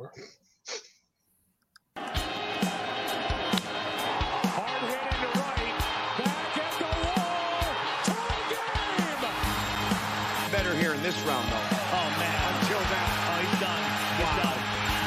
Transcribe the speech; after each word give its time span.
for. 0.00 0.12
Hard 4.56 4.82
hit 4.88 5.02
into 5.10 5.28
right. 5.40 5.76
Back 6.18 6.56
at 6.56 6.72
the 6.80 6.88
wall. 7.04 7.64
Tie 8.08 8.42
game. 8.50 9.32
Better 10.52 10.74
here 10.74 10.94
in 10.94 11.02
this 11.02 11.18
round, 11.22 11.46
though. 11.50 11.66
Oh, 11.92 12.08
man. 12.18 12.54
Until 12.60 12.80
that. 12.80 13.08
Oh, 13.28 13.40
he's 13.44 13.60
done. 13.60 13.84
He's 14.16 14.34
done. 14.40 14.60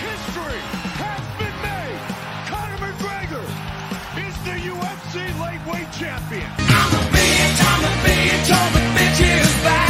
History 0.04 0.62
has 1.02 1.24
been 1.42 1.58
made. 1.66 2.02
Conor 2.50 2.80
McGregor 2.86 3.46
is 4.22 4.36
the 4.46 4.58
UFC 4.70 5.16
lightweight 5.40 5.92
champion. 5.94 6.50
Keenum's 9.14 9.83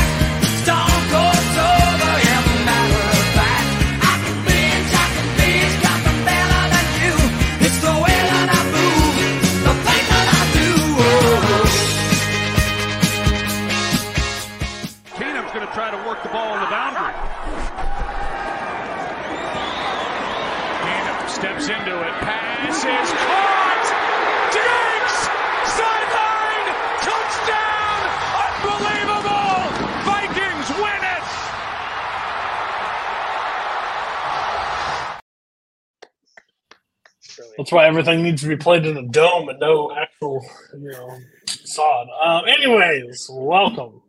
why 37.74 37.88
everything 37.88 38.22
needs 38.22 38.44
to 38.44 38.48
be 38.48 38.56
played 38.56 38.86
in 38.86 38.98
a 38.98 39.08
dome 39.08 39.50
and 39.50 39.60
no 39.60 39.92
actual, 39.92 40.46
you 40.80 40.92
know, 40.92 41.18
sod. 41.48 42.08
Um, 42.24 42.46
anyways, 42.48 43.28
welcome 43.32 44.02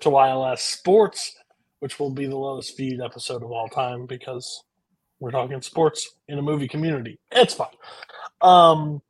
to 0.00 0.08
YLS 0.08 0.58
Sports, 0.58 1.36
which 1.78 2.00
will 2.00 2.10
be 2.10 2.26
the 2.26 2.36
lowest 2.36 2.76
viewed 2.76 3.00
episode 3.00 3.44
of 3.44 3.52
all 3.52 3.68
time 3.68 4.06
because 4.06 4.64
we're 5.20 5.30
talking 5.30 5.62
sports 5.62 6.10
in 6.26 6.38
a 6.38 6.42
movie 6.42 6.66
community. 6.66 7.20
It's 7.30 7.54
fine. 7.54 7.68
Um, 8.40 9.00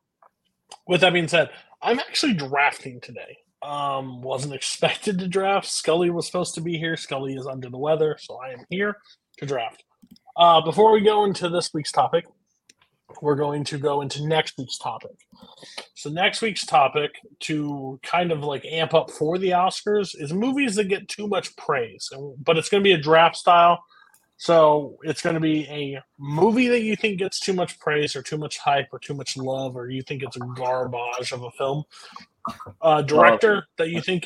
with 0.87 1.01
that 1.01 1.13
being 1.13 1.27
said, 1.27 1.49
I'm 1.81 1.99
actually 1.99 2.35
drafting 2.35 3.01
today. 3.01 3.39
Um, 3.63 4.21
wasn't 4.21 4.53
expected 4.53 5.17
to 5.19 5.27
draft. 5.27 5.67
Scully 5.67 6.11
was 6.11 6.27
supposed 6.27 6.53
to 6.55 6.61
be 6.61 6.77
here. 6.77 6.95
Scully 6.95 7.33
is 7.33 7.47
under 7.47 7.69
the 7.69 7.79
weather, 7.79 8.17
so 8.19 8.37
I 8.37 8.51
am 8.51 8.63
here 8.69 8.97
to 9.37 9.45
draft. 9.47 9.83
Uh, 10.37 10.61
before 10.61 10.91
we 10.91 11.01
go 11.01 11.25
into 11.25 11.49
this 11.49 11.73
week's 11.73 11.91
topic, 11.91 12.25
we're 13.21 13.35
going 13.35 13.63
to 13.65 13.77
go 13.77 14.01
into 14.01 14.25
next 14.25 14.57
week's 14.57 14.77
topic. 14.77 15.11
So 15.95 16.09
next 16.09 16.41
week's 16.41 16.65
topic 16.65 17.11
to 17.41 17.99
kind 18.03 18.31
of 18.31 18.43
like 18.43 18.65
amp 18.65 18.93
up 18.93 19.11
for 19.11 19.37
the 19.37 19.49
Oscars 19.49 20.15
is 20.19 20.33
movies 20.33 20.75
that 20.75 20.85
get 20.85 21.07
too 21.07 21.27
much 21.27 21.55
praise, 21.55 22.09
but 22.43 22.57
it's 22.57 22.69
going 22.69 22.83
to 22.83 22.87
be 22.87 22.93
a 22.93 22.97
draft 22.97 23.35
style. 23.35 23.83
So 24.37 24.97
it's 25.03 25.21
going 25.21 25.35
to 25.35 25.39
be 25.39 25.67
a 25.67 26.01
movie 26.17 26.67
that 26.69 26.81
you 26.81 26.95
think 26.95 27.19
gets 27.19 27.39
too 27.39 27.53
much 27.53 27.79
praise 27.79 28.15
or 28.15 28.23
too 28.23 28.37
much 28.37 28.57
hype 28.57 28.87
or 28.91 28.97
too 28.97 29.13
much 29.13 29.37
love 29.37 29.75
or 29.75 29.89
you 29.89 30.01
think 30.01 30.23
it's 30.23 30.35
a 30.35 30.47
garbage 30.55 31.31
of 31.31 31.43
a 31.43 31.51
film. 31.51 31.83
Uh, 32.81 33.03
director 33.03 33.67
that 33.77 33.89
you 33.89 34.01
think 34.01 34.25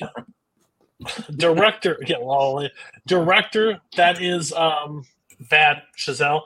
director 1.36 1.98
yeah 2.08 2.16
well, 2.22 2.68
director 3.06 3.82
that 3.98 4.22
is 4.22 4.54
um 4.54 5.04
bad 5.50 5.82
Chazelle 5.98 6.42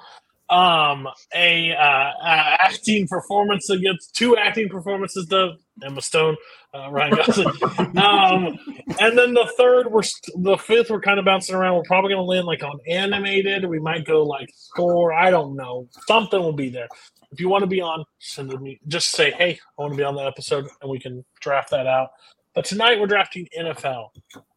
um 0.49 1.07
a 1.35 1.73
uh, 1.73 1.77
uh 1.79 2.57
acting 2.59 3.07
performance 3.07 3.69
against 3.69 4.15
two 4.15 4.35
acting 4.37 4.67
performances 4.69 5.27
to 5.27 5.53
Emma 5.83 6.01
Stone 6.01 6.35
uh, 6.73 6.89
Ryan 6.91 7.15
Gosling. 7.15 7.53
Um 7.97 8.59
and 8.99 9.17
then 9.17 9.33
the 9.33 9.51
third 9.57 9.91
we're 9.91 10.03
st- 10.03 10.43
the 10.43 10.57
fifth 10.57 10.89
we're 10.89 11.01
kind 11.01 11.19
of 11.19 11.25
bouncing 11.25 11.55
around. 11.55 11.75
We're 11.75 11.83
probably 11.83 12.13
going 12.13 12.21
to 12.21 12.29
land 12.29 12.45
like 12.45 12.63
on 12.63 12.79
animated. 12.87 13.65
We 13.65 13.79
might 13.79 14.05
go 14.05 14.23
like 14.23 14.49
score. 14.55 15.13
I 15.13 15.29
don't 15.29 15.55
know. 15.55 15.87
Something 16.07 16.39
will 16.39 16.53
be 16.53 16.69
there. 16.69 16.87
If 17.31 17.39
you 17.39 17.49
want 17.49 17.63
to 17.63 17.67
be 17.67 17.81
on 17.81 18.03
send 18.19 18.49
me 18.61 18.79
just 18.87 19.11
say 19.11 19.31
hey 19.31 19.59
I 19.77 19.81
want 19.81 19.93
to 19.93 19.97
be 19.97 20.03
on 20.03 20.15
that 20.15 20.27
episode 20.27 20.67
and 20.81 20.89
we 20.89 20.99
can 20.99 21.23
draft 21.41 21.71
that 21.71 21.87
out. 21.87 22.09
But 22.55 22.65
tonight 22.65 22.99
we're 22.99 23.07
drafting 23.07 23.47
NFL 23.57 24.09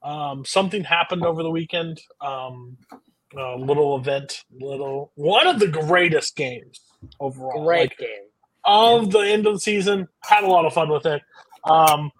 um 0.02 0.44
something 0.44 0.84
happened 0.84 1.24
over 1.24 1.42
the 1.42 1.50
weekend. 1.50 2.00
Um 2.20 2.76
uh, 3.36 3.56
little 3.56 3.96
event, 3.96 4.44
little 4.52 5.12
one 5.14 5.46
of 5.46 5.58
the 5.58 5.68
greatest 5.68 6.36
games 6.36 6.80
overall. 7.20 7.64
Great 7.64 7.90
Like, 7.90 7.98
game. 7.98 8.08
of 8.64 9.10
the 9.10 9.20
end 9.20 9.46
of 9.46 9.54
the 9.54 9.60
season. 9.60 10.08
Had 10.22 10.44
a 10.44 10.48
lot 10.48 10.64
of 10.66 10.72
fun 10.74 10.88
with 10.90 11.06
it. 11.06 11.22
Um, 11.64 12.10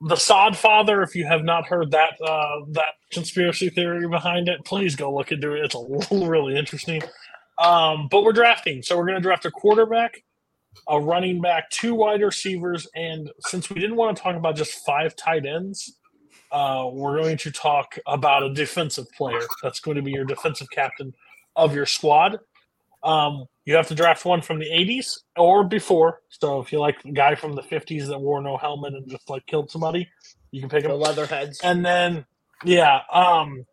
the 0.00 0.16
Sod 0.16 0.56
Father, 0.56 1.02
if 1.02 1.14
you 1.14 1.26
have 1.26 1.42
not 1.44 1.66
heard 1.66 1.90
that 1.92 2.20
uh, 2.20 2.60
that 2.72 2.94
conspiracy 3.10 3.70
theory 3.70 4.06
behind 4.08 4.48
it, 4.48 4.64
please 4.64 4.96
go 4.96 5.14
look 5.14 5.32
into 5.32 5.52
it. 5.54 5.64
It's 5.64 5.74
a 5.74 5.78
little, 5.78 6.26
really 6.28 6.56
interesting. 6.56 7.02
Um, 7.58 8.08
but 8.10 8.24
we're 8.24 8.32
drafting, 8.32 8.82
so 8.82 8.96
we're 8.96 9.06
going 9.06 9.14
to 9.16 9.22
draft 9.22 9.44
a 9.46 9.50
quarterback, 9.50 10.22
a 10.88 11.00
running 11.00 11.40
back, 11.40 11.70
two 11.70 11.94
wide 11.94 12.20
receivers, 12.20 12.86
and 12.96 13.30
since 13.40 13.70
we 13.70 13.80
didn't 13.80 13.96
want 13.96 14.16
to 14.16 14.22
talk 14.22 14.34
about 14.36 14.56
just 14.56 14.84
five 14.84 15.14
tight 15.14 15.46
ends, 15.46 15.96
uh, 16.54 16.88
we're 16.92 17.20
going 17.20 17.36
to 17.36 17.50
talk 17.50 17.98
about 18.06 18.44
a 18.44 18.54
defensive 18.54 19.10
player 19.10 19.40
that's 19.60 19.80
going 19.80 19.96
to 19.96 20.02
be 20.02 20.12
your 20.12 20.24
defensive 20.24 20.68
captain 20.70 21.12
of 21.56 21.74
your 21.74 21.84
squad. 21.84 22.38
Um, 23.02 23.46
you 23.64 23.74
have 23.74 23.88
to 23.88 23.94
draft 23.94 24.24
one 24.24 24.40
from 24.40 24.60
the 24.60 24.66
80s 24.66 25.18
or 25.36 25.64
before. 25.64 26.22
So 26.28 26.60
if 26.60 26.72
you 26.72 26.78
like 26.78 27.02
the 27.02 27.10
guy 27.10 27.34
from 27.34 27.56
the 27.56 27.62
50s 27.62 28.06
that 28.06 28.20
wore 28.20 28.40
no 28.40 28.56
helmet 28.56 28.94
and 28.94 29.10
just 29.10 29.28
like 29.28 29.44
killed 29.46 29.68
somebody, 29.68 30.08
you 30.52 30.60
can 30.60 30.70
pick 30.70 30.84
The 30.84 30.90
him. 30.90 31.00
Leatherheads. 31.00 31.60
And 31.64 31.84
then, 31.84 32.24
yeah, 32.64 33.00
um, 33.12 33.66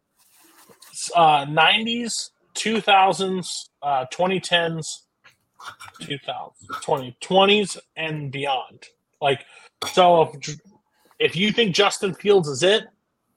uh, 1.16 1.46
90s, 1.46 2.32
2000s, 2.56 3.70
uh, 3.84 4.06
2010s, 4.12 5.02
2000s, 6.02 6.52
2020s, 6.82 7.78
and 7.96 8.32
beyond. 8.32 8.88
Like, 9.22 9.46
so 9.94 10.24
if, 10.24 10.58
if 11.22 11.36
you 11.36 11.52
think 11.52 11.76
Justin 11.76 12.14
Fields 12.14 12.48
is 12.48 12.64
it, 12.64 12.86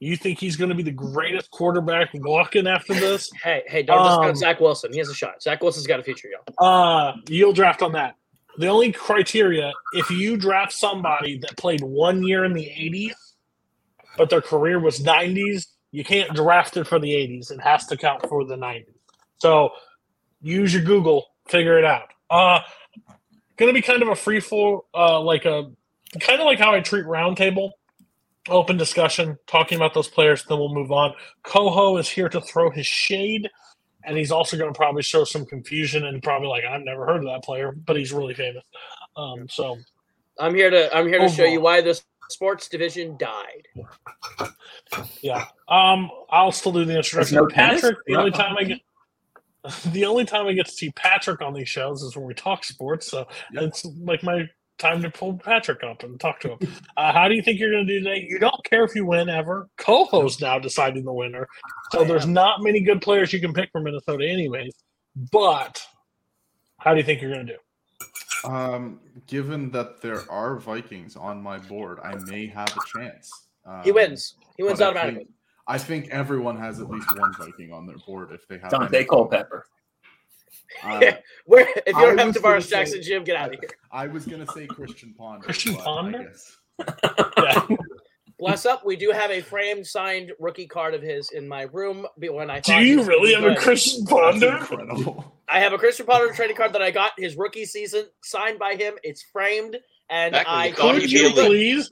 you 0.01 0.17
think 0.17 0.39
he's 0.39 0.57
going 0.57 0.69
to 0.69 0.75
be 0.75 0.83
the 0.83 0.91
greatest 0.91 1.51
quarterback 1.51 2.11
walking 2.15 2.67
after 2.67 2.95
this, 2.95 3.31
Hey, 3.43 3.63
hey, 3.67 3.83
don't 3.83 4.03
discount 4.05 4.31
Um, 4.31 4.37
Zach 4.37 4.61
Wilson. 4.61 4.93
He 4.93 4.99
has 4.99 5.09
a 5.09 5.15
shot. 5.15 5.43
Zach 5.43 5.63
Wilson's 5.63 5.87
got 5.87 6.01
a 6.01 6.03
future, 6.03 6.29
y'all. 6.29 6.67
uh, 6.67 7.13
you'll 7.29 7.53
draft 7.53 7.81
on 7.83 7.93
that. 7.93 8.17
The 8.59 8.69
only 8.69 8.93
criteria, 8.93 9.73
if 9.95 10.11
you 10.11 10.37
draft 10.37 10.73
somebody 10.73 11.39
that 11.39 11.57
played 11.57 11.83
one 11.83 12.23
year 12.23 12.45
in 12.45 12.53
the 12.53 12.65
80s, 12.67 13.15
but 14.17 14.31
their 14.31 14.41
career 14.43 14.79
was 14.79 15.01
90s, 15.01 15.67
you 15.91 16.05
can't 16.05 16.33
draft 16.35 16.77
it 16.77 16.87
for 16.87 16.99
the 16.99 17.11
80s. 17.13 17.51
It 17.51 17.61
has 17.61 17.87
to 17.87 17.97
count 17.97 18.29
for 18.29 18.45
the 18.45 18.57
90s. 18.57 18.87
So 19.39 19.71
use 20.41 20.73
your 20.73 20.85
Google, 20.85 21.27
figure 21.49 21.79
it 21.79 21.85
out. 21.85 22.09
Uh, 22.31 22.61
going 23.57 23.69
to 23.69 23.73
be 23.75 23.83
kind 23.83 24.03
of 24.03 24.09
a 24.09 24.15
free 24.17 24.41
for 24.41 24.85
uh, 24.95 25.21
like 25.21 25.47
a 25.47 25.71
kind 26.21 26.41
of 26.41 26.47
like 26.47 26.59
how 26.59 26.73
I 26.73 26.81
treat 26.81 27.05
roundtable, 27.05 27.71
open 28.49 28.77
discussion, 28.77 29.39
talking 29.47 29.77
about 29.77 29.95
those 29.95 30.09
players. 30.09 30.45
Then 30.45 30.59
we'll 30.59 30.75
move 30.75 30.93
on. 30.93 31.15
Coho 31.43 31.97
is 31.97 32.09
here 32.09 32.29
to 32.29 32.41
throw 32.41 32.71
his 32.71 32.87
shade, 32.87 33.51
and 34.05 34.17
he's 34.17 34.31
also 34.31 34.57
going 34.57 34.73
to 34.73 34.77
probably 34.77 35.03
show 35.03 35.25
some 35.25 35.47
confusion 35.47 36.05
and 36.05 36.23
probably 36.23 36.49
like 36.49 36.65
I've 36.65 36.83
never 36.83 37.07
heard 37.07 37.19
of 37.19 37.25
that 37.25 37.43
player, 37.45 37.73
but 37.73 37.97
he's 37.97 38.13
really 38.13 38.35
famous. 38.35 38.65
Um, 39.17 39.49
so 39.49 39.77
I'm 40.39 40.55
here 40.55 40.71
to 40.71 40.95
I'm 40.95 41.07
here 41.07 41.21
to 41.21 41.29
show 41.29 41.45
you 41.45 41.61
why 41.61 41.81
this 41.81 42.03
sports 42.29 42.69
division 42.69 43.17
died. 43.17 44.51
yeah, 45.21 45.47
um, 45.69 46.11
I'll 46.31 46.53
still 46.53 46.73
do 46.73 46.85
the 46.85 46.97
introduction. 46.97 47.37
no? 47.37 47.47
Patrick, 47.47 47.99
the 48.07 48.17
only 48.17 48.31
time 48.31 48.57
I 48.59 48.65
get. 48.65 48.81
The 49.93 50.05
only 50.05 50.27
time 50.27 50.47
I 50.47 50.53
get 50.53 50.67
to 50.67 50.73
see 50.73 50.91
Patrick 50.91 51.41
on 51.41 51.55
these 51.55 51.71
shows 51.71 52.03
is 52.03 52.15
when 52.15 52.27
we 52.27 52.35
talk 52.35 52.65
sports, 52.65 53.11
so 53.11 53.27
it's 53.55 53.83
like 54.03 54.23
my 54.23 54.47
time 54.79 55.03
to 55.03 55.11
pull 55.11 55.39
Patrick 55.39 55.83
up 55.85 56.03
and 56.03 56.19
talk 56.19 56.41
to 56.41 56.57
him. 56.57 56.59
Uh, 56.97 57.13
how 57.13 57.29
do 57.29 57.35
you 57.35 57.43
think 57.43 57.59
you're 57.59 57.71
going 57.71 57.87
to 57.87 57.93
do 58.01 58.05
today? 58.05 58.27
You 58.29 58.39
don't 58.39 58.65
care 58.65 58.85
if 58.85 58.95
you 58.95 59.07
win 59.07 59.29
ever. 59.29 59.69
Co-host 59.79 60.41
now 60.41 60.59
deciding 60.59 61.05
the 61.05 61.13
winner, 61.13 61.49
so 61.93 62.05
there's 62.05 62.27
not 62.27 62.63
many 62.63 62.81
good 62.81 63.01
players 63.01 63.33
you 63.33 63.41
can 63.41 63.53
pick 63.53 63.71
from 63.73 63.85
Minnesota, 63.85 64.29
anyways. 64.29 64.75
But 65.31 65.83
how 66.79 66.93
do 66.93 66.99
you 66.99 67.05
think 67.05 67.23
you're 67.23 67.33
going 67.33 67.47
to 67.47 67.53
do? 67.55 67.59
Um, 68.51 69.01
given 69.27 69.71
that 69.71 70.03
there 70.03 70.31
are 70.31 70.57
Vikings 70.57 71.17
on 71.17 71.43
my 71.43 71.59
board, 71.59 71.99
I 72.03 72.17
may 72.27 72.47
have 72.49 72.69
a 72.69 72.99
chance. 72.99 73.31
Um, 73.65 73.83
He 73.83 73.93
wins. 73.93 74.35
He 74.57 74.63
wins 74.63 74.81
but 74.81 74.85
I 74.85 74.89
automatically. 74.89 75.25
think, 75.25 75.31
I 75.67 75.79
think 75.79 76.09
everyone 76.11 76.59
has 76.59 76.81
at 76.81 76.91
least 76.91 77.09
one 77.19 77.33
Viking 77.39 77.73
on 77.73 77.87
their 77.87 77.97
board 78.07 78.33
if 78.33 78.47
they 78.49 78.59
have. 78.59 78.71
Daunte 78.71 78.93
any. 78.93 79.05
Culpepper. 79.05 79.65
Uh, 80.83 81.13
Where 81.47 81.67
if 81.69 81.83
you 81.87 81.93
don't 81.93 82.19
have 82.19 82.35
Tarvaris 82.35 82.43
gonna 82.43 82.61
say- 82.63 82.71
Jackson, 82.71 83.03
Jim, 83.03 83.25
get 83.25 83.37
out 83.37 83.55
of 83.55 83.61
here. 83.61 83.71
I 83.93 84.07
was 84.07 84.25
gonna 84.27 84.47
say 84.47 84.67
Christian 84.67 85.15
Ponder. 85.17 85.45
Christian 85.45 85.77
Ponder? 85.77 86.33
Yeah. 87.39 87.67
Bless 88.39 88.67
up. 88.67 88.85
We 88.85 88.97
do 88.97 89.11
have 89.13 89.31
a 89.31 89.41
framed 89.41 89.87
signed 89.87 90.33
rookie 90.41 90.67
card 90.67 90.93
of 90.95 91.01
his 91.03 91.31
in 91.31 91.47
my 91.47 91.63
room. 91.73 92.05
When 92.17 92.51
I 92.51 92.59
Do 92.61 92.75
you 92.75 93.05
really 93.05 93.33
have 93.33 93.45
really 93.45 93.55
a. 93.55 93.59
Christian 93.61 94.05
Ponder? 94.07 94.57
incredible. 94.57 95.33
I 95.49 95.61
have 95.61 95.73
a 95.73 95.79
Christian 95.79 96.05
Ponder 96.07 96.35
trading 96.35 96.57
card 96.57 96.73
that 96.73 96.83
I 96.83 96.91
got 96.91 97.13
his 97.17 97.37
rookie 97.37 97.65
season 97.65 98.07
signed 98.23 98.59
by 98.59 98.75
him. 98.75 98.95
It's 99.05 99.23
framed, 99.23 99.77
and 100.11 100.35
I 100.35 100.73
Could 100.73 101.11
you 101.11 101.31
please? 101.31 101.89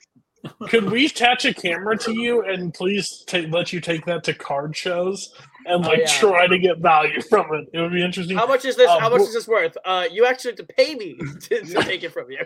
Could 0.69 0.91
we 0.91 1.07
attach 1.07 1.45
a 1.45 1.55
camera 1.55 1.97
to 1.99 2.13
you 2.13 2.43
and 2.43 2.75
please 2.75 3.23
ta- 3.29 3.45
let 3.51 3.73
you 3.73 3.81
take 3.81 4.05
that 4.07 4.25
to 4.25 4.35
card 4.35 4.77
shows 4.77 5.33
and 5.67 5.85
Oh, 5.85 5.89
like 5.89 6.01
yeah. 6.01 6.07
try 6.07 6.47
to 6.47 6.59
get 6.59 6.79
value 6.79 7.21
from 7.23 7.53
it? 7.55 7.69
It 7.73 7.81
would 7.81 7.93
be 7.93 8.05
interesting. 8.05 8.37
How 8.37 8.47
much 8.47 8.65
is 8.65 8.77
this? 8.77 8.89
Uh, 8.89 8.99
how 8.99 9.11
much 9.11 9.23
is 9.23 9.33
this 9.35 9.47
worth? 9.49 9.77
Uh, 9.85 10.05
you 10.11 10.27
actually 10.27 10.53
have 10.53 10.67
to 10.67 10.75
pay 10.75 10.95
me 10.95 11.15
to, 11.41 11.61
to 11.63 11.83
take 11.83 12.03
it 12.03 12.13
from 12.13 12.31
you. 12.31 12.41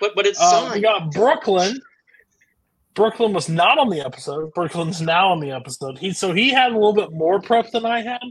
But 0.00 0.14
but 0.14 0.26
it's 0.26 0.38
Uh, 0.40 0.70
we 0.74 0.80
got 0.80 1.10
Brooklyn. 1.12 1.80
Brooklyn 2.94 3.32
was 3.34 3.48
not 3.48 3.78
on 3.78 3.90
the 3.90 4.00
episode. 4.00 4.52
Brooklyn's 4.54 5.02
now 5.02 5.28
on 5.30 5.40
the 5.40 5.50
episode. 5.50 5.98
He 5.98 6.12
so 6.12 6.32
he 6.32 6.50
had 6.50 6.72
a 6.72 6.74
little 6.74 6.94
bit 6.94 7.12
more 7.12 7.40
prep 7.40 7.70
than 7.70 7.84
I 7.84 8.00
had, 8.00 8.22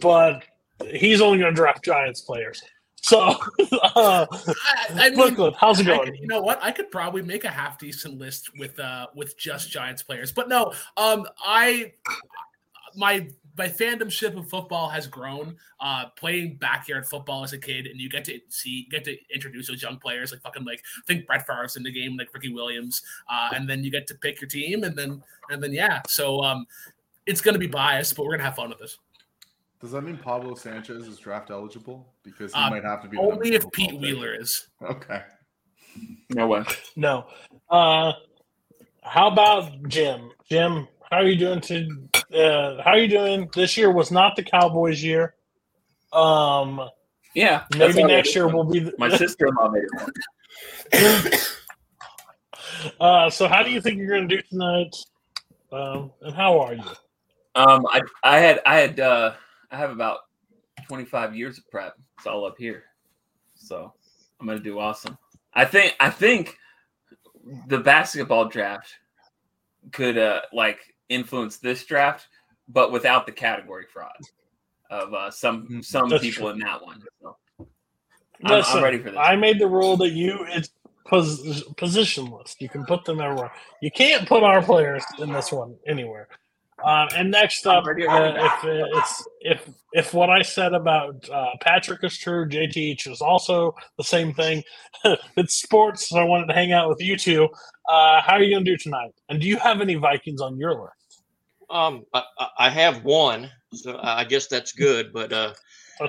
but 0.00 0.42
he's 0.86 1.20
only 1.20 1.38
going 1.38 1.52
to 1.52 1.54
draft 1.56 1.84
Giants 1.84 2.22
players. 2.22 2.62
So, 3.04 3.18
uh, 3.18 3.36
I, 4.30 4.54
I 4.94 5.08
mean, 5.10 5.14
Brooklyn, 5.16 5.52
how's 5.58 5.80
it 5.80 5.84
going? 5.84 6.04
could- 6.04 6.18
you 6.18 6.26
know 6.28 6.40
what? 6.40 6.62
I 6.62 6.70
could 6.70 6.90
probably 6.90 7.20
make 7.20 7.44
a 7.44 7.50
half 7.50 7.78
decent 7.78 8.16
list 8.18 8.50
with 8.58 8.78
uh 8.78 9.08
with 9.14 9.36
just 9.36 9.70
Giants 9.70 10.02
players, 10.02 10.30
but 10.32 10.48
no. 10.48 10.72
Um, 10.96 11.26
I 11.44 11.92
my 12.96 13.28
my 13.58 13.68
fandomship 13.68 14.36
of 14.38 14.48
football 14.48 14.88
has 14.88 15.06
grown. 15.06 15.56
Uh, 15.78 16.06
playing 16.16 16.56
backyard 16.56 17.06
football 17.06 17.44
as 17.44 17.52
a 17.52 17.58
kid, 17.58 17.86
and 17.86 18.00
you 18.00 18.08
get 18.08 18.24
to 18.24 18.38
see 18.48 18.86
get 18.90 19.04
to 19.04 19.16
introduce 19.32 19.68
those 19.68 19.82
young 19.82 19.98
players 19.98 20.32
like 20.32 20.40
fucking 20.42 20.64
like 20.64 20.80
I 20.98 21.02
think 21.06 21.26
Brett 21.26 21.46
Favre's 21.46 21.76
in 21.76 21.82
the 21.82 21.92
game, 21.92 22.16
like 22.16 22.32
Ricky 22.32 22.52
Williams, 22.52 23.02
uh, 23.30 23.50
and 23.54 23.68
then 23.68 23.84
you 23.84 23.90
get 23.90 24.06
to 24.08 24.14
pick 24.14 24.40
your 24.40 24.48
team, 24.48 24.84
and 24.84 24.96
then 24.96 25.22
and 25.50 25.62
then 25.62 25.72
yeah. 25.72 26.00
So 26.08 26.42
um, 26.42 26.66
it's 27.26 27.40
gonna 27.40 27.58
be 27.58 27.66
biased, 27.66 28.16
but 28.16 28.24
we're 28.24 28.32
gonna 28.32 28.44
have 28.44 28.56
fun 28.56 28.70
with 28.70 28.78
this. 28.78 28.98
Does 29.80 29.90
that 29.90 30.02
mean 30.02 30.16
Pablo 30.16 30.54
Sanchez 30.54 31.08
is 31.08 31.18
draft 31.18 31.50
eligible? 31.50 32.14
Because 32.22 32.54
he 32.54 32.60
Uh, 32.60 32.70
might 32.70 32.84
have 32.84 33.02
to 33.02 33.08
be 33.08 33.18
Only 33.18 33.54
if 33.54 33.68
Pete 33.72 33.90
pick. 33.90 34.00
Wheeler 34.00 34.32
is. 34.34 34.68
Okay. 34.82 35.22
No 36.30 36.46
way. 36.46 36.64
No. 36.96 37.26
Uh, 37.68 38.12
how 39.02 39.26
about 39.26 39.82
Jim? 39.88 40.30
Jim, 40.48 40.86
how 41.12 41.18
are 41.18 41.28
you 41.28 41.36
doing? 41.36 41.60
To 41.60 42.08
uh, 42.34 42.82
how 42.82 42.92
are 42.92 42.98
you 42.98 43.06
doing? 43.06 43.50
This 43.54 43.76
year 43.76 43.92
was 43.92 44.10
not 44.10 44.34
the 44.34 44.42
Cowboys' 44.42 45.02
year. 45.02 45.34
Um, 46.10 46.88
Yeah. 47.34 47.64
maybe 47.76 48.02
next 48.02 48.34
year 48.34 48.48
will 48.48 48.64
be. 48.64 48.80
The, 48.80 48.94
My 48.98 49.14
sister-in-law 49.14 49.70
made 49.70 49.84
it. 50.92 51.56
uh, 53.00 53.28
so 53.28 53.46
how 53.46 53.62
do 53.62 53.70
you 53.70 53.82
think 53.82 53.98
you're 53.98 54.08
going 54.08 54.26
to 54.26 54.36
do 54.36 54.42
tonight? 54.50 54.96
Um, 55.70 56.10
and 56.22 56.34
how 56.34 56.58
are 56.58 56.74
you? 56.74 56.82
Um, 57.54 57.86
I 57.90 58.00
I 58.24 58.38
had 58.38 58.60
I 58.64 58.76
had 58.76 58.98
uh 58.98 59.34
I 59.70 59.76
have 59.76 59.90
about 59.90 60.20
25 60.88 61.36
years 61.36 61.58
of 61.58 61.70
prep. 61.70 61.94
It's 62.16 62.26
all 62.26 62.46
up 62.46 62.56
here, 62.58 62.84
so 63.54 63.92
I'm 64.40 64.46
gonna 64.46 64.58
do 64.58 64.78
awesome. 64.78 65.18
I 65.52 65.66
think 65.66 65.94
I 66.00 66.08
think 66.08 66.56
the 67.68 67.78
basketball 67.78 68.46
draft 68.46 68.94
could 69.92 70.16
uh 70.16 70.40
like 70.54 70.78
influence 71.12 71.58
this 71.58 71.84
draft, 71.84 72.28
but 72.68 72.92
without 72.92 73.26
the 73.26 73.32
category 73.32 73.84
fraud 73.92 74.12
of 74.90 75.14
uh, 75.14 75.30
some 75.30 75.82
some 75.82 76.08
That's 76.08 76.22
people 76.22 76.44
true. 76.44 76.52
in 76.52 76.58
that 76.60 76.82
one. 76.82 77.02
So 77.20 77.36
I'm, 78.44 78.56
Listen, 78.56 78.78
I'm 78.78 78.84
ready 78.84 78.98
for 78.98 79.10
this. 79.10 79.18
I 79.20 79.36
made 79.36 79.58
the 79.58 79.68
rule 79.68 79.96
that 79.98 80.10
you 80.10 80.44
it's 80.48 80.70
pos- 81.06 81.62
positionless. 81.74 82.56
You 82.60 82.68
can 82.68 82.84
put 82.84 83.04
them 83.04 83.20
everywhere. 83.20 83.52
You 83.80 83.90
can't 83.90 84.28
put 84.28 84.42
our 84.42 84.62
players 84.62 85.04
in 85.18 85.32
this 85.32 85.52
one 85.52 85.76
anywhere. 85.86 86.28
Um, 86.84 87.08
and 87.14 87.30
next 87.30 87.66
up, 87.66 87.84
uh, 87.86 87.90
if 87.92 88.64
uh, 88.64 88.98
it's 88.98 89.28
if 89.40 89.70
if 89.92 90.14
what 90.14 90.30
I 90.30 90.42
said 90.42 90.74
about 90.74 91.28
uh, 91.30 91.50
Patrick 91.60 92.02
is 92.02 92.18
true, 92.18 92.48
JTH 92.48 93.06
is 93.10 93.20
also 93.20 93.74
the 93.98 94.04
same 94.04 94.34
thing. 94.34 94.64
it's 95.36 95.54
sports, 95.62 96.08
so 96.08 96.18
I 96.18 96.24
wanted 96.24 96.46
to 96.46 96.54
hang 96.54 96.72
out 96.72 96.88
with 96.88 97.00
you 97.00 97.16
two. 97.16 97.48
Uh, 97.88 98.20
how 98.20 98.34
are 98.34 98.42
you 98.42 98.52
going 98.52 98.64
to 98.64 98.70
do 98.70 98.76
tonight? 98.76 99.12
And 99.28 99.40
do 99.40 99.46
you 99.46 99.58
have 99.58 99.80
any 99.80 99.94
Vikings 99.94 100.40
on 100.40 100.56
your 100.56 100.74
list? 100.74 101.01
Um, 101.72 102.04
I, 102.12 102.22
I- 102.38 102.48
I 102.58 102.70
have 102.70 103.02
one, 103.04 103.50
so 103.72 103.98
I 104.02 104.24
guess 104.24 104.46
that's 104.46 104.72
good. 104.72 105.12
But 105.12 105.32
uh, 105.32 105.54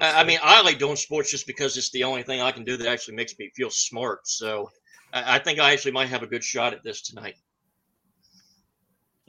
I, 0.02 0.22
I 0.22 0.24
mean, 0.24 0.40
I 0.44 0.62
like 0.62 0.78
doing 0.80 0.96
sports 0.98 1.32
just 1.32 1.48
because 1.48 1.78
it's 1.78 1.90
the 1.92 2.04
only 2.04 2.24
thing 2.24 2.42
I 2.42 2.52
can 2.52 2.64
do 2.64 2.78
that 2.78 2.88
actually 2.88 3.16
makes 3.16 3.38
me 3.40 3.50
feel 3.56 3.70
smart. 3.70 4.28
So 4.28 4.70
I, 5.14 5.36
I 5.36 5.40
think 5.40 5.60
I 5.60 5.72
actually 5.74 5.94
might 5.94 6.10
have 6.10 6.22
a 6.24 6.28
good 6.28 6.44
shot 6.44 6.74
at 6.74 6.84
this 6.84 7.02
tonight. 7.02 7.36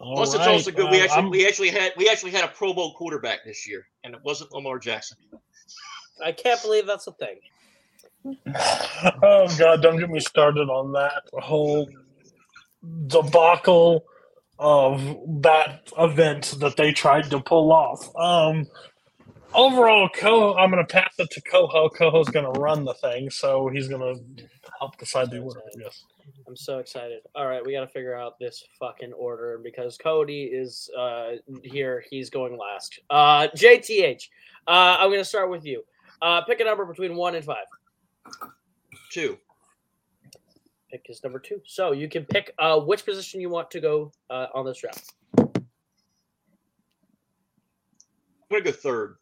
All 0.01 0.17
Plus, 0.17 0.35
it's 0.35 0.47
also 0.47 0.71
good. 0.73 0.91
we 0.91 1.01
uh, 1.01 1.05
actually 1.05 1.17
I'm- 1.23 1.31
we 1.31 1.47
actually 1.47 1.71
had 1.71 1.93
we 1.97 2.09
actually 2.09 2.33
had 2.33 2.45
a 2.45 2.49
Pro 2.49 2.75
Bowl 2.75 2.95
quarterback 2.95 3.45
this 3.45 3.67
year, 3.69 3.87
and 4.03 4.13
it 4.15 4.21
wasn't 4.25 4.51
Lamar 4.53 4.79
Jackson. 4.79 5.17
I 6.25 6.33
can't 6.33 6.61
believe 6.63 6.87
that's 6.87 7.07
a 7.07 7.13
thing. 7.13 7.39
oh 9.23 9.55
god, 9.59 9.83
don't 9.83 9.99
get 9.99 10.11
me 10.11 10.19
started 10.21 10.69
on 10.69 10.93
that 10.93 11.23
whole 11.35 11.89
debacle 13.07 14.05
of 14.65 15.19
that 15.43 15.93
event 15.99 16.57
that 16.61 16.77
they 16.77 16.93
tried 16.93 17.31
to 17.31 17.41
pull 17.41 17.73
off. 17.73 18.11
Um 18.17 18.67
overall 19.53 20.09
Co 20.09 20.57
I'm 20.57 20.71
gonna 20.71 20.85
pass 20.85 21.13
it 21.19 21.31
to 21.31 21.41
Coho. 21.43 21.89
Coho's 21.91 22.29
gonna 22.29 22.51
run 22.53 22.85
the 22.85 22.95
thing, 22.95 23.31
so 23.31 23.69
he's 23.69 23.89
gonna 23.89 24.15
help 24.79 24.97
decide 24.99 25.31
the 25.31 25.39
order, 25.41 25.61
I 25.61 25.83
guess. 25.83 26.05
I'm 26.47 26.57
so 26.57 26.79
excited. 26.79 27.21
All 27.35 27.47
right, 27.47 27.65
we 27.65 27.73
got 27.73 27.81
to 27.81 27.87
figure 27.87 28.15
out 28.15 28.39
this 28.39 28.65
fucking 28.79 29.13
order 29.13 29.61
because 29.63 29.97
Cody 29.97 30.45
is 30.45 30.91
uh, 30.99 31.33
here. 31.63 32.05
He's 32.11 32.31
going 32.31 32.57
last. 32.59 32.99
Uh, 33.11 33.49
JTH, 33.57 34.29
uh, 34.67 34.97
I'm 34.99 35.09
going 35.09 35.21
to 35.21 35.25
start 35.25 35.51
with 35.51 35.65
you. 35.65 35.83
Uh, 36.23 36.43
pick 36.43 36.61
a 36.61 36.65
number 36.65 36.85
between 36.85 37.17
one 37.17 37.35
and 37.35 37.45
five. 37.45 37.65
Two. 39.11 39.39
Pick 40.95 41.09
his 41.09 41.25
number 41.25 41.41
two. 41.41 41.61
So 41.67 41.91
you 41.91 42.09
can 42.09 42.25
pick 42.25 42.55
uh, 42.57 42.79
which 42.79 43.05
position 43.05 43.41
you 43.41 43.51
want 43.51 43.69
to 43.73 43.81
go 43.81 44.13
uh, 44.31 44.47
on 44.55 44.65
this 44.65 44.79
draft. 44.79 45.13
I'm 45.37 45.45
gonna 48.49 48.63
go 48.63 48.71
third. 48.71 49.17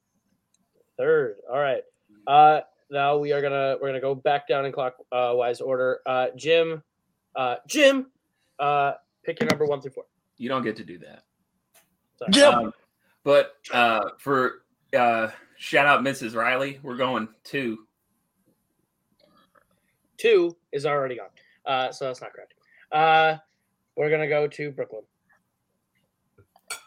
Third. 0.99 1.37
All 1.51 1.59
right. 1.59 1.83
Uh, 2.27 2.61
now 2.91 3.17
we 3.17 3.33
are 3.33 3.41
gonna 3.41 3.79
we're 3.81 3.89
gonna 3.89 4.03
go 4.03 4.15
back 4.15 4.47
down 4.47 4.67
in 4.67 4.73
clockwise 4.73 5.63
order. 5.63 6.01
Uh, 6.05 6.27
Jim, 6.37 6.83
uh, 7.37 7.55
Jim, 7.67 8.09
uh, 8.59 8.93
pick 9.25 9.41
your 9.41 9.49
number 9.49 9.65
one 9.65 9.81
through 9.81 9.93
four. 9.93 10.05
you 10.37 10.51
don't 10.51 10.65
get 10.65 10.77
to 10.77 10.85
do 10.85 10.99
that. 10.99 11.23
Sorry. 12.19 12.33
Jim! 12.33 12.53
Um, 12.53 12.73
but 13.25 13.55
uh, 13.73 14.11
for 14.19 14.65
uh, 14.95 15.29
shout 15.57 15.87
out 15.87 16.03
Mrs. 16.03 16.35
Riley, 16.35 16.81
we're 16.83 16.99
going 16.99 17.29
two. 17.45 17.79
Two 20.19 20.55
is 20.71 20.85
already 20.85 21.17
gone. 21.17 21.29
Uh, 21.67 21.93
so 21.93 22.07
that's 22.07 22.21
not 22.21 22.33
correct. 22.33 22.55
Uh, 22.91 23.37
we're 23.97 24.11
gonna 24.11 24.29
go 24.29 24.47
to 24.49 24.71
Brooklyn. 24.73 25.03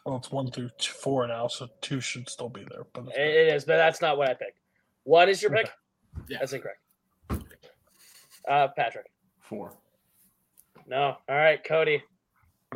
Well 0.06 0.18
it's 0.18 0.32
one 0.32 0.52
through 0.52 0.70
two, 0.80 0.94
four 0.94 1.28
now, 1.28 1.48
so 1.48 1.68
two 1.82 2.00
should 2.02 2.30
still 2.30 2.50
be 2.50 2.66
there. 2.70 2.86
But 2.94 3.06
It 3.16 3.20
it 3.48 3.54
is, 3.54 3.66
but 3.66 3.78
that's 3.78 4.02
not 4.02 4.18
what 4.18 4.30
I 4.30 4.34
picked. 4.34 4.60
What 5.04 5.30
is 5.30 5.42
your 5.42 5.52
pick. 5.52 5.70
Yeah. 6.28 6.40
That's 6.40 6.54
incorrect. 6.54 6.80
Uh, 8.48 8.68
Patrick. 8.76 9.08
Four. 9.40 9.74
No. 10.88 11.18
All 11.28 11.36
right, 11.36 11.64
Cody. 11.64 12.04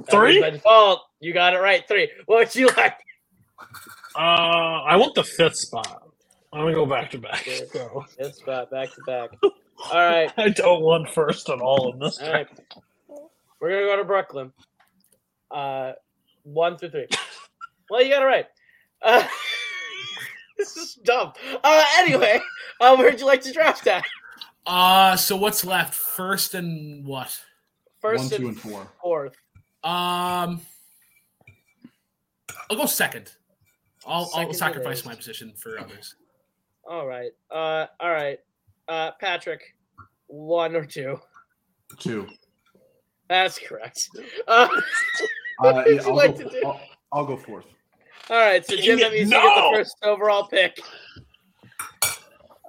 Three? 0.09 0.39
By 0.41 0.49
default, 0.51 1.01
you 1.19 1.33
got 1.33 1.53
it 1.53 1.57
right. 1.59 1.87
Three. 1.87 2.09
What 2.25 2.39
would 2.39 2.55
you 2.55 2.67
like? 2.77 2.97
Uh 4.15 4.19
I 4.87 4.95
want 4.95 5.13
the 5.15 5.23
fifth 5.23 5.57
spot. 5.57 6.03
I'm 6.53 6.61
gonna 6.61 6.73
go 6.73 6.85
back 6.85 7.11
to 7.11 7.17
back. 7.19 7.45
So 7.71 8.05
It's 8.17 8.41
back 8.41 8.69
back 8.71 8.89
to 8.93 9.01
back. 9.05 9.29
All 9.91 9.99
right. 9.99 10.31
I 10.37 10.49
don't 10.49 10.81
want 10.81 11.09
first 11.09 11.49
at 11.49 11.59
all 11.59 11.93
in 11.93 11.99
this 11.99 12.19
All 12.19 12.31
right. 12.31 12.47
We're 13.59 13.69
gonna 13.69 13.85
go 13.85 13.97
to 13.97 14.03
Brooklyn. 14.03 14.53
Uh, 15.51 15.93
one 16.43 16.77
through 16.77 16.91
three. 16.91 17.07
Well, 17.89 18.03
you 18.03 18.09
got 18.09 18.21
it 18.21 18.25
right. 18.25 18.45
Uh, 19.01 19.27
this 20.57 20.77
is 20.77 20.95
dumb. 21.03 21.33
Uh, 21.63 21.85
anyway, 21.97 22.39
uh, 22.79 22.95
where'd 22.95 23.19
you 23.19 23.25
like 23.25 23.41
to 23.41 23.51
draft 23.51 23.85
at? 23.87 24.05
Uh, 24.65 25.15
so 25.15 25.35
what's 25.35 25.65
left? 25.65 25.93
First 25.93 26.53
and 26.53 27.05
what? 27.05 27.39
First 27.99 28.31
One, 28.31 28.39
two, 28.39 28.47
and 28.47 28.57
and 28.57 28.59
four. 28.59 28.87
fourth. 29.01 29.35
Um, 29.83 30.61
I'll 32.69 32.77
go 32.77 32.85
second. 32.85 33.31
I'll, 34.05 34.25
Second 34.25 34.47
I'll 34.47 34.53
sacrifice 34.53 35.05
my 35.05 35.15
position 35.15 35.53
for 35.55 35.79
others. 35.79 36.15
All 36.87 37.05
right. 37.05 37.31
Uh, 37.51 37.87
all 37.99 38.11
right. 38.11 38.39
Uh, 38.89 39.11
Patrick, 39.21 39.61
one 40.27 40.75
or 40.75 40.83
two. 40.83 41.17
Two. 41.99 42.27
That's 43.29 43.57
correct. 43.59 44.09
Uh, 44.47 44.67
Uh, 45.61 45.73
What 45.73 45.91
yeah, 45.93 46.01
I'll, 46.05 46.15
like 46.15 46.37
go. 46.37 46.49
I'll, 46.65 46.81
I'll 47.11 47.25
go 47.25 47.35
fourth. 47.35 47.65
all 48.29 48.37
right. 48.37 48.65
So 48.65 48.77
Jim, 48.77 48.97
that 48.99 49.09
Dang 49.09 49.11
it, 49.11 49.19
means 49.19 49.31
you 49.31 49.37
get 49.37 49.55
the 49.55 49.71
first 49.75 49.97
overall 50.03 50.47
pick. 50.47 50.79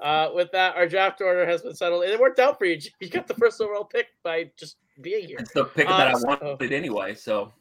Uh, 0.03 0.31
with 0.35 0.50
that, 0.50 0.75
our 0.77 0.89
draft 0.89 1.21
order 1.21 1.47
has 1.47 1.62
been 1.62 1.75
settled, 1.75 2.03
and 2.03 2.11
it 2.12 2.19
worked 2.19 2.41
out 2.41 2.59
for 2.59 2.65
you. 2.65 2.81
You 3.00 3.09
got 3.09 3.29
the 3.29 3.35
first 3.35 3.61
overall 3.61 3.85
pick 3.85 4.07
by 4.25 4.50
just 4.59 4.79
being 5.03 5.27
here. 5.29 5.37
It's 5.39 5.53
the 5.53 5.67
pick 5.67 5.87
that 5.87 6.09
I 6.09 6.12
Uh, 6.12 6.17
so- 6.19 6.27
wanted 6.27 6.73
anyway. 6.73 7.15
So 7.15 7.53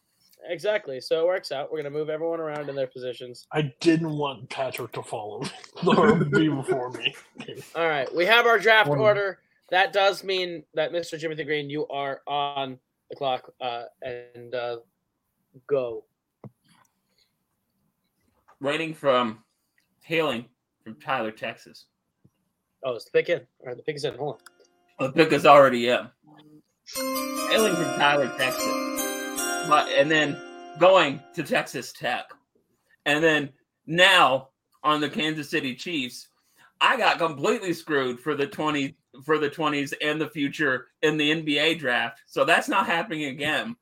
Exactly. 0.47 1.01
So 1.01 1.21
it 1.21 1.25
works 1.27 1.51
out. 1.51 1.71
We're 1.71 1.79
gonna 1.79 1.89
move 1.89 2.09
everyone 2.09 2.39
around 2.39 2.69
in 2.69 2.75
their 2.75 2.87
positions. 2.87 3.45
I 3.51 3.73
didn't 3.81 4.15
want 4.17 4.49
Patrick 4.49 4.91
to 4.93 5.03
follow 5.03 5.41
me 5.41 5.49
or 5.87 6.15
be 6.25 6.47
before 6.47 6.91
me. 6.91 7.13
All 7.75 7.87
right, 7.87 8.13
we 8.15 8.25
have 8.25 8.45
our 8.45 8.57
draft 8.57 8.89
One- 8.89 8.99
order. 8.99 9.39
That 9.69 9.93
does 9.93 10.23
mean 10.23 10.63
that 10.73 10.91
Mr. 10.91 11.19
Jimothy 11.19 11.45
Green, 11.45 11.69
you 11.69 11.85
are 11.89 12.21
on 12.25 12.79
the 13.11 13.15
clock, 13.15 13.53
uh, 13.61 13.83
and 14.01 14.55
uh, 14.55 14.77
go. 15.67 16.05
waiting 18.61 18.95
from 18.95 19.43
hailing 20.03 20.45
from 20.83 20.95
Tyler, 20.95 21.31
Texas. 21.31 21.85
Oh, 22.83 22.95
it's 22.95 23.05
the 23.05 23.11
pick 23.11 23.29
in. 23.29 23.39
All 23.59 23.67
right, 23.67 23.77
the 23.77 23.83
pick 23.83 23.95
is 23.95 24.05
in. 24.05 24.15
Hold 24.15 24.41
on. 24.99 25.07
The 25.07 25.13
pick 25.13 25.33
is 25.33 25.45
already 25.45 25.89
in. 25.89 26.07
Hailing 26.95 27.75
from 27.75 27.99
Tyler, 27.99 28.33
Texas. 28.39 29.18
But, 29.69 29.87
and 29.89 30.09
then 30.09 30.35
going 30.79 31.21
to 31.35 31.43
Texas 31.43 31.93
Tech. 31.93 32.25
And 33.05 33.23
then 33.23 33.49
now 33.85 34.49
on 34.83 34.99
the 34.99 35.09
Kansas 35.09 35.49
City 35.49 35.75
Chiefs, 35.75 36.27
I 36.81 36.97
got 36.97 37.19
completely 37.19 37.73
screwed 37.73 38.19
for 38.19 38.35
the 38.35 38.47
20 38.47 38.95
for 39.23 39.37
the 39.37 39.49
20s 39.49 39.93
and 40.01 40.21
the 40.21 40.29
future 40.29 40.87
in 41.01 41.17
the 41.17 41.31
NBA 41.31 41.79
draft. 41.79 42.21
So 42.25 42.45
that's 42.45 42.69
not 42.69 42.85
happening 42.85 43.25
again. 43.25 43.75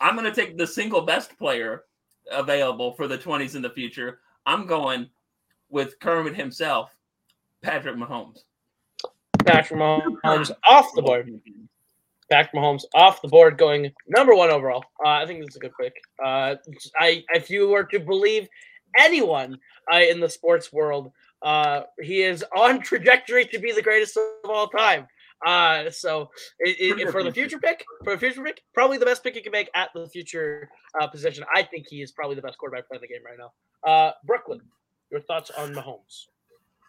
I'm 0.00 0.16
going 0.16 0.30
to 0.30 0.34
take 0.34 0.58
the 0.58 0.66
single 0.66 1.02
best 1.02 1.38
player 1.38 1.84
available 2.30 2.92
for 2.92 3.08
the 3.08 3.16
20s 3.16 3.54
in 3.54 3.62
the 3.62 3.70
future. 3.70 4.20
I'm 4.44 4.66
going 4.66 5.08
with 5.70 5.98
Kermit 6.00 6.34
himself, 6.34 6.90
Patrick 7.62 7.96
Mahomes. 7.96 8.40
Patrick 9.44 9.80
Mahomes 9.80 10.50
off 10.64 10.88
the 10.94 11.02
board. 11.02 11.40
Patrick 12.30 12.54
Mahomes 12.54 12.84
off 12.94 13.22
the 13.22 13.28
board, 13.28 13.58
going 13.58 13.92
number 14.08 14.34
one 14.34 14.50
overall. 14.50 14.84
Uh, 15.04 15.10
I 15.10 15.26
think 15.26 15.40
this 15.40 15.50
is 15.50 15.56
a 15.56 15.60
good 15.60 15.72
pick. 15.80 15.94
Uh, 16.24 16.56
I, 16.98 17.24
if 17.34 17.50
you 17.50 17.68
were 17.68 17.84
to 17.84 18.00
believe 18.00 18.48
anyone 18.98 19.58
uh, 19.92 19.98
in 19.98 20.20
the 20.20 20.28
sports 20.28 20.72
world, 20.72 21.12
uh, 21.42 21.82
he 22.00 22.22
is 22.22 22.44
on 22.56 22.80
trajectory 22.82 23.44
to 23.46 23.58
be 23.58 23.72
the 23.72 23.82
greatest 23.82 24.16
of 24.16 24.50
all 24.50 24.68
time. 24.68 25.06
Uh, 25.46 25.90
so 25.90 26.30
it, 26.60 26.98
it, 26.98 27.10
for 27.12 27.22
the 27.22 27.30
future 27.30 27.58
pick, 27.58 27.84
for 28.02 28.14
a 28.14 28.18
future 28.18 28.42
pick, 28.42 28.62
probably 28.72 28.96
the 28.96 29.04
best 29.04 29.22
pick 29.22 29.36
you 29.36 29.42
can 29.42 29.52
make 29.52 29.70
at 29.74 29.90
the 29.94 30.08
future 30.08 30.68
uh, 31.00 31.06
position. 31.06 31.44
I 31.54 31.62
think 31.62 31.86
he 31.88 32.00
is 32.02 32.10
probably 32.10 32.36
the 32.36 32.42
best 32.42 32.56
quarterback 32.58 32.88
playing 32.88 33.02
the 33.02 33.08
game 33.08 33.20
right 33.24 33.38
now. 33.38 33.52
Uh, 33.88 34.12
Brooklyn, 34.24 34.60
your 35.10 35.20
thoughts 35.20 35.50
on 35.50 35.74
Mahomes? 35.74 36.26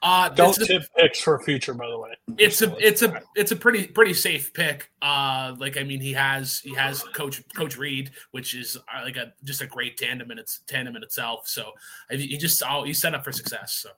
Uh, 0.03 0.29
Don't 0.29 0.49
it's, 0.49 0.59
a, 0.59 0.65
tip 0.65 0.83
picks 0.95 1.19
for 1.19 1.39
future, 1.39 1.73
by 1.73 1.87
the 1.89 1.97
way. 1.97 2.09
it's 2.37 2.61
a 2.61 2.75
it's 2.77 3.01
a 3.01 3.21
it's 3.35 3.51
a 3.51 3.55
pretty 3.55 3.87
pretty 3.87 4.13
safe 4.13 4.53
pick. 4.53 4.91
Uh, 5.01 5.55
like 5.57 5.75
I 5.75 5.83
mean, 5.83 5.99
he 6.01 6.13
has 6.13 6.59
he 6.59 6.75
has 6.75 7.01
Coach 7.01 7.41
Coach 7.55 7.77
Reid, 7.77 8.11
which 8.31 8.53
is 8.53 8.77
uh, 8.77 9.03
like 9.03 9.17
a 9.17 9.33
just 9.43 9.61
a 9.61 9.65
great 9.67 9.97
tandem 9.97 10.29
in 10.29 10.37
its 10.37 10.59
tandem 10.67 10.95
in 10.95 11.03
itself. 11.03 11.47
So 11.47 11.71
I- 12.11 12.15
he 12.15 12.37
just 12.37 12.61
oh, 12.69 12.83
he's 12.83 13.01
set 13.01 13.15
up 13.15 13.23
for 13.23 13.31
success. 13.31 13.73
So 13.73 13.89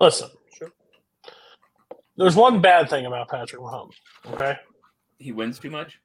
Listen, 0.00 0.28
Sure. 0.54 0.70
there's 2.18 2.36
one 2.36 2.60
bad 2.60 2.90
thing 2.90 3.06
about 3.06 3.28
Patrick 3.30 3.62
Mahomes. 3.62 3.94
Okay. 4.32 4.56
He 5.18 5.32
wins 5.32 5.58
too 5.58 5.70
much. 5.70 5.98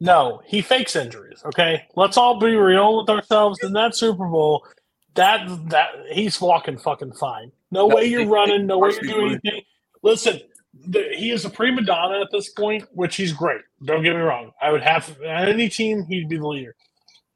No, 0.00 0.42
he 0.44 0.62
fakes 0.62 0.96
injuries. 0.96 1.40
Okay, 1.44 1.84
let's 1.94 2.16
all 2.16 2.40
be 2.40 2.56
real 2.56 2.98
with 2.98 3.08
ourselves. 3.08 3.60
In 3.62 3.72
that 3.74 3.94
Super 3.94 4.26
Bowl, 4.26 4.66
that 5.14 5.46
that 5.70 5.88
he's 6.10 6.40
walking 6.40 6.78
fucking 6.78 7.12
fine. 7.12 7.52
No 7.70 7.86
way 7.86 8.06
you're 8.06 8.26
running. 8.26 8.66
No 8.66 8.78
way 8.78 8.90
you're 8.90 9.14
doing 9.14 9.40
anything. 9.44 9.62
Listen, 10.02 10.40
the, 10.74 11.10
he 11.16 11.30
is 11.30 11.44
a 11.44 11.50
prima 11.50 11.82
donna 11.82 12.20
at 12.20 12.28
this 12.32 12.50
point, 12.50 12.84
which 12.92 13.16
he's 13.16 13.32
great. 13.32 13.60
Don't 13.84 14.02
get 14.02 14.14
me 14.14 14.20
wrong. 14.20 14.52
I 14.60 14.70
would 14.70 14.82
have 14.82 15.16
on 15.20 15.48
any 15.48 15.68
team 15.68 16.04
he'd 16.08 16.28
be 16.28 16.38
the 16.38 16.46
leader. 16.46 16.74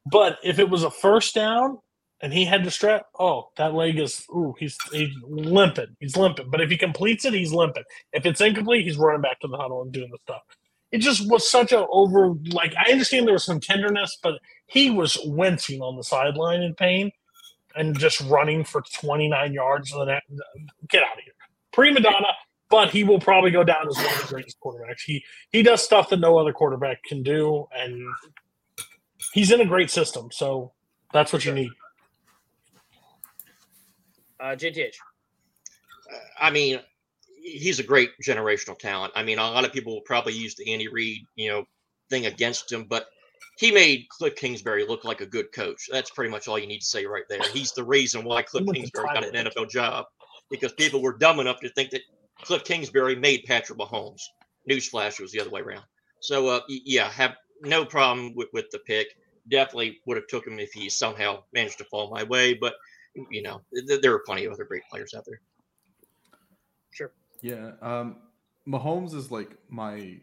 But 0.09 0.37
if 0.43 0.59
it 0.59 0.69
was 0.69 0.83
a 0.83 0.91
first 0.91 1.35
down 1.35 1.79
and 2.21 2.33
he 2.33 2.45
had 2.45 2.63
to 2.63 2.71
strap, 2.71 3.05
oh, 3.19 3.49
that 3.57 3.73
leg 3.73 3.99
is 3.99 4.25
ooh, 4.29 4.55
he's 4.57 4.77
he's 4.91 5.13
limping. 5.27 5.95
He's 5.99 6.17
limping. 6.17 6.49
But 6.49 6.61
if 6.61 6.69
he 6.69 6.77
completes 6.77 7.25
it, 7.25 7.33
he's 7.33 7.53
limping. 7.53 7.83
If 8.13 8.25
it's 8.25 8.41
incomplete, 8.41 8.85
he's 8.85 8.97
running 8.97 9.21
back 9.21 9.39
to 9.41 9.47
the 9.47 9.57
huddle 9.57 9.81
and 9.81 9.91
doing 9.91 10.09
the 10.11 10.17
stuff 10.23 10.41
it 10.91 10.99
just 10.99 11.29
was 11.29 11.49
such 11.49 11.71
a 11.71 11.85
over 11.87 12.33
like 12.51 12.73
I 12.77 12.91
understand 12.91 13.27
there 13.27 13.33
was 13.33 13.43
some 13.43 13.59
tenderness, 13.59 14.17
but 14.21 14.39
he 14.67 14.89
was 14.89 15.17
wincing 15.25 15.81
on 15.81 15.97
the 15.97 16.03
sideline 16.03 16.61
in 16.61 16.75
pain 16.75 17.11
and 17.77 17.97
just 17.97 18.21
running 18.21 18.63
for 18.63 18.83
29 18.99 19.53
yards. 19.53 19.91
And 19.93 20.09
then 20.09 20.21
get 20.89 21.03
out 21.03 21.17
of 21.17 21.23
here, 21.23 21.33
prima 21.71 21.99
donna. 21.99 22.27
But 22.69 22.89
he 22.89 23.05
will 23.05 23.19
probably 23.19 23.51
go 23.51 23.63
down 23.63 23.87
as 23.87 23.95
one 23.95 24.13
of 24.13 24.21
the 24.21 24.27
greatest 24.27 24.57
quarterbacks. 24.59 25.01
He 25.05 25.23
he 25.51 25.63
does 25.63 25.81
stuff 25.81 26.09
that 26.09 26.19
no 26.19 26.37
other 26.37 26.51
quarterback 26.51 27.01
can 27.03 27.23
do, 27.23 27.65
and 27.73 28.01
he's 29.33 29.51
in 29.51 29.61
a 29.61 29.65
great 29.65 29.89
system. 29.89 30.29
So 30.31 30.73
that's 31.13 31.31
what 31.31 31.45
you 31.45 31.53
need. 31.53 31.69
Uh, 34.39 34.55
JTH. 34.55 34.95
I 36.39 36.51
mean, 36.51 36.79
he's 37.41 37.79
a 37.79 37.83
great 37.83 38.11
generational 38.21 38.77
talent. 38.77 39.13
I 39.15 39.23
mean, 39.23 39.39
a 39.39 39.41
lot 39.41 39.65
of 39.65 39.71
people 39.71 39.93
will 39.93 40.01
probably 40.01 40.33
use 40.33 40.55
the 40.55 40.71
Andy 40.71 40.87
Reid, 40.87 41.25
you 41.35 41.49
know, 41.49 41.63
thing 42.09 42.25
against 42.25 42.71
him, 42.71 42.85
but 42.85 43.07
he 43.57 43.71
made 43.71 44.07
Cliff 44.09 44.35
Kingsbury 44.35 44.85
look 44.85 45.03
like 45.03 45.21
a 45.21 45.25
good 45.25 45.51
coach. 45.51 45.87
That's 45.91 46.11
pretty 46.11 46.31
much 46.31 46.47
all 46.47 46.59
you 46.59 46.67
need 46.67 46.79
to 46.79 46.85
say 46.85 47.05
right 47.05 47.23
there. 47.29 47.41
He's 47.51 47.71
the 47.71 47.83
reason 47.83 48.23
why 48.23 48.41
Cliff 48.43 48.65
Kingsbury 48.71 49.07
got 49.13 49.23
an 49.23 49.33
NFL 49.33 49.69
job 49.69 50.05
because 50.49 50.73
people 50.73 51.01
were 51.01 51.17
dumb 51.17 51.39
enough 51.39 51.59
to 51.61 51.69
think 51.69 51.91
that 51.91 52.01
Cliff 52.43 52.63
Kingsbury 52.63 53.15
made 53.15 53.43
Patrick 53.45 53.79
Mahomes. 53.79 54.21
Newsflash, 54.69 55.19
it 55.19 55.21
was 55.21 55.31
the 55.31 55.39
other 55.39 55.49
way 55.49 55.61
around. 55.61 55.83
So, 56.19 56.47
uh, 56.47 56.59
yeah, 56.67 57.09
have 57.09 57.35
no 57.61 57.85
problem 57.85 58.33
with, 58.35 58.49
with 58.53 58.69
the 58.71 58.79
pick. 58.79 59.07
Definitely 59.49 59.99
would 60.05 60.17
have 60.17 60.27
took 60.27 60.45
him 60.45 60.59
if 60.59 60.71
he 60.73 60.89
somehow 60.89 61.43
managed 61.53 61.77
to 61.77 61.85
fall 61.85 62.09
my 62.09 62.23
way, 62.23 62.53
but 62.53 62.73
you 63.31 63.41
know, 63.41 63.61
th- 63.73 64.01
there 64.01 64.13
are 64.13 64.19
plenty 64.19 64.45
of 64.45 64.53
other 64.53 64.65
great 64.65 64.83
players 64.91 65.13
out 65.15 65.23
there. 65.25 65.41
Sure. 66.91 67.11
Yeah. 67.41 67.71
Um, 67.81 68.17
Mahomes 68.67 69.13
is 69.13 69.31
like 69.31 69.51
my. 69.69 70.19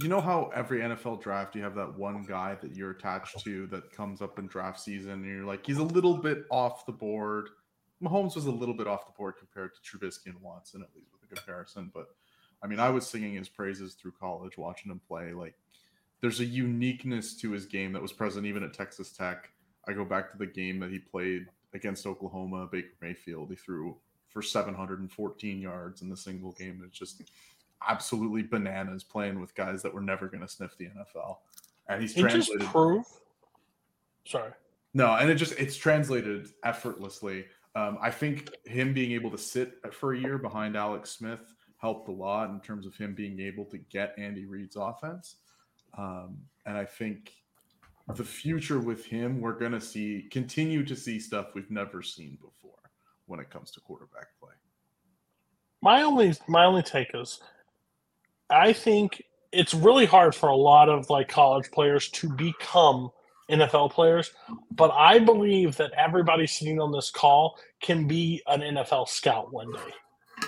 You 0.00 0.08
know 0.08 0.20
how 0.20 0.50
every 0.54 0.80
NFL 0.80 1.20
draft 1.20 1.56
you 1.56 1.62
have 1.62 1.74
that 1.74 1.98
one 1.98 2.22
guy 2.22 2.56
that 2.60 2.76
you're 2.76 2.92
attached 2.92 3.40
to 3.42 3.66
that 3.66 3.90
comes 3.90 4.22
up 4.22 4.38
in 4.38 4.46
draft 4.46 4.78
season, 4.78 5.10
and 5.10 5.26
you're 5.26 5.44
like, 5.44 5.66
he's 5.66 5.78
a 5.78 5.82
little 5.82 6.16
bit 6.16 6.44
off 6.50 6.86
the 6.86 6.92
board. 6.92 7.48
Mahomes 8.00 8.36
was 8.36 8.46
a 8.46 8.50
little 8.50 8.76
bit 8.76 8.86
off 8.86 9.06
the 9.06 9.12
board 9.18 9.34
compared 9.38 9.72
to 9.74 9.80
Trubisky 9.80 10.26
and 10.26 10.40
Watson, 10.40 10.82
at 10.82 10.94
least 10.94 11.08
with 11.10 11.28
the 11.28 11.34
comparison. 11.34 11.90
But 11.92 12.06
I 12.62 12.68
mean, 12.68 12.78
I 12.78 12.90
was 12.90 13.08
singing 13.08 13.34
his 13.34 13.48
praises 13.48 13.94
through 13.94 14.12
college, 14.12 14.56
watching 14.56 14.92
him 14.92 15.00
play. 15.08 15.32
Like, 15.32 15.54
there's 16.20 16.38
a 16.38 16.44
uniqueness 16.44 17.34
to 17.40 17.50
his 17.50 17.66
game 17.66 17.92
that 17.92 18.02
was 18.02 18.12
present 18.12 18.46
even 18.46 18.62
at 18.62 18.74
Texas 18.74 19.10
Tech. 19.10 19.50
I 19.88 19.94
go 19.94 20.04
back 20.04 20.30
to 20.30 20.38
the 20.38 20.46
game 20.46 20.78
that 20.80 20.90
he 20.90 21.00
played 21.00 21.46
against 21.74 22.06
Oklahoma, 22.06 22.68
Baker 22.70 22.94
Mayfield. 23.00 23.50
He 23.50 23.56
threw 23.56 23.96
for 24.28 24.42
714 24.42 25.60
yards 25.60 26.02
in 26.02 26.08
the 26.08 26.16
single 26.16 26.52
game. 26.52 26.82
It's 26.84 26.98
just 26.98 27.22
absolutely 27.86 28.42
bananas 28.42 29.04
playing 29.04 29.40
with 29.40 29.54
guys 29.54 29.82
that 29.82 29.92
were 29.92 30.00
never 30.00 30.28
going 30.28 30.40
to 30.40 30.48
sniff 30.48 30.76
the 30.78 30.86
NFL. 30.86 31.38
And 31.88 32.02
he's 32.02 32.14
He 32.14 32.22
just 32.22 32.50
translated. 32.50 33.04
Sorry. 34.26 34.52
No, 34.94 35.14
and 35.14 35.30
it 35.30 35.36
just 35.36 35.54
it's 35.58 35.76
translated 35.76 36.48
effortlessly. 36.64 37.46
Um, 37.74 37.98
I 38.00 38.10
think 38.10 38.50
him 38.64 38.92
being 38.92 39.12
able 39.12 39.30
to 39.30 39.38
sit 39.38 39.74
for 39.92 40.12
a 40.14 40.18
year 40.18 40.38
behind 40.38 40.76
Alex 40.76 41.10
Smith 41.10 41.54
helped 41.76 42.08
a 42.08 42.12
lot 42.12 42.50
in 42.50 42.60
terms 42.60 42.86
of 42.86 42.96
him 42.96 43.14
being 43.14 43.40
able 43.40 43.64
to 43.66 43.78
get 43.78 44.14
Andy 44.18 44.44
Reid's 44.44 44.76
offense. 44.76 45.36
Um, 45.96 46.38
and 46.66 46.76
I 46.76 46.84
think 46.84 47.32
the 48.14 48.24
future 48.24 48.80
with 48.80 49.04
him, 49.04 49.40
we're 49.40 49.58
going 49.58 49.72
to 49.72 49.80
see 49.80 50.28
continue 50.30 50.84
to 50.84 50.96
see 50.96 51.20
stuff 51.20 51.54
we've 51.54 51.70
never 51.70 52.02
seen 52.02 52.38
before 52.40 52.78
when 53.26 53.40
it 53.40 53.50
comes 53.50 53.70
to 53.72 53.80
quarterback 53.80 54.28
play. 54.40 54.52
My 55.80 56.02
only 56.02 56.34
my 56.48 56.64
only 56.64 56.82
take 56.82 57.10
is 57.14 57.40
I 58.50 58.72
think 58.72 59.22
it's 59.52 59.74
really 59.74 60.06
hard 60.06 60.34
for 60.34 60.48
a 60.48 60.56
lot 60.56 60.88
of 60.88 61.08
like 61.10 61.28
college 61.28 61.70
players 61.70 62.08
to 62.10 62.28
become 62.34 63.10
NFL 63.50 63.92
players, 63.92 64.30
but 64.70 64.90
I 64.90 65.18
believe 65.18 65.76
that 65.76 65.92
everybody 65.96 66.46
sitting 66.46 66.80
on 66.80 66.92
this 66.92 67.10
call 67.10 67.58
can 67.80 68.06
be 68.06 68.42
an 68.46 68.60
NFL 68.60 69.08
scout 69.08 69.52
one 69.52 69.72
day. 69.72 70.46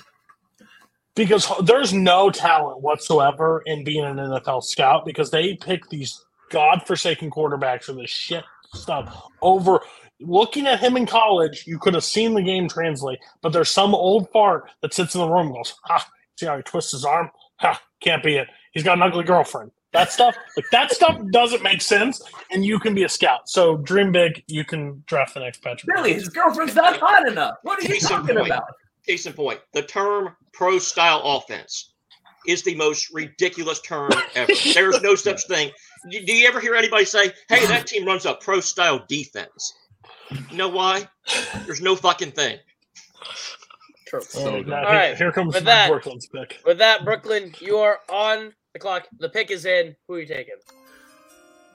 Because 1.15 1.51
there's 1.65 1.93
no 1.93 2.31
talent 2.31 2.83
whatsoever 2.83 3.63
in 3.67 3.85
being 3.85 4.05
an 4.05 4.17
NFL 4.17 4.63
scout 4.63 5.05
because 5.05 5.31
they 5.31 5.55
pick 5.55 5.89
these 5.89 6.23
godforsaken 6.51 7.31
quarterbacks 7.31 7.89
or 7.89 7.95
this 7.95 8.11
shit 8.11 8.45
stuff 8.75 9.23
over 9.43 9.81
looking 10.21 10.67
at 10.67 10.81
him 10.81 10.97
in 10.97 11.07
college, 11.07 11.67
you 11.67 11.79
could 11.79 11.95
have 11.95 12.05
seen 12.05 12.35
the 12.35 12.43
game 12.43 12.69
translate, 12.69 13.19
but 13.43 13.53
there's 13.53 13.71
some 13.71 13.95
old 13.95 14.31
fart 14.31 14.71
that 14.83 14.95
sits 14.95 15.15
in 15.15 15.21
the 15.21 15.29
room 15.29 15.47
and 15.47 15.57
goes, 15.57 15.75
Ha, 15.85 16.07
see 16.37 16.47
how 16.47 16.57
he 16.57 16.63
twists 16.63 16.93
his 16.93 17.05
arm? 17.05 17.31
Ha, 17.61 17.81
can't 18.01 18.23
be 18.23 18.37
it. 18.37 18.49
He's 18.73 18.83
got 18.83 18.97
an 18.99 19.03
ugly 19.03 19.25
girlfriend. 19.25 19.71
That 19.93 20.13
stuff, 20.13 20.37
like 20.57 20.67
that 20.71 20.93
stuff 20.93 21.21
doesn't 21.33 21.63
make 21.65 21.83
sense, 21.83 22.23
and 22.53 22.65
you 22.65 22.79
can 22.79 22.95
be 22.95 23.03
a 23.03 23.09
scout. 23.09 23.49
So 23.49 23.77
dream 23.79 24.13
big, 24.13 24.45
you 24.47 24.65
can 24.65 25.03
draft 25.07 25.35
the 25.35 25.41
next 25.41 25.63
Patrick. 25.63 25.93
Really, 25.95 26.13
his 26.13 26.29
girlfriend's 26.29 26.77
not 26.77 26.97
hot 26.99 27.27
enough. 27.27 27.57
What 27.63 27.81
are 27.81 27.83
you 27.83 27.89
Case 27.95 28.05
in 28.05 28.09
talking 28.09 28.37
point. 28.37 28.47
about? 28.47 28.65
case 29.07 29.27
in 29.27 29.33
point, 29.33 29.59
the 29.73 29.83
term 29.83 30.37
pro 30.53 30.79
style 30.79 31.21
offense 31.25 31.95
is 32.47 32.63
the 32.63 32.75
most 32.77 33.13
ridiculous 33.13 33.81
term 33.81 34.11
ever. 34.37 34.53
There's 34.75 35.01
no 35.03 35.17
such 35.17 35.47
thing. 35.49 35.71
Do 36.09 36.25
do 36.25 36.33
you 36.35 36.47
ever 36.47 36.61
hear 36.61 36.75
anybody 36.77 37.05
say, 37.05 37.33
hey, 37.49 37.67
that 37.67 37.87
team 37.89 38.05
runs 38.07 38.27
a 38.27 38.35
pro 38.35 38.61
style 38.61 39.05
defense? 39.09 39.75
You 40.51 40.57
know 40.57 40.69
why? 40.69 41.09
There's 41.67 41.81
no 41.81 41.97
fucking 41.97 42.31
thing. 42.33 42.59
True. 44.11 44.23
So 44.23 44.51
good. 44.59 44.67
now, 44.67 44.79
All 44.79 44.93
right, 44.93 45.17
Here 45.17 45.31
comes 45.31 45.55
with 45.55 45.63
that- 45.65 45.89
Brooklyn's 45.89 46.27
pick. 46.27 46.59
With 46.67 46.79
that, 46.79 47.05
Brooklyn, 47.05 47.55
you 47.61 47.77
are 47.79 48.01
on 48.09 48.53
the 48.73 48.81
clock. 48.81 49.07
The 49.21 49.29
pick 49.29 49.53
is 49.53 49.65
in. 49.67 49.95
Who 50.09 50.15
are 50.15 50.21
you 50.21 50.27
taking? 50.27 50.57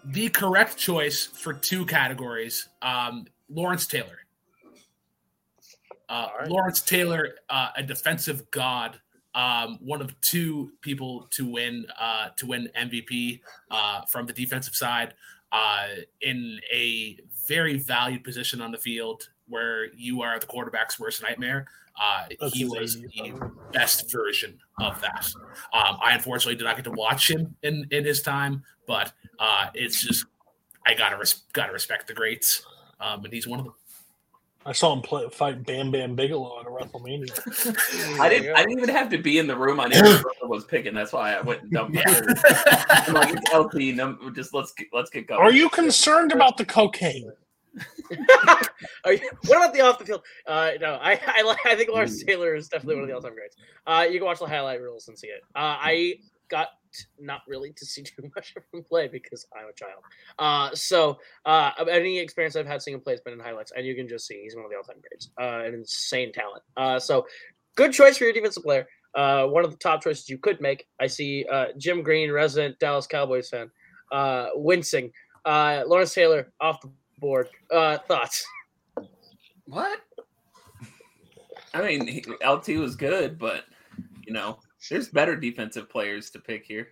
The 0.04 0.28
correct 0.28 0.76
choice 0.78 1.26
for 1.26 1.54
two 1.54 1.86
categories, 1.86 2.68
um, 2.82 3.26
Lawrence 3.50 3.88
Taylor. 3.88 4.20
Uh, 6.10 6.12
All 6.12 6.32
right. 6.40 6.50
Lawrence 6.50 6.82
Taylor, 6.82 7.36
uh, 7.50 7.70
a 7.78 7.84
defensive 7.84 8.52
god, 8.52 9.00
um, 9.34 9.78
one 9.82 10.02
of 10.02 10.14
two 10.20 10.74
people 10.82 11.28
to 11.32 11.50
win 11.50 11.86
uh, 11.98 12.30
to 12.36 12.48
win 12.48 12.70
MVP 12.78 13.40
uh, 13.72 14.02
from 14.12 14.26
the 14.26 14.34
defensive 14.34 14.76
side, 14.76 15.14
uh, 15.54 15.88
in 16.22 16.60
a 16.72 17.18
very 17.48 17.78
valued 17.78 18.26
position 18.26 18.60
on 18.60 18.72
the 18.74 18.78
field 18.78 19.30
where 19.48 19.86
you 19.94 20.22
are 20.22 20.38
the 20.38 20.46
quarterback's 20.46 21.00
worst 21.00 21.24
nightmare. 21.24 21.66
Uh, 22.02 22.26
he 22.52 22.66
was 22.66 23.00
the 23.02 23.34
best 23.72 24.12
version 24.12 24.60
of 24.82 25.00
that. 25.02 25.32
Um, 25.74 25.98
I 26.02 26.14
unfortunately 26.14 26.56
did 26.56 26.66
not 26.66 26.76
get 26.76 26.84
to 26.86 26.92
watch 26.92 27.30
him 27.30 27.56
in 27.64 27.88
in 27.92 28.04
his 28.04 28.22
time, 28.22 28.64
but 28.86 29.14
uh, 29.40 29.68
it's 29.74 30.02
just 30.02 30.26
I 30.86 30.94
gotta 30.94 31.18
res- 31.18 31.44
gotta 31.54 31.72
respect 31.72 32.08
the 32.08 32.14
greats, 32.14 32.66
um, 33.00 33.24
and 33.24 33.34
he's 33.34 33.48
one 33.48 33.60
of 33.60 33.66
them. 33.66 33.74
I 34.68 34.72
saw 34.72 34.92
him 34.94 35.02
play, 35.04 35.30
fight 35.30 35.64
Bam 35.64 35.92
Bam 35.92 36.16
Bigelow 36.16 36.60
at 36.60 36.66
a 36.66 36.70
WrestleMania. 36.72 38.20
I 38.20 38.28
didn't. 38.30 38.56
I 38.56 38.64
didn't 38.64 38.80
even 38.80 38.90
have 38.90 39.10
to 39.12 39.18
be 39.20 39.38
in 39.38 39.46
the 39.46 39.56
room. 39.56 39.80
I 39.80 39.88
knew 39.88 40.02
who 40.42 40.48
was 40.50 40.66
picking. 40.66 40.96
That's 40.96 41.14
why 41.14 41.36
I 41.36 41.42
went 41.42 41.62
and 41.62 41.72
dumped 41.72 41.94
my. 41.94 42.04
I'm 42.08 43.14
like, 43.14 43.36
it's 43.38 43.54
LT. 43.54 43.96
num- 43.96 44.34
Just 44.36 44.56
let's 44.56 44.72
get, 44.74 44.88
let's 44.92 45.12
get 45.12 45.28
going. 45.28 45.40
Are 45.40 45.52
you 45.52 45.70
concerned 45.70 46.32
about 46.32 46.58
the 46.58 46.66
cocaine? 46.66 47.32
You, 49.08 49.20
what 49.46 49.58
about 49.58 49.74
the 49.74 49.82
off 49.82 50.00
the 50.00 50.06
field? 50.06 50.24
Uh, 50.48 50.72
no, 50.82 50.98
I 51.02 51.14
I, 51.14 51.56
I 51.66 51.76
think 51.76 51.90
Lawrence 51.90 52.24
Taylor 52.24 52.56
is 52.56 52.68
definitely 52.68 52.96
one 52.96 53.04
of 53.04 53.10
the 53.10 53.16
all 53.16 53.22
time 53.22 53.34
greats. 53.34 53.56
Uh, 53.86 54.06
you 54.10 54.20
can 54.20 54.26
watch 54.26 54.40
the 54.40 54.48
highlight 54.48 54.82
reels 54.82 55.08
and 55.08 55.18
see 55.18 55.28
it. 55.28 55.42
Uh, 55.56 55.78
I 55.80 56.16
got 56.50 56.70
not 57.20 57.42
really 57.48 57.74
to 57.74 57.86
see 57.86 58.04
too 58.04 58.30
much 58.36 58.54
of 58.56 58.64
him 58.74 58.84
play 58.84 59.08
because 59.08 59.46
I'm 59.56 59.70
a 59.70 59.74
child. 59.74 60.04
Uh, 60.40 60.76
so 60.76 61.20
uh, 61.46 61.72
any 61.90 62.20
experience 62.20 62.56
I've 62.56 62.68
had 62.68 62.82
seeing 62.82 62.96
him 62.96 63.02
play 63.02 63.14
has 63.14 63.22
been 63.22 63.34
in 63.34 63.40
highlights, 63.40 63.72
and 63.76 63.86
you 63.86 63.96
can 63.96 64.08
just 64.08 64.28
see 64.28 64.42
he's 64.44 64.56
one 64.56 64.66
of 64.66 64.72
the 64.72 64.78
all 64.78 64.84
time 64.84 64.98
greats. 65.02 65.30
Uh, 65.40 65.68
an 65.68 65.74
insane 65.74 66.32
talent. 66.32 66.64
Uh, 66.78 67.00
so 67.00 67.26
good 67.76 67.94
choice 67.94 68.18
for 68.18 68.24
your 68.24 68.34
defensive 68.34 68.64
player. 68.64 68.88
Uh, 69.14 69.48
one 69.48 69.64
of 69.64 69.72
the 69.72 69.78
top 69.78 70.04
choices 70.04 70.30
you 70.30 70.38
could 70.38 70.60
make. 70.60 70.88
I 71.00 71.08
see 71.08 71.46
uh, 71.52 71.68
Jim 71.78 72.04
Green, 72.04 72.32
resident 72.32 72.78
Dallas 72.80 73.08
Cowboys 73.08 73.50
fan, 73.50 73.72
uh, 74.12 74.48
wincing. 74.56 75.12
Uh, 75.46 75.84
Lawrence 75.86 76.14
Taylor 76.14 76.52
off 76.60 76.82
the 76.82 76.90
board. 77.20 77.50
Uh, 77.72 77.98
thoughts? 78.00 78.46
What? 79.66 80.00
I 81.74 81.82
mean, 81.82 82.08
he, 82.08 82.24
LT 82.46 82.80
was 82.80 82.96
good, 82.96 83.38
but 83.38 83.66
you 84.26 84.34
know, 84.34 84.60
there's 84.90 85.10
better 85.10 85.36
defensive 85.36 85.90
players 85.90 86.30
to 86.32 86.40
pick 86.40 86.66
here. 86.66 86.90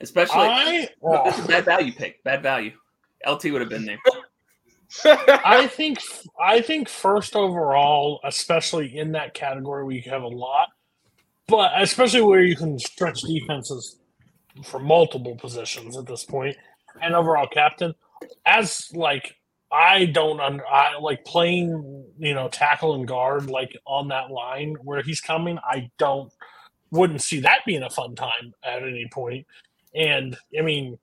Especially, 0.00 0.40
I 0.40 0.88
No, 1.02 1.24
this 1.24 1.38
is 1.38 1.46
bad 1.46 1.64
value 1.64 1.92
pick. 1.92 2.22
Bad 2.24 2.42
value. 2.42 2.72
LT 3.26 3.44
would 3.46 3.60
have 3.60 3.70
been 3.70 3.84
there. 3.84 3.98
I 5.44 5.68
think 5.68 5.98
I 6.40 6.60
think 6.60 6.88
first 6.88 7.36
overall, 7.36 8.20
especially 8.24 8.98
in 8.98 9.12
that 9.12 9.34
category 9.34 9.84
where 9.84 9.94
you 9.94 10.10
have 10.10 10.22
a 10.22 10.28
lot, 10.28 10.68
but 11.46 11.72
especially 11.80 12.22
where 12.22 12.42
you 12.42 12.56
can 12.56 12.78
stretch 12.78 13.20
defenses 13.22 13.98
for 14.64 14.80
multiple 14.80 15.36
positions 15.36 15.96
at 15.96 16.06
this 16.06 16.24
point, 16.24 16.56
and 17.02 17.14
overall 17.14 17.46
captain, 17.46 17.94
as 18.46 18.90
like 18.94 19.36
I 19.72 20.06
don't 20.06 20.40
under 20.40 20.66
I 20.66 20.98
like 20.98 21.24
playing 21.24 22.06
you 22.18 22.34
know 22.34 22.48
tackle 22.48 22.94
and 22.94 23.06
guard 23.06 23.48
like 23.50 23.76
on 23.86 24.08
that 24.08 24.30
line 24.30 24.76
where 24.82 25.02
he's 25.02 25.20
coming. 25.20 25.58
I 25.58 25.90
don't 25.98 26.32
wouldn't 26.90 27.22
see 27.22 27.40
that 27.40 27.60
being 27.66 27.82
a 27.82 27.90
fun 27.90 28.14
time 28.14 28.54
at 28.64 28.82
any 28.82 29.08
point. 29.12 29.46
And 29.94 30.36
I 30.58 30.62
mean, 30.62 30.98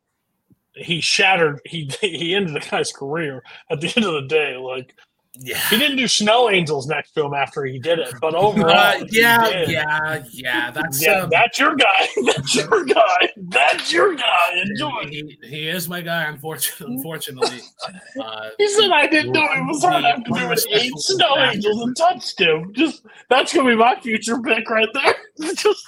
he 0.75 1.01
shattered. 1.01 1.61
He 1.65 1.89
he 2.01 2.35
ended 2.35 2.55
the 2.55 2.67
guy's 2.69 2.91
career 2.91 3.43
at 3.69 3.81
the 3.81 3.93
end 3.95 4.05
of 4.05 4.13
the 4.13 4.27
day. 4.27 4.57
Like 4.57 4.93
Yeah. 5.39 5.59
he 5.69 5.77
didn't 5.77 5.97
do 5.97 6.07
snow 6.07 6.49
angels 6.49 6.87
next 6.87 7.11
to 7.11 7.25
him 7.25 7.33
after 7.33 7.63
he 7.65 7.77
did 7.79 7.99
it, 7.99 8.13
but 8.21 8.33
overall, 8.35 8.69
Uh, 8.71 9.05
he 9.09 9.21
yeah, 9.21 9.49
did. 9.49 9.69
yeah, 9.69 10.23
yeah. 10.31 10.71
That's 10.71 11.01
yeah. 11.01 11.21
um, 11.21 11.29
That's 11.29 11.59
your 11.59 11.75
guy. 11.75 12.07
That's 12.25 12.55
your 12.55 12.85
guy. 12.85 13.29
That's 13.37 13.91
your 13.93 14.15
guy. 14.15 14.61
Enjoy. 14.63 15.03
he, 15.09 15.37
he 15.43 15.67
is 15.67 15.87
my 15.87 16.01
guy. 16.01 16.23
Unfortunately, 16.25 16.95
unfortunately, 16.95 17.59
uh, 18.21 18.49
He 18.57 18.67
said 18.69 18.91
I 18.91 19.07
didn't 19.07 19.31
know 19.33 19.43
it 19.43 19.65
was 19.67 19.83
hard 19.83 20.03
after 20.05 20.33
there 20.33 20.49
was 20.49 20.65
eight 20.71 20.91
snow 20.97 21.37
angels 21.37 21.81
and 21.81 21.95
touched 21.95 22.39
him. 22.41 22.73
Just 22.73 23.03
that's 23.29 23.53
gonna 23.53 23.69
be 23.69 23.75
my 23.75 23.99
future 24.01 24.39
pick 24.41 24.69
right 24.69 24.89
there. 24.93 25.15
Just 25.55 25.85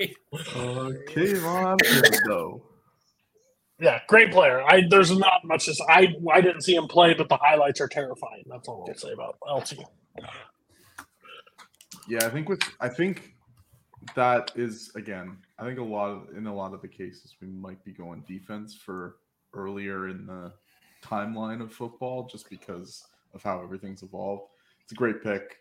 Uh, 0.00 0.90
Kayvon 1.08 1.78
Thibodeaux. 1.80 2.60
Yeah, 3.84 4.00
great 4.08 4.32
player. 4.32 4.62
I 4.62 4.82
there's 4.88 5.16
not 5.16 5.44
much. 5.44 5.68
As, 5.68 5.78
I 5.88 6.14
I 6.32 6.40
didn't 6.40 6.62
see 6.62 6.74
him 6.74 6.88
play, 6.88 7.12
but 7.12 7.28
the 7.28 7.36
highlights 7.36 7.80
are 7.82 7.88
terrifying. 7.88 8.42
That's 8.46 8.66
all 8.66 8.86
I'll 8.88 8.94
say 8.94 9.12
about 9.12 9.36
LT. 9.46 9.74
Yeah, 12.08 12.24
I 12.24 12.30
think 12.30 12.48
with 12.48 12.62
I 12.80 12.88
think 12.88 13.34
that 14.14 14.52
is 14.56 14.90
again. 14.96 15.36
I 15.58 15.64
think 15.64 15.78
a 15.78 15.84
lot 15.84 16.10
of 16.10 16.36
in 16.36 16.46
a 16.46 16.54
lot 16.54 16.72
of 16.72 16.80
the 16.80 16.88
cases 16.88 17.36
we 17.42 17.48
might 17.48 17.84
be 17.84 17.92
going 17.92 18.24
defense 18.26 18.74
for 18.74 19.16
earlier 19.52 20.08
in 20.08 20.26
the 20.26 20.52
timeline 21.04 21.60
of 21.60 21.70
football, 21.70 22.26
just 22.26 22.48
because 22.48 23.04
of 23.34 23.42
how 23.42 23.62
everything's 23.62 24.02
evolved. 24.02 24.48
It's 24.82 24.92
a 24.92 24.96
great 24.96 25.22
pick. 25.22 25.58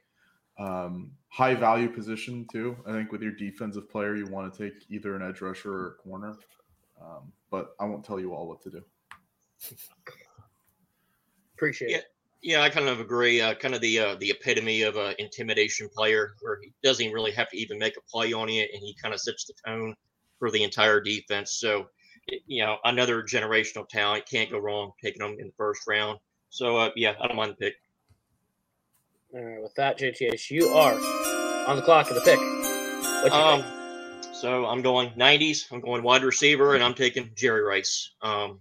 Um, 0.59 1.11
high 1.29 1.55
value 1.55 1.89
position 1.89 2.45
too. 2.51 2.77
I 2.87 2.91
think 2.93 3.11
with 3.11 3.21
your 3.21 3.31
defensive 3.33 3.89
player, 3.89 4.15
you 4.15 4.27
want 4.27 4.53
to 4.53 4.63
take 4.63 4.85
either 4.89 5.15
an 5.15 5.27
edge 5.27 5.41
rusher 5.41 5.73
or 5.73 5.87
a 5.87 5.95
corner. 5.95 6.35
Um, 7.01 7.33
but 7.53 7.75
I 7.79 7.85
won't 7.85 8.03
tell 8.03 8.19
you 8.19 8.33
all 8.33 8.47
what 8.47 8.63
to 8.63 8.71
do. 8.71 8.83
Appreciate 11.55 11.91
Yeah. 11.91 11.97
it. 11.97 12.05
Yeah, 12.41 12.61
I 12.61 12.69
kind 12.69 12.87
of 12.89 12.99
agree. 12.99 13.39
Uh, 13.41 13.53
kind 13.53 13.75
of 13.75 13.79
the 13.79 13.99
uh, 13.99 14.15
the 14.15 14.31
epitome 14.31 14.81
of 14.81 14.97
an 14.97 15.13
intimidation 15.19 15.87
player, 15.87 16.33
where 16.41 16.57
he 16.61 16.73
doesn't 16.83 17.11
really 17.11 17.31
have 17.31 17.49
to 17.51 17.57
even 17.57 17.77
make 17.77 17.95
a 17.95 18.01
play 18.01 18.33
on 18.33 18.49
it, 18.49 18.71
and 18.73 18.81
he 18.81 18.95
kind 19.01 19.13
of 19.13 19.21
sets 19.21 19.45
the 19.45 19.53
tone 19.65 19.95
for 20.39 20.49
the 20.49 20.63
entire 20.63 20.99
defense. 20.99 21.57
So, 21.59 21.87
you 22.47 22.65
know, 22.65 22.79
another 22.85 23.21
generational 23.21 23.87
talent 23.87 24.25
can't 24.29 24.49
go 24.49 24.57
wrong 24.57 24.91
taking 25.01 25.21
him 25.21 25.37
in 25.39 25.47
the 25.47 25.53
first 25.55 25.83
round. 25.87 26.19
So, 26.49 26.75
uh, 26.75 26.89
yeah, 26.95 27.13
I 27.21 27.27
don't 27.27 27.37
mind 27.37 27.51
the 27.51 27.55
pick. 27.55 27.75
All 29.35 29.41
right, 29.41 29.61
with 29.61 29.75
that, 29.75 29.99
JTH, 29.99 30.49
you 30.49 30.67
are 30.69 30.95
on 31.67 31.75
the 31.77 31.83
clock 31.83 32.09
of 32.09 32.15
the 32.15 32.21
pick. 32.21 32.39
What 32.39 33.31
you 33.31 33.39
Um, 33.39 33.61
think? 33.61 33.82
So 34.33 34.65
I'm 34.65 34.81
going 34.81 35.11
90s. 35.11 35.71
I'm 35.71 35.79
going 35.79 36.03
wide 36.03 36.23
receiver, 36.23 36.73
and 36.75 36.83
I'm 36.83 36.93
taking 36.93 37.29
Jerry 37.35 37.61
Rice. 37.61 38.11
Um, 38.21 38.59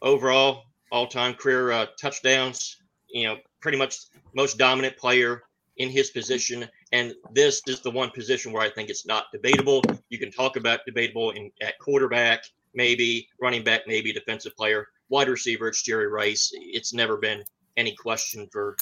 overall, 0.00 0.64
all-time 0.90 1.34
career 1.34 1.70
uh, 1.72 1.86
touchdowns. 2.00 2.78
You 3.08 3.28
know, 3.28 3.36
pretty 3.60 3.78
much 3.78 3.96
most 4.34 4.58
dominant 4.58 4.96
player 4.96 5.42
in 5.76 5.90
his 5.90 6.10
position, 6.10 6.68
and 6.92 7.14
this 7.32 7.60
is 7.66 7.80
the 7.80 7.90
one 7.90 8.10
position 8.10 8.52
where 8.52 8.62
I 8.62 8.70
think 8.70 8.88
it's 8.88 9.06
not 9.06 9.26
debatable. 9.32 9.82
You 10.08 10.18
can 10.18 10.30
talk 10.30 10.56
about 10.56 10.80
debatable 10.86 11.30
in 11.32 11.50
at 11.60 11.78
quarterback, 11.78 12.44
maybe 12.74 13.28
running 13.40 13.62
back, 13.62 13.82
maybe 13.86 14.12
defensive 14.12 14.56
player, 14.56 14.88
wide 15.10 15.28
receiver. 15.28 15.68
It's 15.68 15.82
Jerry 15.82 16.08
Rice. 16.08 16.50
It's 16.54 16.94
never 16.94 17.18
been 17.18 17.44
any 17.76 17.94
question 17.94 18.48
for 18.50 18.76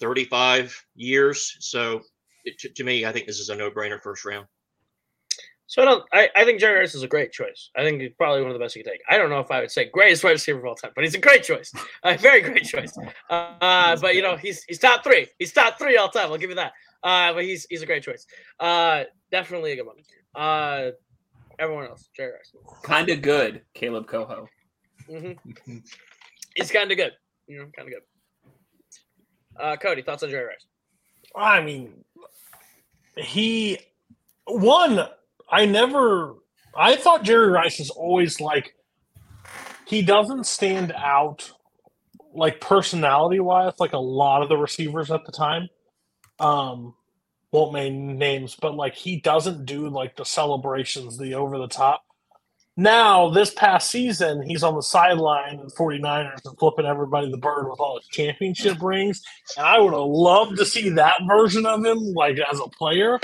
35 0.00 0.84
years. 0.96 1.56
So 1.60 2.02
it, 2.44 2.58
to, 2.58 2.68
to 2.68 2.84
me, 2.84 3.04
I 3.04 3.12
think 3.12 3.26
this 3.26 3.38
is 3.38 3.48
a 3.48 3.56
no-brainer 3.56 4.00
first 4.00 4.24
round. 4.24 4.46
So 5.70 5.82
I 5.82 5.84
don't. 5.84 6.04
I, 6.12 6.28
I 6.34 6.44
think 6.44 6.58
Jerry 6.58 6.80
Rice 6.80 6.96
is 6.96 7.04
a 7.04 7.06
great 7.06 7.30
choice. 7.30 7.70
I 7.76 7.84
think 7.84 8.00
he's 8.00 8.10
probably 8.18 8.42
one 8.42 8.50
of 8.50 8.54
the 8.54 8.58
best 8.58 8.74
you 8.74 8.82
can 8.82 8.92
take. 8.92 9.02
I 9.08 9.16
don't 9.16 9.30
know 9.30 9.38
if 9.38 9.52
I 9.52 9.60
would 9.60 9.70
say 9.70 9.84
greatest 9.84 10.24
wide 10.24 10.32
receiver 10.32 10.58
of 10.58 10.64
all 10.64 10.74
time, 10.74 10.90
but 10.96 11.04
he's 11.04 11.14
a 11.14 11.18
great 11.18 11.44
choice. 11.44 11.72
A 12.02 12.18
very 12.18 12.40
great 12.40 12.64
choice. 12.64 12.92
Uh, 13.30 13.96
but 14.00 14.16
you 14.16 14.20
know, 14.22 14.36
he's 14.36 14.64
he's 14.64 14.80
top 14.80 15.04
three. 15.04 15.28
He's 15.38 15.52
top 15.52 15.78
three 15.78 15.96
all 15.96 16.08
time. 16.08 16.32
I'll 16.32 16.38
give 16.38 16.50
you 16.50 16.56
that. 16.56 16.72
Uh, 17.04 17.32
but 17.34 17.44
he's 17.44 17.68
he's 17.70 17.82
a 17.82 17.86
great 17.86 18.02
choice. 18.02 18.26
Uh, 18.58 19.04
definitely 19.30 19.70
a 19.70 19.76
good 19.76 19.86
one. 19.86 19.98
Uh, 20.34 20.90
everyone 21.60 21.84
else, 21.84 22.08
Jerry 22.16 22.32
Rice. 22.32 22.52
Kind 22.82 23.08
of 23.08 23.22
good, 23.22 23.62
Caleb 23.72 24.08
Coho. 24.08 24.48
hmm 25.08 25.32
He's 26.56 26.72
kind 26.72 26.90
of 26.90 26.96
good. 26.96 27.12
You 27.46 27.58
know, 27.58 27.66
kind 27.76 27.86
of 27.88 27.94
good. 27.94 29.62
Uh, 29.62 29.76
Cody, 29.76 30.02
thoughts 30.02 30.24
on 30.24 30.30
Jerry 30.30 30.46
Rice? 30.46 30.66
I 31.36 31.62
mean, 31.62 31.92
he 33.16 33.78
one. 34.46 35.06
I 35.50 35.66
never. 35.66 36.36
I 36.76 36.96
thought 36.96 37.24
Jerry 37.24 37.48
Rice 37.48 37.80
is 37.80 37.90
always 37.90 38.40
like 38.40 38.74
he 39.86 40.02
doesn't 40.02 40.46
stand 40.46 40.92
out 40.96 41.52
like 42.34 42.60
personality 42.60 43.40
wise, 43.40 43.74
like 43.80 43.94
a 43.94 43.98
lot 43.98 44.42
of 44.42 44.48
the 44.48 44.56
receivers 44.56 45.10
at 45.10 45.24
the 45.26 45.32
time. 45.32 45.68
um, 46.40 46.94
won't 47.52 47.72
name 47.74 48.18
names, 48.18 48.56
but 48.60 48.74
like 48.76 48.94
he 48.94 49.20
doesn't 49.20 49.66
do 49.66 49.88
like 49.88 50.16
the 50.16 50.24
celebrations, 50.24 51.18
the 51.18 51.34
over 51.34 51.58
the 51.58 51.68
top. 51.68 52.02
Now, 52.76 53.30
this 53.30 53.52
past 53.54 53.90
season, 53.90 54.42
he's 54.42 54.62
on 54.62 54.74
the 54.76 54.82
sideline 54.82 55.60
of 55.60 55.74
49ers 55.74 56.46
and 56.46 56.58
flipping 56.58 56.86
everybody 56.86 57.30
the 57.30 57.38
bird 57.38 57.68
with 57.70 57.80
all 57.80 57.98
his 57.98 58.08
championship 58.08 58.78
rings. 58.82 59.22
And 59.56 59.66
I 59.66 59.78
would 59.80 59.92
have 59.94 60.02
loved 60.04 60.58
to 60.58 60.66
see 60.66 60.90
that 60.90 61.20
version 61.28 61.66
of 61.66 61.84
him, 61.84 61.98
like 62.14 62.38
as 62.52 62.60
a 62.60 62.68
player. 62.68 63.20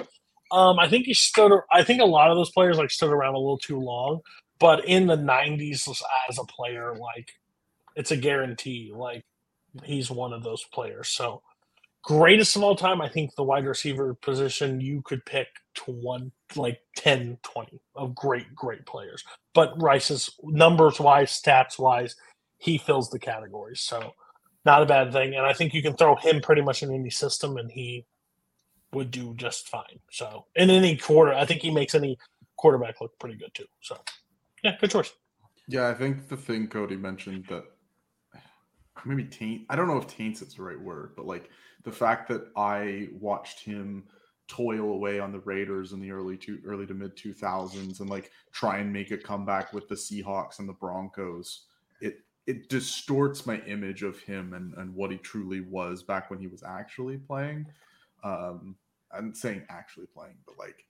Um, 0.51 0.79
I 0.79 0.89
think 0.89 1.07
he 1.07 1.15
stood. 1.15 1.53
I 1.73 1.83
think 1.83 2.01
a 2.01 2.07
lot 2.07 2.31
of 2.31 2.37
those 2.37 2.51
players 2.51 2.79
like 2.79 2.91
stood 2.91 3.11
around 3.11 3.35
a 3.35 3.39
little 3.39 3.59
too 3.59 3.79
long. 3.79 4.21
But 4.59 4.87
in 4.87 5.07
the 5.07 5.17
'90s, 5.17 5.89
as 6.29 6.39
a 6.39 6.45
player, 6.45 6.95
like 6.95 7.31
it's 7.97 8.11
a 8.11 8.17
guarantee. 8.17 8.93
Like 8.95 9.25
he's 9.85 10.11
one 10.11 10.33
of 10.33 10.43
those 10.43 10.65
players. 10.73 11.09
So 11.09 11.43
greatest 12.07 12.57
of 12.57 12.63
all 12.63 12.77
time, 12.77 13.01
I 13.03 13.09
think 13.09 13.35
the 13.35 13.43
wide 13.43 13.67
receiver 13.67 14.15
position 14.15 14.81
you 14.81 15.03
could 15.03 15.25
pick 15.27 15.49
to 15.75 15.91
one 15.91 16.31
like 16.55 16.81
10, 16.97 17.39
20 17.43 17.81
of 17.97 18.15
great, 18.15 18.55
great 18.55 18.87
players. 18.87 19.25
But 19.55 19.81
Rice's 19.83 20.31
numbers 20.45 21.01
wise, 21.01 21.31
stats 21.33 21.79
wise, 21.79 22.15
he 22.59 22.79
fills 22.79 23.11
the 23.11 23.19
categories. 23.19 23.81
So 23.81 24.13
not 24.65 24.83
a 24.83 24.87
bad 24.87 25.13
thing. 25.13 25.35
And 25.35 25.45
I 25.45 25.53
think 25.53 25.75
you 25.75 25.83
can 25.83 25.97
throw 25.97 26.15
him 26.17 26.41
pretty 26.41 26.63
much 26.63 26.83
in 26.83 26.95
any 26.95 27.11
system 27.11 27.57
and 27.57 27.71
he 27.71 28.07
would 28.97 29.11
do 29.11 29.35
just 29.35 29.69
fine. 29.69 30.01
So 30.11 30.47
in 30.57 30.71
any 30.71 30.97
quarter, 30.97 31.35
I 31.35 31.45
think 31.45 31.61
he 31.61 31.71
makes 31.71 31.95
any 31.95 32.19
quarterback 32.57 33.01
look 33.01 33.17
pretty 33.19 33.37
good 33.37 33.53
too. 33.53 33.67
So 33.83 33.99
yeah, 34.65 34.77
good 34.81 34.91
choice. 34.91 35.13
Yeah, 35.69 35.89
I 35.89 35.95
think 35.95 36.29
the 36.29 36.37
thing 36.37 36.67
Cody 36.67 36.97
mentioned 36.97 37.45
that 37.49 37.65
maybe 39.05 39.25
taint. 39.25 39.67
I 39.69 39.77
don't 39.77 39.87
know 39.87 39.99
if 39.99 40.07
taints 40.07 40.41
is 40.41 40.55
the 40.55 40.63
right 40.63 40.81
word, 40.81 41.13
but 41.15 41.27
like 41.27 41.51
the 41.85 41.93
fact 41.93 42.27
that 42.29 42.49
I 42.57 43.09
watched 43.21 43.61
him 43.61 44.05
toil 44.49 44.93
away 44.93 45.21
on 45.21 45.31
the 45.31 45.41
Raiders 45.41 45.93
in 45.93 46.01
the 46.01 46.11
early 46.11 46.39
to 46.39 46.59
early 46.65 46.87
to 46.87 46.95
mid 46.95 47.17
two 47.17 47.35
thousands 47.35 48.01
and 48.01 48.09
like 48.09 48.31
try 48.53 48.79
and 48.79 48.91
make 48.91 49.11
a 49.11 49.19
comeback 49.19 49.75
with 49.75 49.89
the 49.89 49.95
Seahawks 49.95 50.59
and 50.59 50.69
the 50.69 50.73
Broncos. 50.73 51.67
It 52.01 52.21
it 52.47 52.71
distorts 52.71 53.45
my 53.45 53.59
image 53.67 54.03
of 54.03 54.19
him 54.21 54.55
and 54.55 54.73
and 54.79 54.95
what 54.95 55.11
he 55.11 55.19
truly 55.19 55.61
was 55.61 56.03
back 56.03 56.31
when 56.31 56.39
he 56.39 56.47
was 56.47 56.63
actually 56.63 57.19
playing. 57.19 57.67
Um, 58.25 58.77
I'm 59.17 59.35
saying 59.35 59.65
actually 59.69 60.07
playing, 60.07 60.37
but 60.47 60.59
like 60.59 60.85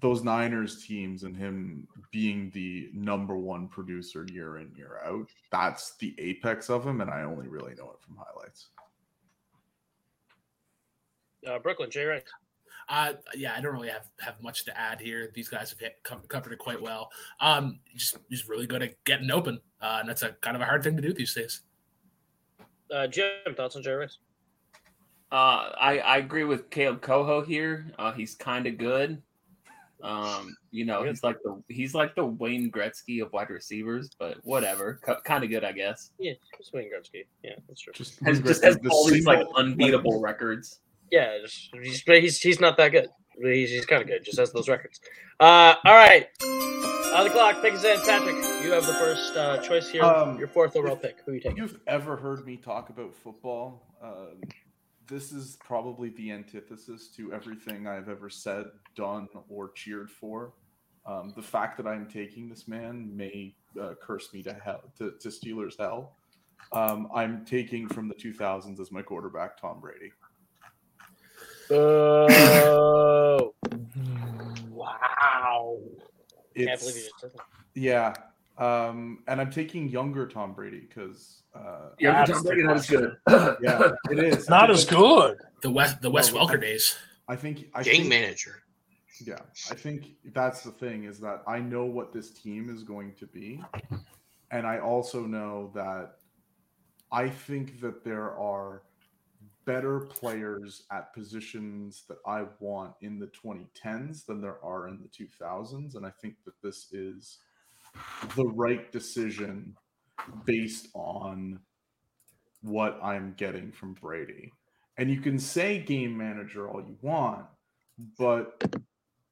those 0.00 0.22
Niners 0.22 0.84
teams 0.84 1.24
and 1.24 1.36
him 1.36 1.86
being 2.10 2.50
the 2.54 2.90
number 2.92 3.36
one 3.36 3.68
producer 3.68 4.26
year 4.32 4.58
in 4.58 4.72
year 4.76 5.00
out. 5.04 5.28
That's 5.50 5.96
the 5.96 6.14
apex 6.18 6.70
of 6.70 6.86
him, 6.86 7.00
and 7.00 7.10
I 7.10 7.22
only 7.22 7.48
really 7.48 7.74
know 7.74 7.90
it 7.90 8.00
from 8.00 8.16
highlights. 8.16 8.68
Uh, 11.46 11.58
Brooklyn, 11.58 11.90
Jay 11.90 12.04
Rice. 12.04 12.22
Uh, 12.88 13.12
yeah, 13.36 13.54
I 13.56 13.60
don't 13.60 13.72
really 13.72 13.88
have, 13.88 14.08
have 14.18 14.42
much 14.42 14.64
to 14.64 14.78
add 14.78 15.00
here. 15.00 15.30
These 15.32 15.48
guys 15.48 15.70
have 15.70 15.78
hit, 15.78 16.00
com- 16.02 16.22
covered 16.28 16.52
it 16.52 16.58
quite 16.58 16.80
well. 16.80 17.10
Um, 17.40 17.78
just 17.94 18.16
just 18.30 18.48
really 18.48 18.66
good 18.66 18.82
at 18.82 19.02
getting 19.04 19.30
open, 19.30 19.60
uh, 19.80 19.98
and 20.00 20.08
that's 20.08 20.22
a 20.22 20.30
kind 20.40 20.56
of 20.56 20.60
a 20.60 20.64
hard 20.64 20.82
thing 20.82 20.96
to 20.96 21.02
do 21.02 21.12
these 21.12 21.32
days. 21.32 21.62
Uh, 22.92 23.06
Jim, 23.06 23.54
thoughts 23.56 23.76
on 23.76 23.82
Jay 23.82 23.92
Rice? 23.92 24.18
Uh, 25.32 25.70
I 25.80 25.98
I 26.04 26.16
agree 26.18 26.44
with 26.44 26.70
Caleb 26.70 27.02
Coho 27.02 27.42
here. 27.42 27.86
Uh, 27.98 28.12
he's 28.12 28.34
kind 28.34 28.66
of 28.66 28.78
good. 28.78 29.22
Um, 30.02 30.56
you 30.70 30.84
know, 30.86 31.02
he's 31.04 31.22
like 31.22 31.36
the 31.44 31.62
he's 31.68 31.94
like 31.94 32.14
the 32.14 32.24
Wayne 32.24 32.70
Gretzky 32.70 33.22
of 33.22 33.32
wide 33.32 33.50
receivers, 33.50 34.10
but 34.18 34.38
whatever, 34.44 34.98
C- 35.06 35.12
kind 35.24 35.44
of 35.44 35.50
good, 35.50 35.62
I 35.62 35.72
guess. 35.72 36.10
Yeah, 36.18 36.32
just 36.56 36.72
Wayne 36.72 36.90
Gretzky. 36.90 37.26
Yeah, 37.44 37.52
that's 37.68 37.82
true. 37.82 37.92
Just, 37.92 38.18
Has, 38.20 38.40
just 38.40 38.64
has 38.64 38.78
the 38.78 38.88
all 38.88 39.06
these 39.06 39.26
like 39.26 39.38
single- 39.40 39.56
unbeatable 39.56 40.20
records. 40.20 40.80
Yeah, 41.12 41.38
just, 41.42 41.68
he's, 41.74 42.02
he's 42.02 42.40
he's 42.40 42.60
not 42.60 42.76
that 42.78 42.88
good. 42.92 43.08
He's, 43.42 43.70
he's 43.70 43.84
kind 43.86 44.00
of 44.02 44.08
good. 44.08 44.24
Just 44.24 44.38
has 44.38 44.52
those 44.52 44.68
records. 44.68 45.00
Uh, 45.38 45.74
all 45.84 45.94
right. 45.94 46.28
On 47.14 47.24
the 47.24 47.30
clock, 47.30 47.60
pick 47.60 47.74
is 47.74 47.84
in. 47.84 47.98
Patrick, 48.00 48.36
you 48.64 48.70
have 48.72 48.86
the 48.86 48.94
first 48.94 49.36
uh, 49.36 49.58
choice 49.58 49.88
here. 49.90 50.02
Um, 50.02 50.38
Your 50.38 50.48
fourth 50.48 50.76
overall 50.76 50.94
if- 50.96 51.02
pick. 51.02 51.16
Who 51.26 51.32
you 51.32 51.38
If 51.38 51.42
taking? 51.42 51.58
you've 51.58 51.78
ever 51.86 52.16
heard 52.16 52.46
me 52.46 52.56
talk 52.56 52.88
about 52.88 53.14
football, 53.14 53.82
um, 54.02 54.40
this 55.10 55.32
is 55.32 55.58
probably 55.64 56.10
the 56.10 56.30
antithesis 56.30 57.08
to 57.16 57.32
everything 57.32 57.86
I've 57.88 58.08
ever 58.08 58.30
said, 58.30 58.66
done, 58.94 59.28
or 59.48 59.70
cheered 59.72 60.08
for. 60.10 60.52
Um, 61.04 61.32
the 61.34 61.42
fact 61.42 61.76
that 61.78 61.86
I'm 61.86 62.06
taking 62.06 62.48
this 62.48 62.68
man 62.68 63.14
may 63.14 63.54
uh, 63.80 63.94
curse 64.00 64.32
me 64.32 64.42
to 64.44 64.52
hell, 64.54 64.84
to, 64.98 65.14
to 65.20 65.28
Steelers 65.28 65.76
hell. 65.78 66.16
Um, 66.72 67.08
I'm 67.14 67.44
taking 67.44 67.88
from 67.88 68.06
the 68.06 68.14
2000s 68.14 68.78
as 68.78 68.92
my 68.92 69.02
quarterback, 69.02 69.60
Tom 69.60 69.80
Brady. 69.80 70.12
Oh, 71.70 73.54
Wow. 74.70 75.76
can't 76.56 76.70
It's, 76.70 76.82
believe 76.82 76.96
you 76.96 77.02
just 77.02 77.20
said 77.20 77.30
that. 77.34 77.42
yeah, 77.74 78.14
um, 78.58 79.22
and 79.28 79.40
I'm 79.40 79.50
taking 79.50 79.88
younger 79.88 80.26
Tom 80.26 80.52
Brady 80.52 80.80
because 80.80 81.42
uh, 81.54 81.90
Yeah, 81.98 82.24
Tom 82.24 82.42
Brady, 82.42 82.62
the 82.62 82.68
that 82.68 82.76
is 82.76 82.86
good. 82.90 83.16
yeah, 83.62 83.90
it 84.10 84.18
is 84.18 84.48
not 84.48 84.70
as 84.70 84.84
good. 84.84 85.38
The 85.62 85.70
Wes 85.70 85.94
the 85.94 86.10
Wes 86.10 86.32
Well, 86.32 86.46
Welker 86.46 86.58
I- 86.58 86.60
days. 86.60 86.96
I 87.28 87.36
think 87.36 87.66
I 87.74 87.82
Game 87.82 87.94
think, 87.98 88.08
manager. 88.08 88.62
Yeah, 89.24 89.38
I 89.70 89.74
think 89.74 90.14
that's 90.32 90.62
the 90.62 90.72
thing 90.72 91.04
is 91.04 91.20
that 91.20 91.42
I 91.46 91.58
know 91.60 91.84
what 91.84 92.12
this 92.12 92.30
team 92.30 92.68
is 92.74 92.82
going 92.82 93.14
to 93.20 93.26
be. 93.26 93.62
And 94.50 94.66
I 94.66 94.78
also 94.80 95.26
know 95.26 95.70
that 95.74 96.16
I 97.12 97.28
think 97.28 97.80
that 97.82 98.02
there 98.02 98.32
are 98.36 98.82
better 99.64 100.00
players 100.00 100.84
at 100.90 101.12
positions 101.14 102.04
that 102.08 102.18
I 102.26 102.46
want 102.58 102.94
in 103.02 103.18
the 103.20 103.28
2010s 103.28 104.24
than 104.26 104.40
there 104.40 104.56
are 104.64 104.88
in 104.88 104.98
the 105.00 105.08
2000s. 105.08 105.94
And 105.94 106.04
I 106.04 106.10
think 106.10 106.34
that 106.44 106.54
this 106.62 106.88
is 106.92 107.38
the 108.36 108.46
right 108.46 108.90
decision 108.92 109.76
based 110.44 110.88
on 110.94 111.60
what 112.62 112.98
I'm 113.02 113.34
getting 113.36 113.72
from 113.72 113.94
Brady. 113.94 114.52
And 114.96 115.10
you 115.10 115.20
can 115.20 115.38
say 115.38 115.78
game 115.78 116.16
manager 116.16 116.68
all 116.68 116.82
you 116.82 116.96
want, 117.00 117.46
but 118.18 118.62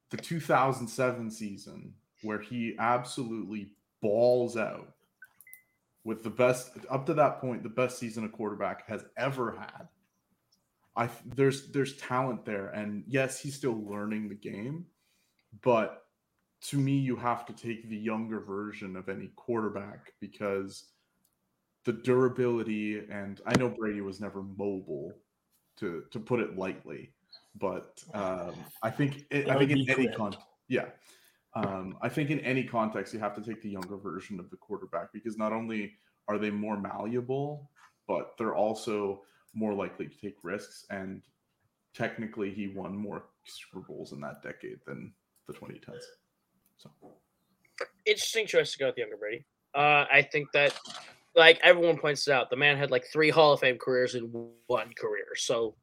the 0.09 0.17
2007 0.17 1.29
season 1.29 1.93
where 2.23 2.39
he 2.39 2.75
absolutely 2.79 3.71
balls 4.01 4.57
out 4.57 4.93
with 6.03 6.23
the 6.23 6.29
best 6.29 6.71
up 6.89 7.05
to 7.05 7.13
that 7.13 7.39
point 7.39 7.63
the 7.63 7.69
best 7.69 7.99
season 7.99 8.23
a 8.23 8.29
quarterback 8.29 8.87
has 8.87 9.03
ever 9.17 9.51
had 9.51 9.87
i 10.95 11.09
there's 11.35 11.67
there's 11.71 11.97
talent 11.97 12.45
there 12.45 12.67
and 12.69 13.03
yes 13.07 13.39
he's 13.39 13.55
still 13.55 13.83
learning 13.85 14.29
the 14.29 14.35
game 14.35 14.85
but 15.61 16.05
to 16.61 16.77
me 16.77 16.93
you 16.93 17.15
have 17.15 17.45
to 17.45 17.53
take 17.53 17.89
the 17.89 17.97
younger 17.97 18.39
version 18.39 18.95
of 18.95 19.09
any 19.09 19.27
quarterback 19.35 20.13
because 20.19 20.85
the 21.85 21.93
durability 21.93 22.99
and 23.09 23.41
i 23.45 23.57
know 23.57 23.69
brady 23.69 24.01
was 24.01 24.19
never 24.19 24.43
mobile 24.43 25.13
to 25.77 26.03
to 26.11 26.19
put 26.19 26.39
it 26.39 26.57
lightly 26.57 27.11
but 27.55 28.03
um, 28.13 28.53
I 28.83 28.89
think 28.89 29.25
it, 29.29 29.49
I 29.49 29.57
think 29.57 29.71
in 29.71 29.89
any 29.89 30.07
con- 30.07 30.35
yeah, 30.67 30.85
um, 31.55 31.97
I 32.01 32.09
think 32.09 32.29
in 32.29 32.39
any 32.41 32.63
context 32.63 33.13
you 33.13 33.19
have 33.19 33.35
to 33.35 33.41
take 33.41 33.61
the 33.61 33.69
younger 33.69 33.97
version 33.97 34.39
of 34.39 34.49
the 34.49 34.57
quarterback 34.57 35.11
because 35.13 35.37
not 35.37 35.51
only 35.51 35.93
are 36.27 36.37
they 36.37 36.51
more 36.51 36.79
malleable, 36.79 37.69
but 38.07 38.37
they're 38.37 38.55
also 38.55 39.23
more 39.53 39.73
likely 39.73 40.07
to 40.07 40.17
take 40.17 40.35
risks. 40.43 40.85
And 40.89 41.21
technically, 41.93 42.53
he 42.53 42.67
won 42.67 42.95
more 42.95 43.25
Super 43.45 43.79
Bowls 43.79 44.13
in 44.13 44.21
that 44.21 44.43
decade 44.43 44.79
than 44.85 45.13
the 45.47 45.53
2010s. 45.53 46.03
So 46.79 46.89
Interesting 48.05 48.47
choice 48.47 48.71
to 48.73 48.79
go 48.79 48.87
with 48.87 48.97
younger 48.97 49.17
Brady. 49.17 49.45
Uh, 49.75 50.05
I 50.11 50.27
think 50.31 50.47
that, 50.53 50.73
like 51.35 51.59
everyone 51.63 51.97
points 51.97 52.27
out, 52.27 52.49
the 52.49 52.55
man 52.55 52.77
had 52.77 52.89
like 52.91 53.05
three 53.13 53.29
Hall 53.29 53.53
of 53.53 53.59
Fame 53.59 53.77
careers 53.77 54.15
in 54.15 54.23
one 54.67 54.91
career. 54.97 55.27
So 55.35 55.75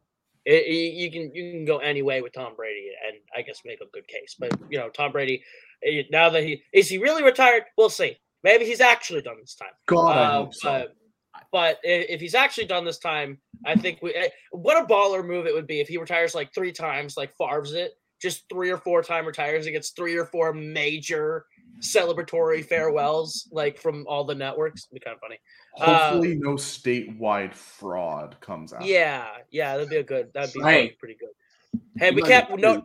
it, 0.45 0.65
it- 0.67 0.95
you 0.95 1.11
can 1.11 1.35
you 1.35 1.53
can 1.53 1.65
go 1.65 1.79
any 1.79 2.03
way 2.03 2.21
with 2.23 2.33
Tom 2.33 2.55
Brady, 2.57 2.91
and 3.07 3.17
I 3.35 3.43
guess 3.43 3.61
make 3.65 3.81
a 3.81 3.87
good 3.93 4.07
case. 4.09 4.35
But 4.39 4.53
you 4.69 4.79
know, 4.79 4.89
Tom 4.91 5.13
Brady, 5.13 5.43
eh, 5.85 6.03
now 6.11 6.29
that 6.31 6.43
he 6.43 6.63
is 6.73 6.89
he 6.89 6.99
really 6.99 7.23
retired, 7.23 7.65
we'll 7.79 7.91
see. 7.91 8.17
Maybe 8.43 8.65
he's 8.65 8.81
actually 8.81 9.23
done 9.23 9.37
this 9.41 9.55
time. 9.55 9.73
God, 9.87 10.17
I 10.17 10.25
Uh, 10.25 10.33
hope 10.35 10.55
so. 10.55 10.87
But, 11.33 11.49
but 11.53 11.79
if 11.83 12.21
he's 12.21 12.35
actually 12.35 12.67
done 12.67 12.85
this 12.85 12.99
time, 12.99 13.39
I 13.65 13.77
think 13.77 14.01
we. 14.03 14.15
eh, 14.15 14.29
What 14.51 14.83
a 14.83 14.87
baller 14.87 15.25
move 15.27 15.47
it 15.47 15.55
would 15.55 15.67
be 15.67 15.81
if 15.81 15.89
he 15.89 15.97
retires 15.97 16.35
like 16.35 16.53
three 16.55 16.73
times, 16.73 17.17
like 17.17 17.33
Favre's 17.39 17.73
it, 17.73 17.93
just 18.20 18.44
three 18.50 18.70
or 18.70 18.79
four 18.79 19.02
time 19.02 19.26
retires 19.26 19.66
and 19.66 19.74
gets 19.74 19.90
three 19.90 20.16
or 20.16 20.26
four 20.26 20.52
major 20.52 21.44
celebratory 21.81 22.64
farewells, 22.64 23.48
like 23.52 23.79
from 23.79 24.05
all 24.09 24.24
the 24.24 24.35
networks. 24.35 24.85
It'd 24.87 24.94
be 24.94 25.00
kind 25.00 25.14
of 25.14 25.20
funny. 25.20 25.38
Hopefully, 25.74 26.37
no 26.37 26.55
statewide 26.55 27.55
fraud 27.55 28.37
comes 28.40 28.72
out. 28.72 28.85
Yeah, 28.85 29.26
yeah, 29.50 29.74
that'd 29.76 29.90
be 29.90 29.96
a 29.96 30.02
good. 30.02 30.33
That'd 30.33 30.55
be 30.55 30.61
Hey. 30.62 30.96
pretty 30.98 31.16
good. 31.20 31.81
Hey, 31.98 32.11
we 32.12 32.22
can't. 32.22 32.48
No, 32.59 32.74
sued. 32.74 32.85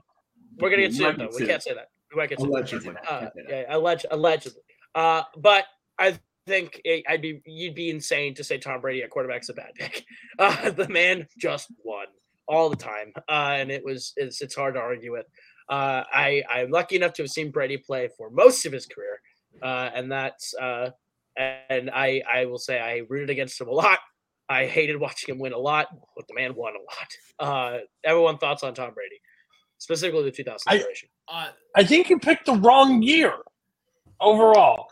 we're 0.59 0.69
gonna 0.69 0.81
get 0.81 0.91
You 0.91 0.97
sued 0.97 1.05
might 1.05 1.17
be 1.17 1.23
though. 1.31 1.37
We 1.39 1.47
can't 1.47 1.63
say 1.63 1.73
that. 1.73 1.87
We 2.13 2.17
might 2.19 2.29
get 2.29 2.39
sued. 2.39 2.49
Allegedly. 2.49 2.95
Uh, 3.07 3.19
Can't 3.19 3.33
say 3.33 3.43
yeah, 3.49 3.75
alleged, 3.75 4.05
allegedly. 4.11 4.61
Uh, 4.93 5.23
but 5.37 5.65
I 5.97 6.19
think 6.45 6.81
it, 6.83 7.05
I'd 7.07 7.21
be 7.21 7.41
you'd 7.45 7.75
be 7.75 7.89
insane 7.89 8.35
to 8.35 8.43
say 8.43 8.57
Tom 8.57 8.81
Brady 8.81 9.03
at 9.03 9.09
quarterback's 9.09 9.47
a 9.49 9.53
bad 9.53 9.71
pick. 9.75 10.03
Uh, 10.39 10.71
the 10.71 10.89
man 10.89 11.27
just 11.37 11.67
won. 11.83 12.07
All 12.47 12.69
the 12.69 12.75
time, 12.75 13.13
uh, 13.29 13.55
and 13.57 13.71
it 13.71 13.83
was 13.83 14.13
it's 14.17 14.41
it's 14.41 14.55
hard 14.55 14.75
to 14.75 14.79
argue 14.79 15.13
with. 15.13 15.25
Uh, 15.69 16.03
I 16.11 16.43
I'm 16.49 16.69
lucky 16.69 16.95
enough 16.95 17.13
to 17.13 17.23
have 17.23 17.31
seen 17.31 17.51
Brady 17.51 17.77
play 17.77 18.09
for 18.17 18.29
most 18.29 18.65
of 18.65 18.73
his 18.73 18.85
career, 18.85 19.21
uh, 19.61 19.89
and 19.93 20.11
that's 20.11 20.53
uh, 20.55 20.89
and 21.37 21.89
I 21.89 22.21
I 22.31 22.45
will 22.45 22.59
say 22.59 22.79
I 22.79 23.03
rooted 23.09 23.29
against 23.29 23.59
him 23.59 23.67
a 23.67 23.73
lot. 23.73 23.99
I 24.49 24.65
hated 24.65 24.99
watching 24.99 25.33
him 25.33 25.39
win 25.39 25.53
a 25.53 25.57
lot, 25.57 25.87
but 26.15 26.27
the 26.27 26.33
man 26.33 26.53
won 26.55 26.73
a 26.75 26.79
lot. 26.79 27.07
Uh, 27.39 27.77
everyone 28.03 28.37
thoughts 28.37 28.63
on 28.63 28.73
Tom 28.73 28.93
Brady, 28.93 29.15
specifically 29.77 30.23
the 30.23 30.31
2000 30.31 30.57
I- 30.67 30.77
generation. 30.77 31.09
Uh, 31.27 31.47
I 31.75 31.85
think 31.85 32.09
you 32.09 32.19
picked 32.19 32.47
the 32.47 32.55
wrong 32.55 33.01
year 33.01 33.33
overall. 34.19 34.87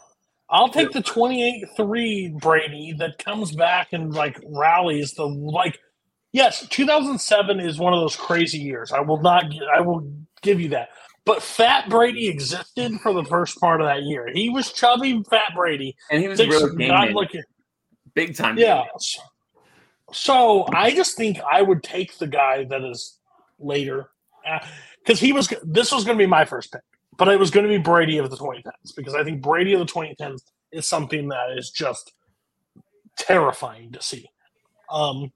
I'll 0.50 0.70
take 0.70 0.92
the 0.92 1.04
28-3 1.04 2.40
Brady 2.40 2.96
that 2.98 3.24
comes 3.24 3.52
back 3.52 3.90
and 3.94 4.14
like 4.14 4.40
rallies 4.48 5.14
the 5.14 5.26
like 5.26 5.78
yes, 6.32 6.68
2007 6.68 7.60
is 7.60 7.80
one 7.80 7.94
of 7.94 8.00
those 8.00 8.16
crazy 8.16 8.60
years. 8.60 8.92
I 8.92 9.02
will 9.02 9.22
not 9.22 9.46
I 9.76 9.82
will 9.82 10.12
give 10.42 10.60
you 10.60 10.70
that. 10.70 10.90
But 11.26 11.44
Fat 11.44 11.90
Brady 11.90 12.28
existed 12.28 13.00
for 13.02 13.14
the 13.14 13.24
first 13.24 13.60
part 13.60 13.82
of 13.82 13.88
that 13.88 14.04
year. 14.04 14.30
He 14.34 14.50
was 14.50 14.72
chubby 14.72 15.22
Fat 15.30 15.54
Brady. 15.56 15.96
And 16.10 16.22
he 16.22 16.28
was 16.28 16.40
really 16.40 16.76
game 16.76 16.90
God, 16.90 17.28
big 18.16 18.36
time. 18.36 18.58
yeah. 18.58 18.76
man. 18.76 18.86
So 20.12 20.66
I 20.74 20.92
just 20.92 21.18
think 21.18 21.40
I 21.50 21.62
would 21.62 21.84
take 21.84 22.18
the 22.18 22.28
guy 22.28 22.64
that 22.66 22.84
is 22.84 23.20
later 23.60 24.10
because 25.04 25.20
he 25.20 25.34
was. 25.34 25.54
This 25.64 25.92
was 25.92 26.04
going 26.04 26.18
to 26.18 26.22
be 26.22 26.28
my 26.28 26.46
first 26.46 26.72
pick, 26.72 26.82
but 27.18 27.28
it 27.28 27.38
was 27.38 27.52
going 27.52 27.66
to 27.66 27.70
be 27.70 27.78
Brady 27.78 28.18
of 28.18 28.30
the 28.30 28.38
2010s 28.38 28.96
because 28.96 29.14
I 29.14 29.24
think 29.24 29.42
Brady 29.42 29.74
of 29.74 29.80
the 29.80 29.86
2010s 29.86 30.42
is 30.72 30.88
something 30.88 31.28
that 31.30 31.58
is 31.58 31.70
just 31.70 32.14
terrifying 33.18 33.92
to 33.92 34.02
see. 34.02 34.28
Um, 34.90 35.32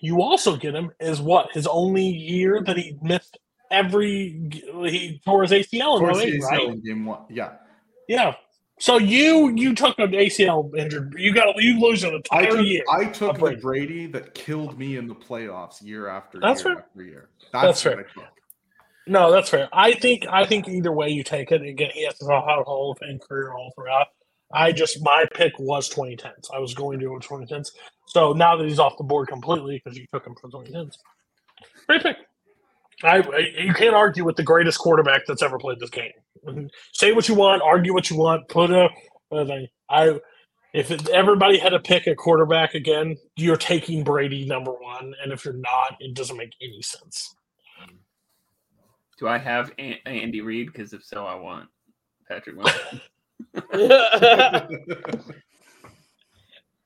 you 0.00 0.22
also 0.22 0.56
get 0.56 0.74
him 0.74 0.90
is 1.00 1.20
what 1.20 1.52
his 1.52 1.66
only 1.66 2.06
year 2.06 2.62
that 2.64 2.76
he 2.76 2.96
missed 3.02 3.38
every 3.70 4.50
he 4.50 5.20
tore 5.24 5.42
his 5.42 5.52
ACL 5.52 6.00
in 6.00 6.16
08, 6.16 6.30
the 6.30 6.38
ACL 6.38 6.50
right? 6.50 6.68
in 6.68 6.84
game 6.84 7.04
one. 7.04 7.22
Yeah. 7.28 7.52
Yeah. 8.08 8.34
So 8.78 8.96
you 8.96 9.50
you 9.54 9.74
took 9.74 9.98
an 9.98 10.12
ACL 10.12 10.74
injured. 10.76 11.14
You 11.18 11.34
got 11.34 11.54
you 11.62 11.78
lose 11.78 12.02
an 12.02 12.12
I 12.32 12.42
entire 12.42 12.56
took, 12.56 12.66
year. 12.66 12.84
I 12.90 13.04
took 13.04 13.34
the 13.34 13.38
Brady. 13.40 13.60
Brady 13.60 14.06
that 14.06 14.34
killed 14.34 14.78
me 14.78 14.96
in 14.96 15.06
the 15.06 15.14
playoffs 15.14 15.82
year 15.82 16.08
after 16.08 16.40
That's 16.40 16.64
year 16.64 16.74
fair. 16.74 16.84
after 16.84 17.02
year. 17.02 17.28
That's 17.52 17.84
what 17.84 17.94
fair. 17.94 18.00
I 18.00 18.12
took. 18.14 18.32
No, 19.06 19.30
that's 19.30 19.50
fair. 19.50 19.68
I 19.72 19.92
think 19.92 20.26
I 20.30 20.46
think 20.46 20.68
either 20.68 20.92
way 20.92 21.08
you 21.10 21.22
take 21.22 21.52
it, 21.52 21.62
again, 21.62 21.90
he 21.92 22.04
has 22.04 22.20
a 22.22 22.40
Hall 22.40 22.92
of 22.92 22.98
Fame 22.98 23.18
career 23.18 23.52
all 23.52 23.72
throughout. 23.74 24.06
I 24.52 24.72
just 24.72 25.02
my 25.02 25.26
pick 25.34 25.52
was 25.58 25.88
2010s. 25.88 26.48
I 26.54 26.58
was 26.58 26.74
going 26.74 26.98
to 26.98 27.06
go 27.06 27.14
with 27.14 27.22
2010s. 27.22 27.70
So 28.06 28.32
now 28.32 28.56
that 28.56 28.66
he's 28.66 28.78
off 28.78 28.96
the 28.98 29.04
board 29.04 29.28
completely 29.28 29.80
because 29.82 29.98
you 29.98 30.06
took 30.12 30.26
him 30.26 30.34
for 30.34 30.48
2010s, 30.48 30.96
great 31.86 32.02
pick. 32.02 32.16
I, 33.02 33.22
you 33.58 33.72
can't 33.72 33.94
argue 33.94 34.24
with 34.24 34.36
the 34.36 34.42
greatest 34.42 34.78
quarterback 34.78 35.22
that's 35.26 35.42
ever 35.42 35.58
played 35.58 35.80
this 35.80 35.90
game. 35.90 36.12
Mm-hmm. 36.46 36.66
Say 36.92 37.12
what 37.12 37.28
you 37.28 37.34
want, 37.34 37.62
argue 37.62 37.94
what 37.94 38.10
you 38.10 38.16
want, 38.16 38.48
put 38.48 38.70
a, 38.70 38.88
a. 39.32 39.70
I 39.88 40.20
if 40.72 40.90
it, 40.90 41.08
everybody 41.08 41.58
had 41.58 41.70
to 41.70 41.80
pick 41.80 42.06
a 42.06 42.14
quarterback 42.14 42.74
again, 42.74 43.16
you're 43.36 43.56
taking 43.56 44.04
Brady 44.04 44.44
number 44.44 44.72
one, 44.72 45.14
and 45.22 45.32
if 45.32 45.44
you're 45.44 45.54
not, 45.54 45.96
it 45.98 46.14
doesn't 46.14 46.36
make 46.36 46.52
any 46.62 46.82
sense. 46.82 47.34
Do 49.18 49.28
I 49.28 49.38
have 49.38 49.72
An- 49.78 49.98
Andy 50.06 50.40
Reid? 50.40 50.72
Because 50.72 50.92
if 50.92 51.04
so, 51.04 51.26
I 51.26 51.34
want 51.34 51.68
Patrick. 52.28 52.56
Mahomes. 52.56 53.00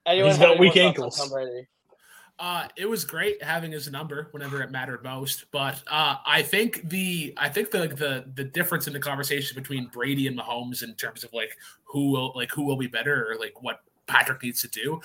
Anyone 0.07 0.31
He's 0.31 0.39
have 0.39 0.49
got 0.51 0.59
weak 0.59 0.77
more 0.77 0.93
thoughts 0.93 1.21
on 1.21 1.39
ankles. 1.39 1.67
Uh, 2.39 2.67
it 2.77 2.87
was 2.87 3.05
great 3.05 3.43
having 3.43 3.71
his 3.71 3.89
number 3.91 4.29
whenever 4.33 4.61
it 4.61 4.71
mattered 4.71 5.05
most, 5.05 5.45
but 5.53 5.81
uh, 5.87 6.17
I 6.27 6.43
think 6.43 6.89
the 6.89 7.33
I 7.37 7.49
think 7.49 7.71
the, 7.71 7.87
the 7.87 8.25
the 8.35 8.45
difference 8.45 8.89
in 8.89 8.93
the 8.93 8.99
conversation 8.99 9.55
between 9.55 9.87
Brady 9.87 10.27
and 10.27 10.37
Mahomes 10.37 10.83
in 10.83 10.95
terms 10.95 11.23
of 11.23 11.33
like 11.33 11.57
who 11.85 12.11
will 12.11 12.33
like 12.35 12.51
who 12.51 12.65
will 12.65 12.77
be 12.77 12.89
better 12.89 13.31
or 13.31 13.37
like 13.39 13.63
what 13.63 13.83
Patrick 14.07 14.43
needs 14.43 14.61
to 14.63 14.69
do. 14.69 15.01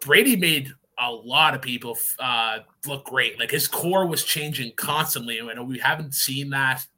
Brady 0.00 0.34
made 0.34 0.72
a 0.98 1.10
lot 1.10 1.54
of 1.54 1.62
people 1.62 1.96
uh, 2.18 2.58
look 2.84 3.04
great. 3.04 3.38
Like 3.38 3.52
his 3.52 3.68
core 3.68 4.06
was 4.06 4.24
changing 4.24 4.72
constantly, 4.74 5.38
and 5.38 5.68
we 5.68 5.78
haven't 5.78 6.14
seen 6.14 6.50
that 6.50 6.84
like 6.84 6.89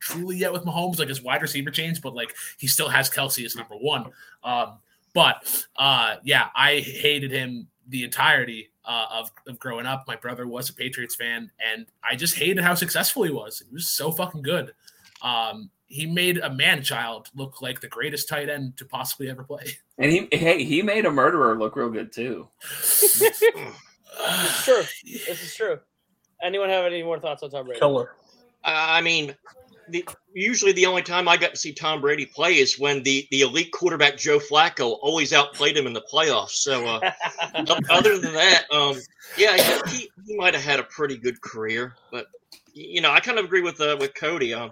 truly 0.00 0.36
yet 0.36 0.52
with 0.52 0.64
Mahomes. 0.64 0.98
Like 0.98 1.08
his 1.08 1.22
wide 1.22 1.42
receiver 1.42 1.70
changed, 1.70 2.02
but 2.02 2.14
like 2.14 2.34
he 2.58 2.66
still 2.66 2.88
has 2.88 3.08
Kelce 3.08 3.44
as 3.44 3.56
number 3.56 3.76
one. 3.76 4.06
Um, 4.42 4.78
but 5.14 5.64
uh, 5.76 6.16
yeah, 6.24 6.48
I 6.54 6.80
hated 6.80 7.30
him 7.30 7.68
the 7.88 8.04
entirety 8.04 8.70
uh, 8.84 9.06
of, 9.10 9.30
of 9.46 9.58
growing 9.58 9.86
up. 9.86 10.04
My 10.06 10.16
brother 10.16 10.46
was 10.46 10.68
a 10.68 10.74
Patriots 10.74 11.14
fan, 11.14 11.50
and 11.72 11.86
I 12.08 12.16
just 12.16 12.36
hated 12.36 12.62
how 12.62 12.74
successful 12.74 13.24
he 13.24 13.30
was. 13.30 13.62
He 13.66 13.74
was 13.74 13.88
so 13.88 14.12
fucking 14.12 14.42
good. 14.42 14.72
Um, 15.22 15.70
he 15.86 16.06
made 16.06 16.38
a 16.38 16.50
man 16.50 16.82
child 16.82 17.28
look 17.34 17.60
like 17.60 17.80
the 17.80 17.88
greatest 17.88 18.28
tight 18.28 18.48
end 18.48 18.76
to 18.76 18.84
possibly 18.84 19.28
ever 19.28 19.42
play. 19.42 19.64
and 19.98 20.10
he 20.10 20.28
hey 20.32 20.64
he 20.64 20.82
made 20.82 21.04
a 21.04 21.10
murderer 21.10 21.58
look 21.58 21.76
real 21.76 21.90
good 21.90 22.12
too. 22.12 22.48
It's 22.62 24.64
true. 24.64 24.82
This 25.04 25.42
is 25.42 25.54
true. 25.54 25.78
Anyone 26.42 26.68
have 26.68 26.84
any 26.84 27.02
more 27.02 27.18
thoughts 27.18 27.42
on 27.42 27.50
Tom 27.50 27.66
Brady? 27.66 27.80
Killer. 27.80 28.14
I 28.64 29.00
mean, 29.00 29.34
the, 29.90 30.08
usually 30.32 30.72
the 30.72 30.86
only 30.86 31.02
time 31.02 31.28
I 31.28 31.36
got 31.36 31.50
to 31.50 31.56
see 31.56 31.72
Tom 31.72 32.00
Brady 32.00 32.26
play 32.26 32.58
is 32.58 32.78
when 32.78 33.02
the, 33.02 33.26
the 33.30 33.42
elite 33.42 33.72
quarterback 33.72 34.16
Joe 34.16 34.38
Flacco 34.38 34.98
always 35.02 35.32
outplayed 35.32 35.76
him 35.76 35.86
in 35.86 35.92
the 35.92 36.04
playoffs. 36.12 36.50
So 36.50 36.86
uh, 36.86 37.12
other 37.90 38.18
than 38.18 38.32
that, 38.34 38.64
um, 38.72 38.96
yeah, 39.36 39.56
he, 39.88 40.10
he, 40.26 40.36
might 40.36 40.54
have 40.54 40.62
had 40.62 40.80
a 40.80 40.84
pretty 40.84 41.16
good 41.16 41.40
career. 41.40 41.94
But 42.10 42.26
you 42.72 43.00
know, 43.00 43.10
I 43.10 43.20
kind 43.20 43.38
of 43.38 43.44
agree 43.44 43.62
with 43.62 43.80
uh, 43.80 43.96
with 43.98 44.14
Cody. 44.14 44.54
Um, 44.54 44.70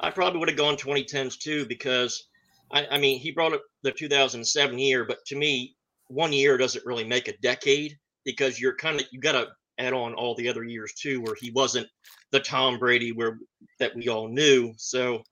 I 0.00 0.10
probably 0.10 0.38
would 0.40 0.48
have 0.48 0.58
gone 0.58 0.76
2010s 0.76 1.38
too 1.38 1.66
because 1.66 2.28
I, 2.70 2.86
I 2.92 2.98
mean 2.98 3.18
he 3.18 3.30
brought 3.30 3.54
up 3.54 3.62
the 3.82 3.92
2007 3.92 4.78
year, 4.78 5.04
but 5.04 5.24
to 5.26 5.36
me, 5.36 5.74
one 6.08 6.32
year 6.32 6.58
doesn't 6.58 6.84
really 6.86 7.04
make 7.04 7.28
a 7.28 7.36
decade 7.38 7.98
because 8.24 8.60
you're 8.60 8.76
kind 8.76 9.00
of 9.00 9.06
you 9.10 9.20
got 9.20 9.32
to 9.32 9.48
add 9.78 9.92
on 9.92 10.14
all 10.14 10.34
the 10.34 10.48
other 10.48 10.64
years 10.64 10.92
too 10.92 11.20
where 11.22 11.34
he 11.40 11.50
wasn't 11.50 11.88
the 12.32 12.40
Tom 12.40 12.78
Brady 12.78 13.12
where 13.12 13.38
that 13.78 13.94
we 13.94 14.08
all 14.08 14.28
knew. 14.28 14.72
So 14.76 15.22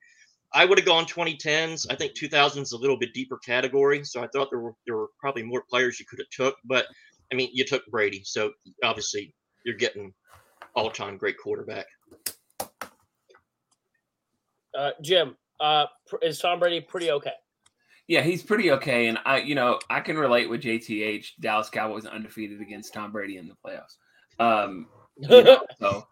I 0.53 0.65
would 0.65 0.79
have 0.79 0.87
gone 0.87 1.07
2010s. 1.07 1.87
I 1.91 1.97
think 1.97 2.13
2000s 2.15 2.63
is 2.63 2.73
a 2.73 2.79
little 2.79 2.99
bit 2.99 3.15
deeper 3.15 3.39
category. 3.39 4.05
So 4.05 4.23
I 4.23 4.29
thought 4.29 4.51
there 4.51 4.61
were 4.61 4.75
there 4.87 4.97
were 4.97 5.09
probably 5.19 5.43
more 5.43 5.63
players 5.69 5.99
you 5.99 6.07
could 6.07 6.19
have 6.19 6.31
took, 6.31 6.57
but 6.65 6.87
I 7.33 7.35
mean 7.35 7.51
you 7.53 7.65
took 7.65 7.85
Brady, 7.87 8.23
so 8.25 8.53
obviously 8.85 9.35
you're 9.65 9.77
getting 9.77 10.13
all 10.75 10.91
time 10.91 11.17
great 11.17 11.37
quarterback. 11.39 11.87
Uh, 14.77 14.91
Jim, 15.03 15.37
uh, 15.61 15.87
is 16.23 16.39
Tom 16.39 16.61
Brady 16.61 16.81
pretty 16.81 17.11
okay? 17.11 17.33
Yeah, 18.07 18.23
he's 18.23 18.43
pretty 18.43 18.73
okay, 18.73 19.07
and 19.07 19.19
I, 19.25 19.39
you 19.39 19.55
know, 19.55 19.79
I 19.89 20.01
can 20.01 20.19
relate 20.19 20.51
with 20.51 20.63
JTH. 20.63 21.27
Dallas 21.41 21.71
Cowboys 21.71 22.07
undefeated 22.07 22.61
against 22.61 22.93
Tom 22.93 23.13
Brady 23.13 23.37
in 23.37 23.47
the 23.47 23.55
playoffs. 23.65 23.97
Um, 24.41 24.89
you 25.17 25.29
know, 25.29 25.63
so 25.79 26.07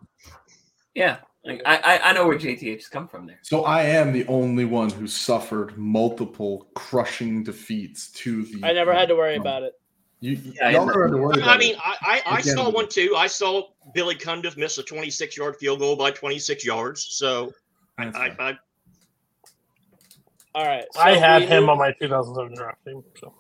yeah, 0.99 1.19
like, 1.45 1.63
I, 1.65 1.77
I, 1.77 2.11
I 2.11 2.13
know 2.13 2.27
where 2.27 2.37
JTH 2.37 2.75
has 2.75 2.89
come 2.89 3.07
from 3.07 3.25
there. 3.25 3.39
So 3.43 3.65
I 3.65 3.85
am 3.85 4.13
the 4.13 4.27
only 4.27 4.65
one 4.65 4.91
who 4.91 5.07
suffered 5.07 5.79
multiple 5.79 6.67
crushing 6.75 7.45
defeats 7.45 8.11
to 8.13 8.43
the. 8.43 8.65
I 8.65 8.73
never 8.73 8.93
had 8.93 9.07
to 9.09 9.15
worry 9.15 9.37
about 9.37 9.63
it. 9.63 9.75
You, 10.21 10.33
Yeah, 10.61 10.71
y'all 10.71 10.83
I 10.83 10.87
never 10.87 11.05
had 11.05 11.13
to 11.13 11.19
worry 11.23 11.41
about 11.41 11.51
I 11.51 11.59
mean, 11.59 11.75
it. 11.75 11.81
I 11.85 11.97
I, 12.03 12.23
I 12.35 12.41
Again, 12.41 12.57
saw 12.57 12.69
one 12.71 12.89
too. 12.89 13.15
I 13.17 13.29
saw 13.29 13.63
Billy 13.95 14.17
Cundiff 14.17 14.57
miss 14.57 14.77
a 14.79 14.83
26 14.83 15.37
yard 15.37 15.55
field 15.61 15.79
goal 15.79 15.95
by 15.95 16.11
26 16.11 16.65
yards. 16.67 17.07
So 17.11 17.53
That's 17.97 18.17
I, 18.19 18.31
fine. 18.31 18.59
I 20.55 20.59
All 20.59 20.67
right. 20.67 20.85
I 20.99 21.15
had 21.15 21.43
him 21.43 21.61
move- 21.63 21.69
on 21.71 21.79
my 21.79 21.93
2007 21.93 22.57
draft 22.57 22.79
team. 22.85 23.05
So 23.21 23.33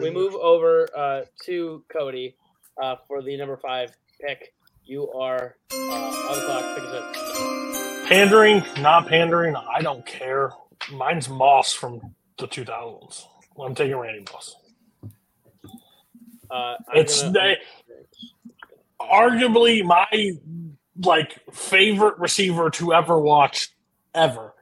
We 0.00 0.10
move 0.10 0.34
over 0.36 0.88
uh, 0.96 1.22
to 1.46 1.84
Cody 1.92 2.36
uh, 2.80 2.94
for 3.08 3.20
the 3.20 3.36
number 3.36 3.56
five 3.56 3.92
pick. 4.24 4.53
You 4.86 5.10
are 5.12 5.56
uh, 5.72 5.76
on 5.76 6.38
the 6.38 6.44
clock. 6.46 6.76
Pick 6.76 6.84
us 6.84 8.02
up. 8.02 8.08
pandering, 8.08 8.62
not 8.80 9.06
pandering. 9.08 9.56
I 9.56 9.80
don't 9.80 10.04
care. 10.04 10.50
Mine's 10.92 11.28
Moss 11.28 11.72
from 11.72 12.14
the 12.38 12.46
2000s. 12.46 13.24
I'm 13.60 13.74
taking 13.74 13.96
Randy 13.96 14.24
Moss. 14.32 14.56
Uh, 16.50 16.74
It's 16.94 17.22
gonna- 17.22 17.32
they, 17.32 17.56
arguably 19.00 19.84
my 19.84 20.32
like 21.02 21.40
favorite 21.52 22.18
receiver 22.18 22.70
to 22.70 22.92
ever 22.94 23.18
watch 23.18 23.70
ever, 24.14 24.54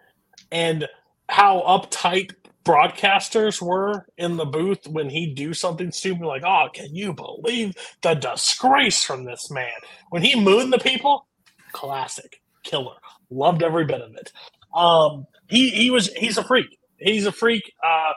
and 0.51 0.89
how 1.29 1.61
uptight 1.63 2.33
broadcasters 2.65 3.61
were 3.61 4.07
in 4.17 4.37
the 4.37 4.45
booth 4.45 4.87
when 4.87 5.11
he'd 5.11 5.35
do 5.35 5.55
something 5.55 5.91
stupid 5.91 6.25
like, 6.27 6.43
"Oh, 6.45 6.69
can 6.73 6.95
you 6.95 7.13
believe 7.13 7.75
the 8.03 8.15
disgrace 8.15 9.03
from 9.03 9.25
this 9.25 9.51
man?" 9.51 9.73
When 10.11 10.23
he 10.23 10.39
mooned 10.39 10.73
the 10.73 10.79
people, 10.79 11.27
classic, 11.73 12.41
killer, 12.63 12.97
loved 13.31 13.63
every 13.63 13.85
bit 13.85 14.01
of 14.01 14.15
it. 14.15 14.33
Um, 14.75 15.27
he 15.49 15.71
he 15.71 15.91
was 15.91 16.13
he's 16.15 16.39
a 16.39 16.45
freak. 16.45 16.79
He's 16.99 17.27
a 17.27 17.33
freak. 17.33 17.73
Uh, 17.85 18.13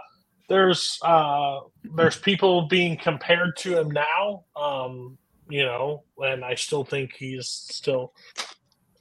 there's 0.48 1.00
uh, 1.02 1.62
there's 1.96 2.18
people 2.18 2.68
being 2.68 2.98
compared 2.98 3.58
to 3.58 3.80
him 3.80 3.92
now. 3.92 4.46
Um, 4.56 5.18
you 5.50 5.64
know, 5.64 6.04
and 6.18 6.44
I 6.44 6.56
still 6.56 6.84
think 6.84 7.14
he's 7.14 7.48
still. 7.48 8.14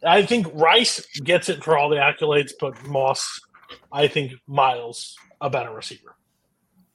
I 0.06 0.24
think 0.26 0.46
Rice 0.52 1.00
gets 1.24 1.48
it 1.48 1.64
for 1.64 1.78
all 1.78 1.88
the 1.88 1.96
accolades, 1.96 2.52
but 2.60 2.82
Moss, 2.86 3.40
I 3.90 4.06
think 4.06 4.32
Miles 4.46 5.16
a 5.44 5.50
better 5.50 5.70
receiver. 5.70 6.16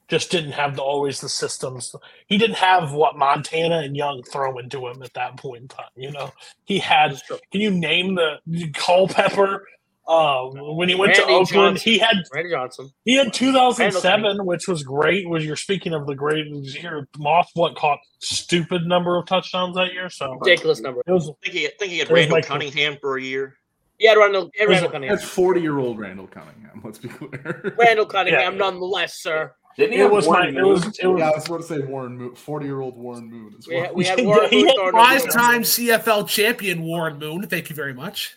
Just 0.09 0.31
didn't 0.31 0.53
have 0.53 0.75
the, 0.75 0.81
always 0.81 1.21
the 1.21 1.29
systems. 1.29 1.95
He 2.27 2.39
didn't 2.39 2.55
have 2.57 2.93
what 2.93 3.15
Montana 3.15 3.77
and 3.79 3.95
Young 3.95 4.23
throw 4.23 4.57
into 4.57 4.87
him 4.87 5.03
at 5.03 5.13
that 5.13 5.37
point 5.37 5.61
in 5.61 5.67
time. 5.67 5.85
You 5.95 6.11
know, 6.11 6.31
he 6.65 6.79
had. 6.79 7.21
Can 7.51 7.61
you 7.61 7.69
name 7.69 8.15
the 8.15 8.39
Culpepper? 8.73 9.65
Uh, 10.07 10.45
when 10.73 10.89
he 10.89 10.95
went 10.95 11.13
to 11.13 11.21
Oakland, 11.21 11.47
Johnson. 11.77 11.91
he 11.91 11.99
had 11.99 12.15
Randy 12.33 12.49
Johnson. 12.49 12.89
he 13.05 13.15
had 13.15 13.31
2007, 13.31 14.43
which 14.43 14.67
was 14.67 14.81
great. 14.81 15.29
Was 15.29 15.45
you're 15.45 15.55
speaking 15.55 15.93
of 15.93 16.07
the 16.07 16.15
great 16.15 16.47
year? 16.47 17.07
Moss 17.19 17.51
what 17.53 17.75
caught 17.75 17.99
stupid 18.17 18.87
number 18.87 19.19
of 19.19 19.27
touchdowns 19.27 19.75
that 19.75 19.93
year, 19.93 20.09
so 20.09 20.33
Ridiculous 20.41 20.79
number. 20.81 21.03
it 21.05 21.11
was 21.11 21.29
I 21.29 21.33
think 21.43 21.55
he, 21.55 21.67
I 21.67 21.71
think 21.77 21.91
he 21.91 21.99
had 21.99 22.09
It 22.09 22.13
Randall 22.15 22.37
like- 22.37 22.47
Cunningham 22.47 22.97
for 22.99 23.19
a 23.19 23.21
year. 23.21 23.58
Yeah, 23.99 24.13
Randall, 24.13 24.49
yeah, 24.57 24.63
Randall 24.65 24.89
Cunningham. 24.91 25.17
That's 25.17 25.29
40 25.29 25.61
year 25.61 25.77
old 25.77 25.99
Randall 25.99 26.27
Cunningham. 26.27 26.81
Let's 26.83 26.97
be 26.99 27.09
clear. 27.09 27.75
Randall 27.79 28.05
Cunningham, 28.05 28.53
Yeah. 28.53 28.57
nonetheless, 28.59 29.15
sir. 29.21 29.53
Didn't 29.77 29.93
he 29.93 29.99
it 29.99 30.03
have 30.03 30.11
was 30.11 30.27
my 30.27 30.47
it 30.47 30.53
was 30.65 30.83
Moon? 30.83 30.93
it 31.01 31.07
was 31.07 31.19
yeah, 31.19 31.29
I 31.29 31.35
was 31.35 31.45
about 31.47 31.57
to 31.61 31.63
say 31.67 31.79
Warren 31.79 32.17
Moon, 32.17 32.35
40 32.35 32.65
year 32.65 32.81
old 32.81 32.97
Warren 32.97 33.29
Moon 33.29 33.53
as 33.57 33.67
We, 33.67 33.75
well. 33.75 33.85
had, 33.85 33.95
we 33.95 34.05
had 34.05 34.19
He 34.19 34.25
Warren 34.25 34.49
had 34.49 34.75
Moon 34.77 34.91
five 34.93 35.29
time 35.31 35.61
CFL 35.61 36.27
champion 36.27 36.81
Warren 36.81 37.17
Moon. 37.19 37.47
Thank 37.47 37.69
you 37.69 37.75
very 37.75 37.93
much. 37.93 38.35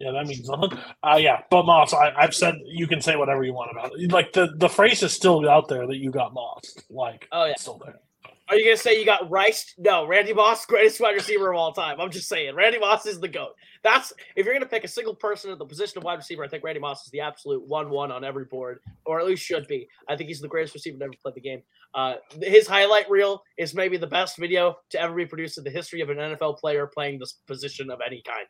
yeah 0.00 0.10
that 0.12 0.26
means 0.26 0.48
nothing. 0.48 0.78
Uh, 1.02 1.16
yeah, 1.20 1.42
but 1.50 1.64
Moss, 1.64 1.92
I, 1.92 2.12
I've 2.16 2.34
said 2.34 2.54
you 2.64 2.86
can 2.86 3.00
say 3.00 3.16
whatever 3.16 3.44
you 3.44 3.52
want 3.52 3.70
about 3.72 3.92
it. 3.98 4.10
Like 4.10 4.32
the 4.32 4.52
the 4.56 4.68
phrase 4.68 5.02
is 5.02 5.12
still 5.12 5.48
out 5.48 5.68
there 5.68 5.86
that 5.86 5.96
you 5.98 6.10
got 6.10 6.32
Moss. 6.34 6.76
Like 6.90 7.28
Oh, 7.30 7.44
yeah. 7.44 7.52
it's 7.52 7.62
still 7.62 7.80
there. 7.84 8.00
Are 8.52 8.56
you 8.56 8.64
gonna 8.66 8.76
say 8.76 8.98
you 8.98 9.06
got 9.06 9.30
Rice? 9.30 9.74
No, 9.78 10.06
Randy 10.06 10.34
Moss, 10.34 10.66
greatest 10.66 11.00
wide 11.00 11.14
receiver 11.14 11.50
of 11.52 11.58
all 11.58 11.72
time. 11.72 12.00
I'm 12.00 12.10
just 12.10 12.28
saying, 12.28 12.54
Randy 12.54 12.78
Moss 12.78 13.06
is 13.06 13.18
the 13.18 13.28
goat. 13.28 13.54
That's 13.82 14.12
if 14.36 14.44
you're 14.44 14.54
gonna 14.54 14.66
pick 14.66 14.84
a 14.84 14.88
single 14.88 15.14
person 15.14 15.50
at 15.50 15.58
the 15.58 15.64
position 15.64 15.96
of 15.98 16.04
wide 16.04 16.14
receiver, 16.18 16.44
I 16.44 16.48
think 16.48 16.62
Randy 16.62 16.80
Moss 16.80 17.04
is 17.06 17.10
the 17.12 17.20
absolute 17.20 17.66
one-one 17.66 18.12
on 18.12 18.24
every 18.24 18.44
board, 18.44 18.80
or 19.06 19.18
at 19.18 19.26
least 19.26 19.42
should 19.42 19.66
be. 19.68 19.88
I 20.08 20.16
think 20.16 20.28
he's 20.28 20.40
the 20.40 20.48
greatest 20.48 20.74
receiver 20.74 20.98
to 20.98 21.04
ever 21.04 21.14
play 21.22 21.32
the 21.34 21.40
game. 21.40 21.62
Uh, 21.94 22.14
his 22.42 22.66
highlight 22.66 23.08
reel 23.10 23.42
is 23.58 23.74
maybe 23.74 23.96
the 23.96 24.06
best 24.06 24.36
video 24.38 24.76
to 24.90 25.00
ever 25.00 25.14
be 25.14 25.26
produced 25.26 25.56
in 25.58 25.64
the 25.64 25.70
history 25.70 26.00
of 26.02 26.10
an 26.10 26.18
NFL 26.18 26.58
player 26.58 26.86
playing 26.86 27.18
this 27.18 27.34
position 27.46 27.90
of 27.90 28.00
any 28.06 28.22
kind. 28.26 28.46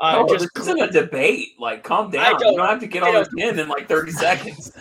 Uh, 0.00 0.22
No, 0.26 0.28
just 0.34 0.48
this 0.54 0.64
isn't 0.64 0.80
a 0.80 0.90
debate. 0.90 1.50
Like, 1.58 1.82
calm 1.84 2.10
down. 2.10 2.38
don't- 2.40 2.52
you 2.52 2.56
don't 2.58 2.68
have 2.68 2.80
to 2.80 2.86
get 2.86 3.04
this 3.12 3.28
in 3.38 3.58
in 3.58 3.68
like 3.68 3.88
30 3.88 4.12
seconds. 4.12 4.72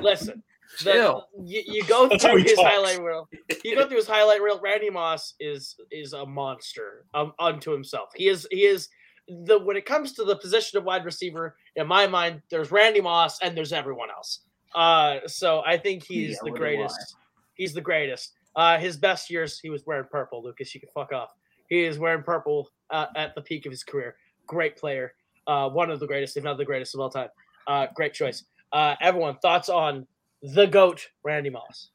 listen. 0.00 0.42
The- 0.84 1.20
you, 1.44 1.62
you 1.66 1.84
go 1.84 2.08
That's 2.08 2.24
through 2.24 2.38
his 2.42 2.54
talks. 2.54 2.68
highlight 2.68 3.00
reel. 3.02 3.28
You 3.64 3.76
go 3.76 3.86
through 3.86 3.98
his 3.98 4.06
highlight 4.06 4.42
reel. 4.42 4.60
Randy 4.60 4.90
Moss 4.90 5.34
is 5.40 5.76
is 5.90 6.12
a 6.12 6.24
monster 6.26 7.04
um, 7.14 7.32
unto 7.38 7.70
himself. 7.72 8.10
He 8.14 8.28
is 8.28 8.46
he 8.50 8.64
is 8.64 8.88
the 9.28 9.58
when 9.58 9.76
it 9.76 9.86
comes 9.86 10.12
to 10.14 10.24
the 10.24 10.36
position 10.36 10.78
of 10.78 10.84
wide 10.84 11.04
receiver. 11.04 11.56
In 11.76 11.86
my 11.86 12.06
mind, 12.06 12.42
there's 12.50 12.70
Randy 12.70 13.00
Moss 13.00 13.40
and 13.42 13.56
there's 13.56 13.72
everyone 13.72 14.10
else. 14.10 14.40
Uh, 14.74 15.18
so 15.26 15.62
I 15.66 15.76
think 15.76 16.04
he's 16.04 16.30
Yeah, 16.30 16.36
the 16.44 16.50
greatest. 16.58 17.16
He's 17.54 17.72
the 17.74 17.80
greatest. 17.80 18.32
Uh, 18.56 18.78
his 18.78 18.96
best 18.96 19.30
years, 19.30 19.58
he 19.60 19.70
was 19.70 19.84
wearing 19.86 20.06
purple. 20.10 20.42
Lucas, 20.42 20.74
you 20.74 20.80
can 20.80 20.88
fuck 20.94 21.12
off. 21.12 21.30
He 21.68 21.84
is 21.84 21.98
wearing 21.98 22.22
purple 22.24 22.68
uh, 22.90 23.06
at 23.16 23.34
the 23.34 23.42
peak 23.42 23.66
of 23.66 23.70
his 23.70 23.84
career. 23.84 24.16
Great 24.46 24.76
player. 24.76 25.14
Uh, 25.46 25.68
one 25.68 25.90
of 25.90 26.00
the 26.00 26.06
greatest, 26.06 26.36
if 26.36 26.42
not 26.44 26.56
the 26.56 26.64
greatest 26.64 26.94
of 26.94 27.00
all 27.00 27.10
time. 27.10 27.28
Uh, 27.66 27.86
great 27.94 28.12
choice. 28.14 28.44
Uh, 28.72 28.94
everyone, 29.00 29.36
thoughts 29.38 29.68
on 29.68 30.06
the 30.42 30.66
goat, 30.66 31.08
Randy 31.22 31.50
Moss? 31.50 31.90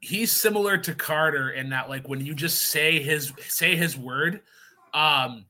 he's 0.00 0.32
similar 0.32 0.76
to 0.78 0.94
Carter 0.94 1.50
in 1.50 1.70
that 1.70 1.88
like 1.88 2.08
when 2.08 2.24
you 2.24 2.34
just 2.34 2.62
say 2.64 3.00
his 3.00 3.32
say 3.48 3.76
his 3.76 3.96
word, 3.96 4.40
um, 4.94 5.44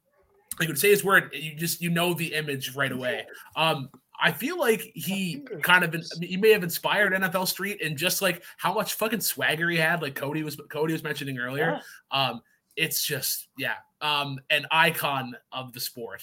like 0.58 0.68
when 0.68 0.70
you 0.70 0.76
say 0.76 0.90
his 0.90 1.04
word, 1.04 1.30
you 1.32 1.54
just 1.54 1.80
you 1.80 1.90
know 1.90 2.14
the 2.14 2.34
image 2.34 2.74
right 2.74 2.92
away. 2.92 3.26
Um, 3.56 3.90
I 4.20 4.32
feel 4.32 4.58
like 4.58 4.90
he 4.94 5.44
kind 5.62 5.84
of 5.84 5.94
he 6.20 6.36
may 6.36 6.50
have 6.50 6.62
inspired 6.62 7.12
NFL 7.12 7.46
Street 7.48 7.80
and 7.82 7.96
just 7.96 8.20
like 8.20 8.42
how 8.56 8.74
much 8.74 8.94
fucking 8.94 9.20
swagger 9.20 9.70
he 9.70 9.76
had, 9.76 10.02
like 10.02 10.14
Cody 10.14 10.42
was 10.42 10.56
Cody 10.68 10.92
was 10.92 11.02
mentioning 11.02 11.38
earlier. 11.38 11.80
Um, 12.10 12.42
it's 12.76 13.04
just 13.04 13.48
yeah, 13.56 13.74
um, 14.00 14.38
an 14.50 14.66
icon 14.70 15.34
of 15.52 15.72
the 15.72 15.80
sport. 15.80 16.22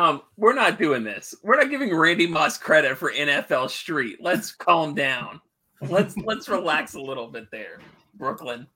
Um, 0.00 0.22
we're 0.36 0.54
not 0.54 0.78
doing 0.78 1.04
this. 1.04 1.34
We're 1.42 1.56
not 1.58 1.68
giving 1.70 1.94
Randy 1.94 2.26
Moss 2.26 2.56
credit 2.56 2.96
for 2.96 3.12
NFL 3.12 3.68
Street. 3.70 4.18
Let's 4.20 4.52
calm 4.66 4.94
down. 4.94 5.40
Let's 5.82 6.16
let's 6.18 6.48
relax 6.48 6.94
a 6.94 7.00
little 7.00 7.26
bit 7.28 7.50
there, 7.50 7.80
Brooklyn. 8.14 8.66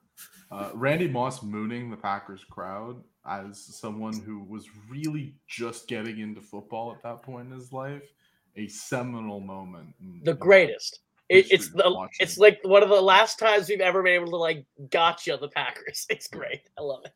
Uh, 0.51 0.71
Randy 0.75 1.09
Moss 1.09 1.43
mooning 1.43 1.91
the 1.91 1.97
Packers 1.97 2.45
crowd 2.51 3.03
as 3.27 3.59
someone 3.59 4.21
who 4.21 4.41
was 4.45 4.67
really 4.91 5.35
just 5.49 5.89
getting 5.89 6.19
into 6.21 6.41
football 6.43 6.93
at 6.93 7.03
that 7.03 7.23
point 7.23 7.49
in 7.51 7.59
his 7.59 7.73
life, 7.73 8.03
a 8.57 8.67
seminal 8.69 9.41
moment. 9.41 9.95
in- 10.01 10.21
The 10.25 10.33
in 10.33 10.37
greatest. 10.37 11.01
It, 11.31 11.51
it's 11.51 11.71
the 11.71 11.91
watching. 11.91 12.17
it's 12.21 12.37
like 12.37 12.61
one 12.65 12.83
of 12.83 12.91
the 12.91 13.01
last 13.01 13.39
times 13.39 13.69
we've 13.71 13.81
ever 13.81 14.03
been 14.03 14.13
able 14.13 14.31
to 14.31 14.37
like 14.37 14.67
gotcha 14.91 15.39
the 15.41 15.49
Packers. 15.49 16.07
It's 16.11 16.29
great. 16.29 16.69
I 16.79 16.83
love 16.83 17.01
it. 17.07 17.13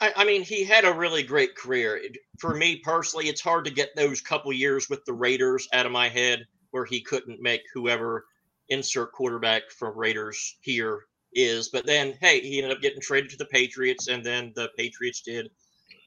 I, 0.00 0.12
I 0.16 0.24
mean, 0.24 0.42
he 0.42 0.64
had 0.64 0.84
a 0.84 0.92
really 0.92 1.22
great 1.22 1.56
career. 1.56 2.00
For 2.38 2.54
me 2.54 2.76
personally, 2.76 3.26
it's 3.28 3.40
hard 3.40 3.64
to 3.64 3.70
get 3.70 3.94
those 3.96 4.20
couple 4.20 4.52
years 4.52 4.88
with 4.88 5.04
the 5.04 5.12
Raiders 5.12 5.68
out 5.72 5.86
of 5.86 5.92
my 5.92 6.08
head 6.08 6.46
where 6.70 6.84
he 6.84 7.00
couldn't 7.00 7.40
make 7.40 7.62
whoever 7.74 8.26
insert 8.68 9.12
quarterback 9.12 9.70
from 9.70 9.96
Raiders 9.98 10.56
here 10.60 11.06
is. 11.32 11.68
But 11.70 11.86
then, 11.86 12.14
hey, 12.20 12.40
he 12.40 12.58
ended 12.62 12.76
up 12.76 12.82
getting 12.82 13.00
traded 13.00 13.30
to 13.30 13.36
the 13.36 13.46
Patriots, 13.46 14.08
and 14.08 14.24
then 14.24 14.52
the 14.54 14.68
Patriots 14.76 15.22
did 15.22 15.50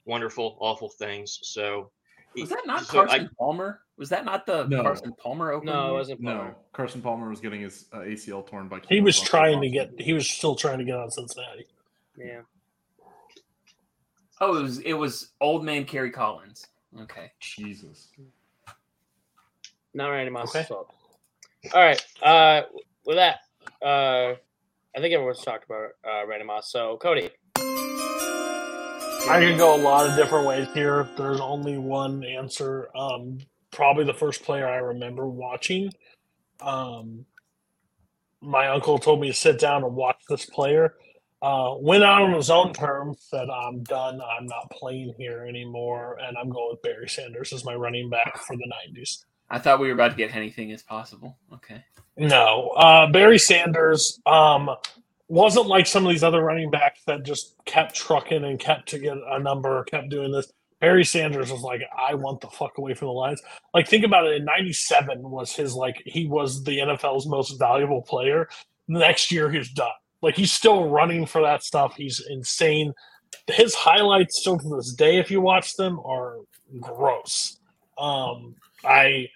wonderful, 0.06 0.56
awful 0.60 0.88
things. 0.88 1.38
So 1.42 1.90
Was 2.36 2.48
that 2.50 2.66
not 2.66 2.84
so 2.86 3.00
I- 3.02 3.06
Carson 3.06 3.30
Palmer? 3.38 3.80
Was 3.98 4.08
that 4.08 4.24
not 4.24 4.46
the 4.46 4.64
No. 4.66 4.82
Carson 4.82 5.12
Palmer 5.22 5.52
opening? 5.52 5.74
No, 5.74 5.90
it 5.90 5.92
wasn't. 5.92 6.20
No, 6.20 6.54
Carson 6.72 7.02
Palmer 7.02 7.28
was 7.28 7.40
getting 7.40 7.60
his 7.60 7.86
uh, 7.92 7.98
ACL 7.98 8.44
torn 8.44 8.66
by. 8.66 8.80
He 8.88 9.00
was 9.00 9.16
Allen 9.18 9.26
trying 9.28 9.60
to 9.60 9.68
get. 9.68 10.00
He 10.00 10.12
was 10.12 10.28
still 10.28 10.56
trying 10.56 10.78
to 10.78 10.84
get 10.84 10.96
on 10.96 11.10
Cincinnati. 11.10 11.66
Yeah. 12.16 12.40
Oh, 14.44 14.56
it 14.56 14.62
was 14.62 14.78
it 14.80 14.94
was 14.94 15.30
old 15.40 15.64
man 15.64 15.84
Kerry 15.84 16.10
Collins. 16.10 16.66
Okay. 17.02 17.30
Jesus. 17.38 18.08
Not 19.94 20.08
Randy 20.08 20.32
Moss' 20.32 20.56
Okay. 20.56 20.66
All 21.72 21.80
right. 21.80 22.04
Uh, 22.20 22.62
with 23.06 23.18
that, 23.18 23.38
uh, 23.80 24.34
I 24.96 25.00
think 25.00 25.14
everyone's 25.14 25.42
talked 25.42 25.64
about 25.64 25.90
uh, 26.04 26.26
Randy 26.26 26.44
Moss. 26.44 26.72
So 26.72 26.98
Cody, 27.00 27.30
I 27.56 29.38
can 29.38 29.56
go 29.56 29.76
a 29.76 29.80
lot 29.80 30.10
of 30.10 30.16
different 30.16 30.44
ways 30.44 30.66
here. 30.74 31.08
There's 31.16 31.38
only 31.40 31.78
one 31.78 32.24
answer. 32.24 32.88
Um, 32.96 33.38
probably 33.70 34.04
the 34.04 34.12
first 34.12 34.42
player 34.42 34.66
I 34.66 34.78
remember 34.78 35.24
watching. 35.28 35.92
Um, 36.60 37.26
my 38.40 38.66
uncle 38.66 38.98
told 38.98 39.20
me 39.20 39.28
to 39.28 39.34
sit 39.34 39.60
down 39.60 39.84
and 39.84 39.94
watch 39.94 40.18
this 40.28 40.46
player. 40.46 40.94
Uh, 41.42 41.74
went 41.78 42.04
out 42.04 42.22
on 42.22 42.32
his 42.32 42.50
own 42.50 42.72
terms, 42.72 43.26
said, 43.28 43.48
I'm 43.50 43.82
done. 43.82 44.20
I'm 44.20 44.46
not 44.46 44.70
playing 44.70 45.12
here 45.18 45.44
anymore. 45.44 46.16
And 46.22 46.38
I'm 46.38 46.48
going 46.48 46.68
with 46.70 46.82
Barry 46.82 47.08
Sanders 47.08 47.52
as 47.52 47.64
my 47.64 47.74
running 47.74 48.08
back 48.08 48.38
for 48.46 48.56
the 48.56 48.70
90s. 48.96 49.24
I 49.50 49.58
thought 49.58 49.80
we 49.80 49.88
were 49.88 49.94
about 49.94 50.12
to 50.12 50.16
get 50.16 50.34
anything 50.36 50.70
as 50.70 50.82
possible. 50.82 51.36
Okay. 51.52 51.84
No, 52.16 52.68
uh, 52.76 53.10
Barry 53.10 53.38
Sanders 53.38 54.20
um, 54.24 54.70
wasn't 55.28 55.66
like 55.66 55.86
some 55.86 56.06
of 56.06 56.12
these 56.12 56.22
other 56.22 56.42
running 56.42 56.70
backs 56.70 57.00
that 57.06 57.24
just 57.24 57.56
kept 57.64 57.96
trucking 57.96 58.44
and 58.44 58.60
kept 58.60 58.88
to 58.90 58.98
get 58.98 59.16
a 59.16 59.38
number, 59.38 59.82
kept 59.84 60.10
doing 60.10 60.30
this. 60.30 60.52
Barry 60.80 61.04
Sanders 61.04 61.50
was 61.50 61.62
like, 61.62 61.80
I 61.96 62.14
want 62.14 62.40
the 62.40 62.48
fuck 62.48 62.78
away 62.78 62.94
from 62.94 63.08
the 63.08 63.12
Lions. 63.12 63.40
Like, 63.72 63.88
think 63.88 64.04
about 64.04 64.26
it. 64.26 64.36
In 64.36 64.44
'97 64.44 65.22
was 65.22 65.52
his 65.52 65.74
like 65.74 66.02
he 66.04 66.26
was 66.26 66.64
the 66.64 66.78
NFL's 66.78 67.26
most 67.26 67.58
valuable 67.58 68.02
player. 68.02 68.48
Next 68.88 69.30
year, 69.30 69.50
he's 69.50 69.70
done. 69.70 69.92
Like, 70.22 70.36
he's 70.36 70.52
still 70.52 70.88
running 70.88 71.26
for 71.26 71.42
that 71.42 71.62
stuff. 71.62 71.94
He's 71.96 72.24
insane. 72.30 72.92
His 73.48 73.74
highlights 73.74 74.40
still 74.40 74.58
to 74.58 74.76
this 74.76 74.94
day, 74.94 75.18
if 75.18 75.30
you 75.30 75.40
watch 75.40 75.74
them, 75.74 76.00
are 76.00 76.36
gross. 76.80 77.58
Um, 77.98 78.54
I 78.84 79.28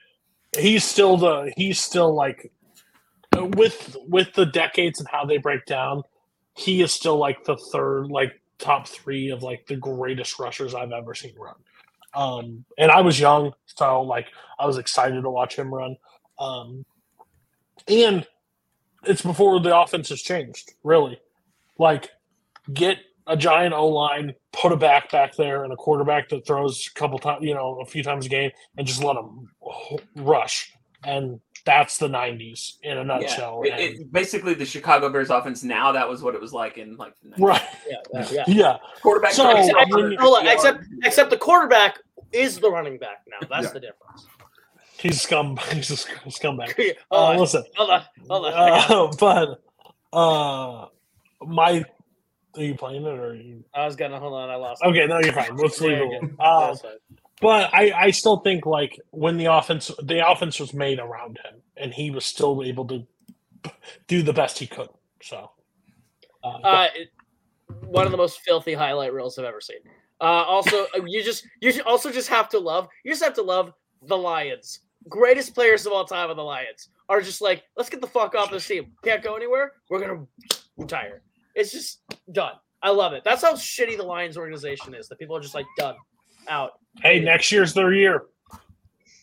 he's 0.59 0.85
still 0.85 1.17
the 1.17 1.53
he's 1.57 1.81
still 1.81 2.15
like 2.15 2.51
with 3.37 3.97
with 4.09 4.33
the 4.35 4.47
decades 4.47 4.99
and 4.99 5.09
how 5.09 5.25
they 5.25 5.39
break 5.39 5.65
down, 5.67 6.03
he 6.55 6.83
is 6.83 6.93
still 6.93 7.17
like 7.17 7.45
the 7.45 7.57
third, 7.73 8.07
like 8.11 8.41
top 8.59 8.89
three 8.89 9.31
of 9.31 9.43
like 9.43 9.67
the 9.67 9.77
greatest 9.77 10.39
rushers 10.39 10.75
I've 10.75 10.93
ever 10.93 11.15
seen 11.15 11.35
run. 11.39 11.55
Um, 12.15 12.65
and 12.79 12.91
I 12.91 13.03
was 13.03 13.21
young, 13.21 13.53
so 13.67 14.03
like 14.03 14.29
I 14.59 14.67
was 14.67 14.79
excited 14.79 15.23
to 15.23 15.31
watch 15.31 15.57
him 15.57 15.73
run. 15.73 15.97
Um, 16.39 16.85
and 17.89 18.27
it's 19.05 19.23
before 19.23 19.61
the 19.61 19.77
offense 19.79 20.09
has 20.11 20.23
changed, 20.23 20.73
really. 20.83 21.19
Like, 21.79 22.11
get 22.73 22.99
a 23.27 23.37
giant 23.37 23.75
O 23.75 23.89
line, 23.89 24.35
put 24.53 24.73
a 24.73 24.77
back 24.77 25.11
back 25.11 25.35
there, 25.37 25.65
and 25.65 25.73
a 25.73 25.77
quarterback 25.77 26.29
that 26.31 26.47
throws 26.47 26.87
a 26.89 26.99
couple 26.99 27.19
times, 27.19 27.45
you 27.45 27.55
know, 27.55 27.81
a 27.81 27.87
few 27.87 28.03
times 28.03 28.27
a 28.27 28.29
game, 28.29 28.51
and 28.79 28.87
just 28.87 29.03
let 29.03 29.15
them 29.15 29.51
rush. 30.17 30.73
And 31.05 31.41
That's 31.65 31.99
the 31.99 32.07
'90s 32.09 32.75
in 32.83 32.99
a 32.99 33.05
nutshell. 33.05 33.63
It, 33.65 33.75
it, 33.79 34.13
basically, 34.13 34.55
the 34.55 34.65
Chicago 34.65 35.09
Bears 35.09 35.31
offense 35.31 35.63
now 35.65 35.91
that 35.93 36.09
was 36.09 36.23
what 36.23 36.35
it 36.37 36.41
was 36.41 36.53
like 36.53 36.79
in 36.79 36.97
like 36.97 37.15
the 37.23 37.31
90s. 37.31 37.41
right? 37.41 37.63
Yeah, 37.89 37.97
yeah, 38.15 38.27
yeah. 38.31 38.45
Yeah. 38.49 38.77
quarterback. 39.03 39.33
So, 39.33 39.43
throwing 39.51 39.75
I 39.77 39.85
for 39.91 40.09
mean- 40.09 40.19
Hold 40.19 40.39
on, 40.39 40.43
50 40.45 40.55
except 40.55 40.85
except 41.05 41.31
the 41.31 41.37
quarterback 41.37 41.99
is 42.33 42.59
the 42.61 42.71
running 42.71 42.99
back 42.99 43.23
now. 43.29 43.47
That's 43.49 43.67
Yeah. 43.67 43.73
the 43.73 43.81
difference. 43.81 44.27
He's 44.99 45.17
a 45.17 45.19
scum. 45.21 45.57
He's 45.73 45.91
a 45.91 45.97
sc- 45.97 46.11
scumbag. 46.27 46.73
Uh, 47.11 47.15
on, 47.15 47.39
listen, 47.39 47.65
hold 47.77 47.91
on, 47.91 48.03
hold 48.29 48.47
on. 48.47 48.53
It. 48.53 48.91
uh, 48.91 49.11
but 49.21 49.63
uh, 50.17 50.87
my 51.47 51.85
are 52.57 52.63
you 52.63 52.75
playing 52.75 53.03
it 53.05 53.09
or 53.09 53.29
are 53.31 53.35
you? 53.35 53.65
I 53.75 53.85
was 53.85 53.97
gonna 53.97 54.19
hold 54.19 54.33
on. 54.35 54.49
I 54.49 54.57
lost. 54.57 54.83
it. 54.83 54.89
Okay, 54.89 55.07
no, 55.07 55.19
you're 55.21 55.33
fine. 55.33 55.57
Let's 55.57 55.81
leave 55.81 55.99
it. 55.99 56.31
Uh, 56.39 56.75
but 57.43 57.69
I, 57.75 57.93
I 57.95 58.11
still 58.13 58.39
think 58.39 58.65
like 58.65 58.99
when 59.11 59.37
the 59.37 59.45
offense, 59.47 59.91
the 60.03 60.27
offense 60.27 60.59
was 60.59 60.73
made 60.73 60.99
around 60.99 61.39
him, 61.45 61.61
and 61.77 61.93
he 61.93 62.11
was 62.11 62.25
still 62.25 62.63
able 62.65 62.87
to 62.89 63.07
do 64.07 64.23
the 64.23 64.33
best 64.33 64.59
he 64.59 64.67
could. 64.67 64.89
So, 65.23 65.51
uh, 66.43 66.49
Uh, 66.65 66.89
it- 66.95 67.11
one 67.89 68.07
of 68.07 68.13
the 68.13 68.17
most 68.19 68.41
filthy 68.41 68.73
highlight 68.75 69.13
reels 69.13 69.39
I've 69.39 69.45
ever 69.45 69.61
seen. 69.61 69.79
Uh, 70.21 70.25
also, 70.25 70.85
uh, 70.97 71.05
you 71.05 71.23
just 71.23 71.47
you 71.61 71.73
also 71.85 72.11
just 72.11 72.29
have 72.29 72.49
to 72.51 72.59
love. 72.59 72.89
You 73.05 73.11
just 73.11 73.23
have 73.25 73.35
to 73.35 73.43
love 73.43 73.73
the 74.03 74.17
Lions. 74.17 74.81
Greatest 75.09 75.55
players 75.55 75.87
of 75.87 75.93
all 75.93 76.05
time 76.05 76.31
of 76.31 76.37
the 76.37 76.43
Lions 76.45 76.89
are 77.09 77.21
just 77.21 77.41
like, 77.41 77.63
let's 77.77 77.89
get 77.89 78.01
the 78.01 78.07
fuck 78.07 78.35
off 78.35 78.51
this 78.51 78.67
team. 78.67 78.93
Can't 79.05 79.23
go 79.23 79.35
anywhere. 79.35 79.73
We're 79.89 80.01
gonna 80.01 80.27
retire. 80.77 81.23
It's 81.55 81.73
just 81.73 82.01
done. 82.33 82.55
I 82.83 82.91
love 82.91 83.13
it. 83.13 83.23
That's 83.25 83.43
how 83.43 83.55
shitty 83.55 83.97
the 83.97 84.03
Lions 84.03 84.37
organization 84.37 84.95
is. 84.95 85.09
That 85.09 85.19
people 85.19 85.37
are 85.37 85.41
just 85.41 85.55
like 85.55 85.67
done, 85.79 85.95
out. 86.49 86.73
hey, 87.03 87.21
next 87.21 87.51
year's 87.53 87.73
their 87.73 87.93
year. 87.95 88.25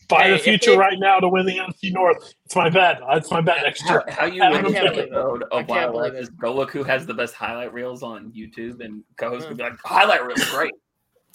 Buy 0.09 0.23
Hey, 0.23 0.31
the 0.33 0.39
future 0.39 0.71
they- 0.71 0.77
right 0.77 0.99
now 0.99 1.19
to 1.19 1.29
win 1.29 1.45
the 1.45 1.57
NFC 1.57 1.91
North. 1.93 2.33
It's 2.45 2.55
my 2.55 2.69
bet. 2.69 2.99
It's 3.11 3.31
my 3.31 3.39
bet 3.41 3.63
next 3.63 3.87
year. 3.89 4.03
How, 4.09 4.21
how 4.21 4.25
you 4.25 4.43
I 4.43 4.49
win 4.51 4.61
can't 4.63 4.73
the 4.73 4.79
believe 4.81 4.97
it. 4.97 4.99
episode 5.11 5.43
of 5.43 5.49
can't 5.51 5.69
Wild 5.69 5.91
believe 5.93 6.13
Life 6.13 6.19
it. 6.19 6.23
is 6.23 6.29
go 6.29 6.53
look 6.53 6.71
who 6.71 6.83
has 6.83 7.05
the 7.05 7.13
best 7.13 7.33
highlight 7.33 7.73
reels 7.73 8.03
on 8.03 8.31
YouTube, 8.31 8.83
and 8.83 9.03
co-host 9.17 9.47
Mm. 9.47 9.57
be 9.57 9.63
like, 9.63 9.73
highlight 9.83 10.25
reel 10.25 10.35
is 10.37 10.49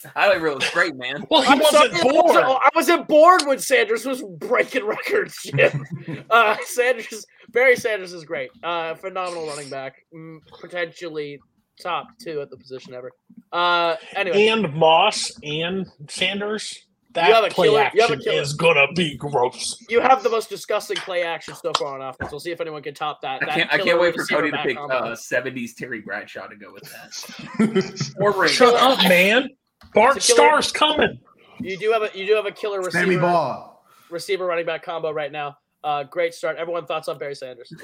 great. 0.02 0.12
highlight 0.14 0.40
reel 0.40 0.58
is 0.58 0.70
great, 0.70 0.94
man. 0.96 1.26
Well, 1.30 1.42
he 1.42 1.48
I'm 1.48 1.58
wasn't 1.58 1.92
sorry, 1.96 2.00
I 2.00 2.02
born. 2.02 2.24
wasn't- 2.26 2.46
I 2.46 2.68
wasn't 2.74 3.08
born 3.08 3.40
when 3.46 3.58
Sanders 3.58 4.04
was 4.06 4.22
breaking 4.38 4.84
records. 4.86 5.36
Jim. 5.44 5.86
uh, 6.30 6.56
Sanders, 6.64 7.26
Barry 7.50 7.76
Sanders 7.76 8.12
is 8.12 8.24
great. 8.24 8.50
Uh, 8.62 8.94
phenomenal 8.94 9.46
running 9.46 9.70
back, 9.70 9.96
mm, 10.14 10.38
potentially 10.60 11.38
top 11.80 12.08
two 12.22 12.40
at 12.40 12.50
the 12.50 12.56
position 12.56 12.92
ever. 12.94 13.10
Uh, 13.52 13.96
anyway, 14.16 14.48
and 14.48 14.72
Moss 14.74 15.30
and 15.42 15.86
Sanders. 16.08 16.84
You 17.16 17.22
have 17.22 17.38
a 17.44 17.48
That 17.48 17.52
play 17.52 17.66
killer- 17.68 17.90
you 17.94 18.02
have 18.02 18.10
a 18.10 18.12
action 18.14 18.20
killer. 18.20 18.42
is 18.42 18.52
gonna 18.52 18.86
be 18.94 19.16
gross. 19.16 19.76
you 19.88 20.00
have 20.00 20.22
the 20.22 20.28
most 20.28 20.48
disgusting 20.50 20.98
play 20.98 21.22
action 21.24 21.54
so 21.54 21.72
far 21.76 21.98
on 22.00 22.06
offense. 22.06 22.30
We'll 22.30 22.38
see 22.38 22.52
if 22.52 22.60
anyone 22.60 22.80
can 22.82 22.94
top 22.94 23.22
that. 23.22 23.42
I 23.42 23.46
can't. 23.54 23.72
I 23.74 23.78
can't 23.78 23.98
wait 23.98 24.14
for 24.14 24.24
Cody 24.24 24.52
to 24.52 24.58
pick 24.58 24.76
uh, 24.76 25.16
'70s 25.16 25.74
Terry 25.74 26.00
Bradshaw 26.00 26.46
to 26.46 26.54
go 26.54 26.72
with 26.72 26.84
that. 26.84 28.14
or 28.20 28.46
Shut 28.46 28.74
up, 28.74 28.98
man. 29.08 29.48
Bart 29.94 30.16
It's 30.18 30.32
Starr's 30.32 30.72
coming. 30.72 31.18
You 31.60 31.76
do 31.76 31.90
have 31.90 32.02
a 32.02 32.10
you 32.16 32.26
do 32.26 32.34
have 32.34 32.46
a 32.46 32.52
killer 32.52 32.82
Sammy 32.90 33.06
receiver 33.16 33.22
Baugh. 33.22 33.78
receiver 34.10 34.46
running 34.46 34.66
back 34.66 34.82
combo 34.82 35.10
right 35.12 35.32
now. 35.32 35.58
Uh, 35.82 36.04
great 36.04 36.34
start. 36.34 36.56
Everyone 36.56 36.86
thoughts 36.86 37.08
on 37.08 37.18
Barry 37.18 37.34
Sanders? 37.34 37.72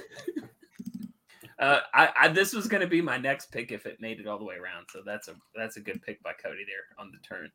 Uh, 1.61 1.78
I, 1.95 2.09
I 2.16 2.28
this 2.28 2.53
was 2.53 2.66
going 2.66 2.80
to 2.80 2.86
be 2.88 3.01
my 3.01 3.16
next 3.16 3.53
pick 3.53 3.70
if 3.70 3.86
it 3.86 4.01
made 4.01 4.18
it 4.18 4.26
all 4.26 4.38
the 4.38 4.45
way 4.45 4.57
around. 4.57 4.86
So 4.92 5.03
that's 5.07 5.28
a 5.28 5.34
that's 5.55 5.76
a 5.76 5.80
good 5.80 6.03
pick 6.03 6.20
by 6.22 6.32
Cody 6.32 6.64
there 6.66 6.99
on 6.99 7.12
the 7.12 7.18
turn. 7.18 7.49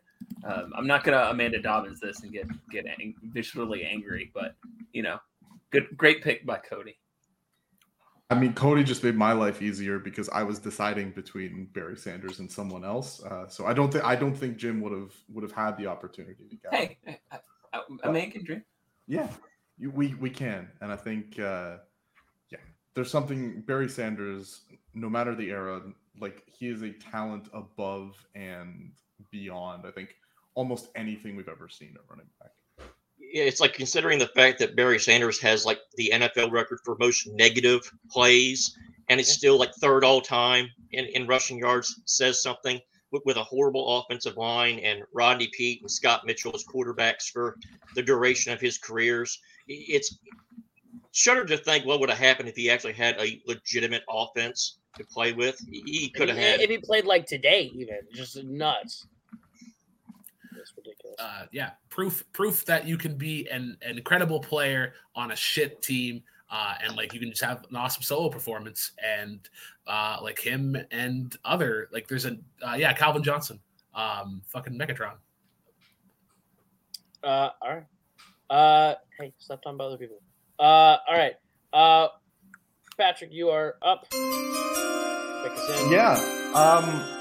Um, 0.45 0.71
I'm 0.75 0.87
not 0.87 1.03
going 1.03 1.17
to 1.17 1.29
Amanda 1.29 1.61
Dobbins 1.61 1.99
this 1.99 2.21
and 2.21 2.31
get 2.31 2.47
get 2.71 2.85
ang- 2.87 3.15
visually 3.33 3.83
angry, 3.83 4.31
but 4.33 4.55
you 4.93 5.03
know, 5.03 5.19
good 5.71 5.85
great 5.97 6.23
pick 6.23 6.45
by 6.45 6.57
Cody. 6.59 6.97
I 8.31 8.35
mean, 8.35 8.53
Cody 8.53 8.83
just 8.83 9.03
made 9.03 9.15
my 9.15 9.31
life 9.33 9.61
easier 9.61 9.97
because 9.97 10.29
I 10.29 10.43
was 10.43 10.59
deciding 10.59 11.11
between 11.11 11.67
Barry 11.73 11.97
Sanders 11.97 12.39
and 12.39 12.51
someone 12.51 12.85
else. 12.85 13.23
Uh, 13.23 13.47
so 13.47 13.65
I 13.65 13.73
don't 13.73 13.91
think 13.91 14.05
I 14.05 14.15
don't 14.15 14.35
think 14.35 14.57
Jim 14.57 14.81
would 14.81 14.91
have 14.91 15.13
would 15.29 15.43
have 15.43 15.51
had 15.51 15.77
the 15.77 15.87
opportunity 15.87 16.47
to 16.47 16.55
get. 16.55 16.73
Hey, 16.73 16.99
a 18.03 18.11
man 18.11 18.29
can 18.29 18.43
dream. 18.43 18.63
Yeah, 19.07 19.27
you, 19.79 19.89
we 19.89 20.13
we 20.15 20.29
can, 20.29 20.69
and 20.81 20.91
I 20.91 20.95
think 20.95 21.39
uh, 21.39 21.77
yeah, 22.51 22.59
there's 22.93 23.09
something 23.09 23.61
Barry 23.61 23.89
Sanders. 23.89 24.61
No 24.93 25.09
matter 25.09 25.33
the 25.33 25.49
era, 25.49 25.81
like 26.19 26.43
he 26.45 26.67
is 26.67 26.83
a 26.83 26.91
talent 26.91 27.49
above 27.51 28.15
and 28.35 28.91
beyond. 29.31 29.87
I 29.87 29.91
think 29.91 30.15
almost 30.53 30.89
anything 30.95 31.35
we've 31.35 31.49
ever 31.49 31.67
seen 31.67 31.95
at 31.95 32.01
running 32.07 32.29
back. 32.39 32.51
Yeah, 33.31 33.43
it's 33.43 33.61
like 33.61 33.73
considering 33.73 34.19
the 34.19 34.27
fact 34.27 34.59
that 34.59 34.75
Barry 34.75 34.99
Sanders 34.99 35.39
has 35.41 35.65
like 35.65 35.79
the 35.95 36.11
NFL 36.13 36.51
record 36.51 36.79
for 36.83 36.97
most 36.99 37.27
negative 37.27 37.81
plays, 38.09 38.75
and 39.09 39.19
it's 39.19 39.31
still 39.31 39.57
like 39.57 39.73
third 39.75 40.03
all 40.03 40.21
time 40.21 40.67
in, 40.91 41.05
in 41.05 41.27
rushing 41.27 41.59
yards, 41.59 42.01
says 42.05 42.41
something 42.41 42.79
with, 43.11 43.23
with 43.25 43.37
a 43.37 43.43
horrible 43.43 43.99
offensive 43.99 44.37
line 44.37 44.79
and 44.79 45.03
Rodney 45.13 45.49
Peete 45.53 45.81
and 45.81 45.91
Scott 45.91 46.25
Mitchell 46.25 46.53
as 46.55 46.63
quarterbacks 46.63 47.29
for 47.31 47.57
the 47.95 48.03
duration 48.03 48.53
of 48.53 48.61
his 48.61 48.77
careers. 48.77 49.39
It's 49.67 50.17
shudder 51.11 51.45
to 51.45 51.57
think 51.57 51.85
what 51.85 51.99
would 51.99 52.09
have 52.09 52.19
happened 52.19 52.49
if 52.49 52.55
he 52.55 52.69
actually 52.69 52.93
had 52.93 53.19
a 53.19 53.41
legitimate 53.45 54.03
offense 54.09 54.79
to 54.97 55.03
play 55.03 55.33
with. 55.33 55.59
He 55.69 56.09
could 56.09 56.29
have 56.29 56.37
had 56.37 56.61
if 56.61 56.69
he 56.69 56.77
played 56.77 57.05
like 57.05 57.25
today, 57.25 57.71
even 57.73 57.99
just 58.13 58.43
nuts. 58.43 59.07
That's 60.69 60.87
ridiculous. 60.87 61.15
uh, 61.19 61.45
yeah, 61.51 61.71
proof 61.89 62.23
proof 62.33 62.65
that 62.65 62.87
you 62.87 62.97
can 62.97 63.15
be 63.17 63.47
an, 63.49 63.77
an 63.81 63.97
incredible 63.97 64.39
player 64.39 64.93
on 65.15 65.31
a 65.31 65.35
shit 65.35 65.81
team, 65.81 66.23
uh, 66.51 66.75
and 66.83 66.95
like 66.95 67.13
you 67.13 67.19
can 67.19 67.29
just 67.29 67.43
have 67.43 67.65
an 67.69 67.75
awesome 67.75 68.03
solo 68.03 68.29
performance, 68.29 68.91
and 69.03 69.49
uh, 69.87 70.17
like 70.21 70.39
him 70.39 70.77
and 70.91 71.37
other 71.45 71.89
like 71.91 72.07
there's 72.07 72.25
a 72.25 72.37
uh, 72.61 72.75
yeah 72.77 72.93
Calvin 72.93 73.23
Johnson, 73.23 73.59
um, 73.93 74.41
fucking 74.47 74.77
Megatron. 74.77 75.13
Uh, 77.23 77.49
all 77.61 77.75
right. 77.75 77.85
Uh, 78.49 78.95
hey, 79.19 79.33
stop 79.37 79.61
talking 79.61 79.75
about 79.75 79.87
other 79.87 79.97
people. 79.97 80.21
Uh, 80.57 80.97
all 81.07 81.15
right. 81.17 81.33
Uh, 81.73 82.07
Patrick, 82.97 83.31
you 83.31 83.49
are 83.49 83.75
up. 83.81 84.09
Pick 84.09 84.19
us 85.51 85.81
in. 85.81 85.91
Yeah. 85.91 86.13
Um. 86.53 87.18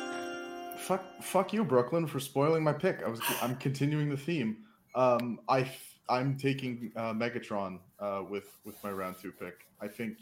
Fuck. 0.89 1.22
Fuck 1.22 1.53
you, 1.53 1.64
Brooklyn, 1.64 2.07
for 2.07 2.18
spoiling 2.18 2.64
my 2.64 2.72
pick. 2.72 3.03
I 3.05 3.09
was. 3.11 3.20
I'm 3.43 3.57
continuing 3.57 4.09
the 4.09 4.16
theme. 4.16 4.57
Um. 4.95 5.39
I. 5.47 5.70
I'm 6.09 6.34
taking 6.39 6.91
uh, 6.97 7.12
Megatron 7.12 7.80
uh, 8.01 8.22
with 8.26 8.59
with 8.64 8.82
my 8.82 8.91
round 8.91 9.16
two 9.20 9.30
pick. 9.30 9.66
I 9.82 9.86
think 9.86 10.16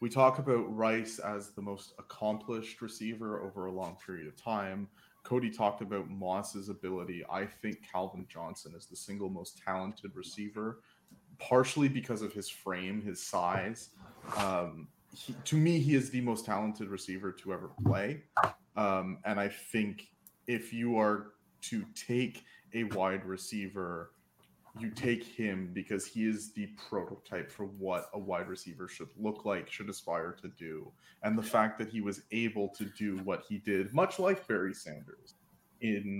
we 0.00 0.08
talk 0.08 0.40
about 0.40 0.64
Rice 0.76 1.20
as 1.20 1.50
the 1.50 1.62
most 1.62 1.92
accomplished 2.00 2.82
receiver 2.82 3.40
over 3.40 3.66
a 3.66 3.70
long 3.70 3.96
period 4.04 4.26
of 4.26 4.34
time. 4.34 4.88
Cody 5.22 5.48
talked 5.48 5.80
about 5.80 6.10
Moss's 6.10 6.70
ability. 6.70 7.24
I 7.30 7.46
think 7.46 7.78
Calvin 7.88 8.26
Johnson 8.28 8.74
is 8.76 8.86
the 8.86 8.96
single 8.96 9.30
most 9.30 9.60
talented 9.64 10.10
receiver, 10.16 10.80
partially 11.38 11.88
because 11.88 12.22
of 12.22 12.32
his 12.32 12.48
frame, 12.48 13.00
his 13.00 13.22
size. 13.22 13.90
Um, 14.36 14.88
he, 15.14 15.34
to 15.44 15.56
me, 15.56 15.78
he 15.80 15.94
is 15.94 16.10
the 16.10 16.20
most 16.20 16.44
talented 16.44 16.88
receiver 16.88 17.32
to 17.32 17.52
ever 17.52 17.70
play. 17.84 18.22
Um, 18.76 19.18
and 19.24 19.40
I 19.40 19.48
think 19.48 20.08
if 20.46 20.72
you 20.72 20.98
are 20.98 21.32
to 21.62 21.84
take 21.94 22.44
a 22.74 22.84
wide 22.84 23.24
receiver, 23.24 24.12
you 24.78 24.90
take 24.90 25.24
him 25.24 25.70
because 25.72 26.06
he 26.06 26.26
is 26.28 26.52
the 26.52 26.68
prototype 26.88 27.50
for 27.50 27.64
what 27.64 28.10
a 28.14 28.18
wide 28.18 28.48
receiver 28.48 28.86
should 28.86 29.08
look 29.18 29.44
like, 29.44 29.70
should 29.70 29.88
aspire 29.88 30.36
to 30.40 30.48
do. 30.48 30.90
And 31.22 31.36
the 31.36 31.42
fact 31.42 31.78
that 31.78 31.88
he 31.88 32.00
was 32.00 32.22
able 32.30 32.68
to 32.70 32.84
do 32.84 33.16
what 33.24 33.44
he 33.48 33.58
did, 33.58 33.92
much 33.92 34.18
like 34.18 34.46
Barry 34.46 34.74
Sanders, 34.74 35.34
in 35.80 36.18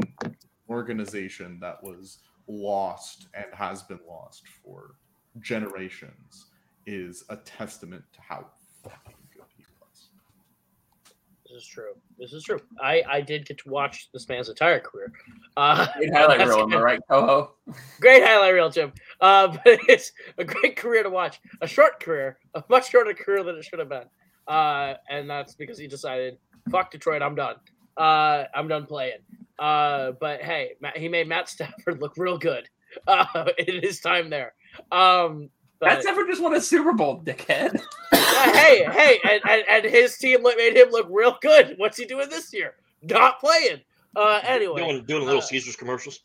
organization 0.68 1.58
that 1.60 1.82
was 1.82 2.18
lost 2.48 3.28
and 3.34 3.46
has 3.52 3.82
been 3.82 4.00
lost 4.08 4.42
for 4.64 4.94
generations, 5.40 6.46
is 6.86 7.24
a 7.28 7.36
testament 7.36 8.02
to 8.12 8.20
how 8.20 8.46
fucking 8.88 9.14
good. 9.34 9.44
This 11.48 11.62
is 11.62 11.66
true. 11.66 11.94
This 12.18 12.32
is 12.32 12.44
true. 12.44 12.60
I 12.82 13.02
I 13.08 13.20
did 13.20 13.46
get 13.46 13.58
to 13.58 13.70
watch 13.70 14.08
this 14.12 14.28
man's 14.28 14.48
entire 14.48 14.80
career. 14.80 15.12
Uh, 15.56 15.86
Great 15.96 16.12
highlight 16.12 16.46
reel, 16.46 16.60
am 16.60 16.72
I 16.72 16.80
right, 16.80 17.00
Coho? 17.08 17.54
great 18.00 18.24
highlight 18.24 18.54
reel, 18.54 18.70
Jim. 18.70 18.92
Uh, 19.20 19.48
but 19.64 19.78
it's 19.88 20.12
a 20.38 20.44
great 20.44 20.76
career 20.76 21.02
to 21.02 21.10
watch. 21.10 21.40
A 21.60 21.66
short 21.66 22.00
career, 22.00 22.38
a 22.54 22.62
much 22.68 22.90
shorter 22.90 23.14
career 23.14 23.42
than 23.42 23.56
it 23.56 23.64
should 23.64 23.78
have 23.78 23.88
been. 23.88 24.04
Uh, 24.46 24.94
and 25.10 25.28
that's 25.28 25.54
because 25.54 25.78
he 25.78 25.86
decided, 25.86 26.38
fuck 26.70 26.90
Detroit, 26.90 27.22
I'm 27.22 27.34
done. 27.34 27.56
Uh, 27.96 28.44
I'm 28.54 28.66
done 28.66 28.86
playing. 28.86 29.18
Uh, 29.58 30.12
but 30.20 30.40
hey, 30.40 30.72
Matt, 30.80 30.96
he 30.96 31.08
made 31.08 31.28
Matt 31.28 31.48
Stafford 31.48 31.98
look 32.00 32.14
real 32.16 32.38
good 32.38 32.68
uh, 33.06 33.44
in 33.58 33.82
his 33.82 34.00
time 34.00 34.30
there. 34.30 34.54
Um, 34.92 35.50
That's 35.80 36.06
ever 36.06 36.26
just 36.26 36.42
won 36.42 36.54
a 36.54 36.60
Super 36.60 36.92
Bowl, 36.92 37.22
dickhead. 37.24 37.80
Yeah, 38.12 38.52
hey, 38.52 38.84
hey, 38.84 39.20
and, 39.24 39.40
and, 39.48 39.64
and 39.68 39.84
his 39.84 40.16
team 40.16 40.42
made 40.42 40.76
him 40.76 40.90
look 40.90 41.08
real 41.10 41.36
good. 41.40 41.74
What's 41.76 41.96
he 41.96 42.04
doing 42.04 42.28
this 42.28 42.52
year? 42.52 42.74
Not 43.02 43.40
playing. 43.40 43.80
Uh, 44.14 44.40
anyway, 44.44 44.80
doing 44.80 45.04
doing 45.04 45.24
little 45.24 45.40
uh, 45.40 45.44
Caesars 45.44 45.74
commercials. 45.76 46.20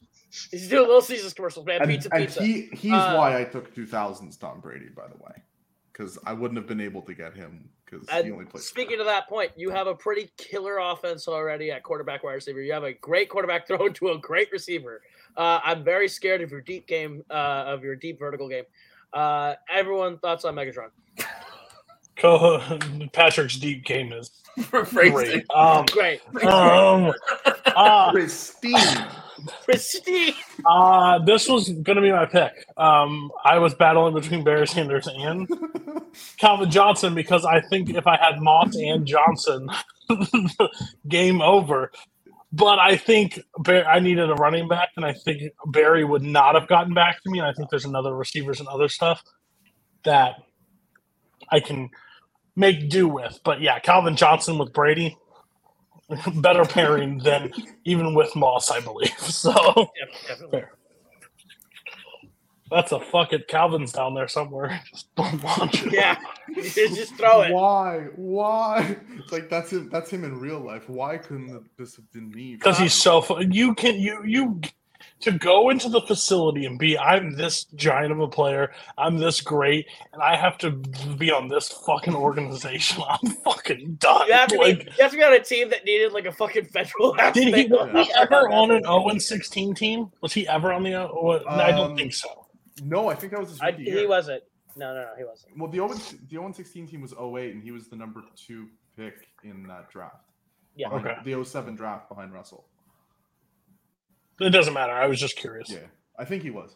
He's 0.52 0.68
doing 0.68 0.84
a 0.84 0.88
Little 0.88 1.02
Caesars 1.02 1.34
commercials, 1.34 1.66
man. 1.66 1.82
And, 1.82 1.90
Pizza, 1.90 2.10
and 2.14 2.26
pizza. 2.28 2.44
he 2.44 2.70
he's 2.74 2.92
Uh, 2.94 3.16
why 3.16 3.40
I 3.40 3.46
took 3.46 3.74
2000s 3.74 4.40
Tom 4.40 4.60
Brady, 4.60 4.90
by 4.96 5.08
the 5.08 5.16
way, 5.18 5.42
because 5.92 6.20
I 6.26 6.34
wouldn't 6.34 6.58
have 6.58 6.68
been 6.68 6.82
able 6.82 7.02
to 7.04 7.14
get 7.14 7.36
him 7.36 7.70
because 7.86 8.08
he 8.10 8.16
only 8.32 8.42
And 8.42 8.50
played. 8.50 8.64
speaking 8.64 8.98
to 8.98 9.04
that 9.06 9.28
point, 9.28 9.52
you 9.56 9.70
have 9.70 9.88
a 9.88 9.96
pretty 9.96 10.32
killer 10.38 10.78
offense 10.80 11.28
already 11.28 11.72
at 11.72 11.84
quarterback, 11.84 12.24
wide 12.24 12.34
receiver. 12.34 12.62
You 12.62 12.74
have 12.74 12.84
a 12.84 12.94
great 12.94 13.30
quarterback 13.30 13.68
thrown 13.68 13.94
to 13.94 14.10
a 14.10 14.18
great 14.18 14.52
receiver. 14.52 15.02
Uh, 15.36 15.60
I'm 15.64 15.84
very 15.84 16.08
scared 16.08 16.42
of 16.42 16.52
your 16.52 16.62
deep 16.62 16.86
game, 16.88 17.24
uh, 17.30 17.64
of 17.68 17.84
your 17.84 17.96
deep 17.96 18.20
vertical 18.20 18.48
game. 18.50 18.66
Uh, 19.14 19.56
everyone 19.72 20.18
thoughts 20.18 20.46
on 20.46 20.56
Megatron? 20.56 20.90
Co- 22.18 22.62
Patrick's 23.12 23.58
deep 23.58 23.84
game 23.86 24.14
is 24.14 24.32
great. 24.72 25.46
Um, 25.54 25.86
Great, 25.92 26.22
um, 26.46 27.12
uh, 27.66 28.12
Pristine. 28.12 28.78
pristine. 29.66 30.34
uh, 30.66 31.18
this 31.26 31.50
was 31.50 31.70
going 31.70 31.96
to 31.96 32.02
be 32.02 32.12
my 32.12 32.26
pick. 32.26 32.66
Um, 32.78 33.32
I 33.44 33.58
was 33.58 33.74
battling 33.74 34.14
between 34.14 34.44
Barry 34.44 34.68
Sanders 34.68 35.08
and 35.08 35.50
Calvin 36.38 36.70
Johnson 36.70 37.16
because 37.16 37.46
I 37.46 37.62
think 37.62 37.90
if 37.90 38.06
I 38.06 38.16
had 38.18 38.40
Moss 38.40 38.76
and 38.76 39.06
Johnson, 39.08 39.70
game 41.08 41.42
over. 41.42 41.92
But 42.54 42.80
I 42.80 42.98
think 42.98 43.40
Bar- 43.60 43.86
I 43.88 44.00
needed 44.02 44.32
a 44.32 44.36
running 44.36 44.70
back, 44.70 44.92
and 44.98 45.06
I 45.06 45.14
think 45.14 45.44
Barry 45.68 46.06
would 46.06 46.24
not 46.24 46.56
have 46.56 46.70
gotten 46.70 46.96
back 46.96 47.24
to 47.24 47.32
me. 47.32 47.40
And 47.40 47.48
I 47.50 47.54
think 47.54 47.72
there's 47.72 47.86
another 47.86 48.16
receivers 48.16 48.60
and 48.62 48.70
other 48.70 48.90
stuff 48.90 49.24
that 50.06 50.36
I 51.52 51.60
can 51.62 51.90
make 52.56 52.90
do 52.90 53.08
with. 53.08 53.40
But 53.46 53.62
yeah, 53.62 53.80
Calvin 53.80 54.16
Johnson 54.18 54.58
with 54.60 54.74
Brady, 54.74 55.18
better 56.36 56.66
pairing 56.66 57.20
than 57.20 57.52
even 57.86 58.16
with 58.16 58.36
Moss, 58.36 58.72
I 58.72 58.82
believe. 58.82 59.14
So 59.20 59.92
Yeah, 59.96 60.06
definitely. 60.28 60.60
fair. 60.60 60.72
That's 62.74 62.92
a 62.92 63.00
fuck 63.00 63.34
it. 63.34 63.48
Calvin's 63.48 63.92
down 63.92 64.14
there 64.16 64.28
somewhere. 64.28 64.82
Just 64.92 65.14
don't 65.16 65.44
launch 65.44 65.86
it. 65.86 65.94
Yeah, 65.94 66.18
just 66.56 67.16
throw 67.16 67.42
it. 67.42 67.52
Why? 67.54 68.08
Why? 68.16 68.98
It's 69.18 69.32
like 69.32 69.50
that's 69.50 69.72
him. 69.72 69.90
That's 69.90 70.10
him 70.10 70.24
in 70.24 70.40
real 70.40 70.60
life. 70.60 70.90
Why 70.90 71.18
couldn't 71.18 71.64
this 71.78 71.96
have 71.96 72.12
been 72.12 72.30
me? 72.32 72.56
because 72.56 72.78
he's 72.78 72.94
so 72.94 73.22
fu- 73.22 73.42
you 73.52 73.74
can 73.76 73.96
you 74.00 74.24
you 74.26 74.62
to 75.20 75.32
go 75.32 75.70
into 75.70 75.90
the 75.90 76.02
facility 76.02 76.66
and 76.66 76.80
be 76.80 76.98
i'm 76.98 77.36
this 77.36 77.66
giant 77.76 78.12
of 78.12 78.20
a 78.22 78.28
player 78.28 78.72
i'm 78.98 79.18
this 79.18 79.42
great 79.42 79.86
and 80.14 80.22
i 80.22 80.34
have 80.36 80.58
to 80.58 80.72
be 81.18 81.30
on 81.30 81.48
this 81.50 81.68
fucking 81.86 82.16
organization 82.16 83.04
i'm 83.10 83.32
fucking 83.44 83.96
done 83.96 84.28
You 84.28 84.34
have, 84.34 84.48
to 84.50 84.58
like 84.58 84.80
be, 84.80 84.86
you 84.86 85.02
have 85.02 85.12
to 85.12 85.18
be 85.18 85.24
on 85.24 85.34
a 85.34 85.40
team 85.44 85.70
that 85.72 85.84
needed 85.86 86.14
like 86.14 86.26
a 86.26 86.32
fucking 86.32 86.66
federal. 86.66 87.14
did 87.34 87.36
he, 87.54 87.54
aspect. 87.54 87.70
was 87.94 88.08
he 88.08 88.14
ever 88.14 88.50
on 88.50 88.72
an 88.72 88.84
0 88.84 89.10
and 89.10 89.22
16 89.22 89.76
team 89.76 90.10
was 90.22 90.32
he 90.34 90.48
ever 90.48 90.72
on 90.72 90.84
the 90.84 90.94
O- 90.96 91.44
i 91.48 91.72
don't 91.72 91.92
Um, 91.92 91.98
think 91.98 92.14
so 92.14 92.43
No, 92.82 93.08
I 93.10 93.16
think 93.16 93.32
that 93.34 93.40
was 93.40 93.50
his 93.52 93.62
I, 93.62 93.68
rookie 93.68 93.84
he 93.84 93.92
year. 93.92 94.08
wasn't. 94.08 94.44
No, 94.76 94.94
no, 94.94 95.02
no, 95.02 95.10
he 95.18 95.24
wasn't. 95.24 95.58
Well, 95.58 95.70
the 95.70 95.78
0 95.78 95.90
the 95.90 96.30
0 96.30 96.52
16 96.52 96.88
team 96.88 97.02
was 97.02 97.14
08, 97.14 97.54
and 97.54 97.62
he 97.64 97.72
was 97.72 97.88
the 97.90 97.96
number 97.96 98.24
two 98.36 98.68
pick 98.98 99.28
in 99.44 99.64
that 99.68 99.90
draft. 99.92 100.26
Yeah. 100.76 100.90
Okay. 100.90 101.16
The 101.24 101.44
07 101.46 101.76
draft 101.76 102.10
behind 102.10 102.34
Russell. 102.34 102.66
it 104.40 104.50
doesn't 104.50 104.74
matter 104.74 104.94
i 104.94 105.06
was 105.06 105.20
just 105.20 105.36
curious 105.38 105.70
Yeah, 105.70 105.80
I 106.18 106.26
think 106.26 106.42
he 106.42 106.50
was. 106.50 106.76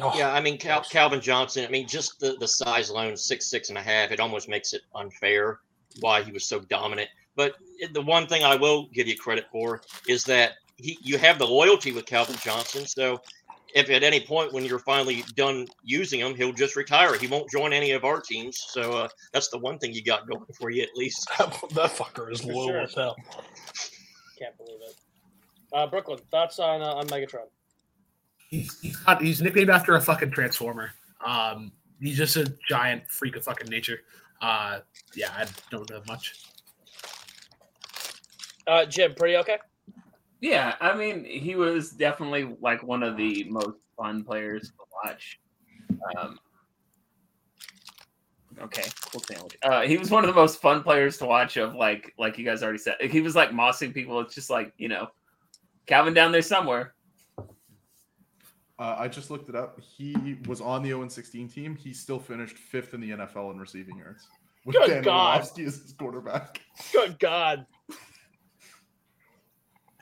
Oh, 0.00 0.12
Yeah, 0.16 0.32
I 0.32 0.40
mean 0.40 0.58
Cal- 0.58 0.82
Calvin 0.82 1.20
Johnson. 1.20 1.64
I 1.64 1.68
mean, 1.68 1.86
just 1.86 2.18
the 2.18 2.36
the 2.40 2.48
size 2.48 2.88
alone, 2.88 3.16
six 3.16 3.46
six 3.46 3.68
and 3.68 3.78
a 3.78 3.82
half. 3.82 4.10
It 4.10 4.18
almost 4.18 4.48
makes 4.48 4.72
it 4.72 4.82
unfair 4.96 5.60
why 6.00 6.22
he 6.22 6.32
was 6.32 6.44
so 6.44 6.58
dominant. 6.60 7.08
But 7.36 7.54
it- 7.78 7.94
the 7.94 8.02
one 8.02 8.26
thing 8.26 8.42
I 8.42 8.56
will 8.56 8.88
give 8.92 9.06
you 9.06 9.16
credit 9.16 9.46
for 9.52 9.82
is 10.08 10.24
that 10.24 10.54
he 10.76 10.98
you 11.00 11.16
have 11.18 11.38
the 11.38 11.46
loyalty 11.46 11.92
with 11.92 12.06
Calvin 12.06 12.34
Johnson. 12.42 12.86
So 12.86 13.20
if 13.74 13.90
at 13.90 14.04
any 14.04 14.20
point 14.20 14.52
when 14.52 14.64
you're 14.64 14.78
finally 14.78 15.24
done 15.34 15.66
using 15.82 16.20
him, 16.20 16.34
he'll 16.34 16.52
just 16.52 16.76
retire. 16.76 17.18
He 17.18 17.26
won't 17.26 17.50
join 17.50 17.72
any 17.72 17.90
of 17.90 18.04
our 18.04 18.20
teams. 18.20 18.56
So 18.68 18.92
uh, 18.92 19.08
that's 19.32 19.48
the 19.48 19.58
one 19.58 19.78
thing 19.78 19.92
you 19.92 20.02
got 20.02 20.28
going 20.28 20.44
for 20.58 20.70
you 20.70 20.82
at 20.82 20.90
least. 20.94 21.28
that, 21.38 21.52
that 21.74 21.90
fucker 21.90 22.32
is 22.32 22.42
For 22.42 22.52
loyal 22.52 22.68
sure. 22.68 22.80
as 22.80 22.94
hell 22.94 23.16
Can't 24.38 24.56
believe 24.56 24.78
it. 24.80 24.96
Uh, 25.72 25.88
Brooklyn, 25.88 26.20
thoughts 26.30 26.60
on 26.60 26.82
uh, 26.82 26.94
on 26.94 27.08
Megatron? 27.08 27.48
He's 28.48 28.80
he's, 28.80 28.96
not, 29.06 29.20
he's 29.20 29.42
nicknamed 29.42 29.70
after 29.70 29.96
a 29.96 30.00
fucking 30.00 30.30
transformer. 30.30 30.92
Um, 31.24 31.72
he's 32.00 32.16
just 32.16 32.36
a 32.36 32.54
giant 32.68 33.08
freak 33.08 33.34
of 33.34 33.42
fucking 33.42 33.68
nature. 33.68 34.00
Uh, 34.40 34.80
yeah, 35.16 35.32
I 35.36 35.46
don't 35.70 35.90
know 35.90 36.00
much. 36.06 36.34
Uh, 38.68 38.84
Jim, 38.86 39.14
pretty 39.14 39.36
okay. 39.38 39.58
Yeah, 40.44 40.74
I 40.78 40.94
mean, 40.94 41.24
he 41.24 41.54
was 41.54 41.92
definitely 41.92 42.54
like 42.60 42.82
one 42.82 43.02
of 43.02 43.16
the 43.16 43.44
most 43.44 43.78
fun 43.96 44.22
players 44.24 44.68
to 44.68 44.84
watch. 45.02 45.40
Um, 46.18 46.38
okay, 48.60 48.84
cool 49.10 49.22
sandwich. 49.22 49.56
Uh, 49.62 49.80
he 49.86 49.96
was 49.96 50.10
one 50.10 50.22
of 50.22 50.28
the 50.28 50.38
most 50.38 50.60
fun 50.60 50.82
players 50.82 51.16
to 51.16 51.24
watch. 51.24 51.56
Of 51.56 51.74
like, 51.74 52.12
like 52.18 52.36
you 52.36 52.44
guys 52.44 52.62
already 52.62 52.76
said, 52.76 52.96
he 53.00 53.22
was 53.22 53.34
like 53.34 53.52
mossing 53.52 53.94
people. 53.94 54.20
It's 54.20 54.34
just 54.34 54.50
like 54.50 54.74
you 54.76 54.88
know, 54.88 55.08
Calvin 55.86 56.12
down 56.12 56.30
there 56.30 56.42
somewhere. 56.42 56.92
Uh, 58.78 58.96
I 58.98 59.08
just 59.08 59.30
looked 59.30 59.48
it 59.48 59.56
up. 59.56 59.80
He 59.80 60.36
was 60.46 60.60
on 60.60 60.82
the 60.82 60.90
0 60.90 61.08
16 61.08 61.48
team. 61.48 61.74
He 61.74 61.94
still 61.94 62.18
finished 62.18 62.58
fifth 62.58 62.92
in 62.92 63.00
the 63.00 63.12
NFL 63.12 63.50
in 63.50 63.58
receiving 63.58 63.96
yards. 63.96 64.28
With 64.66 64.76
Good 64.76 64.88
Dan 64.88 65.02
God. 65.04 65.36
Orlovsky 65.36 65.64
as 65.64 65.80
his 65.80 65.94
quarterback. 65.94 66.60
Good 66.92 67.18
God. 67.18 67.64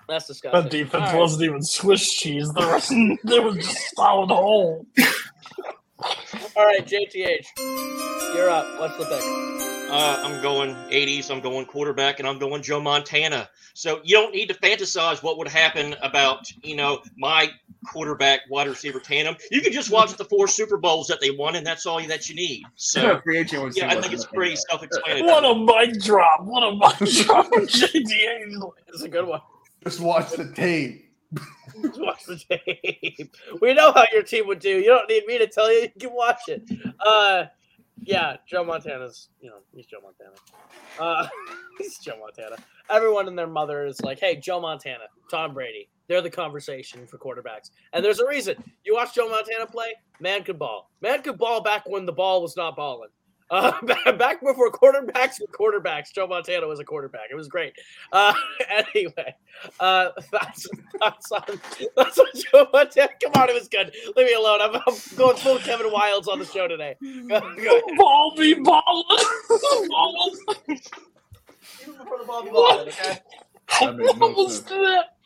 That's 0.08 0.26
that 0.26 0.32
disgusting. 0.34 0.70
defense 0.70 1.04
All 1.06 1.12
right. 1.12 1.18
wasn't 1.18 1.42
even 1.44 1.62
swiss 1.62 2.12
cheese 2.12 2.52
the 2.52 2.66
rest 2.66 2.90
it 2.92 3.44
was 3.44 3.56
just 3.56 3.94
solid 3.96 4.28
hole 4.30 4.86
All 6.56 6.66
right, 6.66 6.84
JTH, 6.84 7.46
you're 8.34 8.50
up. 8.50 8.80
What's 8.80 8.96
the 8.98 9.04
pick? 9.04 9.22
Uh, 9.92 10.22
I'm 10.24 10.42
going 10.42 10.74
80s. 10.90 11.30
I'm 11.30 11.40
going 11.40 11.66
quarterback, 11.66 12.18
and 12.18 12.26
I'm 12.26 12.38
going 12.38 12.62
Joe 12.62 12.80
Montana. 12.80 13.48
So 13.74 14.00
you 14.04 14.16
don't 14.16 14.34
need 14.34 14.48
to 14.48 14.54
fantasize 14.54 15.22
what 15.22 15.38
would 15.38 15.48
happen 15.48 15.94
about 16.02 16.50
you 16.62 16.76
know 16.76 17.02
my 17.16 17.50
quarterback 17.92 18.40
wide 18.50 18.68
receiver 18.68 19.00
tandem. 19.00 19.36
You 19.50 19.60
can 19.60 19.72
just 19.72 19.90
watch 19.90 20.16
the 20.16 20.24
four 20.24 20.48
Super 20.48 20.76
Bowls 20.76 21.06
that 21.08 21.20
they 21.20 21.30
won, 21.30 21.56
and 21.56 21.66
that's 21.66 21.86
all 21.86 22.00
that 22.06 22.28
you 22.28 22.34
need. 22.34 22.64
So 22.76 23.20
Free 23.22 23.38
agent 23.38 23.76
yeah, 23.76 23.88
I 23.88 24.00
think 24.00 24.12
it's 24.12 24.24
pretty 24.26 24.56
self-explanatory. 24.56 25.30
what 25.30 25.44
a 25.44 25.54
mic 25.54 26.02
drop 26.02 26.44
what 26.44 26.62
a 26.62 26.72
mic 26.74 27.10
drop 27.26 27.46
from 27.46 27.66
JDA. 27.66 28.72
It's 28.88 29.02
a 29.02 29.08
good 29.08 29.26
one. 29.26 29.40
Just 29.84 30.00
watch 30.00 30.30
the 30.32 30.52
tape. 30.52 31.10
Just 31.82 32.00
watch 32.00 32.24
the 32.24 32.36
tape. 32.36 33.36
We 33.60 33.74
know 33.74 33.92
how 33.92 34.04
your 34.12 34.22
team 34.22 34.46
would 34.46 34.58
do. 34.58 34.68
You 34.68 34.86
don't 34.86 35.08
need 35.08 35.26
me 35.26 35.38
to 35.38 35.46
tell 35.46 35.72
you. 35.72 35.82
You 35.82 36.08
can 36.08 36.12
watch 36.12 36.42
it. 36.48 36.62
Uh, 37.00 37.46
yeah, 38.04 38.36
Joe 38.46 38.64
Montana's. 38.64 39.28
You 39.40 39.50
know, 39.50 39.58
he's 39.74 39.86
Joe 39.86 39.98
Montana. 40.02 40.34
Uh, 40.98 41.28
he's 41.78 41.98
Joe 41.98 42.18
Montana. 42.20 42.56
Everyone 42.90 43.28
and 43.28 43.38
their 43.38 43.46
mother 43.46 43.86
is 43.86 44.00
like, 44.02 44.20
"Hey, 44.20 44.36
Joe 44.36 44.60
Montana, 44.60 45.04
Tom 45.30 45.54
Brady. 45.54 45.88
They're 46.08 46.20
the 46.20 46.30
conversation 46.30 47.06
for 47.06 47.18
quarterbacks." 47.18 47.70
And 47.92 48.04
there's 48.04 48.20
a 48.20 48.26
reason. 48.26 48.56
You 48.84 48.94
watch 48.94 49.14
Joe 49.14 49.28
Montana 49.28 49.66
play. 49.66 49.94
Man 50.20 50.42
could 50.42 50.58
ball. 50.58 50.90
Man 51.00 51.22
could 51.22 51.38
ball 51.38 51.62
back 51.62 51.88
when 51.88 52.06
the 52.06 52.12
ball 52.12 52.42
was 52.42 52.56
not 52.56 52.76
balling. 52.76 53.10
Uh, 53.52 53.72
back 54.12 54.40
before 54.40 54.72
quarterbacks 54.72 55.38
were 55.38 55.46
quarterbacks, 55.46 56.12
Joe 56.12 56.26
Montana 56.26 56.66
was 56.66 56.80
a 56.80 56.84
quarterback. 56.84 57.28
It 57.30 57.34
was 57.34 57.48
great. 57.48 57.74
Uh, 58.10 58.32
anyway, 58.70 59.34
uh, 59.78 60.08
that's 60.32 60.66
that's 60.98 61.30
on 61.30 61.60
that's 61.94 62.18
on 62.18 62.26
Joe 62.34 62.66
Montana. 62.72 63.10
Come 63.22 63.32
on, 63.34 63.50
it 63.50 63.54
was 63.54 63.68
good. 63.68 63.94
Leave 64.16 64.26
me 64.26 64.34
alone. 64.34 64.62
I'm, 64.62 64.74
I'm 64.74 64.94
going 65.16 65.36
full 65.36 65.58
Kevin 65.58 65.92
Wilds 65.92 66.28
on 66.28 66.38
the 66.38 66.46
show 66.46 66.66
today. 66.66 66.96
Go, 67.28 67.40
go 67.40 67.80
ball 67.96 68.34
be 68.36 68.54
ball 68.54 69.04
You 69.10 69.18
prefer 71.92 72.18
the 72.18 72.24
ball 72.26 72.44
to 72.44 72.50
ball, 72.50 72.80
okay? 72.80 73.18
That 73.80 73.96
made 73.96 74.16
no 74.16 74.28
Almost 74.28 74.66
did 74.66 74.80
that. 74.80 75.16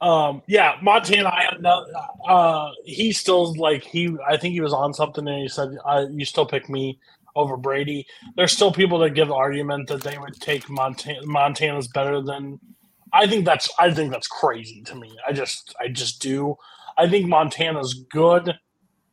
Um, 0.00 0.42
yeah, 0.46 0.76
Montana. 0.82 1.28
I. 1.28 2.30
Uh, 2.30 2.72
he 2.84 3.12
still 3.12 3.54
like 3.56 3.84
he. 3.84 4.14
I 4.28 4.36
think 4.36 4.52
he 4.52 4.60
was 4.60 4.72
on 4.72 4.92
something, 4.94 5.26
and 5.26 5.42
he 5.42 5.48
said, 5.48 5.76
uh, 5.84 6.06
"You 6.10 6.24
still 6.24 6.46
pick 6.46 6.68
me 6.68 6.98
over 7.34 7.56
Brady." 7.56 8.06
There's 8.36 8.52
still 8.52 8.72
people 8.72 8.98
that 9.00 9.10
give 9.10 9.30
argument 9.32 9.88
that 9.88 10.02
they 10.02 10.18
would 10.18 10.34
take 10.40 10.68
Montana. 10.68 11.24
Montana's 11.24 11.88
better 11.88 12.20
than. 12.20 12.60
I 13.12 13.26
think 13.26 13.44
that's. 13.44 13.70
I 13.78 13.90
think 13.92 14.12
that's 14.12 14.28
crazy 14.28 14.82
to 14.82 14.94
me. 14.94 15.16
I 15.26 15.32
just. 15.32 15.74
I 15.80 15.88
just 15.88 16.20
do. 16.20 16.56
I 16.98 17.08
think 17.08 17.26
Montana's 17.26 17.94
good, 18.10 18.54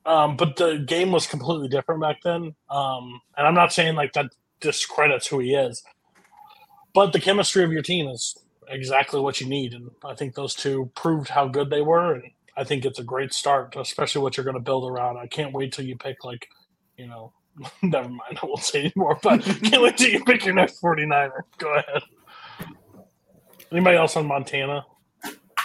um, 0.05 0.35
but 0.37 0.55
the 0.57 0.77
game 0.79 1.11
was 1.11 1.27
completely 1.27 1.67
different 1.67 2.01
back 2.01 2.21
then. 2.23 2.55
Um, 2.69 3.21
and 3.37 3.47
I'm 3.47 3.55
not 3.55 3.73
saying 3.73 3.95
like 3.95 4.13
that 4.13 4.27
discredits 4.59 5.27
who 5.27 5.39
he 5.39 5.53
is, 5.53 5.83
but 6.93 7.13
the 7.13 7.19
chemistry 7.19 7.63
of 7.63 7.71
your 7.71 7.81
team 7.81 8.07
is 8.07 8.37
exactly 8.69 9.19
what 9.19 9.41
you 9.41 9.47
need. 9.47 9.73
And 9.73 9.89
I 10.03 10.15
think 10.15 10.35
those 10.35 10.55
two 10.55 10.91
proved 10.95 11.29
how 11.29 11.47
good 11.47 11.69
they 11.69 11.81
were. 11.81 12.15
And 12.15 12.23
I 12.55 12.63
think 12.63 12.85
it's 12.85 12.99
a 12.99 13.03
great 13.03 13.33
start, 13.33 13.75
especially 13.75 14.21
what 14.21 14.37
you're 14.37 14.43
going 14.43 14.55
to 14.55 14.61
build 14.61 14.89
around. 14.89 15.17
I 15.17 15.27
can't 15.27 15.53
wait 15.53 15.73
till 15.73 15.85
you 15.85 15.97
pick, 15.97 16.23
like, 16.23 16.47
you 16.97 17.07
know, 17.07 17.33
never 17.81 18.09
mind. 18.09 18.39
I 18.41 18.45
won't 18.45 18.59
say 18.59 18.85
anymore, 18.85 19.19
but 19.21 19.43
can't 19.63 19.81
wait 19.81 19.97
till 19.97 20.09
you 20.09 20.23
pick 20.23 20.45
your 20.45 20.55
next 20.55 20.81
49er. 20.81 21.41
Go 21.57 21.73
ahead. 21.75 22.01
Anybody 23.71 23.97
else 23.97 24.15
on 24.17 24.27
Montana? 24.27 24.85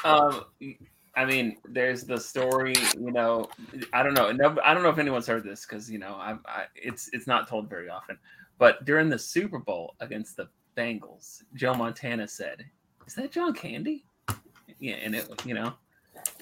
Um, 0.04 0.44
I 1.14 1.24
mean, 1.24 1.56
there's 1.68 2.04
the 2.04 2.18
story. 2.18 2.74
You 2.96 3.10
know, 3.10 3.48
I 3.92 4.02
don't 4.02 4.14
know. 4.14 4.32
No, 4.32 4.56
I 4.64 4.72
don't 4.72 4.82
know 4.82 4.88
if 4.88 4.98
anyone's 4.98 5.26
heard 5.26 5.44
this 5.44 5.66
because 5.66 5.90
you 5.90 5.98
know, 5.98 6.14
I, 6.14 6.36
I, 6.46 6.64
it's 6.74 7.10
it's 7.12 7.26
not 7.26 7.48
told 7.48 7.68
very 7.68 7.88
often. 7.90 8.16
But 8.56 8.84
during 8.84 9.08
the 9.08 9.18
Super 9.18 9.58
Bowl 9.58 9.94
against 10.00 10.36
the 10.36 10.48
Bengals, 10.76 11.42
Joe 11.54 11.74
Montana 11.74 12.28
said, 12.28 12.64
"Is 13.08 13.14
that 13.14 13.32
John 13.32 13.54
Candy?" 13.54 14.04
Yeah, 14.78 14.96
and 14.96 15.14
it, 15.16 15.26
you 15.46 15.54
know, 15.54 15.72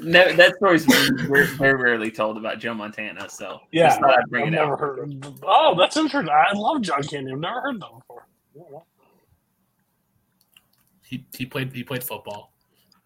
no, 0.01 0.33
that 0.35 0.57
story's 0.57 0.85
very, 0.85 1.47
very 1.57 1.75
rarely 1.75 2.11
told 2.11 2.37
about 2.37 2.59
Joe 2.59 2.75
Montana. 2.75 3.29
So 3.31 3.61
Yeah, 3.71 3.89
just 3.89 4.01
thought 4.01 4.19
I'd 4.19 4.29
bring 4.29 4.43
I've 4.43 4.53
it 4.53 4.57
never 4.57 4.73
up. 4.75 4.81
heard. 4.81 5.27
Oh, 5.45 5.77
that's 5.79 5.97
interesting. 5.97 6.29
I 6.29 6.53
love 6.59 6.83
John 6.83 7.03
Candy. 7.05 7.33
I've 7.33 7.39
never 7.39 7.61
heard 7.61 7.81
that 7.81 7.91
before. 7.97 8.27
He, 11.05 11.25
he 11.37 11.47
played 11.47 11.73
he 11.73 11.85
played 11.85 12.03
football. 12.03 12.53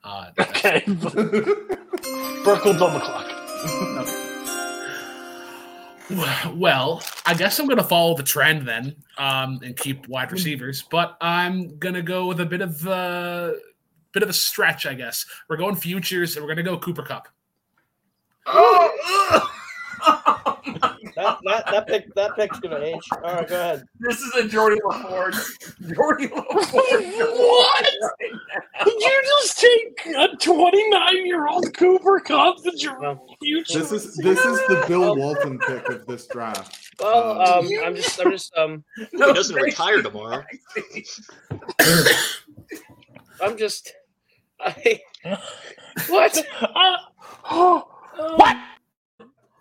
Uh, 0.02 0.30
Okay, 0.38 0.82
Burkle's 0.86 2.80
on 2.80 2.94
the 2.94 3.00
clock. 3.00 4.16
Well, 6.54 7.02
I 7.24 7.34
guess 7.34 7.58
I'm 7.58 7.66
going 7.66 7.78
to 7.78 7.84
follow 7.84 8.14
the 8.16 8.22
trend 8.22 8.66
then 8.66 8.96
um, 9.18 9.61
and 9.62 9.76
keep 9.76 10.08
wide 10.08 10.32
receivers, 10.32 10.82
but 10.82 11.16
I'm 11.20 11.78
going 11.78 11.94
to 11.94 12.02
go 12.02 12.26
with 12.26 12.40
a 12.40 12.46
bit 12.46 12.61
of 12.61 12.86
a 12.86 13.54
bit 14.12 14.22
of 14.22 14.28
a 14.28 14.32
stretch. 14.32 14.86
I 14.86 14.94
guess 14.94 15.24
we're 15.48 15.56
going 15.56 15.76
futures, 15.76 16.36
and 16.36 16.44
we're 16.44 16.54
going 16.54 16.64
to 16.64 16.70
go 16.70 16.78
Cooper 16.78 17.02
Kupp. 17.02 17.28
That, 21.21 21.39
that, 21.45 21.64
that 21.71 21.87
pick 21.87 22.14
that 22.14 22.35
pick's 22.35 22.59
gonna 22.61 22.79
age. 22.79 23.07
All 23.23 23.35
right, 23.35 23.49
go 23.49 23.55
ahead. 23.55 23.85
This 24.01 24.21
is 24.21 24.35
a 24.37 24.49
Jordy 24.49 24.81
LaFord. 24.83 25.95
Jordy 25.95 26.29
LaFord. 26.29 26.73
What? 26.73 27.87
Did 28.85 28.95
you 28.95 29.23
just 29.43 29.59
take 29.61 30.07
a 30.16 30.29
29 30.37 31.27
year 31.27 31.47
old 31.47 31.77
Cooper 31.77 32.21
Kupp 32.21 32.62
that 32.62 32.83
you're 32.83 32.99
No. 33.01 33.27
future? 33.43 33.79
This 33.81 33.93
is 33.93 34.16
this 34.16 34.39
is 34.39 34.59
the 34.68 34.83
Bill 34.89 35.14
Walton 35.14 35.59
pick 35.59 35.87
of 35.91 36.07
this 36.07 36.27
draft. 36.27 36.79
Well, 36.99 37.41
um, 37.43 37.68
I'm 37.85 37.95
just 37.95 38.18
I'm 38.18 38.31
just 38.31 38.57
um 38.57 38.83
He 39.11 39.18
doesn't 39.18 39.57
retire 39.57 40.03
tomorrow. 40.03 40.43
I'm 43.43 43.59
just 43.59 43.93
I 44.59 45.01
what? 46.09 46.39
Uh, 46.62 46.97
what? 48.37 48.57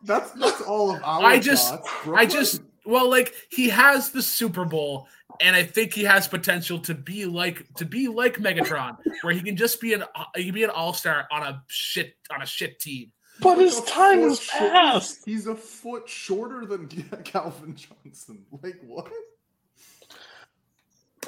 That's 0.03 0.31
that's 0.31 0.61
all 0.61 0.91
of 0.95 1.03
our. 1.03 1.23
I 1.23 1.39
just- 1.39 1.69
thoughts. 1.69 1.89
I 2.13 2.25
just 2.25 2.61
well, 2.85 3.09
like 3.09 3.33
he 3.49 3.69
has 3.69 4.11
the 4.11 4.21
Super 4.21 4.65
Bowl, 4.65 5.07
and 5.41 5.55
I 5.55 5.63
think 5.63 5.93
he 5.93 6.03
has 6.05 6.27
potential 6.27 6.79
to 6.79 6.93
be 6.95 7.25
like 7.25 7.65
to 7.75 7.85
be 7.85 8.07
like 8.07 8.37
Megatron, 8.37 8.97
where 9.21 9.33
he 9.33 9.41
can 9.41 9.55
just 9.55 9.79
be 9.81 9.93
an 9.93 10.03
he 10.35 10.45
can 10.45 10.53
be 10.53 10.63
an 10.63 10.69
all 10.69 10.93
star 10.93 11.27
on 11.31 11.43
a 11.43 11.63
shit 11.67 12.15
on 12.31 12.41
a 12.41 12.45
shit 12.45 12.79
team. 12.79 13.11
But 13.41 13.57
his 13.57 13.79
time 13.81 14.19
is 14.19 14.39
short- 14.41 14.71
past. 14.71 15.21
He's 15.25 15.47
a 15.47 15.55
foot 15.55 16.09
shorter 16.09 16.65
than 16.65 16.87
Calvin 17.23 17.75
Johnson. 17.75 18.45
Like 18.61 18.79
what? 18.85 19.09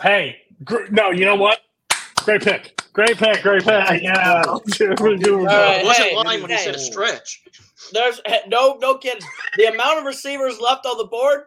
Hey, 0.02 0.38
gr- 0.64 0.88
no, 0.90 1.12
you 1.12 1.26
know 1.26 1.36
what? 1.36 1.60
Great 2.24 2.42
pick. 2.42 2.82
Great 2.94 3.18
pick. 3.18 3.42
Great 3.42 3.64
pick. 3.64 4.02
Yeah. 4.02 4.44
We're 4.46 4.54
All 4.54 5.46
right. 5.48 5.82
He 5.82 5.86
wasn't 5.88 6.08
hey, 6.10 6.16
lying 6.16 6.42
when 6.42 6.52
he 6.52 6.58
said 6.58 6.76
a 6.76 6.80
stretch. 6.80 7.42
There's 7.94 8.22
no 8.48 8.78
no 8.82 8.98
kidding. 8.98 9.22
The 9.58 9.66
amount 9.74 10.00
of 10.00 10.06
receivers 10.06 10.60
left 10.60 10.86
on 10.86 10.98
the 10.98 11.06
board 11.06 11.44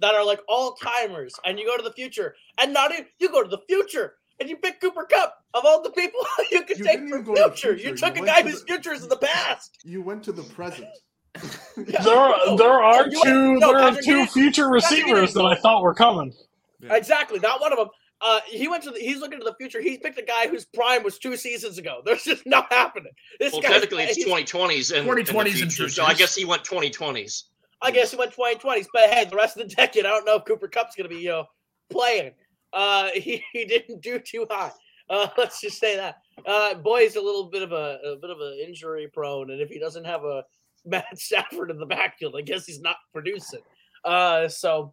that 0.00 0.14
are 0.14 0.24
like 0.24 0.40
all 0.48 0.74
timers, 0.74 1.34
and 1.44 1.58
you 1.58 1.66
go 1.66 1.76
to 1.76 1.82
the 1.82 1.92
future, 1.92 2.34
and 2.58 2.72
not 2.72 2.92
even 2.92 3.06
you 3.18 3.28
go 3.30 3.42
to 3.42 3.48
the 3.48 3.60
future 3.68 4.14
and 4.40 4.48
you 4.48 4.56
pick 4.56 4.80
Cooper 4.80 5.04
Kupp 5.04 5.34
of 5.54 5.64
all 5.64 5.82
the 5.82 5.90
people 5.90 6.20
you 6.52 6.62
could 6.62 6.78
You 6.78 6.84
take 6.84 6.98
didn't 7.00 7.08
for 7.08 7.18
even 7.20 7.34
go 7.34 7.34
to 7.34 7.50
the 7.50 7.56
future. 7.56 7.74
future. 7.76 7.88
You 7.90 7.96
took 7.96 8.16
You 8.16 8.22
a 8.22 8.26
guy 8.26 8.42
to 8.42 8.48
whose 8.50 8.60
the- 8.60 8.66
future 8.66 8.92
is 8.92 9.02
in 9.02 9.08
the 9.08 9.16
past. 9.16 9.78
You 9.84 10.00
went 10.02 10.22
to 10.24 10.32
the 10.32 10.42
present. 10.44 10.88
There 11.76 12.16
are 12.16 12.56
there 12.56 12.72
are 12.82 13.08
You 13.08 13.18
went- 13.18 13.24
two 13.24 13.54
no, 13.58 13.72
there 13.72 13.80
are 13.82 13.96
two 14.02 14.26
future 14.26 14.68
receivers 14.68 15.32
that 15.34 15.44
I 15.44 15.54
thought 15.56 15.82
were 15.82 15.94
coming. 15.94 16.32
Yeah. 16.80 16.94
Exactly, 16.94 17.38
not 17.40 17.60
one 17.60 17.72
of 17.72 17.78
them. 17.78 17.88
Uh, 18.20 18.40
he 18.48 18.66
went 18.66 18.82
to 18.82 18.90
the, 18.90 18.98
he's 18.98 19.20
looking 19.20 19.38
to 19.38 19.44
the 19.44 19.54
future. 19.54 19.80
He 19.80 19.96
picked 19.96 20.18
a 20.18 20.22
guy 20.22 20.48
whose 20.48 20.64
prime 20.64 21.04
was 21.04 21.18
two 21.18 21.36
seasons 21.36 21.78
ago. 21.78 22.00
There's 22.04 22.24
just 22.24 22.46
not 22.46 22.72
happening. 22.72 23.12
This 23.38 23.52
Well, 23.52 23.62
guy, 23.62 23.68
technically, 23.68 24.04
it's 24.04 24.24
2020s 24.24 24.96
and 24.96 25.08
2020s 25.08 25.62
and 25.62 25.72
future, 25.72 25.88
so 25.88 26.04
I 26.04 26.14
guess 26.14 26.34
he 26.34 26.44
went 26.44 26.64
2020s. 26.64 27.44
I 27.80 27.92
guess 27.92 28.10
he 28.10 28.16
went 28.16 28.32
2020s, 28.34 28.86
but 28.92 29.04
hey, 29.04 29.24
the 29.24 29.36
rest 29.36 29.56
of 29.56 29.68
the 29.68 29.74
decade, 29.76 30.04
I 30.04 30.08
don't 30.08 30.24
know 30.24 30.36
if 30.36 30.44
Cooper 30.44 30.68
Kupp's 30.68 30.96
going 30.96 31.08
to 31.08 31.14
be, 31.14 31.22
you 31.22 31.28
know, 31.28 31.44
playing. 31.90 32.32
Uh, 32.72 33.10
he, 33.14 33.42
he 33.52 33.64
didn't 33.64 34.02
do 34.02 34.18
too 34.18 34.46
hot. 34.50 34.74
Uh, 35.08 35.28
let's 35.38 35.60
just 35.60 35.78
say 35.78 35.96
that. 35.96 36.16
Uh, 36.46 36.74
boy's 36.74 37.16
a 37.16 37.20
little 37.20 37.44
bit 37.44 37.62
of 37.62 37.72
a, 37.72 37.98
a 38.04 38.16
bit 38.16 38.30
of 38.30 38.40
an 38.40 38.58
injury 38.64 39.08
prone, 39.12 39.50
and 39.50 39.60
if 39.60 39.70
he 39.70 39.78
doesn't 39.78 40.04
have 40.04 40.24
a 40.24 40.44
Matt 40.84 41.18
Stafford 41.18 41.70
in 41.70 41.78
the 41.78 41.86
backfield, 41.86 42.34
I 42.36 42.42
guess 42.42 42.66
he's 42.66 42.80
not 42.80 42.96
producing. 43.12 43.60
Uh, 44.04 44.48
so 44.48 44.92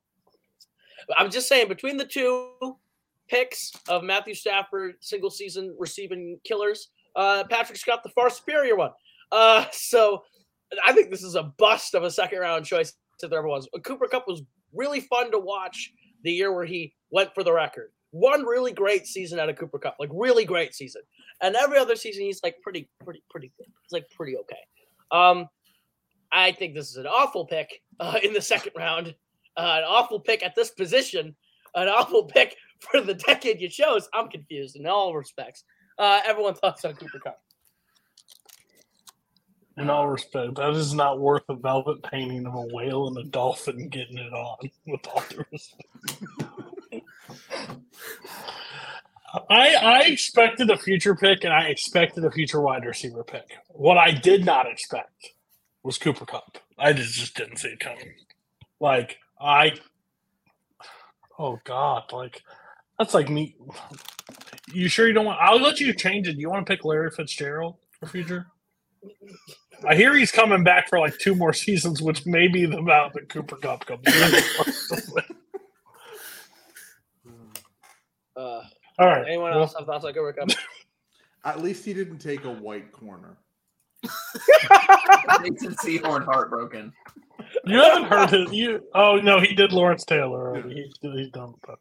I'm 1.18 1.30
just 1.30 1.48
saying 1.48 1.68
between 1.68 1.98
the 1.98 2.06
two 2.06 2.78
picks 3.28 3.72
of 3.90 4.04
Matthew 4.04 4.34
Stafford, 4.34 4.96
single 5.02 5.30
season 5.30 5.76
receiving 5.80 6.40
killers, 6.44 6.90
uh, 7.16 7.44
Patrick's 7.50 7.84
got 7.84 8.04
the 8.04 8.10
far 8.10 8.30
superior 8.30 8.76
one. 8.76 8.92
Uh, 9.32 9.66
so 9.72 10.24
I 10.84 10.94
think 10.94 11.10
this 11.10 11.24
is 11.24 11.36
a 11.36 11.44
bust 11.44 11.96
of 11.96 12.04
a 12.04 12.12
second 12.12 12.40
round 12.40 12.66
choice 12.66 12.94
if 13.22 13.30
there 13.30 13.40
ever 13.40 13.48
was. 13.48 13.68
Cooper 13.84 14.08
Kupp 14.08 14.28
was 14.28 14.44
really 14.74 15.00
fun 15.00 15.32
to 15.32 15.40
watch 15.40 15.92
the 16.24 16.32
year 16.32 16.54
where 16.54 16.66
he 16.66 16.94
went 17.12 17.34
for 17.34 17.44
the 17.44 17.54
record. 17.54 17.92
One 18.12 18.44
really 18.44 18.72
great 18.72 19.08
season 19.08 19.40
out 19.40 19.50
of 19.50 19.58
Cooper 19.58 19.80
Kupp, 19.80 19.96
like 20.00 20.10
really 20.14 20.46
great 20.46 20.74
season. 20.74 21.02
And 21.42 21.56
every 21.56 21.78
other 21.78 21.96
season 21.96 22.24
he's 22.24 22.42
like 22.44 22.62
pretty, 22.62 22.90
pretty, 23.04 23.24
pretty 23.30 23.52
good. 23.58 23.68
He's 23.84 23.92
like 23.92 24.10
pretty 24.16 24.38
okay. 24.38 24.60
Um, 25.12 25.48
I 26.32 26.52
think 26.52 26.74
this 26.74 26.90
is 26.90 26.98
an 26.98 27.08
awful 27.08 27.46
pick 27.46 27.82
uh, 28.00 28.20
in 28.24 28.34
the 28.34 28.42
second 28.42 28.74
round. 28.78 29.16
Uh, 29.58 29.76
an 29.80 29.84
awful 29.86 30.20
pick 30.20 30.44
at 30.44 30.56
this 30.56 30.72
position. 30.72 31.36
An 31.76 31.88
awful 31.88 32.24
pick 32.24 32.56
for 32.80 33.02
the 33.02 33.14
decade 33.14 33.62
you 33.62 33.70
chose. 33.70 34.08
I'm 34.14 34.30
confused 34.30 34.76
in 34.76 34.86
all 34.86 35.16
respects. 35.16 35.64
Uh, 35.98 36.22
everyone 36.26 36.56
thoughts 36.56 36.84
on 36.86 36.94
Cooper 36.94 37.20
Kupp. 37.20 37.40
In 39.78 39.90
all 39.90 40.08
respect, 40.08 40.56
that 40.56 40.72
is 40.72 40.94
not 40.94 41.20
worth 41.20 41.44
a 41.50 41.56
velvet 41.56 42.02
painting 42.04 42.46
of 42.48 42.56
a 42.56 42.68
whale 42.74 43.08
and 43.08 43.18
a 43.18 43.24
dolphin 43.26 43.90
getting 43.90 44.18
it 44.18 44.32
on. 44.32 44.58
With 44.88 45.06
all 45.08 45.24
due 45.30 45.44
respect. 45.52 45.84
I 49.50 49.76
I 49.76 50.02
expected 50.04 50.70
a 50.70 50.78
future 50.78 51.16
pick 51.16 51.44
and 51.44 51.54
I 51.54 51.64
expected 51.64 52.24
a 52.24 52.32
future 52.32 52.62
wide 52.62 52.86
receiver 52.86 53.24
pick. 53.26 53.52
What 53.68 53.98
I 53.98 54.12
did 54.12 54.46
not 54.46 54.66
expect 54.72 55.32
was 55.84 55.98
Cooper 55.98 56.26
Kupp. 56.26 56.58
I 56.80 56.94
just, 56.94 57.16
just 57.16 57.36
didn't 57.36 57.58
see 57.58 57.70
it 57.70 57.82
coming. 57.82 58.14
Like 58.80 59.18
I 59.42 59.74
Oh 61.38 61.60
God, 61.66 62.04
like 62.14 62.42
that's 62.98 63.14
like 63.14 63.30
me. 63.30 63.56
You 64.72 64.88
sure 64.88 65.08
you 65.08 65.14
don't 65.14 65.26
want 65.26 65.40
I'll 65.42 65.62
let 65.62 65.80
you 65.80 65.94
change 65.94 66.28
it. 66.28 66.34
Do 66.34 66.40
You 66.42 66.50
want 66.50 66.66
to 66.66 66.72
pick 66.72 66.84
Larry 66.84 67.12
Fitzgerald 67.12 67.78
for 68.00 68.08
future? 68.08 68.48
I 69.88 69.96
hear 69.96 70.16
he's 70.16 70.32
coming 70.32 70.64
back 70.64 70.90
for 70.90 71.00
like 71.00 71.18
two 71.18 71.36
more 71.36 71.54
seasons, 71.66 72.02
which 72.02 72.26
may 72.26 72.48
be 72.48 72.66
the 72.66 72.78
amount 72.78 73.14
that 73.14 73.30
Cooper 73.30 73.58
Kupp 73.58 73.86
comes 73.86 74.06
in. 74.06 75.24
Uh, 78.38 78.62
All 79.00 79.08
right. 79.08 79.26
anyone 79.26 79.52
well, 79.52 79.62
else 79.62 79.76
have 79.78 79.86
thoughts 79.86 80.04
on 80.04 80.14
Cooper 80.14 80.34
Kupp? 80.34 80.50
At 81.46 81.62
least 81.62 81.86
he 81.86 81.94
didn't 81.94 82.20
take 82.20 82.44
a 82.44 82.52
white 82.52 82.92
corner. 82.92 83.38
Mason 85.42 85.74
Sehorn 85.76 86.26
heartbroken. 86.26 86.92
You 87.66 87.78
haven't 87.78 88.06
heard 88.06 88.30
his. 88.30 88.52
You 88.52 88.84
oh 88.94 89.18
no, 89.18 89.40
he 89.40 89.54
did 89.54 89.72
Lawrence 89.72 90.04
Taylor 90.06 90.50
already. 90.50 90.74
He's, 90.74 90.94
he's 91.02 91.30
done. 91.30 91.54
But 91.66 91.80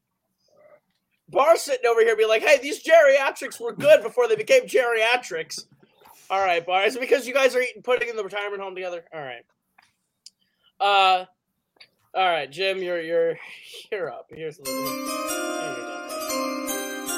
Barr 1.35 1.57
sitting 1.57 1.87
over 1.87 2.01
here 2.01 2.16
be 2.16 2.26
like, 2.26 2.43
hey, 2.43 2.59
these 2.62 2.82
geriatrics 2.82 3.61
were 3.61 3.72
good 3.72 4.03
before 4.03 4.28
they 4.28 4.37
became 4.37 4.62
geriatrics. 4.62 5.66
All 6.30 6.41
right, 6.41 6.64
Barr. 6.64 6.85
Is 6.85 6.97
because 6.97 7.26
you 7.26 7.35
guys 7.35 7.55
are 7.55 7.61
eating 7.61 7.82
pudding 7.82 8.09
in 8.09 8.16
the 8.16 8.24
retirement 8.24 8.62
home 8.62 8.74
together? 8.74 9.05
All 9.12 9.20
right. 9.20 9.45
Uh 10.80 11.24
all 12.16 12.24
right, 12.24 12.51
Jim, 12.51 12.80
you're 12.80 13.01
you're 13.01 13.37
you're 13.93 14.11
up. 14.11 14.26
Here's 14.30 14.59
the. 14.59 14.70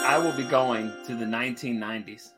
I 0.06 0.18
will 0.18 0.32
be 0.32 0.44
going 0.44 0.92
to 1.06 1.14
the 1.14 1.24
1990s 1.24 2.30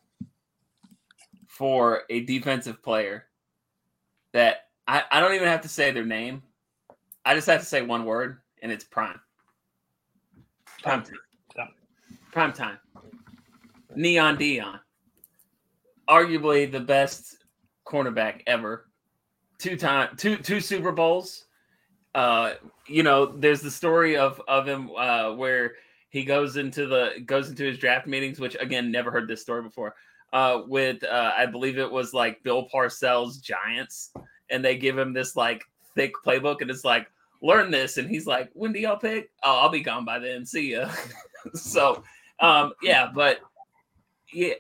for 1.47 2.03
a 2.11 2.21
defensive 2.25 2.83
player 2.83 3.27
that 4.33 4.69
I, 4.89 5.05
I 5.11 5.21
don't 5.21 5.35
even 5.35 5.49
have 5.49 5.61
to 5.63 5.69
say 5.69 5.91
their 5.91 6.05
name. 6.05 6.43
I 7.25 7.35
just 7.35 7.47
have 7.47 7.61
to 7.61 7.67
say 7.67 7.83
one 7.83 8.05
word, 8.05 8.39
and 8.63 8.73
it's 8.73 8.85
prime. 8.85 9.21
Prime. 10.83 11.05
Prime 12.39 12.53
time. 12.53 12.79
Neon 13.97 14.37
Deion. 14.37 14.79
Arguably 16.09 16.71
the 16.71 16.79
best 16.79 17.39
cornerback 17.85 18.43
ever. 18.47 18.87
Two 19.59 19.77
time 19.77 20.11
two 20.17 20.37
two 20.37 20.61
Super 20.61 20.93
Bowls. 20.93 21.47
Uh, 22.15 22.53
you 22.87 23.03
know, 23.03 23.27
there's 23.27 23.61
the 23.61 23.73
story 23.73 24.17
of 24.17 24.41
of 24.47 24.69
him 24.69 24.89
uh, 24.97 25.33
where 25.33 25.73
he 26.11 26.23
goes 26.23 26.57
into 26.57 26.87
the 26.87 27.21
goes 27.27 27.51
into 27.51 27.65
his 27.65 27.77
draft 27.77 28.07
meetings, 28.07 28.39
which 28.39 28.57
again 28.61 28.93
never 28.93 29.11
heard 29.11 29.27
this 29.27 29.43
story 29.43 29.63
before. 29.63 29.97
uh, 30.33 30.63
with 30.65 31.03
uh, 31.03 31.33
I 31.37 31.47
believe 31.47 31.77
it 31.77 31.91
was 31.91 32.15
like 32.15 32.45
Bill 32.45 32.69
Parcells 32.73 33.43
Giants, 33.43 34.13
and 34.49 34.65
they 34.65 34.77
give 34.77 34.97
him 34.97 35.13
this 35.13 35.35
like 35.35 35.65
thick 35.97 36.13
playbook, 36.25 36.61
and 36.61 36.71
it's 36.71 36.85
like 36.85 37.09
learn 37.43 37.73
this, 37.73 37.99
and 37.99 38.09
he's 38.09 38.27
like, 38.27 38.51
when 38.53 38.73
do 38.73 38.79
y'all 38.79 38.97
pick? 38.97 39.31
Oh, 39.43 39.59
I'll 39.59 39.69
be 39.69 39.81
gone 39.81 40.05
by 40.05 40.19
then. 40.19 40.45
See 40.45 40.73
ya. 40.73 40.91
so, 41.55 42.03
um, 42.41 42.73
yeah, 42.83 43.11
but 43.15 43.41
yeah, 44.33 44.55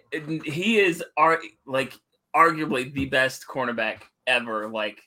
he 0.44 0.78
is 0.78 1.02
ar- 1.16 1.42
like 1.66 1.92
arguably 2.34 2.92
the 2.92 3.06
best 3.06 3.46
cornerback 3.46 4.02
ever. 4.26 4.68
Like, 4.68 5.00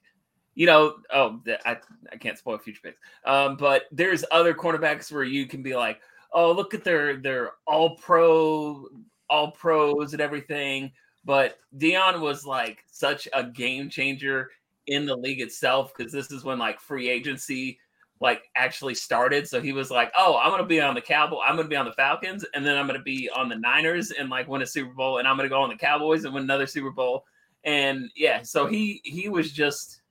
you 0.55 0.65
know, 0.65 0.95
oh, 1.13 1.41
I, 1.65 1.78
I 2.11 2.17
can't 2.17 2.38
spoil 2.38 2.57
future 2.57 2.82
picks. 2.84 2.99
Um, 3.26 3.55
but 3.57 3.84
there's 3.91 4.26
other 4.32 4.53
cornerbacks 4.53 5.11
where 5.11 5.24
you 5.24 5.47
can 5.47 5.63
be 5.63 5.76
like, 5.76 5.99
oh, 6.34 6.51
look 6.51 6.74
at 6.74 6.84
their 6.84 7.17
their 7.17 7.51
all 7.65 7.97
pro, 7.97 8.86
all 9.30 9.51
pros 9.51 10.13
and 10.13 10.22
everything. 10.22 10.91
But 11.24 11.57
Deion 11.78 12.19
was 12.19 12.45
like 12.45 12.84
such 12.91 13.28
a 13.34 13.43
game 13.43 13.89
changer 13.89 14.49
in 14.88 15.05
the 15.05 15.15
league 15.15 15.41
itself 15.41 15.93
because 15.95 16.11
this 16.11 16.32
is 16.32 16.43
when 16.43 16.57
like 16.57 16.80
free 16.80 17.09
agency 17.09 17.80
like 18.22 18.43
actually 18.55 18.93
started. 18.95 19.47
So 19.47 19.59
he 19.59 19.74
was 19.74 19.91
like, 19.91 20.11
"Oh, 20.17 20.38
I'm 20.38 20.51
gonna 20.51 20.65
be 20.65 20.80
on 20.80 20.95
the 20.95 21.01
Cowboy. 21.01 21.39
I'm 21.41 21.55
gonna 21.57 21.67
be 21.67 21.76
on 21.76 21.86
the 21.86 21.93
Falcons, 21.93 22.45
and 22.53 22.65
then 22.65 22.78
I'm 22.78 22.88
gonna 22.88 23.01
be 23.01 23.30
on 23.36 23.49
the 23.49 23.57
Niners 23.57 24.11
and 24.11 24.30
like 24.30 24.47
win 24.47 24.61
a 24.61 24.65
Super 24.65 24.93
Bowl, 24.93 25.17
and 25.17 25.28
I'm 25.28 25.36
gonna 25.36 25.49
go 25.49 25.61
on 25.61 25.69
the 25.69 25.76
Cowboys 25.76 26.24
and 26.24 26.34
win 26.34 26.43
another 26.43 26.67
Super 26.67 26.91
Bowl." 26.91 27.26
And 27.63 28.09
yeah, 28.15 28.41
so 28.43 28.65
he 28.67 29.01
he 29.03 29.28
was 29.28 29.51
just 29.51 30.01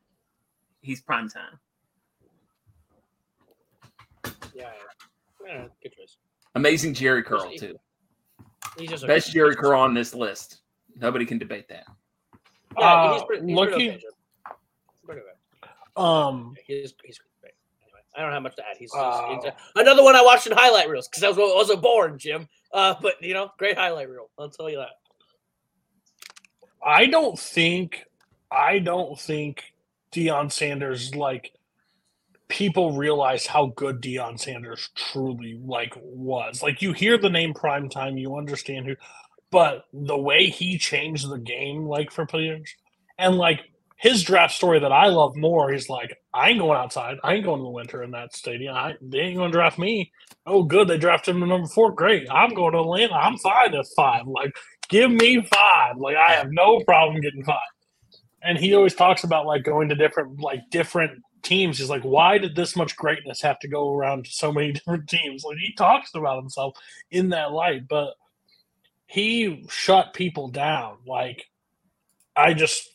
he's 0.83 1.01
prime 1.01 1.29
time. 1.29 1.59
Yeah, 4.55 4.71
yeah. 5.47 5.67
good 5.83 5.93
choice. 5.97 6.17
Amazing 6.55 6.95
Jheri 6.95 7.25
curl 7.25 7.51
too. 7.57 7.77
He's 8.79 8.91
just 8.91 9.07
Best 9.07 9.33
Jheri 9.35 9.57
curl 9.57 9.79
on 9.81 9.95
this 9.95 10.15
list. 10.15 10.61
Nobody 10.97 11.25
can 11.25 11.39
debate 11.39 11.69
that. 11.69 11.85
Yeah, 12.79 13.13
he's 13.15 13.23
Uh, 13.23 13.27
pretty, 13.27 13.47
he's 13.47 13.55
looking- 13.57 13.73
pretty 13.75 13.89
okay, 13.91 13.99
Jim. 13.99 14.11
He's 14.47 15.07
pretty. 15.07 15.21
Um, 15.97 16.57
He's, 16.67 16.95
he's 17.05 17.19
great. 17.19 17.27
Anyway, 17.29 17.30
I 18.21 18.25
don't 18.25 18.33
have 18.33 18.43
much 18.43 18.57
to 18.57 18.63
add. 18.63 18.77
He's, 18.79 18.93
he's- 18.93 19.03
Wow. 19.03 19.41
he's- 19.43 19.55
another 19.77 20.05
one 20.05 20.15
I 20.15 20.23
watched 20.23 20.47
in 20.47 20.53
highlight 20.53 20.89
reels 20.91 21.09
because 21.09 21.23
I 21.25 21.29
was 21.29 21.39
wasn't 21.39 21.81
born, 21.81 22.19
Jim. 22.19 22.47
Uh, 22.73 22.95
but 23.01 23.15
you 23.23 23.33
know, 23.35 23.51
great 23.59 23.79
highlight 23.79 24.09
reel. 24.11 24.29
I'll 24.39 24.51
tell 24.51 24.69
you 24.69 24.77
that. 24.77 24.91
I 26.85 27.07
don't 27.07 27.39
think, 27.39 28.05
I 28.51 28.79
don't 28.79 29.19
think 29.19 29.73
Deion 30.13 30.51
Sanders 30.53 31.15
like 31.15 31.53
people 32.49 32.97
realize 32.97 33.47
how 33.47 33.67
good 33.77 34.01
Deion 34.03 34.39
Sanders 34.39 34.91
truly 34.95 35.59
like 35.65 35.95
was. 36.03 36.63
Like 36.63 36.83
you 36.83 36.93
hear 36.93 37.17
the 37.19 37.31
name 37.31 37.55
prime 37.55 37.89
time, 37.89 38.19
you 38.19 38.37
understand 38.37 38.87
who, 38.87 38.97
but 39.51 39.85
the 39.93 40.19
way 40.19 40.47
he 40.47 40.79
changed 40.79 41.29
the 41.29 41.39
game, 41.39 41.85
like 41.87 42.11
for 42.11 42.27
players, 42.27 42.75
and 43.19 43.37
like 43.37 43.61
his 44.01 44.23
draft 44.23 44.55
story 44.55 44.81
that 44.81 44.93
I 44.93 45.09
love 45.09 45.37
more, 45.37 45.71
he's 45.71 45.91
like, 45.91 46.17
I 46.33 46.49
ain't 46.49 46.59
going 46.59 46.79
outside. 46.79 47.19
I 47.23 47.35
ain't 47.35 47.45
going 47.45 47.59
to 47.61 47.65
the 47.65 47.69
winter 47.69 48.03
in 48.03 48.13
that 48.13 48.35
stadium. 48.35 48.75
I, 48.75 48.95
they 49.03 49.19
ain't 49.19 49.37
going 49.37 49.53
to 49.53 49.57
draft 49.57 49.79
me. 49.79 50.11
Oh, 50.47 50.63
good. 50.63 50.89
They 50.89 50.97
drafted 50.97 51.35
him 51.35 51.43
to 51.43 51.47
number 51.47 51.69
four. 51.69 51.93
Great. 51.93 52.27
I'm 52.31 52.55
going 52.55 52.73
to 52.73 52.79
Atlanta. 52.79 53.13
I'm 53.13 53.37
fine 53.37 53.75
at 53.75 53.85
five. 53.95 54.27
Like, 54.27 54.57
give 54.89 55.11
me 55.11 55.43
five. 55.43 55.99
Like, 55.99 56.17
I 56.17 56.33
have 56.33 56.51
no 56.51 56.81
problem 56.81 57.21
getting 57.21 57.45
five. 57.45 57.59
And 58.43 58.57
he 58.57 58.75
always 58.75 58.95
talks 58.95 59.25
about 59.25 59.45
like 59.45 59.65
going 59.65 59.91
to 59.91 59.95
different, 59.95 60.41
like, 60.41 60.61
different 60.71 61.21
teams. 61.43 61.77
He's 61.77 61.91
like, 61.91 62.03
why 62.03 62.39
did 62.39 62.57
this 62.57 62.77
much 62.77 62.97
greatness 62.97 63.43
have 63.43 63.59
to 63.59 63.69
go 63.69 63.95
around 63.95 64.25
to 64.25 64.31
so 64.31 64.51
many 64.51 64.73
different 64.73 65.11
teams? 65.11 65.45
Like, 65.45 65.59
he 65.59 65.75
talks 65.75 66.15
about 66.15 66.41
himself 66.41 66.75
in 67.11 67.29
that 67.31 67.53
light, 67.53 67.87
but 67.87 68.15
he 69.05 69.67
shut 69.69 70.15
people 70.15 70.49
down. 70.49 70.97
Like, 71.07 71.45
I 72.35 72.55
just, 72.55 72.89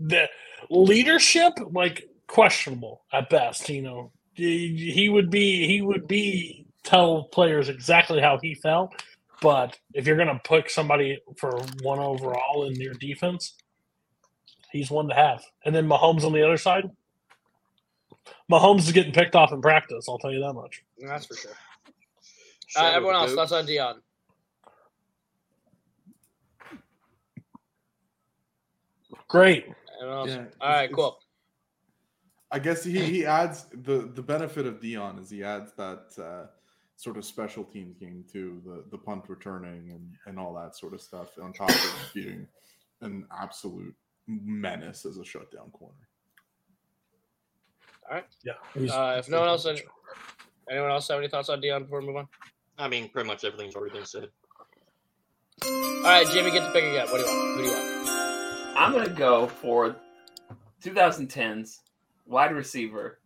the 0.00 0.28
leadership 0.70 1.52
like 1.72 2.08
questionable 2.26 3.02
at 3.12 3.28
best 3.30 3.68
you 3.68 3.82
know. 3.82 4.12
He 4.34 4.90
he 4.94 5.08
would 5.08 5.30
be 5.30 5.66
he 5.66 5.82
would 5.82 6.06
be 6.08 6.66
tell 6.82 7.24
players 7.24 7.68
exactly 7.68 8.20
how 8.20 8.38
he 8.40 8.54
felt 8.54 8.94
but 9.42 9.78
if 9.94 10.06
you're 10.06 10.16
going 10.16 10.28
to 10.28 10.40
pick 10.44 10.70
somebody 10.70 11.18
for 11.36 11.60
one 11.82 11.98
overall 11.98 12.66
in 12.66 12.74
your 12.80 12.94
defense 12.94 13.54
he's 14.72 14.90
one 14.90 15.08
to 15.08 15.14
have. 15.14 15.42
And 15.64 15.74
then 15.74 15.86
Mahomes 15.86 16.24
on 16.24 16.32
the 16.32 16.42
other 16.42 16.56
side 16.56 16.88
Mahomes 18.50 18.80
is 18.80 18.92
getting 18.92 19.12
picked 19.12 19.34
off 19.34 19.52
in 19.52 19.60
practice 19.60 20.06
I'll 20.08 20.18
tell 20.18 20.32
you 20.32 20.40
that 20.40 20.54
much. 20.54 20.82
That's 20.98 21.26
for 21.26 21.34
sure. 21.34 21.52
Uh, 22.76 22.92
everyone 22.94 23.16
else, 23.16 23.34
that's 23.34 23.52
on 23.52 23.66
Deion? 23.66 23.96
great 29.30 29.66
Everyone 30.00 30.18
else? 30.18 30.28
Yeah, 30.30 30.36
All 30.36 30.42
it's- 30.42 30.56
right, 30.60 30.84
it's- 30.84 30.94
cool. 30.96 31.20
I 32.52 32.58
guess 32.58 32.82
he, 32.82 32.98
he 32.98 33.24
adds 33.26 33.66
the 33.72 34.10
the 34.12 34.22
benefit 34.22 34.66
of 34.66 34.80
Deion 34.80 35.20
is 35.22 35.30
he 35.30 35.44
adds 35.44 35.72
that 35.74 36.06
uh, 36.18 36.46
sort 36.96 37.16
of 37.16 37.24
special 37.24 37.62
teams 37.62 37.96
game 37.96 38.24
too, 38.30 38.60
the 38.64 38.84
the 38.90 38.98
punt 38.98 39.24
returning 39.28 39.90
and 39.92 40.16
and 40.26 40.36
all 40.38 40.52
that 40.54 40.74
sort 40.76 40.92
of 40.94 41.00
stuff 41.00 41.38
on 41.40 41.52
top 41.52 41.70
of 41.70 41.94
being 42.14 42.48
an 43.02 43.24
absolute 43.38 43.94
menace 44.26 45.04
as 45.06 45.16
a 45.18 45.24
shutdown 45.24 45.70
corner. 45.70 45.94
All 48.10 48.16
right. 48.16 48.26
Yeah 48.42 48.54
Uh, 48.92 49.16
if 49.18 49.28
no 49.28 49.38
one 49.40 49.48
else, 49.48 49.64
anyone 50.68 50.90
else 50.90 51.06
have 51.06 51.18
any 51.18 51.28
thoughts 51.28 51.48
on 51.50 51.60
Deion 51.62 51.82
before 51.84 52.00
we 52.00 52.06
move 52.08 52.16
on? 52.16 52.28
I 52.78 52.88
mean, 52.88 53.08
pretty 53.10 53.28
much 53.28 53.44
everything's 53.44 53.76
already 53.76 53.94
been 53.94 54.06
said. 54.06 54.28
All 55.62 56.02
right, 56.02 56.26
Jimmy, 56.32 56.50
get 56.50 56.64
the 56.64 56.70
pick 56.72 56.82
again. 56.84 57.06
What 57.10 57.18
do 57.18 57.18
you 57.18 57.26
want? 57.26 57.56
Who 57.58 57.62
do 57.62 57.68
you 57.68 57.74
want? 57.76 58.29
I'm 58.80 58.92
gonna 58.92 59.10
go 59.10 59.46
for 59.46 59.94
2010s 60.82 61.80
wide 62.26 62.54
receiver, 62.54 63.18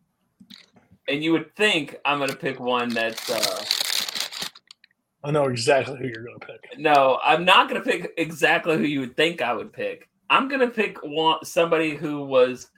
and 1.08 1.22
you 1.22 1.30
would 1.30 1.54
think 1.54 1.94
I'm 2.04 2.18
gonna 2.18 2.34
pick 2.34 2.58
one 2.58 2.88
that's. 2.88 3.30
Uh, 3.30 3.64
I 5.22 5.30
know 5.30 5.44
exactly 5.44 5.96
who 5.96 6.06
you're 6.08 6.24
going 6.24 6.38
to 6.40 6.46
pick 6.46 6.76
no, 6.78 7.18
I'm 7.24 7.44
not 7.44 7.68
gonna 7.68 7.80
pick 7.82 8.12
exactly 8.18 8.76
who 8.76 8.82
you 8.82 8.98
would 9.00 9.16
think 9.16 9.40
I 9.42 9.52
would 9.54 9.72
pick. 9.72 10.08
I'm 10.28 10.48
gonna 10.48 10.68
pick 10.68 10.98
one 11.04 11.44
somebody 11.44 11.94
who 11.94 12.24
was 12.24 12.68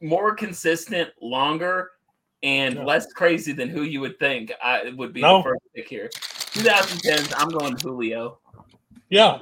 more 0.00 0.36
consistent, 0.36 1.10
longer, 1.20 1.90
and 2.44 2.76
Yeah. 2.76 2.84
less 2.84 3.12
crazy 3.12 3.52
than 3.52 3.68
who 3.68 3.82
you 3.82 4.00
would 4.00 4.20
think 4.20 4.52
I 4.62 4.92
would 4.96 5.12
be 5.12 5.20
No. 5.20 5.38
the 5.38 5.42
first 5.42 5.62
pick 5.74 5.88
here. 5.88 6.08
2010s, 6.54 7.34
I'm 7.36 7.48
going 7.48 7.76
Julio. 7.76 8.38
yeah 9.10 9.40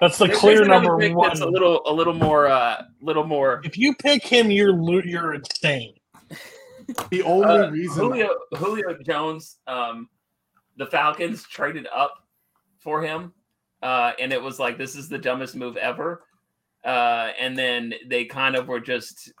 that's 0.00 0.18
the 0.18 0.26
There's 0.26 0.38
clear 0.38 0.64
number 0.64 0.98
pick 0.98 1.14
one 1.14 1.28
That's 1.28 1.40
a 1.40 1.46
little, 1.46 1.82
a 1.86 1.92
little 1.92 2.14
more, 2.14 2.46
uh, 2.46 2.84
little 3.02 3.26
more. 3.26 3.60
if 3.64 3.76
you 3.76 3.94
pick 3.94 4.24
him 4.24 4.50
you're 4.50 4.74
you're 5.04 5.34
insane 5.34 5.94
The 7.10 7.22
only 7.22 7.46
Uh, 7.46 7.70
reason 7.70 8.04
Julio 8.04 8.28
Julio 8.56 8.96
Jones, 9.04 9.58
um, 9.66 10.08
the 10.76 10.86
Falcons 10.86 11.42
traded 11.50 11.86
up 11.94 12.14
for 12.78 13.02
him, 13.02 13.32
uh, 13.82 14.12
and 14.20 14.32
it 14.32 14.42
was 14.42 14.58
like 14.58 14.78
this 14.78 14.96
is 14.96 15.08
the 15.08 15.18
dumbest 15.18 15.54
move 15.54 15.76
ever. 15.76 16.24
Uh, 16.84 17.32
and 17.38 17.56
then 17.58 17.92
they 18.08 18.24
kind 18.24 18.56
of 18.56 18.66
were 18.66 18.80
just 18.80 19.32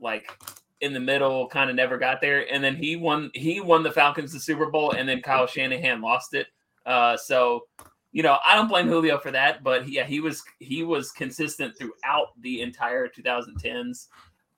like 0.00 0.36
in 0.80 0.92
the 0.92 1.00
middle, 1.00 1.48
kind 1.48 1.70
of 1.70 1.76
never 1.76 1.96
got 1.96 2.20
there. 2.20 2.52
And 2.52 2.62
then 2.62 2.76
he 2.76 2.96
won. 2.96 3.30
He 3.34 3.60
won 3.60 3.82
the 3.82 3.92
Falcons 3.92 4.32
the 4.32 4.40
Super 4.40 4.70
Bowl, 4.70 4.92
and 4.92 5.08
then 5.08 5.22
Kyle 5.22 5.46
Shanahan 5.46 6.00
lost 6.00 6.34
it. 6.34 6.48
Uh, 6.84 7.16
so 7.16 7.66
you 8.12 8.22
know 8.22 8.38
I 8.46 8.54
don't 8.54 8.68
blame 8.68 8.88
Julio 8.88 9.18
for 9.18 9.30
that, 9.30 9.62
but 9.62 9.88
yeah, 9.88 10.04
he 10.04 10.20
was 10.20 10.42
he 10.58 10.82
was 10.82 11.10
consistent 11.12 11.76
throughout 11.76 12.28
the 12.40 12.62
entire 12.62 13.08
2010s 13.08 14.06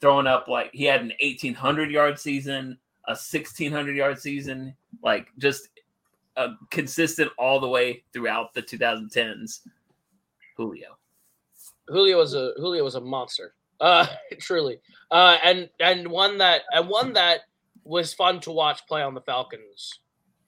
throwing 0.01 0.27
up 0.27 0.49
like 0.49 0.71
he 0.73 0.85
had 0.85 1.03
an 1.03 1.13
1800 1.21 1.91
yard 1.91 2.19
season, 2.19 2.79
a 3.07 3.13
1600 3.13 3.97
yard 3.97 4.19
season, 4.19 4.75
like 5.03 5.29
just 5.39 5.69
uh, 6.37 6.55
consistent 6.71 7.31
all 7.39 7.61
the 7.61 7.69
way 7.69 8.03
throughout 8.13 8.55
the 8.55 8.63
2010s. 8.63 9.61
Julio. 10.57 10.97
Julio 11.89 12.19
was 12.19 12.35
a 12.35 12.53
Julio 12.57 12.85
was 12.85 12.95
a 12.95 13.01
monster. 13.01 13.55
Uh, 13.81 14.07
truly. 14.39 14.81
Uh, 15.11 15.39
and 15.45 15.69
and 15.81 16.09
one 16.09 16.39
that 16.39 16.63
and 16.73 16.89
one 16.89 17.13
that 17.15 17.41
was 17.85 18.15
fun 18.15 18.41
to 18.41 18.51
watch 18.51 18.87
play 18.87 19.03
on 19.03 19.15
the 19.15 19.21
Falcons. 19.21 20.01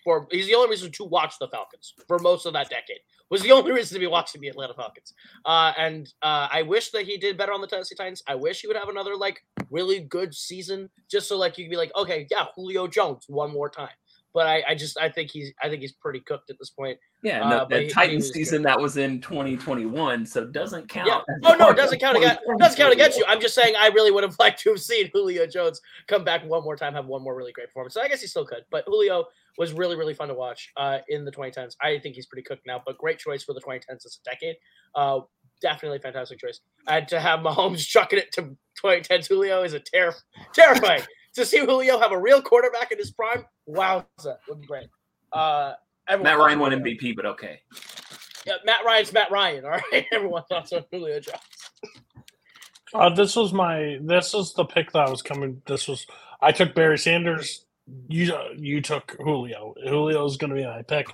For 0.04 0.26
he's 0.30 0.46
the 0.46 0.54
only 0.54 0.70
reason 0.70 0.90
to 0.92 1.04
watch 1.04 1.34
the 1.38 1.48
Falcons 1.48 1.94
for 2.08 2.18
most 2.18 2.46
of 2.46 2.52
that 2.54 2.70
decade. 2.70 2.98
Was 3.30 3.40
the 3.40 3.52
only 3.52 3.72
reason 3.72 3.94
to 3.94 4.00
be 4.00 4.06
watching 4.06 4.42
the 4.42 4.48
Atlanta 4.48 4.74
Falcons. 4.74 5.14
Uh, 5.46 5.72
and 5.78 6.12
uh, 6.20 6.48
I 6.52 6.62
wish 6.62 6.90
that 6.90 7.06
he 7.06 7.16
did 7.16 7.38
better 7.38 7.52
on 7.52 7.62
the 7.62 7.66
Tennessee 7.66 7.94
Titans. 7.94 8.22
I 8.26 8.34
wish 8.34 8.60
he 8.60 8.66
would 8.66 8.76
have 8.76 8.90
another 8.90 9.16
like 9.16 9.42
really 9.70 10.00
good 10.00 10.34
season, 10.34 10.90
just 11.10 11.28
so 11.28 11.38
like 11.38 11.56
you 11.56 11.64
could 11.64 11.70
be 11.70 11.76
like, 11.76 11.92
okay, 11.96 12.26
yeah, 12.30 12.44
Julio 12.54 12.86
Jones 12.86 13.24
one 13.28 13.50
more 13.50 13.70
time. 13.70 13.88
But 14.34 14.46
I, 14.46 14.62
I 14.68 14.74
just 14.74 14.98
I 14.98 15.08
think 15.10 15.30
he's 15.30 15.52
I 15.62 15.68
think 15.68 15.82
he's 15.82 15.92
pretty 15.92 16.20
cooked 16.20 16.48
at 16.50 16.56
this 16.58 16.70
point. 16.70 16.98
Yeah, 17.22 17.42
Uh, 17.46 17.64
the 17.66 17.78
he- 17.80 17.84
he 17.84 17.90
Titans 17.90 18.24
was 18.24 18.32
season 18.32 18.62
that 18.62 18.80
was 18.80 18.96
in 18.96 19.20
2021, 19.20 20.24
so 20.26 20.42
it 20.42 20.52
doesn't 20.52 20.88
count. 20.88 21.06
Yeah. 21.08 21.20
Oh 21.44 21.54
no, 21.54 21.68
it 21.68 21.76
doesn't 21.76 21.98
count 21.98 22.16
against 22.16 22.40
2020 22.40 22.58
doesn't 22.58 22.76
count 22.78 22.92
against 22.94 23.18
you. 23.18 23.24
I'm 23.28 23.40
just 23.40 23.54
saying 23.54 23.74
I 23.78 23.88
really 23.88 24.10
would 24.10 24.24
have 24.24 24.36
liked 24.40 24.60
to 24.62 24.70
have 24.70 24.80
seen 24.80 25.10
Julio 25.12 25.46
Jones 25.46 25.80
come 26.08 26.24
back 26.24 26.44
one 26.44 26.64
more 26.64 26.76
time, 26.76 26.94
have 26.94 27.06
one 27.06 27.22
more 27.22 27.36
really 27.36 27.52
great 27.52 27.68
performance. 27.68 27.94
So 27.94 28.00
I 28.02 28.08
guess 28.08 28.20
he 28.20 28.26
still 28.26 28.46
could, 28.46 28.64
but 28.70 28.84
Julio 28.86 29.26
was 29.58 29.74
really 29.74 29.96
really 29.96 30.14
fun 30.14 30.28
to 30.28 30.34
watch 30.34 30.70
uh, 30.78 30.98
in 31.08 31.24
the 31.26 31.30
2010s. 31.30 31.76
I 31.82 31.98
think 31.98 32.14
he's 32.14 32.26
pretty 32.26 32.42
cooked 32.42 32.66
now, 32.66 32.82
but 32.86 32.96
great 32.98 33.18
choice 33.18 33.42
for 33.44 33.52
the 33.52 33.60
2010s 33.60 34.06
as 34.06 34.18
a 34.26 34.30
decade. 34.30 34.56
Uh, 34.94 35.20
definitely 35.60 35.98
fantastic 35.98 36.38
choice. 36.38 36.60
And 36.88 37.06
to 37.08 37.20
have 37.20 37.40
Mahomes 37.40 37.86
chucking 37.86 38.18
it 38.18 38.32
to 38.32 38.42
2010 38.80 39.22
Julio 39.28 39.62
is 39.62 39.74
a 39.74 39.80
ter- 39.80 40.14
terrifying. 40.54 41.02
to 41.34 41.46
see 41.46 41.58
Julio 41.58 41.98
have 41.98 42.12
a 42.12 42.18
real 42.18 42.42
quarterback 42.42 42.92
in 42.92 42.98
his 42.98 43.10
prime, 43.10 43.44
wowza, 43.68 44.36
would 44.48 44.60
be 44.60 44.66
great. 44.66 44.88
Uh, 45.32 45.74
Matt 46.08 46.38
Ryan 46.38 46.58
won 46.58 46.72
MVP, 46.72 47.16
but 47.16 47.26
okay. 47.26 47.60
Yeah, 48.46 48.54
Matt 48.64 48.84
Ryan's 48.84 49.12
Matt 49.12 49.30
Ryan. 49.30 49.64
All 49.64 49.70
right, 49.70 50.06
everyone 50.12 50.42
thought 50.48 50.72
on 50.72 50.84
Julio 50.90 51.20
Jones. 51.20 51.38
Uh, 52.94 53.08
this 53.10 53.36
was 53.36 53.52
my. 53.52 53.98
This 54.02 54.34
is 54.34 54.52
the 54.52 54.64
pick 54.64 54.92
that 54.92 55.06
I 55.06 55.10
was 55.10 55.22
coming. 55.22 55.62
This 55.66 55.88
was. 55.88 56.06
I 56.40 56.52
took 56.52 56.74
Barry 56.74 56.98
Sanders. 56.98 57.64
You 58.08 58.34
you 58.56 58.80
took 58.80 59.16
Julio. 59.18 59.74
Julio 59.88 60.24
is 60.26 60.36
going 60.36 60.50
to 60.50 60.56
be 60.56 60.64
my 60.64 60.82
pick. 60.82 61.06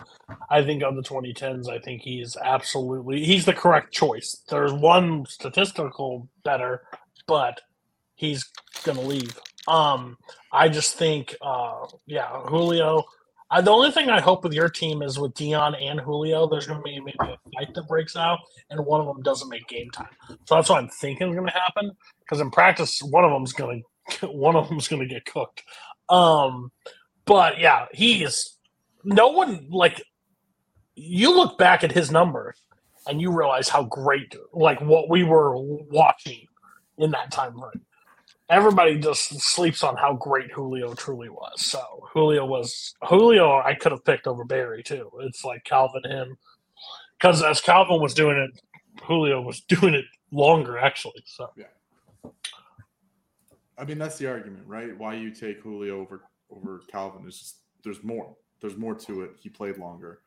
I 0.51 0.63
think 0.63 0.83
on 0.83 0.97
the 0.97 1.03
2010s, 1.03 1.69
I 1.69 1.79
think 1.79 2.03
he's 2.03 2.37
absolutely 2.37 3.25
he's 3.25 3.45
the 3.45 3.53
correct 3.53 3.93
choice. 3.93 4.43
There's 4.49 4.73
one 4.73 5.25
statistical 5.27 6.29
better, 6.45 6.83
but 7.27 7.61
he's 8.17 8.45
going 8.85 8.99
to 8.99 9.05
leave. 9.05 9.39
Um, 9.69 10.17
I 10.53 10.69
just 10.69 10.97
think, 10.97 11.37
uh, 11.43 11.87
yeah, 12.07 12.29
Julio. 12.47 13.05
I, 13.51 13.61
the 13.61 13.71
only 13.71 13.91
thing 13.91 14.11
I 14.11 14.21
hope 14.21 14.45
with 14.45 14.53
your 14.53 14.69
team 14.69 15.03
is 15.03 15.19
with 15.19 15.33
Deion 15.35 15.81
and 15.81 16.01
Julio, 16.01 16.47
there's 16.47 16.67
going 16.67 16.81
to 16.81 16.85
be 16.85 17.01
maybe 17.01 17.17
a 17.21 17.39
fight 17.55 17.75
that 17.75 17.89
breaks 17.89 18.15
out, 18.17 18.39
and 18.71 18.85
one 18.85 19.01
of 19.01 19.07
them 19.07 19.23
doesn't 19.23 19.49
make 19.49 19.67
game 19.69 19.91
time. 19.91 20.09
So 20.45 20.55
that's 20.55 20.69
what 20.69 20.83
I'm 20.83 20.89
thinking 20.89 21.29
is 21.29 21.35
going 21.35 21.47
to 21.47 21.53
happen. 21.53 21.93
Because 22.21 22.41
in 22.41 22.51
practice, 22.51 23.01
one 23.03 23.25
of 23.25 23.31
them's 23.31 23.53
going 23.53 23.85
to 24.11 24.27
one 24.27 24.57
of 24.57 24.69
them's 24.69 24.89
going 24.89 25.07
to 25.07 25.15
get 25.15 25.25
cooked. 25.25 25.63
Um, 26.09 26.73
but 27.25 27.59
yeah, 27.59 27.87
he 27.93 28.23
is. 28.23 28.57
No 29.05 29.29
one 29.29 29.69
like. 29.71 30.03
You 30.95 31.35
look 31.35 31.59
back 31.59 31.85
at 31.85 31.93
his 31.93 32.11
numbers, 32.11 32.61
and 33.07 33.21
you 33.21 33.33
realize 33.33 33.69
how 33.69 33.85
great, 33.85 34.35
like 34.53 34.81
what 34.81 35.09
we 35.09 35.25
were 35.25 35.57
watching 35.57 36.47
in 36.99 37.13
that 37.13 37.31
time 37.31 37.53
frame. 37.53 37.85
Everybody 38.51 38.99
just 38.99 39.41
sleeps 39.41 39.83
on 39.83 39.97
how 39.97 40.15
great 40.15 40.51
Julio 40.53 40.95
truly 40.95 41.29
was. 41.29 41.61
So 41.61 41.81
Julio 42.13 42.47
was 42.47 42.95
Julio. 43.03 43.59
I 43.59 43.75
could 43.75 43.93
have 43.93 44.05
picked 44.05 44.27
over 44.27 44.45
Barry 44.45 44.83
too. 44.83 45.11
It's 45.21 45.45
like 45.45 45.65
Calvin 45.65 46.03
him, 46.05 46.39
because 47.19 47.43
as 47.43 47.61
Calvin 47.61 48.01
was 48.01 48.15
doing 48.15 48.37
it, 48.39 49.03
Julio 49.05 49.43
was 49.43 49.61
doing 49.69 49.95
it 49.95 50.05
longer 50.31 50.79
actually. 50.79 51.23
So 51.27 51.51
yeah, 51.57 52.31
I 53.77 53.85
mean, 53.85 53.99
that's 53.99 54.19
the 54.19 54.29
argument, 54.29 54.67
right? 54.67 54.97
Why 54.97 55.15
you 55.15 55.31
take 55.31 55.61
Julio 55.61 56.01
over 56.01 56.23
over 56.51 56.81
Calvin 56.91 57.27
is 57.27 57.39
just 57.39 57.57
there's 57.85 58.03
more. 58.03 58.35
There's 58.61 58.77
more 58.77 58.95
to 58.95 59.23
it. 59.23 59.33
He 59.39 59.49
played 59.49 59.79
longer. 59.79 60.21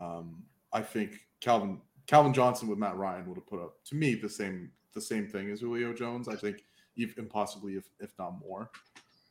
Um, 0.00 0.42
I 0.72 0.80
think 0.80 1.20
Calvin 1.40 1.80
Calvin 2.06 2.32
Johnson 2.32 2.68
with 2.68 2.78
Matt 2.78 2.96
Ryan 2.96 3.26
would 3.26 3.36
have 3.36 3.46
put 3.46 3.60
up 3.60 3.82
to 3.86 3.94
me 3.94 4.14
the 4.14 4.28
same 4.28 4.70
the 4.94 5.00
same 5.00 5.26
thing 5.26 5.50
as 5.50 5.60
Julio 5.60 5.92
Jones. 5.92 6.28
I 6.28 6.36
think 6.36 6.64
even 6.96 7.26
possibly 7.26 7.76
if 7.76 7.84
if 8.00 8.10
not 8.18 8.38
more. 8.40 8.70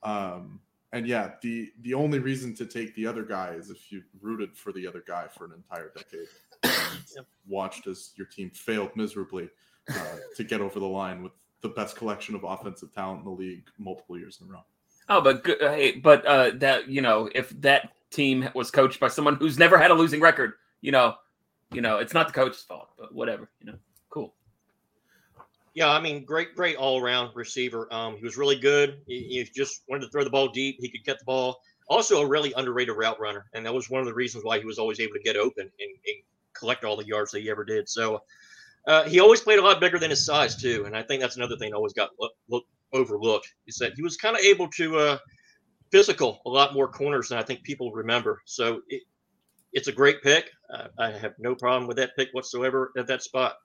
Um, 0.03 0.59
and 0.91 1.07
yeah, 1.07 1.31
the 1.41 1.71
the 1.81 1.93
only 1.93 2.19
reason 2.19 2.53
to 2.55 2.65
take 2.65 2.95
the 2.95 3.07
other 3.07 3.23
guy 3.23 3.53
is 3.53 3.69
if 3.69 3.91
you 3.91 4.03
rooted 4.21 4.55
for 4.55 4.71
the 4.71 4.87
other 4.87 5.03
guy 5.05 5.27
for 5.27 5.45
an 5.45 5.53
entire 5.53 5.91
decade, 5.95 6.27
and 6.63 7.03
Yep. 7.15 7.25
watched 7.47 7.87
as 7.87 8.11
your 8.15 8.27
team 8.27 8.51
failed 8.51 8.95
miserably 8.95 9.49
uh, 9.89 10.17
to 10.35 10.43
get 10.43 10.61
over 10.61 10.79
the 10.79 10.85
line 10.85 11.23
with 11.23 11.31
the 11.61 11.69
best 11.69 11.95
collection 11.95 12.35
of 12.35 12.43
offensive 12.43 12.93
talent 12.93 13.19
in 13.19 13.25
the 13.25 13.31
league 13.31 13.67
multiple 13.79 14.17
years 14.17 14.39
in 14.41 14.47
a 14.47 14.51
row. 14.51 14.63
Oh, 15.09 15.21
but 15.21 15.43
good, 15.43 15.57
hey, 15.59 15.93
but 15.99 16.25
uh, 16.25 16.51
that 16.55 16.87
you 16.87 17.01
know, 17.01 17.29
if 17.33 17.49
that 17.61 17.91
team 18.11 18.47
was 18.53 18.69
coached 18.69 18.99
by 18.99 19.07
someone 19.07 19.35
who's 19.35 19.57
never 19.57 19.77
had 19.77 19.89
a 19.89 19.93
losing 19.95 20.21
record, 20.21 20.53
you 20.81 20.91
know, 20.91 21.15
you 21.71 21.81
know, 21.81 21.97
it's 21.97 22.13
not 22.13 22.27
the 22.27 22.33
coach's 22.33 22.61
fault, 22.63 22.89
but 22.97 23.13
whatever, 23.13 23.49
you 23.59 23.65
know, 23.65 23.73
cool. 23.73 23.79
Yeah, 25.73 25.89
I 25.89 25.99
mean, 25.99 26.23
great, 26.23 26.55
great 26.55 26.75
all 26.75 27.01
around 27.01 27.31
receiver. 27.35 27.91
Um, 27.91 28.15
he 28.17 28.23
was 28.23 28.37
really 28.37 28.59
good. 28.59 29.01
He, 29.07 29.23
he 29.23 29.43
just 29.43 29.81
wanted 29.89 30.05
to 30.05 30.11
throw 30.11 30.23
the 30.23 30.29
ball 30.29 30.49
deep. 30.49 30.77
He 30.79 30.89
could 30.89 31.03
get 31.03 31.17
the 31.19 31.25
ball. 31.25 31.59
Also, 31.89 32.21
a 32.21 32.27
really 32.27 32.53
underrated 32.55 32.95
route 32.95 33.19
runner, 33.19 33.45
and 33.53 33.65
that 33.65 33.73
was 33.73 33.89
one 33.89 33.99
of 33.99 34.05
the 34.05 34.13
reasons 34.13 34.43
why 34.43 34.59
he 34.59 34.65
was 34.65 34.77
always 34.77 34.99
able 34.99 35.13
to 35.13 35.19
get 35.19 35.35
open 35.35 35.63
and, 35.63 35.89
and 36.07 36.23
collect 36.53 36.83
all 36.83 36.95
the 36.95 37.05
yards 37.05 37.31
that 37.31 37.41
he 37.41 37.49
ever 37.49 37.65
did. 37.65 37.89
So 37.89 38.21
uh, 38.87 39.03
he 39.03 39.19
always 39.19 39.41
played 39.41 39.59
a 39.59 39.63
lot 39.63 39.81
bigger 39.81 39.99
than 39.99 40.11
his 40.11 40.25
size 40.25 40.55
too, 40.55 40.83
and 40.85 40.95
I 40.95 41.03
think 41.03 41.21
that's 41.21 41.37
another 41.37 41.57
thing 41.57 41.71
that 41.71 41.75
always 41.75 41.93
got 41.93 42.11
look, 42.19 42.33
look, 42.49 42.65
overlooked 42.93 43.51
is 43.67 43.75
that 43.77 43.93
he 43.95 44.03
was 44.03 44.15
kind 44.17 44.35
of 44.35 44.43
able 44.43 44.67
to 44.69 44.97
uh, 44.97 45.17
physical 45.91 46.41
a 46.45 46.49
lot 46.49 46.73
more 46.73 46.87
corners 46.87 47.29
than 47.29 47.39
I 47.39 47.43
think 47.43 47.63
people 47.63 47.91
remember. 47.91 48.41
So 48.45 48.81
it, 48.87 49.01
it's 49.73 49.87
a 49.87 49.91
great 49.91 50.21
pick. 50.21 50.51
Uh, 50.73 50.87
I 50.99 51.11
have 51.11 51.33
no 51.39 51.55
problem 51.55 51.87
with 51.87 51.97
that 51.97 52.15
pick 52.15 52.29
whatsoever 52.33 52.91
at 52.97 53.07
that 53.07 53.23
spot. 53.23 53.55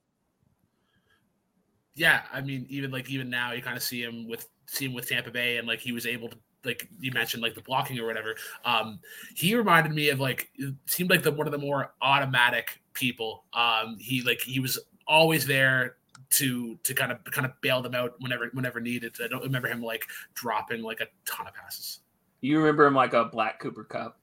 Yeah, 1.98 2.22
I 2.32 2.40
mean, 2.40 2.64
even 2.68 2.92
like 2.92 3.10
even 3.10 3.28
now, 3.28 3.50
you 3.52 3.60
kind 3.60 3.76
of 3.76 3.82
see 3.82 4.02
him 4.02 4.28
with 4.28 4.48
see 4.66 4.84
him 4.84 4.94
with 4.94 5.08
Tampa 5.08 5.32
Bay, 5.32 5.56
and 5.56 5.66
like 5.66 5.80
he 5.80 5.90
was 5.90 6.06
able 6.06 6.28
to 6.28 6.36
like 6.64 6.88
you 7.00 7.10
mentioned 7.12 7.42
like 7.42 7.56
the 7.56 7.60
blocking 7.60 7.98
or 7.98 8.06
whatever. 8.06 8.36
Um, 8.64 9.00
he 9.34 9.56
reminded 9.56 9.92
me 9.92 10.10
of 10.10 10.20
like 10.20 10.48
it 10.54 10.74
seemed 10.86 11.10
like 11.10 11.24
the 11.24 11.32
one 11.32 11.48
of 11.48 11.52
the 11.52 11.58
more 11.58 11.92
automatic 12.00 12.80
people. 12.94 13.44
Um, 13.52 13.96
he 13.98 14.22
like 14.22 14.40
he 14.40 14.60
was 14.60 14.78
always 15.08 15.44
there 15.44 15.96
to 16.30 16.78
to 16.84 16.94
kind 16.94 17.10
of 17.10 17.24
kind 17.24 17.44
of 17.44 17.52
bail 17.62 17.82
them 17.82 17.96
out 17.96 18.14
whenever 18.20 18.48
whenever 18.52 18.80
needed. 18.80 19.16
I 19.22 19.26
don't 19.26 19.42
remember 19.42 19.66
him 19.66 19.82
like 19.82 20.04
dropping 20.34 20.82
like 20.82 21.00
a 21.00 21.08
ton 21.24 21.48
of 21.48 21.54
passes. 21.54 21.98
You 22.42 22.58
remember 22.58 22.86
him 22.86 22.94
like 22.94 23.12
a 23.12 23.24
Black 23.24 23.58
Cooper 23.58 23.82
Kupp. 23.82 24.20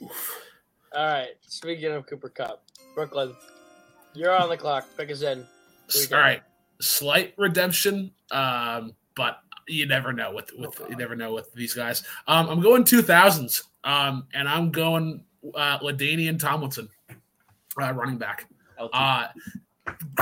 All 0.00 0.08
right. 0.92 1.36
Speaking 1.42 1.92
of 1.92 2.06
Cooper 2.06 2.28
Kupp, 2.28 2.64
Brooklyn, 2.96 3.32
you're 4.16 4.36
on 4.36 4.48
the 4.48 4.56
clock. 4.56 4.86
Pick 4.96 5.10
us 5.10 5.22
in. 5.22 5.46
Who 5.92 5.98
you 5.98 6.04
All 6.04 6.10
got? 6.10 6.18
right, 6.18 6.42
slight 6.80 7.34
redemption, 7.36 8.10
um, 8.30 8.94
but 9.14 9.40
you 9.68 9.86
never 9.86 10.12
know 10.12 10.32
with 10.32 10.50
with 10.56 10.80
you 10.88 10.96
never 10.96 11.16
know 11.16 11.32
with 11.34 11.52
these 11.54 11.74
guys. 11.74 12.02
Um, 12.26 12.48
I'm 12.48 12.60
going 12.60 12.84
2000s, 12.84 13.62
um, 13.84 14.26
and 14.34 14.48
I'm 14.48 14.70
going 14.70 15.24
uh, 15.54 15.78
LaDainian 15.78 16.38
Tomlinson, 16.38 16.88
uh, 17.80 17.92
running 17.92 18.18
back. 18.18 18.48
Uh, 18.92 19.28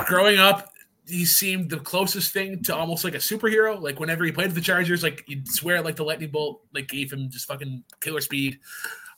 growing 0.07 0.38
up, 0.38 0.72
he 1.07 1.24
seemed 1.24 1.70
the 1.70 1.78
closest 1.78 2.32
thing 2.32 2.62
to 2.64 2.74
almost 2.74 3.05
like 3.05 3.14
a 3.14 3.18
superhero. 3.18 3.80
Like 3.80 4.01
whenever 4.01 4.24
he 4.24 4.32
played 4.32 4.47
with 4.49 4.55
the 4.55 4.61
Chargers, 4.61 5.03
like 5.03 5.24
you'd 5.26 5.49
swear 5.49 5.82
like 5.82 5.97
the 5.97 6.05
lightning 6.05 6.30
bolt 6.30 6.62
like 6.72 6.88
gave 6.88 7.12
him 7.12 7.30
just 7.30 7.47
fucking 7.47 7.84
killer 8.01 8.20
speed. 8.20 8.59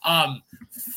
Um, 0.03 0.41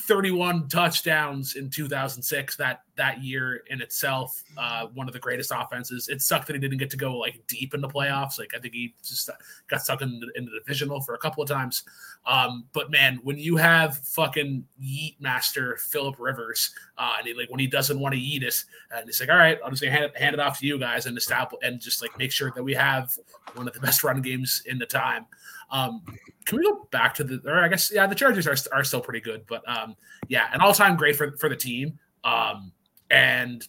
31 0.07 0.69
touchdowns 0.69 1.57
in 1.57 1.71
2006. 1.71 2.57
That 2.57 2.83
that 2.97 3.23
year 3.23 3.63
in 3.69 3.81
itself, 3.81 4.43
uh, 4.57 4.87
one 4.95 5.07
of 5.07 5.13
the 5.13 5.19
greatest 5.19 5.53
offenses. 5.55 6.09
It 6.09 6.21
sucked 6.21 6.47
that 6.47 6.55
he 6.55 6.61
didn't 6.61 6.79
get 6.79 6.91
to 6.91 6.97
go 6.97 7.17
like 7.17 7.41
deep 7.47 7.75
in 7.75 7.81
the 7.81 7.89
playoffs. 7.89 8.39
Like 8.39 8.53
I 8.55 8.59
think 8.59 8.75
he 8.75 8.95
just 9.03 9.31
got 9.69 9.83
stuck 9.83 10.03
in 10.03 10.21
the, 10.21 10.31
in 10.37 10.45
the 10.45 10.53
divisional 10.59 11.01
for 11.01 11.15
a 11.15 11.19
couple 11.19 11.43
of 11.43 11.49
times. 11.49 11.83
Um, 12.27 12.67
but 12.73 12.91
man, 12.91 13.21
when 13.23 13.39
you 13.39 13.57
have 13.57 13.99
fucking 13.99 14.65
Yeet 14.83 15.21
Master 15.21 15.79
Philip 15.81 16.17
Rivers, 16.19 16.75
uh, 16.99 17.15
and 17.19 17.27
he, 17.27 17.35
like 17.35 17.51
when 17.51 17.61
he 17.61 17.67
doesn't 17.67 17.99
want 17.99 18.15
to 18.15 18.21
eat 18.21 18.43
it, 18.43 18.63
and 18.95 19.07
he's 19.07 19.21
like, 19.21 19.31
"All 19.31 19.37
right, 19.37 19.59
I'm 19.65 19.71
just 19.71 19.83
gonna 19.83 19.93
hand 19.93 20.05
it, 20.05 20.17
hand 20.19 20.35
it 20.35 20.41
off 20.41 20.59
to 20.61 20.67
you 20.67 20.79
guys 20.79 21.07
and 21.07 21.17
establish 21.17 21.61
and 21.63 21.81
just 21.81 22.03
like 22.03 22.17
make 22.19 22.33
sure 22.33 22.53
that 22.55 22.63
we 22.63 22.75
have 22.75 23.17
one 23.55 23.67
of 23.67 23.75
the 23.75 23.81
best 23.81 24.05
run 24.05 24.21
games 24.21 24.63
in 24.67 24.79
the 24.79 24.87
time." 24.87 25.27
Um, 25.71 26.03
can 26.45 26.59
we 26.59 26.65
go 26.65 26.89
back 26.91 27.15
to 27.15 27.25
the? 27.25 27.41
Or 27.47 27.61
I 27.61 27.69
guess 27.69 27.91
yeah, 27.93 28.07
the 28.07 28.15
Chargers 28.15 28.47
are 28.47 28.57
are 28.73 28.85
still 28.85 29.01
pretty 29.01 29.21
good, 29.21 29.45
but 29.47 29.67
um, 29.69 29.97
yeah, 30.29 30.49
an 30.53 30.61
all 30.61 30.75
time 30.75 30.97
great 30.97 31.17
for 31.17 31.37
for 31.37 31.49
the 31.49 31.57
team. 31.57 31.99
Um, 32.25 32.73
and 33.11 33.67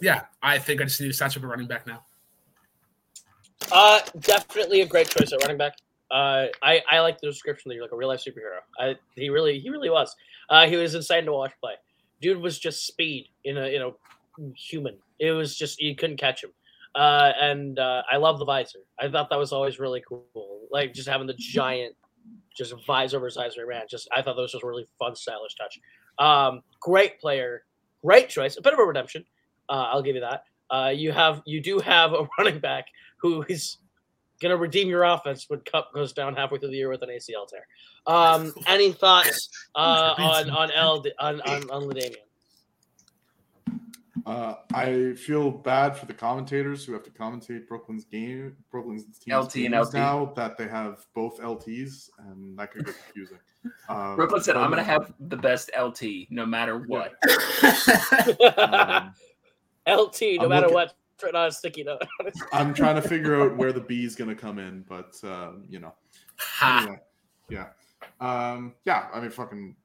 yeah, 0.00 0.22
I 0.42 0.58
think 0.58 0.80
I 0.80 0.84
just 0.84 1.00
need 1.00 1.08
to 1.08 1.12
snatch 1.12 1.36
up 1.36 1.42
a 1.42 1.46
running 1.46 1.66
back 1.66 1.86
now. 1.86 2.04
Uh, 3.70 4.00
definitely 4.20 4.80
a 4.80 4.86
great 4.86 5.08
choice 5.08 5.32
at 5.32 5.42
running 5.42 5.58
back. 5.58 5.74
Uh, 6.10 6.46
I, 6.62 6.82
I 6.90 7.00
like 7.00 7.20
the 7.20 7.28
description 7.28 7.68
that 7.68 7.76
you're 7.76 7.84
like 7.84 7.92
a 7.92 7.96
real 7.96 8.08
life 8.08 8.24
superhero. 8.26 8.60
I 8.78 8.96
he 9.14 9.30
really 9.30 9.60
he 9.60 9.70
really 9.70 9.90
was. 9.90 10.14
Uh, 10.48 10.66
he 10.66 10.76
was 10.76 10.94
insane 10.94 11.24
to 11.26 11.32
watch 11.32 11.52
play. 11.60 11.74
Dude 12.20 12.40
was 12.40 12.58
just 12.58 12.86
speed 12.86 13.28
in 13.44 13.56
a 13.56 13.66
in 13.66 13.82
a 13.82 13.90
human. 14.56 14.96
It 15.18 15.32
was 15.32 15.56
just 15.56 15.80
you 15.80 15.94
couldn't 15.94 16.16
catch 16.16 16.42
him. 16.42 16.50
Uh, 16.94 17.32
and 17.40 17.78
uh, 17.78 18.02
I 18.10 18.16
love 18.16 18.38
the 18.40 18.44
visor. 18.44 18.80
I 18.98 19.08
thought 19.08 19.30
that 19.30 19.38
was 19.38 19.52
always 19.52 19.78
really 19.78 20.02
cool. 20.08 20.66
Like 20.72 20.92
just 20.92 21.08
having 21.08 21.28
the 21.28 21.34
giant, 21.34 21.94
just 22.56 22.74
visor 22.86 23.18
over 23.18 23.26
his 23.26 23.36
eyes 23.36 23.54
he 23.54 23.62
ran. 23.62 23.82
Just 23.88 24.08
I 24.14 24.22
thought 24.22 24.34
that 24.34 24.42
was 24.42 24.52
just 24.52 24.64
a 24.64 24.66
really 24.66 24.86
fun, 24.98 25.14
stylish 25.14 25.54
touch. 25.54 25.78
Um, 26.18 26.62
great 26.80 27.20
player, 27.20 27.62
great 28.04 28.28
choice. 28.28 28.56
A 28.56 28.62
bit 28.62 28.72
of 28.72 28.78
a 28.78 28.84
redemption. 28.84 29.24
Uh, 29.68 29.88
I'll 29.92 30.02
give 30.02 30.14
you 30.14 30.22
that. 30.22 30.44
Uh, 30.70 30.92
you 30.94 31.12
have 31.12 31.42
you 31.46 31.60
do 31.60 31.78
have 31.80 32.12
a 32.12 32.28
running 32.38 32.58
back 32.60 32.86
who 33.18 33.44
is 33.48 33.78
gonna 34.40 34.56
redeem 34.56 34.88
your 34.88 35.04
offense 35.04 35.46
when 35.48 35.60
Kupp 35.60 35.92
goes 35.92 36.12
down 36.12 36.34
halfway 36.34 36.58
through 36.58 36.70
the 36.70 36.76
year 36.76 36.88
with 36.88 37.02
an 37.02 37.10
ACL 37.10 37.46
tear. 37.48 37.66
Um, 38.06 38.52
any 38.66 38.92
thoughts 38.92 39.48
uh, 39.74 40.14
on 40.18 40.50
on 40.50 40.70
L 40.72 41.04
on 41.18 41.40
on, 41.42 41.70
on? 41.70 41.90
Uh, 44.26 44.54
I 44.74 45.14
feel 45.14 45.50
bad 45.50 45.96
for 45.96 46.06
the 46.06 46.12
commentators 46.14 46.84
who 46.84 46.92
have 46.92 47.02
to 47.04 47.10
commentate 47.10 47.66
Brooklyn's 47.68 48.04
game, 48.04 48.56
Brooklyn's 48.70 49.04
team's 49.18 49.46
LT 49.46 49.56
and 49.66 49.74
LT. 49.74 49.94
now 49.94 50.32
that 50.36 50.56
they 50.56 50.66
have 50.68 51.06
both 51.14 51.40
LTs, 51.40 52.10
and 52.18 52.58
that 52.58 52.72
could 52.72 52.86
get 52.86 52.94
confusing. 53.04 53.38
Um, 53.88 54.14
Brooklyn 54.16 54.42
said, 54.42 54.56
"I'm 54.56 54.70
gonna 54.70 54.82
uh, 54.82 54.84
have 54.84 55.12
the 55.20 55.36
best 55.36 55.70
LT 55.80 56.30
no 56.30 56.44
matter 56.44 56.78
what." 56.78 57.12
um, 58.58 59.14
LT, 59.88 60.20
no 60.22 60.44
I'm 60.44 60.48
matter 60.48 60.66
looking- 60.66 60.74
what, 60.74 60.94
written 61.22 61.40
on 61.40 61.48
a 61.48 61.52
sticky 61.52 61.84
note. 61.84 62.02
I'm 62.52 62.74
trying 62.74 62.96
to 62.96 63.02
figure 63.06 63.40
out 63.40 63.56
where 63.56 63.72
the 63.72 63.80
B 63.80 64.04
is 64.04 64.16
going 64.16 64.30
to 64.30 64.36
come 64.36 64.58
in, 64.58 64.84
but 64.88 65.14
um, 65.24 65.64
you 65.68 65.78
know, 65.78 65.94
anyway, 66.62 66.98
yeah, 67.48 67.68
um, 68.20 68.74
yeah. 68.84 69.08
I 69.12 69.20
mean, 69.20 69.30
fucking 69.30 69.76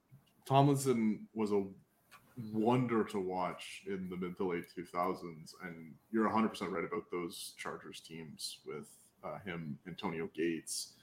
Tomlinson 0.45 1.27
was 1.33 1.51
a 1.51 1.63
wonder 2.37 3.03
to 3.05 3.19
watch 3.19 3.83
in 3.87 4.09
the 4.09 4.17
mid 4.17 4.37
to 4.37 4.49
late 4.49 4.65
2000s, 4.75 5.53
and 5.63 5.95
you're 6.11 6.25
100 6.25 6.49
percent 6.49 6.71
right 6.71 6.83
about 6.85 7.09
those 7.11 7.53
Chargers 7.57 8.01
teams 8.01 8.59
with 8.65 8.87
uh, 9.23 9.39
him, 9.39 9.77
Antonio 9.87 10.29
Gates, 10.35 10.93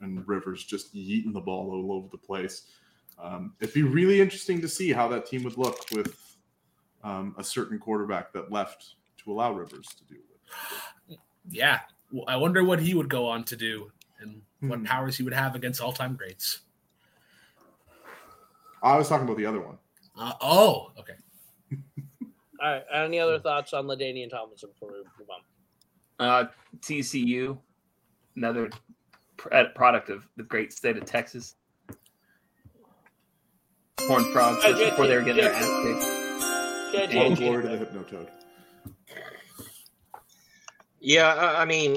and 0.00 0.26
Rivers 0.26 0.64
just 0.64 0.94
yeeting 0.94 1.32
the 1.32 1.40
ball 1.40 1.70
all 1.72 1.92
over 1.92 2.08
the 2.10 2.18
place. 2.18 2.70
Um, 3.18 3.54
it'd 3.60 3.74
be 3.74 3.82
really 3.82 4.20
interesting 4.20 4.60
to 4.62 4.68
see 4.68 4.92
how 4.92 5.08
that 5.08 5.26
team 5.26 5.42
would 5.44 5.58
look 5.58 5.90
with 5.90 6.36
um, 7.02 7.34
a 7.38 7.44
certain 7.44 7.78
quarterback 7.78 8.32
that 8.32 8.50
left 8.50 8.96
to 9.18 9.32
allow 9.32 9.52
Rivers 9.52 9.86
to 9.88 10.04
do 10.04 10.16
it. 10.16 10.40
yeah. 11.48 11.80
Well, 12.10 12.24
I 12.28 12.36
wonder 12.36 12.64
what 12.64 12.80
he 12.80 12.94
would 12.94 13.08
go 13.08 13.26
on 13.28 13.44
to 13.44 13.56
do 13.56 13.92
and 14.18 14.42
what 14.66 14.82
Hmm. 14.82 14.84
powers 14.84 15.16
he 15.16 15.22
would 15.22 15.32
have 15.32 15.54
against 15.54 15.80
all 15.80 15.92
time 15.92 16.16
greats. 16.16 16.60
I 18.82 18.96
was 18.96 19.08
talking 19.08 19.24
about 19.26 19.36
the 19.36 19.46
other 19.46 19.60
one. 19.60 19.78
Uh, 20.16 20.32
oh, 20.40 20.92
okay. 20.98 21.14
All 22.62 22.70
right. 22.72 22.82
Any 22.92 23.18
other 23.18 23.38
thoughts 23.38 23.72
on 23.72 23.86
LaDainian 23.86 24.30
Tomlinson 24.30 24.70
before 24.70 24.92
we 24.92 24.98
move 24.98 25.28
on? 25.30 25.40
Uh, 26.26 26.48
TCU, 26.80 27.58
another 28.36 28.70
uh, 29.50 29.64
product 29.74 30.10
of 30.10 30.26
the 30.36 30.42
great 30.42 30.72
state 30.72 30.96
of 30.98 31.04
Texas. 31.06 31.54
Horned 34.02 34.26
frogs 34.32 34.62
Uh, 34.64 34.70
just 34.72 34.90
before 34.90 35.06
they 35.06 35.16
were 35.16 35.22
getting 35.22 35.44
their 35.44 35.52
ass 35.52 35.62
kicked. 35.84 37.12
Yeah, 37.12 37.20
All 37.22 37.30
JT. 37.30 37.36
glory 37.38 37.62
to 37.62 37.68
the 37.68 37.76
Hypnotoad. 37.86 38.28
Yeah, 41.00 41.32
I 41.34 41.62
I 41.62 41.64
mean, 41.64 41.96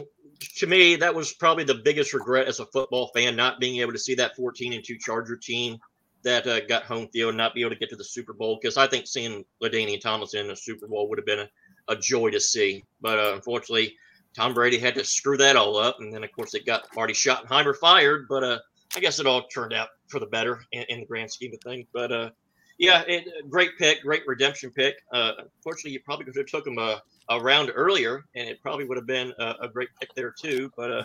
to 0.57 0.67
me, 0.67 0.95
that 0.97 1.13
was 1.13 1.33
probably 1.33 1.63
the 1.65 1.81
biggest 1.83 2.13
regret 2.13 2.47
as 2.47 2.59
a 2.59 2.65
football 2.67 3.09
fan, 3.13 3.35
not 3.35 3.59
being 3.59 3.81
able 3.81 3.91
to 3.93 3.99
see 3.99 4.15
that 4.15 4.35
14 4.35 4.71
and 4.73 4.83
2 4.85 4.97
Charger 4.99 5.35
team 5.35 5.77
that 6.23 6.47
uh, 6.47 6.65
got 6.65 6.83
home 6.83 7.07
field 7.09 7.29
and 7.29 7.37
not 7.37 7.53
be 7.53 7.61
able 7.61 7.71
to 7.71 7.77
get 7.77 7.89
to 7.89 7.95
the 7.95 8.03
Super 8.03 8.33
Bowl. 8.33 8.59
Because 8.61 8.77
I 8.77 8.87
think 8.87 9.07
seeing 9.07 9.43
LaDainian 9.61 10.01
Thomas 10.01 10.33
in 10.33 10.47
the 10.47 10.55
Super 10.55 10.87
Bowl 10.87 11.09
would 11.09 11.19
have 11.19 11.25
been 11.25 11.39
a, 11.39 11.49
a 11.89 11.95
joy 11.95 12.29
to 12.31 12.39
see. 12.39 12.83
But 13.01 13.19
uh, 13.19 13.33
unfortunately, 13.35 13.95
Tom 14.35 14.53
Brady 14.53 14.77
had 14.77 14.95
to 14.95 15.05
screw 15.05 15.37
that 15.37 15.55
all 15.55 15.77
up. 15.77 15.97
And 15.99 16.13
then, 16.13 16.23
of 16.23 16.31
course, 16.31 16.53
it 16.53 16.65
got 16.65 16.87
Marty 16.95 17.13
Schottenheimer 17.13 17.75
fired. 17.75 18.27
But 18.29 18.43
uh, 18.43 18.59
I 18.95 18.99
guess 18.99 19.19
it 19.19 19.27
all 19.27 19.47
turned 19.47 19.73
out 19.73 19.89
for 20.07 20.19
the 20.19 20.27
better 20.27 20.63
in, 20.71 20.83
in 20.89 20.99
the 21.01 21.05
grand 21.05 21.31
scheme 21.31 21.53
of 21.53 21.59
things. 21.61 21.87
But 21.93 22.11
uh, 22.11 22.29
yeah, 22.77 23.03
it, 23.07 23.27
great 23.49 23.77
pick, 23.77 24.01
great 24.03 24.23
redemption 24.25 24.71
pick. 24.71 24.95
Uh, 25.11 25.33
unfortunately, 25.57 25.91
you 25.91 25.99
probably 26.01 26.25
could 26.25 26.37
have 26.37 26.45
took 26.47 26.65
him 26.65 26.77
a, 26.77 27.01
a 27.29 27.39
round 27.39 27.71
earlier, 27.73 28.23
and 28.35 28.47
it 28.47 28.61
probably 28.61 28.85
would 28.85 28.97
have 28.97 29.07
been 29.07 29.33
a, 29.39 29.55
a 29.61 29.67
great 29.67 29.89
pick 29.99 30.13
there 30.15 30.33
too. 30.39 30.71
But 30.77 30.91
uh, 30.91 31.03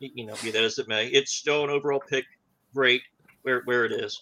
you 0.00 0.26
know, 0.26 0.34
be 0.42 0.50
that 0.50 0.62
as 0.62 0.78
it 0.78 0.88
may, 0.88 1.08
it's 1.08 1.32
still 1.32 1.64
an 1.64 1.70
overall 1.70 2.02
pick. 2.08 2.24
Great 2.74 3.02
where 3.42 3.62
where 3.64 3.84
it 3.84 3.92
is. 3.92 4.20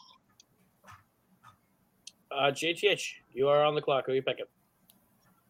Uh, 2.37 2.51
JTH, 2.51 3.03
you 3.33 3.49
are 3.49 3.65
on 3.65 3.75
the 3.75 3.81
clock. 3.81 4.05
Who 4.07 4.13
are 4.13 4.17
you 4.17 4.23
picking? 4.23 4.45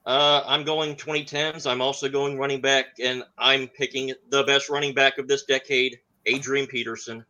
Uh, 0.04 0.44
I'm 0.46 0.62
going 0.62 0.94
2010s. 0.94 1.68
I'm 1.68 1.80
also 1.80 2.08
going 2.08 2.38
running 2.38 2.60
back, 2.60 2.86
and 3.02 3.24
I'm 3.38 3.66
picking 3.66 4.12
the 4.30 4.44
best 4.44 4.70
running 4.70 4.94
back 4.94 5.18
of 5.18 5.26
this 5.26 5.44
decade, 5.44 5.98
Adrian 6.26 6.68
Peterson. 6.68 7.24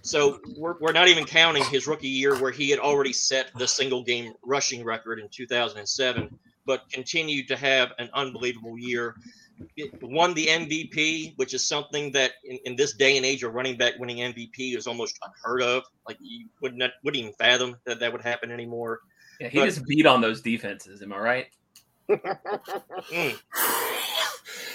So 0.00 0.40
we're, 0.56 0.78
we're 0.80 0.92
not 0.92 1.08
even 1.08 1.24
counting 1.24 1.64
his 1.64 1.86
rookie 1.86 2.08
year 2.08 2.40
where 2.40 2.50
he 2.50 2.70
had 2.70 2.78
already 2.78 3.12
set 3.12 3.50
the 3.58 3.68
single 3.68 4.02
game 4.02 4.32
rushing 4.42 4.82
record 4.82 5.18
in 5.18 5.28
2007, 5.28 6.38
but 6.64 6.88
continued 6.90 7.48
to 7.48 7.56
have 7.56 7.92
an 7.98 8.08
unbelievable 8.14 8.78
year. 8.78 9.14
It 9.76 10.02
won 10.02 10.34
the 10.34 10.46
MVP, 10.46 11.36
which 11.36 11.54
is 11.54 11.66
something 11.66 12.12
that 12.12 12.32
in, 12.44 12.58
in 12.64 12.76
this 12.76 12.94
day 12.94 13.16
and 13.16 13.24
age, 13.24 13.42
a 13.42 13.48
running 13.48 13.76
back 13.76 13.94
winning 13.98 14.18
MVP 14.18 14.76
is 14.76 14.86
almost 14.86 15.18
unheard 15.22 15.62
of. 15.62 15.84
Like 16.06 16.18
you 16.20 16.46
would 16.60 16.76
not 16.76 16.92
wouldn't 17.02 17.20
even 17.20 17.32
fathom 17.34 17.76
that 17.84 18.00
that 18.00 18.12
would 18.12 18.22
happen 18.22 18.50
anymore. 18.50 19.00
Yeah, 19.40 19.48
he 19.48 19.58
But- 19.58 19.66
just 19.66 19.86
beat 19.86 20.06
on 20.06 20.20
those 20.20 20.40
defenses. 20.40 21.02
Am 21.02 21.12
I 21.12 21.18
right? 21.18 21.46
Mm. 22.08 23.38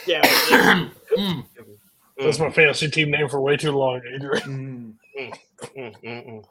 Yeah. 0.07 0.21
Mm. 1.11 1.45
That's 2.17 2.39
my 2.39 2.49
fantasy 2.49 2.89
team 2.89 3.11
name 3.11 3.29
for 3.29 3.39
way 3.41 3.57
too 3.57 3.71
long, 3.71 4.01
Adrian. 4.13 4.97
Mm. 5.17 5.33
Mm, 5.77 5.95
mm, 6.03 6.03
mm. 6.03 6.45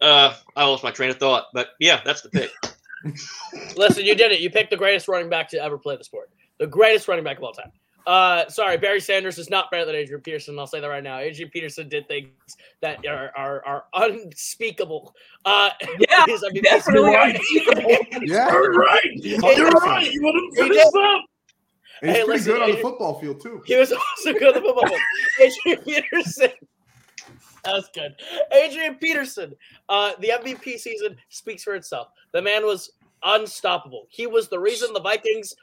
Uh, 0.00 0.34
I 0.56 0.64
lost 0.64 0.82
my 0.82 0.90
train 0.90 1.10
of 1.10 1.18
thought, 1.18 1.46
but 1.52 1.70
yeah, 1.78 2.00
that's 2.04 2.22
the 2.22 2.30
pick. 2.30 2.50
Listen, 3.76 4.04
you 4.04 4.14
did 4.14 4.32
it. 4.32 4.40
You 4.40 4.50
picked 4.50 4.70
the 4.70 4.76
greatest 4.76 5.08
running 5.08 5.28
back 5.28 5.48
to 5.50 5.62
ever 5.62 5.78
play 5.78 5.96
the 5.96 6.04
sport. 6.04 6.30
The 6.60 6.66
greatest 6.68 7.08
running 7.08 7.24
back 7.24 7.38
of 7.38 7.42
all 7.42 7.52
time. 7.52 7.72
Uh, 8.06 8.48
sorry, 8.48 8.76
Barry 8.78 9.00
Sanders 9.00 9.38
is 9.38 9.50
not 9.50 9.70
better 9.70 9.84
than 9.84 9.94
Adrian 9.94 10.20
Peterson. 10.22 10.58
I'll 10.58 10.66
say 10.66 10.80
that 10.80 10.86
right 10.86 11.02
now. 11.02 11.18
Adrian 11.18 11.50
Peterson 11.50 11.88
did 11.88 12.06
things 12.08 12.28
that 12.80 13.04
are 13.06 13.30
are, 13.36 13.62
are 13.66 13.84
unspeakable. 13.94 15.14
Uh, 15.44 15.70
Yeah, 15.98 16.24
his 16.26 16.42
MVP 16.42 16.62
definitely 16.62 17.14
right. 17.14 17.34
unspeakable. 17.36 17.90
Yeah, 18.22 18.50
You're 18.52 18.72
right. 18.74 19.04
You're 19.16 19.40
right. 19.70 20.10
You 20.12 20.22
want 20.22 20.54
to 20.56 20.62
He 20.62 20.68
finish 20.68 20.84
did. 20.84 21.04
up? 21.04 21.20
he's 22.00 22.10
Hey, 22.10 22.12
pretty 22.24 22.28
listen, 22.30 22.52
good 22.54 22.62
on 22.62 22.70
the 22.72 22.76
football 22.78 23.20
field 23.20 23.40
too. 23.42 23.62
He 23.66 23.76
was 23.76 23.92
also 23.92 24.32
good 24.32 24.54
on 24.56 24.62
the 24.62 24.68
football. 24.68 24.88
field. 24.88 25.00
Adrian 25.76 25.84
Peterson. 26.10 26.50
That 27.64 27.74
was 27.74 27.88
good. 27.94 28.14
Adrian 28.52 28.94
Peterson. 28.96 29.54
Uh, 29.90 30.12
the 30.20 30.32
MVP 30.42 30.78
season 30.78 31.16
speaks 31.28 31.62
for 31.62 31.74
itself. 31.74 32.08
The 32.32 32.40
man 32.40 32.64
was 32.64 32.92
unstoppable. 33.22 34.06
He 34.08 34.26
was 34.26 34.48
the 34.48 34.58
reason 34.58 34.94
the 34.94 35.00
Vikings 35.00 35.54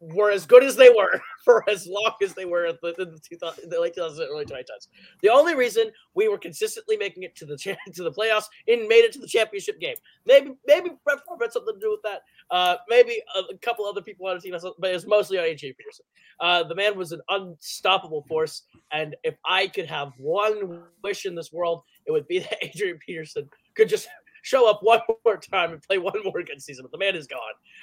were 0.00 0.30
as 0.30 0.46
good 0.46 0.64
as 0.64 0.76
they 0.76 0.88
were 0.88 1.20
for 1.44 1.68
as 1.68 1.86
long 1.86 2.14
as 2.22 2.34
they 2.34 2.44
were 2.44 2.66
in 2.66 2.76
the, 2.82 2.94
the, 2.96 3.20
2000, 3.28 3.70
the 3.70 3.80
late 3.80 3.94
2000s 3.94 4.18
and 4.18 4.28
early 4.30 4.44
2010s. 4.44 4.88
The 5.22 5.28
only 5.28 5.54
reason 5.54 5.90
we 6.14 6.28
were 6.28 6.38
consistently 6.38 6.96
making 6.96 7.22
it 7.22 7.36
to 7.36 7.46
the 7.46 7.56
to 7.94 8.02
the 8.02 8.12
playoffs 8.12 8.46
and 8.68 8.88
made 8.88 9.04
it 9.04 9.12
to 9.12 9.18
the 9.18 9.26
championship 9.26 9.80
game. 9.80 9.96
Maybe 10.24 10.54
maybe 10.66 10.90
Brett 11.04 11.18
Favre 11.28 11.38
had 11.42 11.52
something 11.52 11.74
to 11.74 11.80
do 11.80 11.90
with 11.90 12.02
that. 12.02 12.22
Uh, 12.50 12.76
maybe 12.88 13.20
a, 13.34 13.54
a 13.54 13.58
couple 13.58 13.84
other 13.84 14.02
people 14.02 14.26
on 14.26 14.36
the 14.36 14.40
team, 14.40 14.54
but 14.78 14.90
it's 14.90 15.06
mostly 15.06 15.38
on 15.38 15.44
AJ 15.44 15.76
Peterson. 15.76 16.06
Uh, 16.40 16.62
the 16.62 16.74
man 16.74 16.96
was 16.96 17.12
an 17.12 17.20
unstoppable 17.28 18.24
force, 18.28 18.62
and 18.92 19.16
if 19.24 19.34
I 19.44 19.66
could 19.68 19.86
have 19.86 20.12
one 20.18 20.82
wish 21.02 21.26
in 21.26 21.34
this 21.34 21.52
world, 21.52 21.82
it 22.06 22.12
would 22.12 22.28
be 22.28 22.40
that 22.40 22.58
Adrian 22.62 22.98
Peterson 23.04 23.48
could 23.74 23.88
just 23.88 24.08
show 24.46 24.70
up 24.70 24.78
one 24.82 25.00
more 25.24 25.36
time 25.36 25.72
and 25.72 25.82
play 25.82 25.98
one 25.98 26.14
more 26.24 26.42
good 26.42 26.62
season. 26.62 26.84
But 26.84 26.92
the 26.92 26.98
man 26.98 27.16
is 27.16 27.26
gone. 27.26 27.40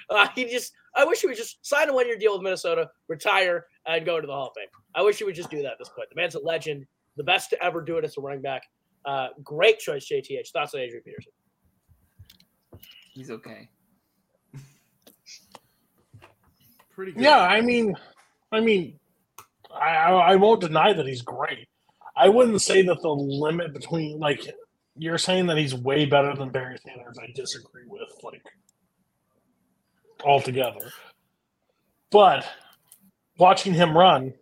Uh, 0.10 0.28
he 0.34 0.46
just, 0.46 0.72
I 0.96 1.04
wish 1.04 1.20
he 1.20 1.28
would 1.28 1.36
just 1.36 1.66
sign 1.66 1.90
a 1.90 1.94
one-year 1.94 2.18
deal 2.18 2.34
with 2.34 2.42
Minnesota, 2.42 2.90
retire, 3.10 3.66
and 3.86 4.06
go 4.06 4.22
to 4.22 4.26
the 4.26 4.32
Hall 4.32 4.48
of 4.48 4.54
Fame. 4.56 4.70
I 4.96 5.02
wish 5.02 5.18
he 5.18 5.26
would 5.26 5.36
just 5.36 5.50
do 5.50 5.62
that 5.62 5.74
at 5.74 5.78
this 5.78 5.90
point. 5.90 6.08
The 6.10 6.16
man's 6.16 6.36
a 6.36 6.40
legend, 6.40 6.86
the 7.18 7.24
best 7.24 7.50
to 7.50 7.62
ever 7.62 7.82
do 7.82 7.98
it 7.98 8.06
as 8.06 8.18
a 8.18 8.22
running 8.22 8.42
back. 8.42 8.64
Uh, 9.06 9.28
great 9.44 9.80
choice, 9.80 10.08
JTH. 10.10 10.50
Thoughts 10.50 10.74
on 10.74 10.80
Adrian 10.80 11.04
Peterson? 11.04 11.34
He's 13.14 13.30
okay. 13.30 13.68
Pretty 16.96 17.12
good. 17.12 17.24
Yeah, 17.24 17.42
I 17.42 17.60
mean, 17.60 17.94
I 18.54 18.62
mean, 18.62 18.98
I, 19.74 19.90
I 19.90 20.12
I 20.32 20.36
won't 20.38 20.62
deny 20.62 20.94
that 20.94 21.06
he's 21.06 21.22
great. 21.22 21.68
I 22.16 22.30
wouldn't 22.30 22.62
say 22.62 22.84
that 22.84 23.02
the 23.02 23.10
limit 23.10 23.74
between 23.74 24.20
like 24.20 24.48
you're 24.96 25.18
saying 25.18 25.48
that 25.48 25.58
he's 25.58 25.74
way 25.74 26.06
better 26.06 26.36
than 26.36 26.50
Barry 26.50 26.78
Sanders. 26.86 27.18
I 27.20 27.32
disagree 27.34 27.84
with 27.88 28.10
like 28.24 28.44
altogether. 30.24 30.92
But 32.12 32.46
watching 33.38 33.74
him 33.74 33.98
run, 33.98 34.34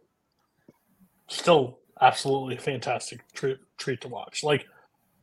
still 1.27 1.79
absolutely 2.01 2.57
fantastic 2.57 3.21
treat, 3.33 3.57
treat 3.77 4.01
to 4.01 4.09
watch. 4.09 4.43
Like, 4.43 4.65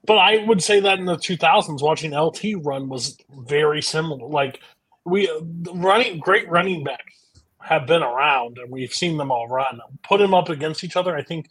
but 0.04 0.16
I 0.16 0.44
would 0.46 0.62
say 0.62 0.80
that 0.80 0.98
in 0.98 1.04
the 1.04 1.16
2000s, 1.16 1.82
watching 1.82 2.12
LT 2.12 2.64
run 2.64 2.88
was 2.88 3.18
very 3.30 3.82
similar. 3.82 4.26
Like, 4.26 4.60
we 5.04 5.30
running 5.74 6.18
great 6.18 6.48
running 6.48 6.84
backs 6.84 7.14
have 7.60 7.86
been 7.86 8.02
around, 8.02 8.56
and 8.58 8.70
we've 8.70 8.92
seen 8.92 9.18
them 9.18 9.30
all 9.30 9.48
run. 9.48 9.80
Put 10.02 10.18
them 10.18 10.32
up 10.32 10.48
against 10.48 10.84
each 10.84 10.96
other, 10.96 11.14
I 11.16 11.22
think 11.22 11.48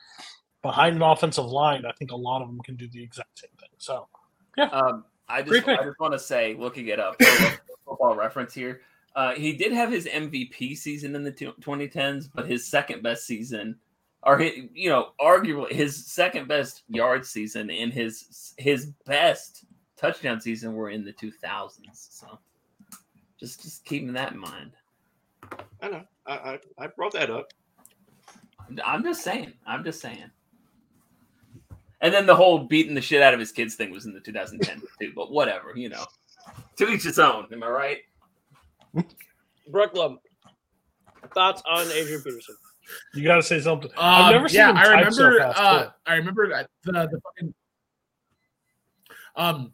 behind 0.61 0.95
an 0.95 1.01
offensive 1.01 1.45
line, 1.45 1.85
I 1.85 1.91
think 1.93 2.11
a 2.11 2.15
lot 2.15 2.41
of 2.41 2.47
them 2.47 2.59
can 2.61 2.75
do 2.75 2.87
the 2.87 3.01
exact 3.03 3.39
same 3.39 3.49
thing. 3.59 3.69
So, 3.77 4.07
Um, 4.71 5.05
I 5.29 5.41
just 5.41 5.67
I 5.67 5.83
just 5.83 5.99
want 5.99 6.13
to 6.13 6.19
say, 6.19 6.55
looking 6.55 6.87
it 6.87 6.99
up, 6.99 7.21
football 7.85 8.15
reference 8.15 8.53
here. 8.53 8.81
Uh, 9.15 9.33
he 9.33 9.53
did 9.53 9.71
have 9.71 9.91
his 9.91 10.05
MVP 10.05 10.75
season 10.77 11.15
in 11.15 11.23
the 11.23 11.31
two- 11.31 11.53
2010s, 11.61 12.29
but 12.33 12.47
his 12.47 12.65
second 12.67 13.01
best 13.03 13.25
season, 13.25 13.75
or 14.23 14.37
his, 14.37 14.65
you 14.73 14.89
know, 14.89 15.09
arguably 15.19 15.71
his 15.71 16.05
second 16.05 16.47
best 16.47 16.83
yard 16.87 17.25
season 17.25 17.69
and 17.71 17.91
his 17.93 18.53
his 18.57 18.87
best 19.05 19.65
touchdown 19.95 20.39
season 20.39 20.73
were 20.73 20.89
in 20.91 21.03
the 21.03 21.13
2000s. 21.13 21.79
So 21.93 22.39
Just 23.39 23.61
just 23.61 23.85
keeping 23.85 24.13
that 24.13 24.31
in 24.33 24.39
mind. 24.39 24.71
I 25.81 25.89
know. 25.89 26.03
I, 26.25 26.33
I, 26.33 26.59
I 26.77 26.87
brought 26.87 27.13
that 27.13 27.29
up. 27.29 27.51
I'm 28.83 29.03
just 29.03 29.23
saying. 29.23 29.53
I'm 29.65 29.83
just 29.83 30.01
saying. 30.01 30.29
And 32.01 32.13
then 32.13 32.25
the 32.27 32.35
whole 32.35 32.59
beating 32.59 32.93
the 32.93 33.01
shit 33.01 33.21
out 33.23 33.33
of 33.33 33.39
his 33.39 33.51
kids 33.51 33.75
thing 33.75 33.91
was 33.91 34.05
in 34.05 34.13
the 34.13 34.19
2010 34.19 34.81
too, 35.01 35.13
but 35.15 35.31
whatever, 35.31 35.73
you 35.75 35.89
know. 35.89 36.05
To 36.77 36.87
each 36.89 37.03
his 37.03 37.17
own. 37.19 37.47
Am 37.51 37.63
I 37.63 37.67
right? 37.67 37.97
Brooklyn, 39.69 40.17
thoughts 41.33 41.61
on 41.65 41.87
Adrian 41.91 42.21
Peterson? 42.21 42.55
You 43.13 43.23
got 43.25 43.35
to 43.35 43.43
say 43.43 43.59
something. 43.59 43.89
I've 43.97 44.25
Um, 44.27 44.31
never 44.31 44.47
seen 44.49 44.61
him 44.61 44.77
I 44.77 44.83
type 44.83 45.11
so 45.11 45.23
remember. 45.25 45.39
fast, 45.53 45.59
uh, 45.59 45.83
too. 45.85 45.89
I 46.05 46.13
remember 46.15 46.47
the 46.47 46.91
the 46.91 47.21
fucking. 47.21 47.53
Um, 49.35 49.73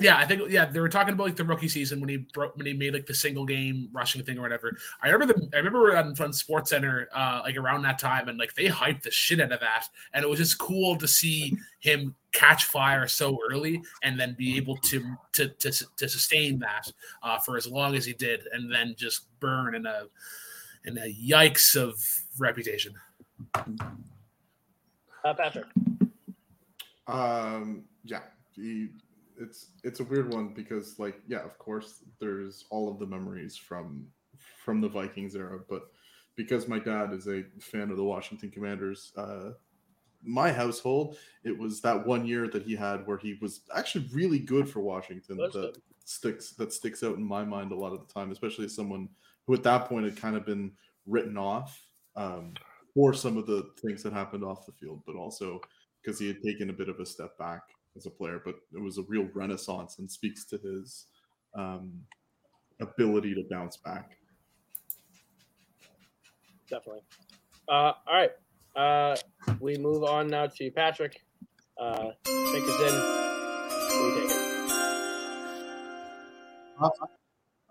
yeah, 0.00 0.16
I 0.16 0.26
think 0.26 0.50
yeah 0.50 0.64
they 0.64 0.80
were 0.80 0.88
talking 0.88 1.14
about 1.14 1.26
like 1.26 1.36
the 1.36 1.44
rookie 1.44 1.68
season 1.68 2.00
when 2.00 2.08
he 2.08 2.16
broke 2.18 2.56
when 2.56 2.66
he 2.66 2.72
made 2.72 2.94
like 2.94 3.06
the 3.06 3.14
single 3.14 3.44
game 3.44 3.88
rushing 3.92 4.22
thing 4.24 4.38
or 4.38 4.42
whatever. 4.42 4.76
I 5.02 5.10
remember 5.10 5.34
the 5.34 5.48
I 5.54 5.58
remember 5.58 5.96
on, 5.96 6.08
on 6.08 6.32
SportsCenter 6.32 7.06
uh, 7.14 7.42
like 7.44 7.56
around 7.56 7.82
that 7.82 7.98
time 7.98 8.28
and 8.28 8.38
like 8.38 8.54
they 8.54 8.66
hyped 8.66 9.02
the 9.02 9.10
shit 9.10 9.40
out 9.40 9.52
of 9.52 9.60
that 9.60 9.86
and 10.14 10.24
it 10.24 10.28
was 10.28 10.38
just 10.38 10.58
cool 10.58 10.96
to 10.96 11.06
see 11.06 11.56
him 11.80 12.14
catch 12.32 12.64
fire 12.64 13.06
so 13.06 13.38
early 13.50 13.82
and 14.02 14.18
then 14.18 14.34
be 14.38 14.56
able 14.56 14.76
to 14.78 15.16
to 15.32 15.48
to, 15.48 15.70
to 15.96 16.08
sustain 16.08 16.58
that 16.60 16.90
uh, 17.22 17.38
for 17.38 17.56
as 17.56 17.66
long 17.68 17.94
as 17.94 18.04
he 18.04 18.12
did 18.14 18.40
and 18.52 18.72
then 18.72 18.94
just 18.96 19.26
burn 19.40 19.74
in 19.74 19.86
a 19.86 20.04
in 20.84 20.96
a 20.98 21.14
yikes 21.14 21.76
of 21.76 22.02
reputation. 22.38 22.94
Uh, 25.24 25.34
Patrick, 25.34 25.66
Um, 27.06 27.84
yeah, 28.04 28.20
he, 28.54 28.88
it's 29.40 29.70
it's 29.82 30.00
a 30.00 30.04
weird 30.04 30.32
one 30.32 30.52
because 30.54 30.98
like 30.98 31.20
yeah, 31.26 31.42
of 31.42 31.58
course 31.58 32.04
there's 32.20 32.66
all 32.70 32.90
of 32.90 32.98
the 32.98 33.06
memories 33.06 33.56
from 33.56 34.06
from 34.62 34.80
the 34.80 34.88
Vikings 34.88 35.34
era, 35.34 35.58
but 35.68 35.90
because 36.36 36.68
my 36.68 36.78
dad 36.78 37.12
is 37.12 37.26
a 37.26 37.44
fan 37.60 37.90
of 37.90 37.96
the 37.96 38.04
Washington 38.04 38.50
Commanders, 38.50 39.12
uh, 39.16 39.50
my 40.22 40.52
household 40.52 41.16
it 41.44 41.56
was 41.56 41.80
that 41.80 42.06
one 42.06 42.26
year 42.26 42.46
that 42.48 42.62
he 42.62 42.76
had 42.76 43.06
where 43.06 43.16
he 43.16 43.38
was 43.40 43.62
actually 43.74 44.06
really 44.12 44.38
good 44.38 44.68
for 44.68 44.80
Washington 44.80 45.38
Was 45.38 45.54
that 45.54 45.60
good. 45.60 45.82
sticks 46.04 46.50
that 46.52 46.72
sticks 46.72 47.02
out 47.02 47.16
in 47.16 47.24
my 47.24 47.44
mind 47.44 47.72
a 47.72 47.76
lot 47.76 47.92
of 47.92 48.06
the 48.06 48.12
time, 48.12 48.30
especially 48.30 48.66
as 48.66 48.74
someone 48.74 49.08
who 49.46 49.54
at 49.54 49.62
that 49.62 49.86
point 49.86 50.04
had 50.04 50.16
kind 50.16 50.36
of 50.36 50.44
been 50.44 50.72
written 51.06 51.38
off 51.38 51.82
um, 52.16 52.52
for 52.94 53.14
some 53.14 53.38
of 53.38 53.46
the 53.46 53.70
things 53.80 54.02
that 54.02 54.12
happened 54.12 54.44
off 54.44 54.66
the 54.66 54.72
field, 54.72 55.02
but 55.06 55.16
also 55.16 55.60
because 56.02 56.18
he 56.18 56.26
had 56.28 56.42
taken 56.42 56.70
a 56.70 56.72
bit 56.72 56.88
of 56.88 57.00
a 57.00 57.06
step 57.06 57.36
back 57.38 57.62
as 57.96 58.06
a 58.06 58.10
player, 58.10 58.40
but 58.44 58.54
it 58.74 58.80
was 58.80 58.98
a 58.98 59.02
real 59.02 59.28
renaissance 59.34 59.98
and 59.98 60.10
speaks 60.10 60.44
to 60.46 60.58
his 60.58 61.06
um, 61.56 61.92
ability 62.80 63.34
to 63.34 63.44
bounce 63.50 63.76
back. 63.78 64.16
definitely. 66.68 67.02
Uh, 67.68 67.92
all 68.06 68.14
right, 68.14 68.30
uh, 68.76 69.16
we 69.60 69.76
move 69.76 70.04
on 70.04 70.28
now 70.28 70.46
to 70.46 70.70
Patrick. 70.70 71.24
Uh, 71.78 72.10
take 72.24 72.64
us 72.64 72.80
in. 72.80 72.94
We 74.04 74.20
take 74.20 74.30
it. 74.30 74.50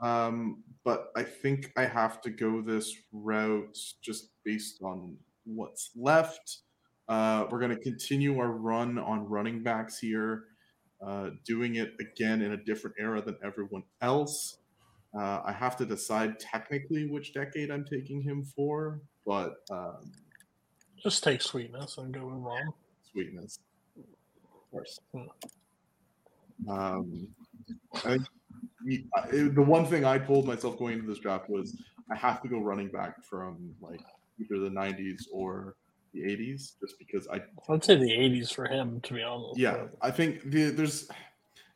Um, 0.02 0.64
but 0.84 1.12
I 1.16 1.24
think 1.24 1.72
I 1.78 1.86
have 1.86 2.22
to 2.22 2.30
go 2.30 2.62
this 2.62 2.96
route 3.12 3.78
just 4.02 4.30
based 4.46 4.82
on 4.82 5.18
what's 5.44 5.92
left. 5.96 6.60
Uh, 7.10 7.48
we're 7.50 7.60
going 7.60 7.76
to 7.76 7.82
continue 7.82 8.38
our 8.38 8.52
run 8.52 9.00
on 9.00 9.28
running 9.28 9.64
backs 9.64 9.98
here, 9.98 10.44
uh, 11.06 11.32
doing 11.44 11.76
it 11.76 11.94
again 12.00 12.44
in 12.44 12.52
a 12.52 12.58
different 12.58 12.96
era 13.00 13.20
than 13.20 13.36
everyone 13.44 13.82
else. 14.02 14.60
Uh, 15.18 15.42
I 15.44 15.52
have 15.52 15.76
to 15.78 15.86
decide 15.88 16.40
technically 16.40 17.08
which 17.08 17.34
decade 17.34 17.72
I'm 17.72 17.84
taking 17.84 18.22
him 18.22 18.44
for, 18.44 19.02
but 19.26 19.56
um, 19.72 20.12
Just 21.02 21.24
take 21.24 21.42
sweetness 21.42 21.98
and 21.98 22.14
go 22.14 22.28
with 22.28 22.36
wrong. 22.36 22.74
sweetness, 23.12 23.58
of 23.98 24.72
course. 24.72 25.00
Hmm. 25.12 26.70
Um, 26.70 27.28
I 28.06 28.18
the 29.32 29.64
one 29.66 29.86
thing 29.86 30.06
I 30.06 30.20
told 30.20 30.46
myself 30.46 30.78
going 30.78 30.94
into 31.00 31.08
this 31.08 31.20
draft 31.20 31.50
was 31.50 31.76
I 32.12 32.16
have 32.16 32.42
to 32.44 32.48
go 32.48 32.60
running 32.60 32.90
back 32.90 33.24
from 33.24 33.74
like 33.82 34.02
either 34.40 34.60
the 34.60 34.70
90s 34.70 35.24
or 35.34 35.76
the 36.14 36.22
80s, 36.22 36.74
just 36.80 36.98
because 37.00 37.28
I 37.28 37.42
I'd 37.70 37.84
say 37.84 37.96
the 37.96 38.10
'80s 38.10 38.54
for 38.54 38.66
him, 38.66 39.02
to 39.02 39.14
be 39.14 39.22
honest. 39.22 39.60
yeah 39.60 39.86
I 40.02 40.12
think 40.12 40.50
the, 40.50 40.70
there's 40.70 41.10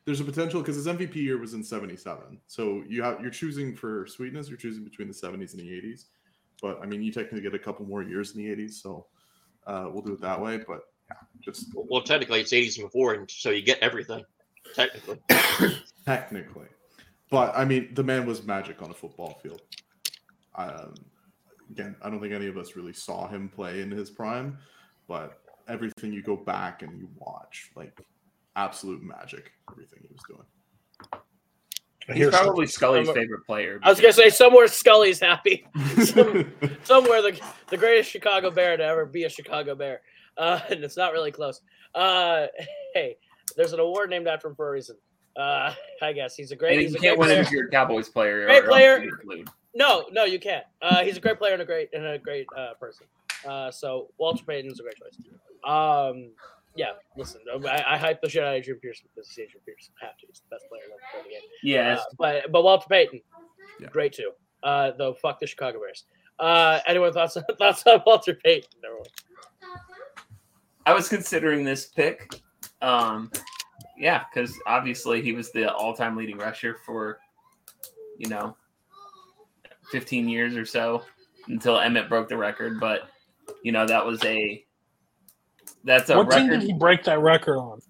there's 0.04 0.20
a 0.20 0.24
potential 0.24 0.60
because 0.60 0.76
his 0.76 0.86
MVP 0.86 1.16
year 1.16 1.38
was 1.38 1.54
in 1.54 1.64
77, 1.64 2.38
so 2.46 2.82
you 2.88 3.02
have 3.02 3.20
you're 3.20 3.30
choosing 3.30 3.74
for 3.74 4.06
sweetness, 4.06 4.48
you're 4.48 4.58
choosing 4.58 4.84
between 4.84 5.08
the 5.08 5.14
70s 5.14 5.52
and 5.52 5.60
the 5.60 5.68
80s, 5.68 6.04
but 6.60 6.80
I 6.82 6.86
mean 6.86 7.02
you 7.02 7.12
technically 7.12 7.40
get 7.40 7.54
a 7.54 7.58
couple 7.58 7.86
more 7.86 8.02
years 8.02 8.34
in 8.34 8.42
the 8.42 8.54
80s, 8.54 8.72
so 8.74 9.06
uh, 9.66 9.88
we'll 9.90 10.02
do 10.02 10.12
it 10.12 10.20
that 10.20 10.40
way. 10.40 10.58
But 10.58 10.80
yeah, 11.10 11.16
just 11.42 11.66
Well, 11.74 12.02
technically, 12.02 12.40
it's 12.40 12.52
80s 12.52 12.78
and 12.78 12.86
before, 12.86 13.14
and 13.14 13.30
so 13.30 13.50
you 13.50 13.62
get 13.62 13.78
everything. 13.80 14.24
Technically. 14.74 15.18
technically. 16.06 16.66
But 17.30 17.52
I 17.56 17.64
mean, 17.64 17.94
the 17.94 18.02
man 18.02 18.26
was 18.26 18.44
magic 18.44 18.82
on 18.82 18.90
a 18.90 18.94
football 18.94 19.38
field. 19.42 19.62
Um, 20.54 20.94
again, 21.70 21.96
I 22.02 22.10
don't 22.10 22.20
think 22.20 22.32
any 22.32 22.46
of 22.46 22.56
us 22.56 22.76
really 22.76 22.92
saw 22.92 23.26
him 23.28 23.48
play 23.48 23.80
in 23.80 23.90
his 23.90 24.10
prime, 24.10 24.58
but 25.08 25.40
everything 25.68 26.12
you 26.12 26.22
go 26.22 26.36
back 26.36 26.82
and 26.82 26.98
you 26.98 27.08
watch, 27.18 27.70
like 27.76 27.98
absolute 28.56 29.02
magic, 29.02 29.52
everything 29.70 30.00
he 30.02 30.08
was 30.12 30.22
doing. 30.28 31.22
He's 32.06 32.16
hear 32.16 32.30
probably 32.30 32.66
Scully's 32.66 33.06
Somewhere- 33.06 33.22
favorite 33.22 33.46
player. 33.46 33.80
I 33.82 33.88
was 33.88 33.98
gonna 33.98 34.12
say 34.12 34.28
somewhere 34.28 34.68
Scully's 34.68 35.18
happy. 35.20 35.66
Some- 36.04 36.52
somewhere 36.84 37.22
the 37.22 37.40
the 37.68 37.78
greatest 37.78 38.10
Chicago 38.10 38.50
Bear 38.50 38.76
to 38.76 38.84
ever 38.84 39.06
be 39.06 39.24
a 39.24 39.28
Chicago 39.30 39.74
Bear. 39.74 40.02
Uh, 40.36 40.60
and 40.68 40.84
it's 40.84 40.96
not 40.98 41.12
really 41.14 41.32
close. 41.32 41.62
Uh, 41.94 42.46
hey, 42.92 43.16
there's 43.56 43.72
an 43.72 43.80
award 43.80 44.10
named 44.10 44.26
after 44.26 44.48
him 44.48 44.54
for 44.54 44.68
a 44.68 44.72
reason. 44.72 44.96
Uh, 45.36 45.72
I 46.02 46.12
guess 46.12 46.34
he's 46.36 46.52
a 46.52 46.56
great. 46.56 46.72
and 46.74 46.82
He's 46.82 46.92
you 46.92 46.98
a 46.98 47.00
can't 47.00 47.18
win 47.18 47.30
if 47.30 47.50
you're 47.50 47.68
a 47.68 47.70
Cowboys 47.70 48.08
player. 48.10 48.44
Great 48.46 48.64
or 48.64 48.68
player. 48.68 49.06
You 49.74 49.84
include. 49.84 50.12
No, 50.14 50.22
no, 50.22 50.24
you 50.24 50.38
can't. 50.38 50.64
Uh, 50.82 51.02
he's 51.04 51.16
a 51.16 51.20
great 51.20 51.38
player 51.38 51.52
and 51.54 51.62
a 51.62 51.64
great 51.64 51.88
and 51.92 52.04
a 52.06 52.18
great 52.18 52.46
uh, 52.56 52.74
person. 52.74 53.06
Uh, 53.46 53.70
so 53.70 54.08
Walter 54.18 54.44
Payton's 54.44 54.80
a 54.80 54.82
great 54.82 54.96
choice. 54.96 55.18
Um, 55.64 56.30
yeah, 56.76 56.92
listen, 57.16 57.40
I, 57.68 57.84
I 57.86 57.98
hype 57.98 58.20
the 58.20 58.28
shit 58.28 58.42
out 58.42 58.48
of 58.48 58.54
Adrian 58.54 58.80
Pearson 58.80 59.06
because 59.14 59.28
he's 59.28 59.38
Adrian 59.38 59.60
Pearson. 59.64 59.94
I 60.02 60.06
have 60.06 60.16
to. 60.18 60.26
He's 60.26 60.40
the 60.48 60.56
best 60.56 60.68
player 60.68 60.82
in 60.84 61.22
the 61.24 61.28
game. 61.30 61.40
Yes. 61.62 62.00
Uh, 62.00 62.04
but 62.18 62.52
but 62.52 62.64
Walter 62.64 62.86
Payton, 62.88 63.20
Yeah. 63.80 63.88
great 63.88 64.12
too. 64.12 64.32
Uh, 64.62 64.92
though 64.96 65.14
fuck 65.14 65.40
the 65.40 65.46
Chicago 65.46 65.78
Bears. 65.80 66.04
Uh, 66.38 66.80
anyone 66.86 67.12
thoughts 67.12 67.36
thoughts 67.58 67.82
on 67.86 68.02
Walter 68.06 68.34
Payton? 68.34 68.70
Everyone. 68.84 69.06
I 70.86 70.92
was 70.92 71.08
considering 71.08 71.64
this 71.64 71.86
pick. 71.86 72.28
Um, 72.82 73.30
yeah, 73.96 74.24
because 74.32 74.54
obviously 74.66 75.22
he 75.22 75.32
was 75.32 75.50
the 75.52 75.72
all-time 75.72 76.16
leading 76.16 76.36
rusher 76.36 76.76
for, 76.84 77.20
you 78.18 78.28
know, 78.28 78.56
15 79.90 80.28
years 80.28 80.56
or 80.56 80.64
so 80.64 81.02
until 81.48 81.76
Emmitt 81.76 82.08
broke 82.08 82.28
the 82.28 82.36
record. 82.36 82.80
But 82.80 83.08
you 83.62 83.72
know 83.72 83.86
that 83.86 84.04
was 84.04 84.22
a 84.24 84.64
that's 85.84 86.10
a 86.10 86.16
what 86.16 86.30
team 86.30 86.48
did 86.48 86.62
he 86.62 86.72
break 86.72 87.04
that 87.04 87.20
record 87.20 87.58
on? 87.58 87.80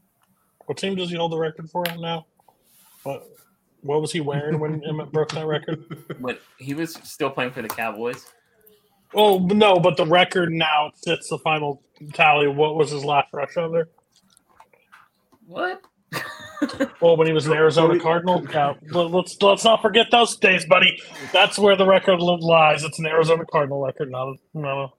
What 0.66 0.78
team 0.78 0.94
does 0.94 1.10
he 1.10 1.16
hold 1.16 1.32
the 1.32 1.38
record 1.38 1.70
for 1.70 1.84
now? 1.98 2.26
What 3.02 3.28
what 3.82 4.00
was 4.00 4.12
he 4.12 4.20
wearing 4.20 4.58
when 4.58 4.80
Emmitt 4.88 5.12
broke 5.12 5.30
that 5.32 5.46
record? 5.46 5.84
When 6.18 6.38
he 6.58 6.74
was 6.74 6.94
still 7.04 7.30
playing 7.30 7.52
for 7.52 7.62
the 7.62 7.68
Cowboys. 7.68 8.24
Oh 9.14 9.38
no, 9.38 9.78
but 9.78 9.96
the 9.96 10.06
record 10.06 10.50
now 10.50 10.90
sits 10.94 11.28
the 11.28 11.38
final 11.38 11.82
tally. 12.12 12.48
What 12.48 12.74
was 12.74 12.90
his 12.90 13.04
last 13.04 13.32
rush 13.32 13.56
on 13.56 13.72
there? 13.72 13.88
What? 15.46 15.82
Well, 17.00 17.16
when 17.16 17.26
he 17.26 17.32
was 17.32 17.46
an 17.46 17.52
Arizona 17.52 17.98
Cardinal. 17.98 18.44
Yeah, 18.50 18.74
let- 18.90 19.10
let's 19.10 19.40
let's 19.42 19.64
not 19.64 19.82
forget 19.82 20.10
those 20.10 20.36
days, 20.36 20.64
buddy. 20.66 21.00
That's 21.32 21.58
where 21.58 21.76
the 21.76 21.86
record 21.86 22.20
lies. 22.20 22.84
It's 22.84 22.98
an 22.98 23.06
Arizona 23.06 23.44
Cardinal 23.50 23.84
record, 23.84 24.10
not 24.10 24.28
a, 24.28 24.58
not 24.58 24.92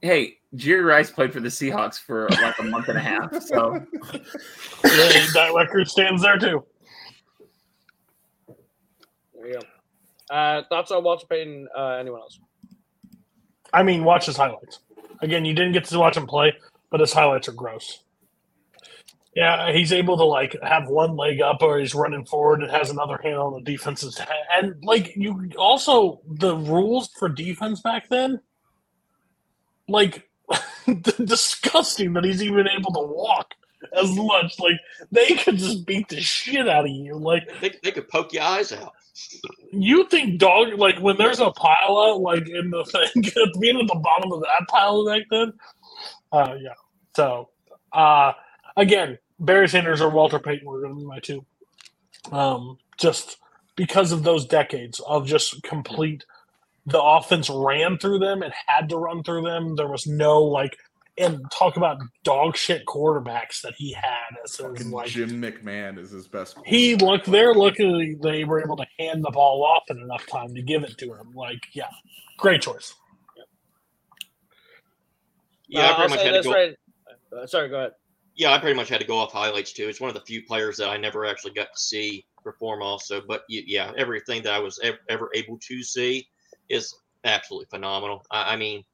Hey, 0.00 0.36
Jerry 0.54 0.82
Rice 0.82 1.10
played 1.10 1.32
for 1.32 1.40
the 1.40 1.48
Seahawks 1.48 1.98
for 1.98 2.28
like 2.30 2.58
a 2.58 2.62
month 2.62 2.88
and 2.88 2.98
a 2.98 3.00
half. 3.00 3.42
So 3.42 3.74
a 3.74 3.80
yeah, 4.84 5.26
that 5.34 5.52
record 5.56 5.88
stands 5.88 6.22
there 6.22 6.38
too. 6.38 6.64
There 9.34 9.48
you 9.48 9.54
go. 9.54 10.34
Uh, 10.34 10.62
thoughts 10.68 10.90
on 10.90 11.02
Walter 11.04 11.26
Payton? 11.26 11.68
Uh, 11.76 11.96
anyone 12.00 12.20
else? 12.20 12.38
I 13.72 13.82
mean, 13.82 14.04
watch 14.04 14.26
his 14.26 14.36
highlights. 14.36 14.80
Again, 15.20 15.44
you 15.44 15.54
didn't 15.54 15.72
get 15.72 15.84
to 15.86 15.98
watch 15.98 16.16
him 16.16 16.26
play, 16.26 16.52
but 16.90 17.00
his 17.00 17.12
highlights 17.12 17.48
are 17.48 17.52
gross. 17.52 18.03
Yeah, 19.36 19.72
he's 19.72 19.92
able 19.92 20.18
to 20.18 20.24
like 20.24 20.56
have 20.62 20.88
one 20.88 21.16
leg 21.16 21.40
up, 21.42 21.62
or 21.62 21.78
he's 21.80 21.94
running 21.94 22.26
forward 22.26 22.62
and 22.62 22.70
has 22.72 22.90
another 22.90 23.18
hand 23.22 23.36
on 23.36 23.54
the 23.54 23.62
defense's 23.62 24.18
head. 24.18 24.28
And 24.54 24.84
like 24.84 25.16
you, 25.16 25.50
also 25.58 26.22
the 26.28 26.56
rules 26.56 27.08
for 27.18 27.28
defense 27.30 27.80
back 27.80 28.10
then, 28.10 28.40
like 29.88 30.28
disgusting 31.24 32.14
that 32.14 32.24
he's 32.24 32.42
even 32.42 32.68
able 32.68 32.92
to 32.92 33.00
walk. 33.00 33.54
as 33.98 34.14
much. 34.16 34.58
Like 34.60 34.80
they 35.12 35.36
could 35.36 35.58
just 35.58 35.86
beat 35.86 36.08
the 36.10 36.20
shit 36.20 36.68
out 36.68 36.86
of 36.86 36.90
you. 36.92 37.16
Like 37.16 37.44
They, 37.60 37.72
they 37.82 37.92
could 37.92 38.08
poke 38.08 38.32
your 38.32 38.44
eyes 38.44 38.72
out. 38.72 38.94
you 39.72 40.08
think 40.08 40.38
dog 40.40 40.74
like 40.78 40.98
when 41.00 41.16
there's 41.18 41.40
a 41.40 41.50
pile 41.52 41.98
out 41.98 42.20
like 42.20 42.48
in 42.48 42.70
the 42.70 42.84
thing 42.86 43.22
being 43.60 43.80
at 43.80 43.88
the 43.88 44.00
bottom 44.02 44.32
of 44.32 44.42
that 44.42 44.68
pile 44.68 45.06
back 45.06 45.22
then. 45.30 45.52
Uh 46.32 46.56
yeah. 46.60 46.74
So 47.16 47.50
uh 47.92 48.32
again, 48.76 49.18
Barry 49.38 49.68
Sanders 49.68 50.00
or 50.00 50.10
Walter 50.10 50.38
Payton 50.38 50.66
were 50.66 50.82
gonna 50.82 50.96
be 50.96 51.04
my 51.04 51.20
two. 51.20 51.46
Um 52.32 52.78
just 52.98 53.38
because 53.76 54.12
of 54.12 54.22
those 54.24 54.46
decades 54.46 55.00
of 55.06 55.26
just 55.26 55.62
complete 55.62 56.24
the 56.86 57.02
offense 57.02 57.50
ran 57.50 57.98
through 57.98 58.18
them 58.20 58.42
and 58.42 58.52
had 58.66 58.88
to 58.90 58.96
run 58.98 59.22
through 59.22 59.42
them. 59.42 59.76
There 59.76 59.88
was 59.88 60.06
no 60.06 60.42
like 60.42 60.76
and 61.18 61.50
talk 61.52 61.76
about 61.76 61.98
dog 62.24 62.56
shit 62.56 62.86
quarterbacks 62.86 63.60
that 63.62 63.74
he 63.76 63.92
had 63.92 64.36
as 64.44 64.56
his 64.56 64.92
like 64.92 65.06
Jim 65.06 65.40
McMahon 65.42 65.98
is 65.98 66.10
his 66.10 66.28
best. 66.28 66.58
he 66.64 66.96
looked 66.96 67.26
they're 67.26 67.54
luckily 67.54 68.16
they 68.22 68.44
were 68.44 68.62
able 68.62 68.76
to 68.76 68.86
hand 68.98 69.24
the 69.24 69.30
ball 69.30 69.64
off 69.64 69.84
in 69.90 69.98
enough 70.00 70.26
time 70.26 70.54
to 70.54 70.62
give 70.62 70.84
it 70.84 70.98
to 70.98 71.14
him. 71.14 71.32
Like, 71.34 71.60
yeah, 71.72 71.90
great 72.38 72.62
choice. 72.62 72.94
Yeah, 75.68 75.88
Uh, 75.88 75.90
I 75.90 75.94
pretty 75.94 76.08
I'll 76.08 76.08
much 76.08 76.20
say 76.20 76.28
had 76.28 76.36
to 76.36 76.38
this 76.38 76.46
go. 76.46 76.52
right. 76.52 76.74
uh, 77.36 77.46
sorry, 77.46 77.68
go 77.68 77.78
ahead. 77.78 77.92
Yeah, 78.36 78.52
I 78.52 78.58
pretty 78.58 78.76
much 78.76 78.88
had 78.88 79.00
to 79.00 79.06
go 79.06 79.16
off 79.16 79.32
highlights 79.32 79.72
too. 79.72 79.88
It's 79.88 80.00
one 80.00 80.08
of 80.08 80.14
the 80.14 80.20
few 80.22 80.42
players 80.42 80.76
that 80.78 80.88
I 80.88 80.96
never 80.96 81.24
actually 81.24 81.52
got 81.52 81.72
to 81.72 81.78
see 81.78 82.26
perform. 82.42 82.82
Also, 82.82 83.20
but 83.26 83.44
yeah, 83.48 83.92
everything 83.96 84.42
that 84.42 84.52
I 84.52 84.58
was 84.58 84.78
ever, 84.82 84.98
ever 85.08 85.30
able 85.34 85.58
to 85.58 85.82
see 85.82 86.28
is 86.68 86.94
absolutely 87.24 87.66
phenomenal. 87.70 88.24
I, 88.30 88.54
I 88.54 88.56
mean, 88.56 88.84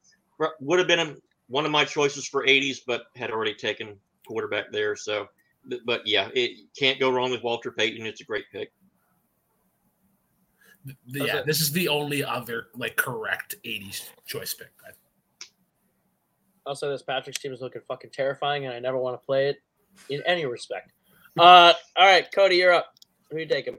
would 0.60 0.78
have 0.78 0.88
been 0.88 1.00
a, 1.00 1.16
one 1.48 1.64
of 1.64 1.72
my 1.72 1.84
choices 1.84 2.26
for 2.26 2.46
'80s, 2.46 2.80
but 2.86 3.04
had 3.16 3.30
already 3.30 3.54
taken 3.54 3.96
quarterback 4.26 4.72
there. 4.72 4.94
So, 4.94 5.28
but, 5.64 5.80
but 5.84 6.06
yeah, 6.06 6.28
it 6.34 6.58
can't 6.78 7.00
go 7.00 7.10
wrong 7.10 7.30
with 7.30 7.42
Walter 7.42 7.72
Payton. 7.72 8.06
It's 8.06 8.20
a 8.20 8.24
great 8.24 8.44
pick. 8.52 8.72
Yeah, 11.06 11.42
this 11.44 11.60
is 11.60 11.72
the 11.72 11.88
only 11.88 12.24
other 12.24 12.68
like 12.74 12.96
correct 12.96 13.56
'80s 13.64 14.08
choice 14.26 14.54
pick. 14.54 14.70
I- 14.86 14.92
Say 16.74 16.88
this: 16.88 17.02
Patrick's 17.02 17.38
team 17.38 17.52
is 17.52 17.60
looking 17.60 17.82
fucking 17.88 18.10
terrifying, 18.10 18.66
and 18.66 18.74
I 18.74 18.78
never 18.78 18.98
want 18.98 19.20
to 19.20 19.24
play 19.24 19.48
it 19.48 19.62
in 20.08 20.22
any 20.26 20.46
respect. 20.46 20.92
Uh, 21.38 21.72
all 21.96 22.06
right, 22.06 22.26
Cody, 22.32 22.56
you're 22.56 22.72
up. 22.72 22.94
Who 23.30 23.38
you 23.38 23.46
taking? 23.46 23.78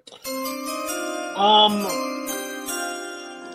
Um, 1.36 1.88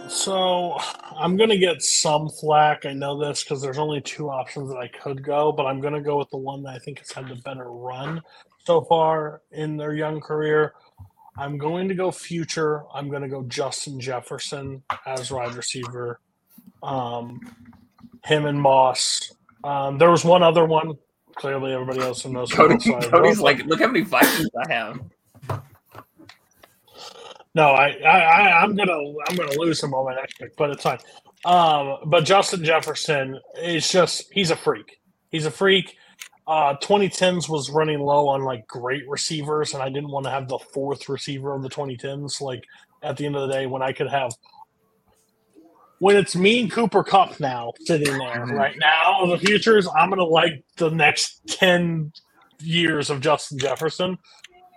so 0.08 0.78
I'm 1.16 1.36
gonna 1.36 1.56
get 1.58 1.82
some 1.82 2.28
flack. 2.28 2.86
I 2.86 2.92
know 2.92 3.18
this 3.18 3.44
because 3.44 3.60
there's 3.60 3.78
only 3.78 4.00
two 4.00 4.30
options 4.30 4.70
that 4.70 4.78
I 4.78 4.88
could 4.88 5.22
go, 5.22 5.52
but 5.52 5.66
I'm 5.66 5.80
gonna 5.80 6.02
go 6.02 6.18
with 6.18 6.30
the 6.30 6.38
one 6.38 6.62
that 6.64 6.74
I 6.74 6.78
think 6.78 6.98
has 7.00 7.10
had 7.10 7.28
the 7.28 7.36
better 7.36 7.70
run 7.70 8.22
so 8.64 8.82
far 8.82 9.42
in 9.52 9.76
their 9.76 9.94
young 9.94 10.20
career. 10.20 10.74
I'm 11.38 11.58
going 11.58 11.88
to 11.88 11.94
go 11.94 12.10
future. 12.10 12.84
I'm 12.94 13.10
going 13.10 13.22
to 13.22 13.28
go 13.28 13.42
Justin 13.44 14.00
Jefferson 14.00 14.82
as 15.04 15.30
wide 15.30 15.54
receiver. 15.54 16.20
Um, 16.82 17.40
him 18.26 18.44
and 18.44 18.60
Moss. 18.60 19.32
Um, 19.62 19.98
there 19.98 20.10
was 20.10 20.24
one 20.24 20.42
other 20.42 20.64
one. 20.64 20.94
Clearly, 21.36 21.72
everybody 21.72 22.00
else 22.00 22.24
knows. 22.26 22.50
who 22.50 22.56
Cody, 22.56 23.08
Cody's 23.08 23.40
like, 23.40 23.64
look 23.66 23.80
how 23.80 23.86
many 23.86 24.02
Vikings 24.02 24.48
I 24.66 24.72
have. 24.72 25.00
No, 27.54 27.68
I, 27.68 27.88
I, 28.04 28.18
I 28.18 28.62
I'm 28.62 28.74
gonna 28.74 28.98
I'm 29.28 29.36
gonna 29.36 29.58
lose 29.58 29.82
him 29.82 29.94
on 29.94 30.04
my 30.04 30.14
next 30.14 30.38
pick, 30.38 30.56
but 30.56 30.70
it's 30.70 30.82
fine. 30.82 30.98
Um, 31.44 31.98
but 32.06 32.24
Justin 32.24 32.64
Jefferson 32.64 33.38
is 33.62 33.90
just 33.90 34.30
he's 34.32 34.50
a 34.50 34.56
freak. 34.56 35.00
He's 35.30 35.46
a 35.46 35.50
freak. 35.50 35.96
Uh, 36.46 36.76
2010s 36.82 37.48
was 37.48 37.70
running 37.70 37.98
low 38.00 38.28
on 38.28 38.42
like 38.42 38.66
great 38.66 39.08
receivers, 39.08 39.72
and 39.74 39.82
I 39.82 39.88
didn't 39.88 40.10
want 40.10 40.24
to 40.24 40.30
have 40.30 40.48
the 40.48 40.58
fourth 40.58 41.08
receiver 41.08 41.54
of 41.54 41.62
the 41.62 41.70
2010s. 41.70 42.40
Like 42.40 42.64
at 43.02 43.16
the 43.16 43.26
end 43.26 43.36
of 43.36 43.48
the 43.48 43.54
day, 43.54 43.66
when 43.66 43.82
I 43.82 43.92
could 43.92 44.08
have 44.08 44.32
when 45.98 46.16
it's 46.16 46.36
me 46.36 46.60
and 46.60 46.70
Cooper 46.70 47.02
Kupp 47.02 47.40
now 47.40 47.72
sitting 47.80 48.18
there 48.18 48.46
Mhm. 48.46 48.52
right 48.52 48.76
now, 48.78 49.24
in 49.24 49.30
the 49.30 49.38
futures, 49.38 49.88
I'm 49.96 50.10
gonna 50.10 50.24
like 50.24 50.62
the 50.76 50.90
next 50.90 51.40
10 51.48 52.12
years 52.60 53.10
of 53.10 53.20
Justin 53.20 53.58
Jefferson. 53.58 54.18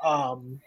Um, 0.04 0.60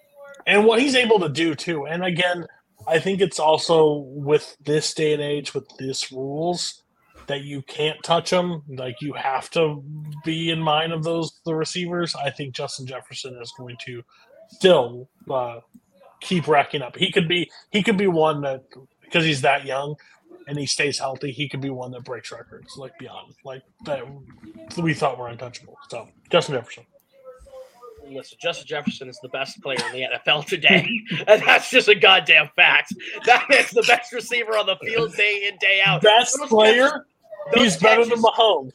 and 0.47 0.65
what 0.65 0.81
he's 0.81 0.95
able 0.95 1.21
to 1.21 1.29
do 1.29 1.55
too. 1.55 1.87
And 1.87 2.05
again, 2.05 2.47
I 2.87 2.99
think 2.99 3.21
it's 3.21 3.39
also 3.39 4.05
with 4.09 4.57
this 4.61 4.93
day 4.93 5.13
and 5.13 5.23
age, 5.23 5.55
with 5.55 5.69
this 5.79 6.11
rules, 6.11 6.83
that 7.29 7.43
you 7.43 7.63
can't 7.63 8.03
touch 8.03 8.31
them. 8.31 8.63
Like 8.69 8.97
you 9.01 9.13
have 9.13 9.49
to 9.51 9.83
be 10.25 10.51
in 10.51 10.59
mind 10.59 10.93
of 10.93 11.05
those 11.05 11.41
the 11.47 11.55
receivers. 11.55 12.15
I 12.17 12.31
think 12.31 12.55
Justin 12.55 12.87
Jefferson 12.87 13.39
is 13.41 13.53
going 13.57 13.77
to 13.87 14.03
still 14.49 15.09
uh, 15.31 15.61
keep 16.21 16.49
racking 16.49 16.83
up. 16.83 16.97
He 16.97 17.13
could 17.13 17.29
be 17.29 17.51
he 17.71 17.83
could 17.83 17.97
be 17.97 18.09
one 18.09 18.41
that 18.43 18.65
because 19.03 19.25
he's 19.25 19.43
that 19.43 19.65
young 19.65 19.95
and 20.47 20.59
he 20.59 20.67
stays 20.67 20.99
healthy, 20.99 21.31
he 21.33 21.49
could 21.49 21.61
be 21.61 21.71
one 21.71 21.91
that 21.93 22.05
breaks 22.05 22.31
records 22.33 22.77
like 22.77 22.97
beyond 22.99 23.35
like 23.45 23.63
that 23.85 24.05
we 24.79 24.95
thought 24.95 25.19
were 25.19 25.29
untouchable. 25.29 25.77
So 25.89 26.09
Justin 26.31 26.55
Jefferson. 26.57 26.85
Listen, 28.09 28.37
Justin 28.43 28.67
Jefferson 28.67 29.09
is 29.09 29.19
the 29.23 29.29
best 29.29 29.63
player 29.63 29.79
in 29.87 29.93
the 29.93 30.07
NFL 30.19 30.45
today, 30.47 30.87
and 31.27 31.41
that's 31.43 31.71
just 31.71 31.89
a 31.89 31.95
goddamn 31.95 32.51
fact. 32.57 32.93
That 33.27 33.47
is 33.51 33.71
the 33.71 33.83
best 33.87 34.13
receiver 34.13 34.57
on 34.59 34.67
the 34.67 34.77
field 34.85 35.15
day 35.15 35.49
in 35.51 35.57
day 35.59 35.81
out. 35.85 36.03
Best 36.03 36.37
Those 36.39 36.49
player, 36.49 37.07
those 37.55 37.63
he's 37.63 37.77
better 37.79 38.03
than 38.05 38.11
catches- 38.21 38.25
Mahomes. 38.25 38.73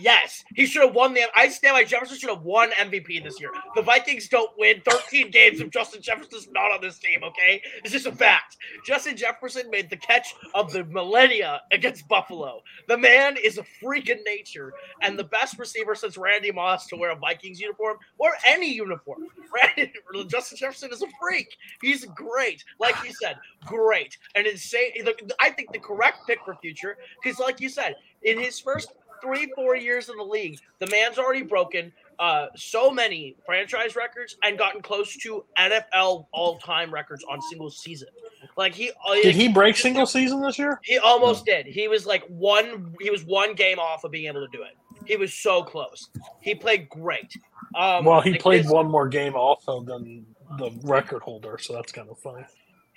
Yes, 0.00 0.44
he 0.54 0.66
should 0.66 0.84
have 0.84 0.94
won 0.94 1.14
the. 1.14 1.22
I 1.34 1.48
stand 1.48 1.74
by 1.74 1.84
Jefferson 1.84 2.18
should 2.18 2.30
have 2.30 2.42
won 2.42 2.70
MVP 2.72 3.22
this 3.22 3.40
year. 3.40 3.50
The 3.74 3.82
Vikings 3.82 4.28
don't 4.28 4.50
win 4.58 4.80
13 4.88 5.30
games 5.30 5.60
if 5.60 5.70
Justin 5.70 6.02
Jefferson's 6.02 6.48
not 6.52 6.72
on 6.72 6.80
this 6.80 6.98
team. 6.98 7.22
Okay, 7.24 7.62
it's 7.82 7.92
just 7.92 8.06
a 8.06 8.12
fact. 8.12 8.56
Justin 8.86 9.16
Jefferson 9.16 9.70
made 9.70 9.90
the 9.90 9.96
catch 9.96 10.34
of 10.54 10.72
the 10.72 10.84
millennia 10.84 11.62
against 11.72 12.08
Buffalo. 12.08 12.62
The 12.88 12.96
man 12.96 13.36
is 13.42 13.58
a 13.58 13.64
freak 13.80 14.08
in 14.08 14.18
nature 14.24 14.72
and 15.02 15.18
the 15.18 15.24
best 15.24 15.58
receiver 15.58 15.94
since 15.94 16.16
Randy 16.16 16.52
Moss 16.52 16.86
to 16.88 16.96
wear 16.96 17.10
a 17.10 17.16
Vikings 17.16 17.60
uniform 17.60 17.98
or 18.18 18.30
any 18.46 18.72
uniform. 18.72 19.26
Randy, 19.54 19.92
Justin 20.28 20.58
Jefferson 20.58 20.92
is 20.92 21.02
a 21.02 21.08
freak. 21.20 21.56
He's 21.82 22.04
great, 22.06 22.64
like 22.78 22.94
you 23.04 23.12
said, 23.12 23.36
great 23.64 24.16
and 24.34 24.46
insane. 24.46 24.92
I 25.40 25.50
think 25.50 25.72
the 25.72 25.78
correct 25.78 26.18
pick 26.26 26.38
for 26.44 26.54
future 26.56 26.96
because, 27.22 27.38
like 27.38 27.60
you 27.60 27.68
said, 27.68 27.96
in 28.22 28.38
his 28.38 28.58
first 28.60 28.92
three, 29.22 29.50
four 29.54 29.76
years 29.76 30.08
in 30.08 30.16
the 30.16 30.22
league, 30.24 30.58
the 30.78 30.86
man's 30.88 31.18
already 31.18 31.42
broken 31.42 31.92
uh, 32.18 32.46
so 32.56 32.90
many 32.90 33.36
franchise 33.46 33.94
records 33.94 34.36
and 34.42 34.58
gotten 34.58 34.82
close 34.82 35.16
to 35.18 35.44
NFL 35.58 36.26
all-time 36.32 36.92
records 36.92 37.24
on 37.30 37.40
single 37.42 37.70
season. 37.70 38.08
Like 38.56 38.74
he 38.74 38.90
Did 39.22 39.36
he 39.36 39.48
break 39.48 39.76
single 39.76 40.06
season 40.06 40.40
this 40.42 40.58
year? 40.58 40.80
He 40.82 40.98
almost 40.98 41.44
did. 41.44 41.66
He 41.66 41.86
was 41.86 42.06
like 42.06 42.24
one. 42.26 42.94
He 43.00 43.10
was 43.10 43.24
one 43.24 43.54
game 43.54 43.78
off 43.78 44.02
of 44.04 44.10
being 44.10 44.26
able 44.26 44.44
to 44.44 44.56
do 44.56 44.62
it. 44.64 44.76
He 45.04 45.16
was 45.16 45.32
so 45.32 45.62
close. 45.62 46.08
He 46.40 46.54
played 46.56 46.88
great. 46.88 47.32
Um, 47.76 48.04
Well, 48.04 48.20
he 48.20 48.32
like 48.32 48.40
played 48.40 48.62
his- 48.64 48.72
one 48.72 48.90
more 48.90 49.06
game 49.08 49.34
also 49.36 49.80
than 49.82 50.26
the 50.58 50.70
record 50.82 51.22
holder, 51.22 51.56
so 51.58 51.74
that's 51.74 51.92
kind 51.92 52.08
of 52.10 52.18
funny. 52.18 52.44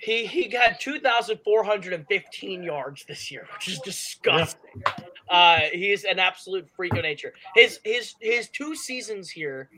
He 0.02 0.26
he 0.26 0.48
got 0.48 0.80
two 0.80 0.98
thousand 0.98 1.38
four 1.44 1.62
hundred 1.62 1.92
and 1.92 2.06
fifteen 2.08 2.62
yards 2.64 3.04
this 3.06 3.30
year, 3.30 3.46
which 3.54 3.68
is 3.68 3.78
disgusting. 3.80 4.82
Uh, 5.28 5.60
he's 5.72 6.02
an 6.02 6.18
absolute 6.18 6.68
freak 6.76 6.92
of 6.94 7.02
nature. 7.02 7.32
His 7.54 7.78
his 7.84 8.14
his 8.20 8.48
two 8.48 8.74
seasons 8.74 9.30
here 9.30 9.70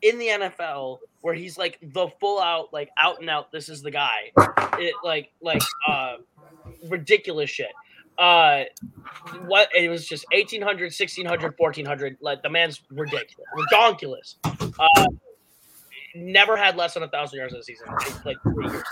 in 0.00 0.18
the 0.18 0.26
NFL 0.28 0.98
where 1.20 1.34
he's 1.34 1.58
like 1.58 1.78
the 1.82 2.08
full 2.18 2.40
out 2.40 2.72
like 2.72 2.88
out 2.98 3.20
and 3.20 3.28
out. 3.28 3.52
This 3.52 3.68
is 3.68 3.82
the 3.82 3.90
guy. 3.90 4.32
It 4.78 4.94
like 5.04 5.30
like 5.42 5.62
uh 5.86 6.16
ridiculous 6.88 7.50
shit. 7.50 7.72
Uh, 8.18 8.64
what 9.46 9.68
it 9.76 9.88
was 9.88 10.06
just 10.06 10.24
1800, 10.32 10.84
1600, 10.84 11.54
1400. 11.56 12.16
Like 12.20 12.42
the 12.42 12.48
man's 12.48 12.82
ridiculous, 12.90 13.46
redonkulous. 13.54 14.36
Uh, 14.44 15.06
never 16.14 16.56
had 16.56 16.76
less 16.76 16.94
than 16.94 17.02
a 17.02 17.08
thousand 17.08 17.38
yards 17.38 17.54
in 17.54 17.60
a 17.60 17.62
season. 17.62 17.86
He 18.04 18.12
played 18.20 18.36
three 18.42 18.68
years. 18.68 18.84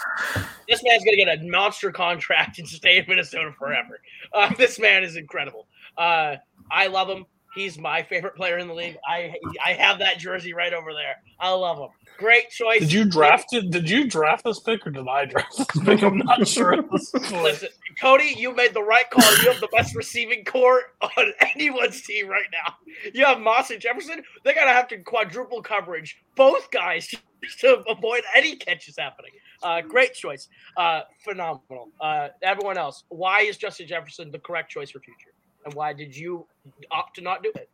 This 0.68 0.82
man's 0.84 1.04
gonna 1.04 1.16
get 1.16 1.38
a 1.38 1.42
monster 1.48 1.90
contract 1.90 2.58
and 2.58 2.68
stay 2.68 2.98
in 2.98 3.04
Minnesota 3.08 3.52
forever. 3.58 4.00
Uh, 4.32 4.52
this 4.56 4.78
man 4.78 5.02
is 5.02 5.16
incredible. 5.16 5.66
Uh, 5.96 6.36
I 6.70 6.86
love 6.86 7.08
him. 7.08 7.26
He's 7.54 7.78
my 7.78 8.02
favorite 8.02 8.36
player 8.36 8.58
in 8.58 8.68
the 8.68 8.74
league. 8.74 8.96
I 9.08 9.34
I 9.64 9.72
have 9.72 9.98
that 9.98 10.18
jersey 10.18 10.52
right 10.52 10.72
over 10.72 10.92
there. 10.92 11.16
I 11.38 11.50
love 11.50 11.78
him. 11.78 11.88
Great 12.16 12.50
choice. 12.50 12.80
Did 12.80 12.92
you 12.92 13.04
draft 13.04 13.52
it? 13.52 13.70
Did 13.70 13.88
you 13.88 14.08
draft 14.08 14.44
this 14.44 14.60
pick 14.60 14.86
or 14.86 14.90
did 14.90 15.08
I 15.08 15.24
draft 15.24 15.56
this 15.56 15.66
pick? 15.84 16.02
I'm 16.02 16.18
not 16.18 16.46
sure. 16.48 16.74
at 16.74 16.90
this 16.90 17.10
point. 17.10 17.42
Listen, 17.42 17.68
Cody, 18.00 18.34
you 18.36 18.54
made 18.54 18.74
the 18.74 18.82
right 18.82 19.08
call. 19.10 19.24
You 19.38 19.50
have 19.50 19.60
the 19.60 19.68
best 19.72 19.96
receiving 19.96 20.44
core 20.44 20.82
on 21.00 21.32
anyone's 21.54 22.02
team 22.02 22.28
right 22.28 22.46
now. 22.52 22.74
You 23.14 23.24
have 23.24 23.40
Moss 23.40 23.70
and 23.70 23.80
Jefferson. 23.80 24.22
They're 24.44 24.54
gonna 24.54 24.72
have 24.72 24.88
to 24.88 24.98
quadruple 24.98 25.62
coverage 25.62 26.18
both 26.36 26.70
guys 26.70 27.08
to 27.60 27.82
avoid 27.88 28.22
any 28.34 28.56
catches 28.56 28.96
happening. 28.98 29.32
Uh, 29.62 29.80
great 29.80 30.14
choice. 30.14 30.48
Uh, 30.76 31.00
phenomenal. 31.24 31.88
Uh, 32.00 32.28
everyone 32.42 32.78
else, 32.78 33.04
why 33.08 33.40
is 33.42 33.56
Justin 33.56 33.86
Jefferson 33.86 34.30
the 34.30 34.38
correct 34.38 34.70
choice 34.70 34.90
for 34.90 35.00
future? 35.00 35.32
And 35.64 35.74
why 35.74 35.92
did 35.92 36.16
you 36.16 36.46
opt 36.90 37.16
to 37.16 37.22
not 37.22 37.42
do 37.42 37.52
it? 37.54 37.68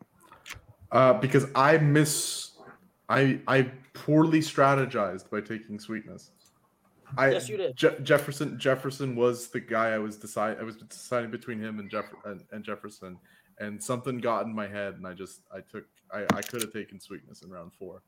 Uh, 0.92 1.14
because 1.14 1.46
I 1.54 1.78
miss 1.78 2.52
I 3.08 3.40
I 3.46 3.70
poorly 3.92 4.40
strategized 4.40 5.30
by 5.30 5.40
taking 5.40 5.78
sweetness. 5.78 6.30
I, 7.16 7.30
Yes, 7.30 7.48
you 7.48 7.56
did. 7.56 7.76
Je- 7.76 7.98
Jefferson 8.02 8.58
Jefferson 8.58 9.14
was 9.14 9.48
the 9.48 9.60
guy 9.60 9.90
I 9.90 9.98
was 9.98 10.16
decide 10.16 10.58
I 10.58 10.64
was 10.64 10.76
deciding 10.76 11.30
between 11.30 11.60
him 11.60 11.78
and 11.78 11.90
Jeff 11.90 12.06
and, 12.24 12.42
and 12.52 12.64
Jefferson, 12.64 13.18
and 13.58 13.82
something 13.82 14.18
got 14.18 14.46
in 14.46 14.54
my 14.54 14.66
head, 14.66 14.94
and 14.94 15.06
I 15.06 15.12
just 15.12 15.42
I 15.52 15.60
took 15.60 15.84
I, 16.12 16.24
I 16.34 16.42
could 16.42 16.62
have 16.62 16.72
taken 16.72 17.00
sweetness 17.00 17.42
in 17.42 17.50
round 17.50 17.72
four, 17.78 18.02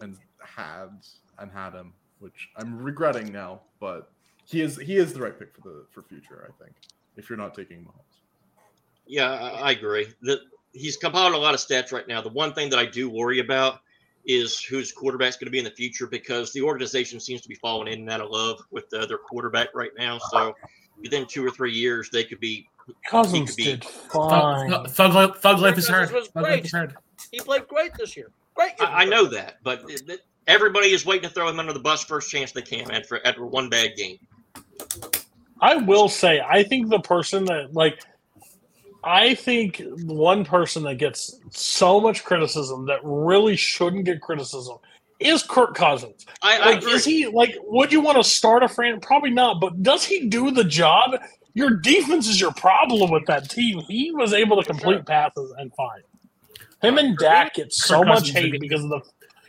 and 0.00 0.16
had 0.42 0.90
and 1.38 1.50
had 1.50 1.72
him, 1.72 1.94
which 2.18 2.50
I'm 2.56 2.78
regretting 2.82 3.32
now, 3.32 3.62
but 3.80 4.10
he 4.44 4.60
is 4.60 4.76
he 4.76 4.96
is 4.96 5.14
the 5.14 5.20
right 5.20 5.38
pick 5.38 5.54
for 5.54 5.62
the 5.62 5.86
for 5.90 6.02
future. 6.02 6.46
I 6.46 6.62
think 6.62 6.76
if 7.16 7.30
you're 7.30 7.38
not 7.38 7.54
taking 7.54 7.78
Mahomes. 7.78 8.13
Yeah, 9.06 9.30
I, 9.30 9.48
I 9.48 9.70
agree. 9.72 10.08
That 10.22 10.40
he's 10.72 10.96
compiled 10.96 11.34
a 11.34 11.38
lot 11.38 11.54
of 11.54 11.60
stats 11.60 11.92
right 11.92 12.06
now. 12.08 12.20
The 12.20 12.30
one 12.30 12.52
thing 12.52 12.70
that 12.70 12.78
I 12.78 12.86
do 12.86 13.08
worry 13.10 13.38
about 13.40 13.80
is 14.26 14.60
whose 14.60 14.90
quarterback's 14.90 15.36
going 15.36 15.46
to 15.46 15.50
be 15.50 15.58
in 15.58 15.64
the 15.64 15.70
future 15.70 16.06
because 16.06 16.52
the 16.52 16.62
organization 16.62 17.20
seems 17.20 17.42
to 17.42 17.48
be 17.48 17.54
falling 17.56 17.92
in 17.92 18.00
and 18.00 18.10
out 18.10 18.20
of 18.22 18.30
love 18.30 18.60
with 18.70 18.88
the 18.88 18.98
other 18.98 19.18
quarterback 19.18 19.68
right 19.74 19.90
now. 19.98 20.18
So 20.30 20.54
within 21.00 21.26
two 21.26 21.44
or 21.46 21.50
three 21.50 21.72
years, 21.72 22.08
they 22.10 22.24
could 22.24 22.40
be. 22.40 22.66
Cousins 23.08 23.50
could 23.50 23.56
be- 23.56 23.64
did 23.64 23.84
fine. 23.84 24.70
thug, 24.70 24.88
thug, 24.90 25.14
life- 25.14 25.36
thug 25.36 25.58
life 25.60 25.78
is 25.78 25.88
hard. 25.88 26.10
Was 26.12 26.30
life 26.34 26.44
great. 26.44 26.64
is 26.64 26.70
hard. 26.72 26.96
He 27.30 27.40
played 27.40 27.66
great 27.68 27.94
this 27.94 28.16
year. 28.16 28.30
Great. 28.54 28.72
year. 28.78 28.88
I, 28.88 29.02
I 29.02 29.04
know 29.04 29.26
that, 29.26 29.58
but 29.62 29.84
it- 29.88 30.08
it- 30.08 30.20
everybody 30.46 30.88
is 30.88 31.04
waiting 31.06 31.28
to 31.28 31.34
throw 31.34 31.48
him 31.48 31.58
under 31.58 31.72
the 31.72 31.80
bus 31.80 32.04
first 32.04 32.30
chance 32.30 32.52
they 32.52 32.62
can 32.62 32.90
after 32.90 33.20
after 33.26 33.44
one 33.46 33.68
bad 33.70 33.96
game. 33.96 34.18
I 35.60 35.76
will 35.76 36.08
say, 36.08 36.40
I 36.46 36.62
think 36.62 36.90
the 36.90 37.00
person 37.00 37.44
that 37.46 37.72
like, 37.74 38.02
I 39.04 39.34
think 39.36 39.82
one 40.04 40.44
person 40.44 40.84
that 40.84 40.96
gets 40.96 41.38
so 41.50 42.00
much 42.00 42.24
criticism 42.24 42.86
that 42.86 43.00
really 43.04 43.56
shouldn't 43.56 44.06
get 44.06 44.22
criticism 44.22 44.78
is 45.20 45.42
Kirk 45.44 45.74
Cousins. 45.74 46.26
I, 46.42 46.58
I 46.58 46.70
Like, 46.70 46.78
agree. 46.78 46.92
is 46.94 47.04
he 47.04 47.26
like? 47.28 47.56
Would 47.64 47.92
you 47.92 48.00
want 48.02 48.18
to 48.18 48.24
start 48.24 48.62
a 48.64 48.68
friend? 48.68 49.02
Probably 49.02 49.30
not. 49.30 49.60
But 49.60 49.82
does 49.82 50.04
he 50.04 50.28
do 50.28 50.50
the 50.52 50.64
job? 50.64 51.12
Your 51.54 51.70
defense 51.70 52.28
is 52.28 52.40
your 52.40 52.52
problem 52.52 53.10
with 53.10 53.26
that 53.26 53.50
team. 53.50 53.80
He 53.88 54.12
was 54.12 54.32
able 54.34 54.56
to 54.58 54.64
complete 54.64 55.06
passes 55.06 55.54
and 55.58 55.72
fine. 55.76 56.02
Him 56.82 56.98
uh, 56.98 56.98
and 56.98 57.18
Dak 57.18 57.54
get 57.54 57.72
so 57.72 58.04
Kirk 58.04 58.04
much 58.04 58.30
Cousins 58.32 58.32
hate 58.32 58.60
because 58.60 58.84
of 58.84 58.90
the 58.90 59.00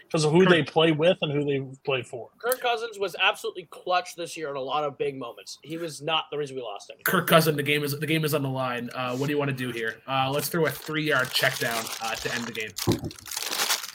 because 0.07 0.23
of 0.23 0.31
who 0.31 0.41
Kirk- 0.41 0.49
they 0.49 0.63
play 0.63 0.91
with 0.91 1.17
and 1.21 1.31
who 1.31 1.43
they 1.43 1.61
play 1.83 2.01
for. 2.01 2.29
Kirk 2.39 2.61
Cousins 2.61 2.97
was 2.99 3.15
absolutely 3.21 3.67
clutch 3.71 4.15
this 4.15 4.37
year 4.37 4.49
in 4.49 4.55
a 4.55 4.61
lot 4.61 4.83
of 4.83 4.97
big 4.97 5.17
moments. 5.17 5.59
He 5.63 5.77
was 5.77 6.01
not 6.01 6.25
the 6.31 6.37
reason 6.37 6.55
we 6.55 6.61
lost 6.61 6.89
him. 6.89 6.97
Kirk 7.03 7.27
Cousin, 7.27 7.55
the 7.55 7.63
game 7.63 7.83
is 7.83 7.97
the 7.99 8.07
game 8.07 8.23
is 8.25 8.33
on 8.33 8.43
the 8.43 8.49
line. 8.49 8.89
Uh, 8.93 9.15
what 9.17 9.27
do 9.27 9.33
you 9.33 9.39
want 9.39 9.49
to 9.51 9.57
do 9.57 9.71
here? 9.71 9.97
Uh, 10.07 10.29
let's 10.31 10.47
throw 10.49 10.65
a 10.65 10.71
three 10.71 11.03
yard 11.03 11.29
check 11.31 11.57
down 11.57 11.83
uh, 12.01 12.15
to 12.15 12.33
end 12.33 12.45
the 12.45 12.51
game. 12.51 12.71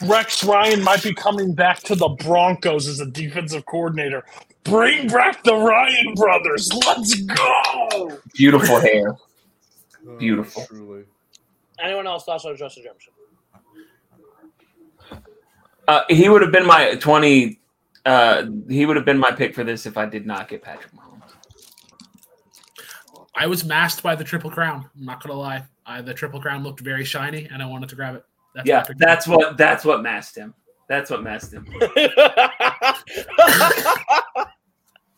Rex 0.03 0.43
Ryan 0.43 0.83
might 0.83 1.03
be 1.03 1.13
coming 1.13 1.53
back 1.53 1.79
to 1.83 1.95
the 1.95 2.09
Broncos 2.09 2.87
as 2.87 2.99
a 2.99 3.05
defensive 3.05 3.65
coordinator. 3.65 4.23
Bring 4.63 5.07
back 5.07 5.43
the 5.43 5.55
Ryan 5.55 6.13
brothers. 6.15 6.71
Let's 6.73 7.21
go. 7.21 8.19
Beautiful 8.33 8.79
hair. 8.79 9.15
Beautiful. 10.17 10.63
Uh, 10.63 10.65
truly. 10.65 11.03
Anyone 11.79 12.07
else 12.07 12.23
thoughts 12.23 12.45
on 12.45 12.55
Justin 12.57 12.83
Jefferson? 12.83 13.13
Uh, 15.87 16.03
he 16.09 16.29
would 16.29 16.41
have 16.41 16.51
been 16.51 16.65
my 16.65 16.95
twenty. 16.95 17.59
Uh, 18.05 18.45
he 18.69 18.85
would 18.85 18.95
have 18.95 19.05
been 19.05 19.17
my 19.17 19.31
pick 19.31 19.53
for 19.53 19.63
this 19.63 19.85
if 19.85 19.97
I 19.97 20.05
did 20.05 20.25
not 20.25 20.47
get 20.47 20.61
Patrick 20.61 20.91
Mahomes. 20.93 21.31
I 23.35 23.47
was 23.47 23.63
masked 23.63 24.03
by 24.03 24.15
the 24.15 24.23
triple 24.23 24.49
crown. 24.51 24.89
I'm 24.97 25.05
not 25.05 25.21
gonna 25.23 25.39
lie. 25.39 25.63
I, 25.85 26.01
the 26.01 26.13
triple 26.13 26.41
crown 26.41 26.63
looked 26.63 26.79
very 26.79 27.05
shiny, 27.05 27.47
and 27.51 27.61
I 27.61 27.65
wanted 27.65 27.89
to 27.89 27.95
grab 27.95 28.15
it. 28.15 28.23
That's 28.53 28.67
yeah, 28.67 28.77
my 28.77 28.83
pick. 28.83 28.97
that's 28.97 29.27
what 29.27 29.57
that's 29.57 29.85
what 29.85 30.01
masked 30.01 30.37
him. 30.37 30.53
That's 30.87 31.09
what 31.09 31.23
masked 31.23 31.53
him. 31.53 31.65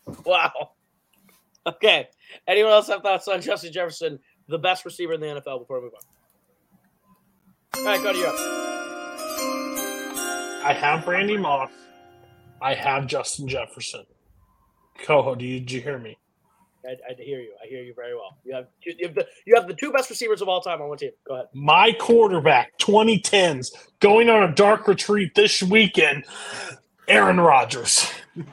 wow. 0.25 0.51
Okay. 1.65 2.09
Anyone 2.47 2.73
else 2.73 2.87
have 2.87 3.01
thoughts 3.01 3.27
on 3.27 3.41
Justin 3.41 3.71
Jefferson, 3.73 4.19
the 4.47 4.59
best 4.59 4.85
receiver 4.85 5.13
in 5.13 5.21
the 5.21 5.27
NFL? 5.27 5.59
Before 5.59 5.79
we 5.79 5.85
move 5.85 5.93
on. 5.95 6.01
All 7.79 7.85
right, 7.85 8.03
go 8.03 8.13
to 8.13 8.19
you. 8.19 9.02
I 10.63 10.73
have 10.73 11.05
Randy 11.07 11.37
Moss. 11.37 11.69
I 12.61 12.73
have 12.73 13.07
Justin 13.07 13.47
Jefferson. 13.47 14.05
Coho, 14.99 15.35
do 15.35 15.45
you, 15.45 15.59
did 15.59 15.71
you 15.71 15.81
hear 15.81 15.99
me? 15.99 16.17
I, 16.85 16.91
I 17.09 17.13
hear 17.21 17.39
you. 17.39 17.53
I 17.63 17.67
hear 17.67 17.83
you 17.83 17.93
very 17.93 18.13
well. 18.13 18.37
You 18.43 18.55
have 18.55 18.67
you 18.85 18.95
have 19.07 19.15
the 19.15 19.27
you 19.45 19.55
have 19.55 19.67
the 19.67 19.73
two 19.73 19.91
best 19.91 20.09
receivers 20.09 20.41
of 20.41 20.49
all 20.49 20.61
time 20.61 20.81
on 20.81 20.89
one 20.89 20.97
team. 20.97 21.11
Go 21.25 21.35
ahead. 21.35 21.47
My 21.53 21.93
quarterback, 21.93 22.77
2010s, 22.79 23.71
going 23.99 24.29
on 24.29 24.43
a 24.43 24.53
dark 24.53 24.87
retreat 24.87 25.33
this 25.35 25.63
weekend, 25.63 26.25
Aaron 27.07 27.39
Rodgers. 27.39 28.11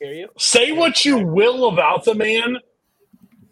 Hear 0.00 0.12
you. 0.12 0.28
Say 0.38 0.72
what 0.72 1.04
you 1.04 1.18
will 1.18 1.68
about 1.68 2.04
the 2.04 2.14
man. 2.14 2.58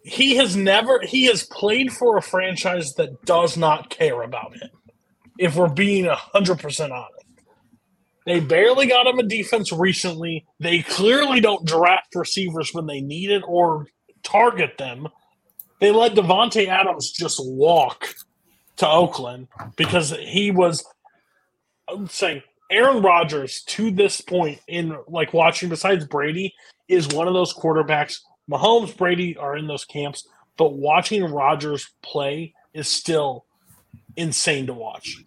He 0.03 0.35
has 0.37 0.55
never 0.55 1.01
he 1.03 1.25
has 1.25 1.43
played 1.43 1.91
for 1.91 2.17
a 2.17 2.21
franchise 2.21 2.95
that 2.95 3.23
does 3.25 3.57
not 3.57 3.91
care 3.91 4.23
about 4.23 4.55
him. 4.55 4.69
If 5.41 5.55
we're 5.55 5.69
being 5.69 6.05
hundred 6.05 6.59
percent 6.59 6.93
honest. 6.93 7.25
They 8.27 8.39
barely 8.39 8.85
got 8.85 9.07
him 9.07 9.17
a 9.17 9.23
defense 9.23 9.71
recently. 9.71 10.45
They 10.59 10.83
clearly 10.83 11.41
don't 11.41 11.65
draft 11.65 12.13
receivers 12.13 12.71
when 12.73 12.85
they 12.85 13.01
need 13.01 13.31
it 13.31 13.41
or 13.47 13.87
target 14.21 14.77
them. 14.77 15.07
They 15.79 15.89
let 15.91 16.13
Davante 16.13 16.67
Adams 16.67 17.11
just 17.11 17.39
walk 17.43 18.13
to 18.77 18.87
Oakland 18.87 19.47
because 19.75 20.11
he 20.11 20.51
was 20.51 20.85
I'm 21.89 22.07
saying 22.07 22.43
Aaron 22.69 23.01
Rodgers 23.01 23.63
to 23.63 23.89
this 23.89 24.21
point 24.21 24.59
in 24.67 24.95
like 25.07 25.33
watching 25.33 25.69
besides 25.69 26.05
Brady 26.05 26.53
is 26.87 27.07
one 27.07 27.27
of 27.27 27.33
those 27.33 27.51
quarterbacks. 27.51 28.19
Mahomes, 28.47 28.95
Brady 28.95 29.35
are 29.37 29.57
in 29.57 29.65
those 29.65 29.85
camps, 29.85 30.27
but 30.55 30.73
watching 30.73 31.23
Rodgers 31.23 31.89
play 32.03 32.53
is 32.75 32.87
still 32.87 33.45
insane 34.15 34.67
to 34.67 34.73
watch. 34.75 35.17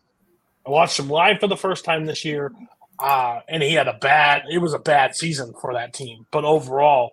I 0.66 0.70
watched 0.70 0.98
him 0.98 1.08
live 1.08 1.40
for 1.40 1.46
the 1.46 1.56
first 1.56 1.84
time 1.84 2.06
this 2.06 2.24
year, 2.24 2.52
uh, 2.98 3.40
and 3.48 3.62
he 3.62 3.74
had 3.74 3.88
a 3.88 3.94
bad. 3.94 4.44
It 4.50 4.58
was 4.58 4.74
a 4.74 4.78
bad 4.78 5.14
season 5.14 5.52
for 5.60 5.74
that 5.74 5.92
team, 5.92 6.26
but 6.30 6.44
overall, 6.44 7.12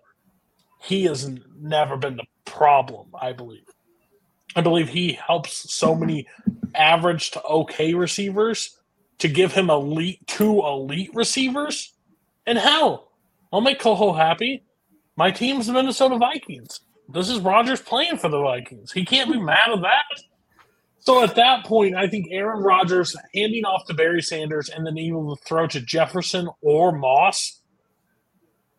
he 0.80 1.04
has 1.04 1.30
never 1.60 1.96
been 1.96 2.16
the 2.16 2.26
problem. 2.44 3.08
I 3.20 3.32
believe. 3.32 3.64
I 4.54 4.60
believe 4.60 4.88
he 4.88 5.12
helps 5.12 5.72
so 5.72 5.94
many 5.94 6.26
average 6.74 7.30
to 7.32 7.42
okay 7.44 7.94
receivers 7.94 8.78
to 9.18 9.28
give 9.28 9.52
him 9.52 9.70
elite 9.70 10.26
two 10.26 10.60
elite 10.60 11.10
receivers. 11.14 11.94
And 12.46 12.58
hell, 12.58 13.12
I'll 13.52 13.60
make 13.60 13.78
Coho 13.78 14.12
happy. 14.12 14.64
My 15.16 15.30
team's 15.30 15.66
the 15.66 15.72
Minnesota 15.72 16.16
Vikings. 16.16 16.80
This 17.08 17.28
is 17.28 17.40
Rodgers 17.40 17.80
playing 17.80 18.18
for 18.18 18.28
the 18.28 18.40
Vikings. 18.40 18.92
He 18.92 19.04
can't 19.04 19.30
be 19.30 19.38
mad 19.38 19.70
at 19.70 19.82
that. 19.82 20.22
So 21.04 21.24
at 21.24 21.34
that 21.34 21.64
point, 21.64 21.96
I 21.96 22.06
think 22.06 22.28
Aaron 22.30 22.62
Rodgers 22.62 23.16
handing 23.34 23.64
off 23.64 23.86
to 23.86 23.94
Barry 23.94 24.22
Sanders 24.22 24.68
and 24.68 24.86
then 24.86 24.96
able 24.96 25.36
to 25.36 25.44
throw 25.44 25.66
to 25.66 25.80
Jefferson 25.80 26.48
or 26.60 26.92
Moss, 26.92 27.60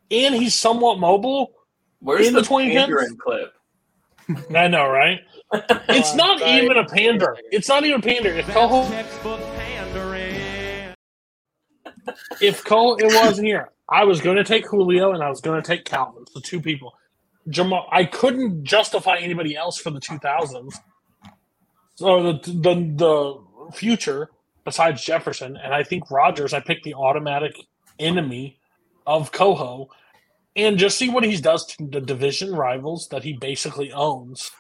and 0.10 0.34
he's 0.34 0.56
somewhat 0.56 1.00
mobile. 1.00 1.52
Where's 2.00 2.26
In 2.26 2.34
the, 2.34 2.42
the 2.42 2.48
2010s? 2.48 2.74
pandering 2.76 3.18
clip? 3.18 3.54
I 4.56 4.70
know, 4.70 4.90
right? 4.90 5.20
It's 5.90 6.12
on, 6.12 6.18
not 6.18 6.40
sorry. 6.40 6.64
even 6.64 6.78
a 6.78 6.86
pander. 6.86 7.36
It's 7.52 7.68
not 7.68 7.84
even 7.84 8.00
a 8.00 8.04
pander. 8.04 8.30
If 8.30 8.48
Coho 8.48 8.84
if 12.42 12.64
Cole 12.64 12.96
it 12.98 13.06
wasn't 13.06 13.48
here, 13.48 13.70
I 13.90 14.06
was 14.06 14.22
going 14.22 14.38
to 14.38 14.46
take 14.46 14.66
Julio 14.66 15.12
and 15.12 15.22
I 15.22 15.30
was 15.30 15.42
going 15.42 15.62
to 15.62 15.68
take 15.68 15.84
Calvin, 15.84 16.24
the 16.34 16.40
two 16.40 16.62
people. 16.62 16.94
Jamal, 17.50 17.86
I 17.92 18.06
couldn't 18.06 18.64
justify 18.64 19.18
anybody 19.18 19.58
else 19.58 19.78
for 19.78 19.90
the 19.90 20.00
2000s. 20.00 20.74
So 21.96 22.34
the 22.34 22.40
the 22.52 22.94
the 22.96 23.72
future 23.74 24.30
besides 24.66 25.04
Jefferson, 25.04 25.58
and 25.58 25.74
I 25.74 25.84
think 25.84 26.10
Rodgers, 26.10 26.54
I 26.54 26.60
picked 26.60 26.84
the 26.84 26.94
automatic 26.94 27.54
enemy 28.00 28.58
of 29.06 29.32
Coho, 29.32 29.90
and 30.56 30.78
just 30.78 30.98
see 30.98 31.10
what 31.10 31.24
he 31.24 31.36
does 31.38 31.66
to 31.66 31.86
the 31.86 32.02
division 32.02 32.56
rivals 32.56 33.08
that 33.10 33.24
he 33.24 33.34
basically 33.34 33.92
owns. 33.92 34.52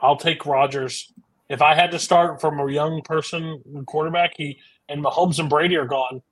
I'll 0.00 0.16
take 0.16 0.46
Rodgers. 0.46 1.12
If 1.48 1.60
I 1.60 1.74
had 1.74 1.90
to 1.90 1.98
start 1.98 2.40
from 2.40 2.58
a 2.58 2.70
young 2.70 3.02
person 3.02 3.84
quarterback, 3.86 4.34
he 4.36 4.58
and 4.88 5.04
Mahomes 5.04 5.38
and 5.38 5.48
Brady 5.50 5.76
are 5.76 5.86
gone. 5.86 6.22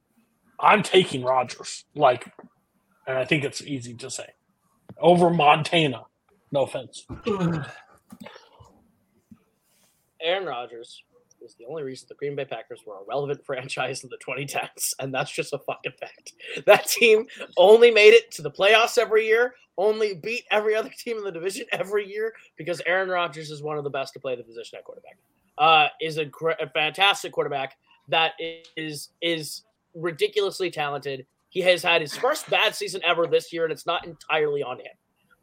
I'm 0.60 0.82
taking 0.82 1.24
Rodgers. 1.24 1.85
Like, 1.94 2.32
and 3.06 3.19
I 3.19 3.24
think 3.24 3.44
it's 3.44 3.62
easy 3.62 3.94
to 3.94 4.10
say 4.10 4.28
over 4.98 5.31
Montana. 5.31 6.02
No 6.51 6.64
offense. 6.64 7.06
Aaron 10.22 10.46
Rodgers 10.46 11.02
is 11.42 11.54
the 11.54 11.64
only 11.66 11.82
reason 11.82 12.06
the 12.08 12.14
Green 12.14 12.36
Bay 12.36 12.44
Packers 12.44 12.82
were 12.86 12.94
a 12.94 13.04
relevant 13.06 13.44
franchise 13.46 14.04
in 14.04 14.10
the 14.10 14.18
2010s, 14.18 14.94
and 15.00 15.12
that's 15.12 15.30
just 15.30 15.52
a 15.52 15.58
fucking 15.58 15.92
fact. 15.98 16.32
That 16.66 16.86
team 16.86 17.26
only 17.56 17.90
made 17.90 18.14
it 18.14 18.30
to 18.32 18.42
the 18.42 18.50
playoffs 18.50 18.98
every 18.98 19.26
year, 19.26 19.54
only 19.78 20.14
beat 20.14 20.44
every 20.50 20.74
other 20.74 20.90
team 20.96 21.18
in 21.18 21.24
the 21.24 21.32
division 21.32 21.66
every 21.72 22.08
year 22.08 22.32
because 22.56 22.80
Aaron 22.86 23.08
Rodgers 23.08 23.50
is 23.50 23.62
one 23.62 23.78
of 23.78 23.84
the 23.84 23.90
best 23.90 24.12
to 24.14 24.20
play 24.20 24.36
the 24.36 24.42
position 24.42 24.78
at 24.78 24.84
quarterback. 24.84 25.16
Uh, 25.58 25.88
is 26.00 26.18
a, 26.18 26.30
a 26.60 26.68
fantastic 26.70 27.32
quarterback. 27.32 27.76
that 28.08 28.32
is 28.76 29.10
is 29.20 29.62
ridiculously 29.94 30.70
talented. 30.70 31.26
He 31.50 31.60
has 31.60 31.82
had 31.82 32.00
his 32.00 32.16
first 32.16 32.48
bad 32.48 32.74
season 32.74 33.02
ever 33.04 33.26
this 33.26 33.52
year, 33.52 33.64
and 33.64 33.72
it's 33.72 33.86
not 33.86 34.06
entirely 34.06 34.62
on 34.62 34.78
him. 34.78 34.92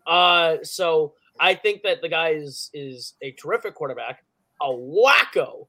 Uh, 0.08 0.58
so 0.64 1.14
I 1.40 1.54
think 1.54 1.84
that 1.84 2.02
the 2.02 2.10
guy 2.10 2.30
is 2.30 2.72
is 2.74 3.14
a 3.22 3.32
terrific 3.34 3.76
quarterback, 3.76 4.24
a 4.62 4.68
wacko, 4.68 5.68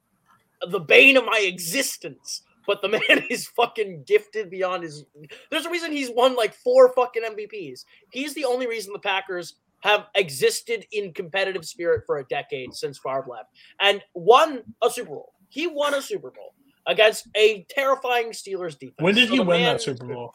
the 0.69 0.81
bane 0.81 1.17
of 1.17 1.25
my 1.25 1.41
existence. 1.47 2.43
But 2.67 2.83
the 2.83 2.89
man 2.89 3.25
is 3.31 3.49
fucking 3.49 4.05
gifted 4.07 4.51
beyond 4.51 4.83
his. 4.85 5.05
There's 5.51 5.67
a 5.67 5.71
reason 5.71 5.93
he's 5.93 6.11
won 6.11 6.37
like 6.37 6.55
four 6.55 6.93
fucking 6.93 7.23
MVPs. 7.23 7.85
He's 8.13 8.35
the 8.35 8.45
only 8.45 8.67
reason 8.67 8.93
the 8.93 8.99
Packers 8.99 9.55
have 9.81 10.07
existed 10.15 10.87
in 10.93 11.13
competitive 11.13 11.65
spirit 11.65 12.05
for 12.07 12.19
a 12.19 12.25
decade 12.25 12.75
since 12.75 12.99
Favre 12.99 13.25
left 13.27 13.49
and 13.81 14.03
won 14.15 14.63
a 14.83 14.91
Super 14.91 15.11
Bowl. 15.11 15.33
He 15.49 15.67
won 15.67 15.95
a 15.95 16.03
Super 16.03 16.31
Bowl 16.31 16.55
against 16.87 17.29
a 17.37 17.65
terrifying 17.69 18.31
Steelers 18.31 18.79
defense. 18.79 18.97
When 18.99 19.15
did 19.15 19.29
So 19.29 19.35
he 19.35 19.41
win 19.41 19.63
that 19.63 19.81
Super 19.81 20.07
Bowl? 20.07 20.35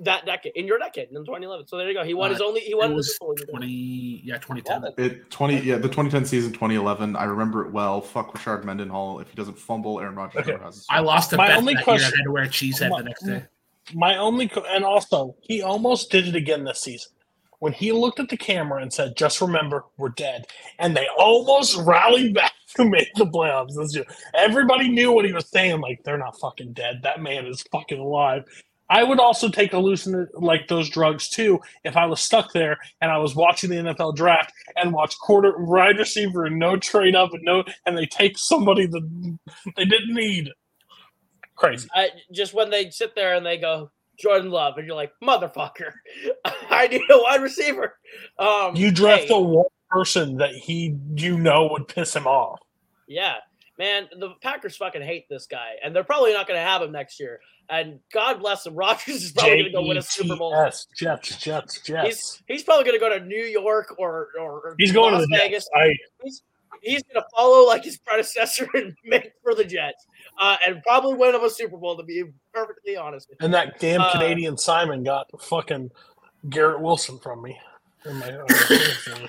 That 0.00 0.24
decade 0.26 0.52
in 0.54 0.66
your 0.66 0.78
decade 0.78 1.08
in 1.08 1.16
2011. 1.16 1.66
So 1.66 1.76
there 1.76 1.88
you 1.88 1.94
go. 1.94 2.04
He 2.04 2.14
won 2.14 2.30
Uh, 2.30 2.34
his 2.34 2.40
only. 2.40 2.60
He 2.60 2.74
won 2.74 2.90
the 2.90 2.94
was 2.96 3.16
Super 3.16 3.24
Bowl. 3.24 3.62
in 3.62 3.68
your 3.68 3.68
decade. 3.68 3.70
20, 3.70 4.22
yeah, 4.24 4.38
2010. 4.38 4.94
It 5.04 5.30
twenty 5.30 5.58
yeah 5.60 5.74
the 5.76 5.88
2010 5.88 6.24
season 6.24 6.52
2011 6.52 7.16
I 7.16 7.24
remember 7.24 7.66
it 7.66 7.72
well. 7.72 8.00
Fuck 8.00 8.32
Rashard 8.34 8.62
Mendenhall 8.64 9.18
if 9.20 9.28
he 9.28 9.34
doesn't 9.34 9.58
fumble 9.58 9.98
Aaron 10.00 10.14
Rodgers 10.14 10.42
Okay. 10.42 10.52
never 10.52 10.64
has. 10.64 10.86
a 10.90 10.94
I 10.94 11.00
lost 11.00 11.32
a 11.32 11.36
My 11.36 11.48
bet 11.48 11.58
only 11.58 11.74
that 11.74 11.86
year. 11.86 11.96
I 11.96 12.00
had 12.00 12.12
to 12.24 12.30
wear 12.30 12.42
a 12.44 12.48
cheese 12.48 12.78
head 12.78 12.92
the 12.96 13.02
next 13.02 13.24
day. 13.24 13.44
My 13.94 14.16
only, 14.18 14.50
and 14.68 14.84
also, 14.84 15.34
he 15.40 15.62
almost 15.62 16.10
did 16.12 16.28
it 16.28 16.36
again 16.36 16.62
this 16.62 16.80
season. 16.80 17.10
When 17.60 17.72
he 17.72 17.90
looked 17.90 18.20
at 18.20 18.28
the 18.28 18.36
camera 18.36 18.82
and 18.82 18.92
said, 18.92 19.16
"Just 19.16 19.40
remember, 19.40 19.84
we're 19.96 20.10
dead," 20.10 20.46
and 20.78 20.96
they 20.96 21.08
almost 21.18 21.76
rallied 21.78 22.34
back 22.34 22.52
to 22.76 22.84
make 22.84 23.12
the 23.14 23.24
playoffs 23.26 23.74
this 23.74 23.96
year. 23.96 24.04
Everybody 24.34 24.88
knew 24.90 25.10
what 25.10 25.24
he 25.24 25.32
was 25.32 25.48
saying. 25.48 25.80
Like 25.80 26.04
they're 26.04 26.18
not 26.18 26.38
fucking 26.38 26.74
dead. 26.74 27.00
That 27.02 27.20
man 27.20 27.46
is 27.46 27.62
fucking 27.72 27.98
alive. 27.98 28.44
I 28.90 29.04
would 29.04 29.20
also 29.20 29.48
take 29.48 29.72
a 29.72 29.76
hallucinant 29.76 30.40
like 30.40 30.68
those 30.68 30.88
drugs 30.88 31.28
too 31.28 31.60
if 31.84 31.96
I 31.96 32.06
was 32.06 32.20
stuck 32.20 32.52
there 32.52 32.78
and 33.00 33.10
I 33.10 33.18
was 33.18 33.34
watching 33.34 33.70
the 33.70 33.76
NFL 33.76 34.16
draft 34.16 34.52
and 34.76 34.92
watch 34.92 35.18
quarter 35.18 35.56
wide 35.58 35.98
receiver 35.98 36.46
and 36.46 36.58
no 36.58 36.76
trade 36.76 37.14
up 37.14 37.32
and 37.32 37.42
no 37.42 37.64
and 37.86 37.96
they 37.96 38.06
take 38.06 38.38
somebody 38.38 38.86
that 38.86 39.36
they 39.76 39.84
didn't 39.84 40.14
need. 40.14 40.50
Crazy. 41.54 41.88
I, 41.94 42.10
just 42.32 42.54
when 42.54 42.70
they 42.70 42.90
sit 42.90 43.14
there 43.14 43.34
and 43.34 43.44
they 43.44 43.58
go 43.58 43.90
Jordan 44.18 44.50
Love, 44.50 44.76
and 44.78 44.86
you're 44.86 44.96
like, 44.96 45.12
motherfucker, 45.22 45.92
I 46.70 46.88
need 46.88 47.02
a 47.08 47.18
wide 47.18 47.40
receiver. 47.42 47.98
Um, 48.38 48.74
You 48.74 48.90
draft 48.90 49.24
hey, 49.24 49.34
a 49.34 49.38
one 49.38 49.66
person 49.90 50.36
that 50.36 50.54
he 50.54 50.96
you 51.14 51.38
know 51.38 51.68
would 51.72 51.88
piss 51.88 52.14
him 52.14 52.26
off. 52.26 52.60
yeah, 53.06 53.36
man. 53.78 54.08
The 54.18 54.30
Packers 54.42 54.76
fucking 54.76 55.02
hate 55.02 55.28
this 55.28 55.46
guy, 55.46 55.74
and 55.82 55.94
they're 55.94 56.04
probably 56.04 56.32
not 56.32 56.46
going 56.46 56.58
to 56.58 56.64
have 56.64 56.82
him 56.82 56.92
next 56.92 57.18
year. 57.20 57.40
And 57.70 58.00
God 58.12 58.40
bless 58.40 58.66
him, 58.66 58.74
Rodgers 58.76 59.22
is 59.24 59.32
probably 59.32 59.56
going 59.56 59.64
to 59.64 59.70
go 59.72 59.86
win 59.86 59.96
a 59.96 60.02
Super 60.02 60.36
Bowl. 60.36 60.52
J-E-T-S, 60.52 60.86
Jets, 60.96 61.36
Jets, 61.36 61.80
Jets. 61.82 62.06
He's 62.06 62.42
he's 62.46 62.62
probably 62.62 62.84
going 62.84 62.98
to 62.98 63.00
go 63.00 63.18
to 63.18 63.24
New 63.24 63.44
York 63.44 63.94
or 63.98 64.28
or 64.40 64.74
He's 64.78 64.92
going 64.92 65.14
Las 65.14 65.26
to 65.26 65.36
Vegas. 65.36 65.68
I, 65.74 65.94
He's 66.82 67.02
going 67.02 67.22
to 67.22 67.26
follow 67.36 67.66
like 67.66 67.82
his 67.84 67.98
predecessor 67.98 68.68
and 68.74 68.94
make 69.04 69.32
for 69.42 69.54
the 69.54 69.64
Jets, 69.64 70.06
uh, 70.38 70.56
and 70.66 70.82
probably 70.82 71.14
win 71.14 71.34
him 71.34 71.42
a 71.42 71.50
Super 71.50 71.76
Bowl. 71.76 71.96
To 71.96 72.04
be 72.04 72.24
perfectly 72.54 72.96
honest 72.96 73.28
with 73.28 73.38
you. 73.40 73.44
and 73.44 73.54
that 73.54 73.80
damn 73.80 74.00
Uh, 74.00 74.12
Canadian 74.12 74.56
Simon 74.56 75.02
got 75.02 75.26
fucking 75.42 75.90
Garrett 76.48 76.80
Wilson 76.80 77.18
from 77.18 77.42
me. 77.42 77.58
In 78.04 78.16
my, 78.16 78.30
uh, 78.30 79.26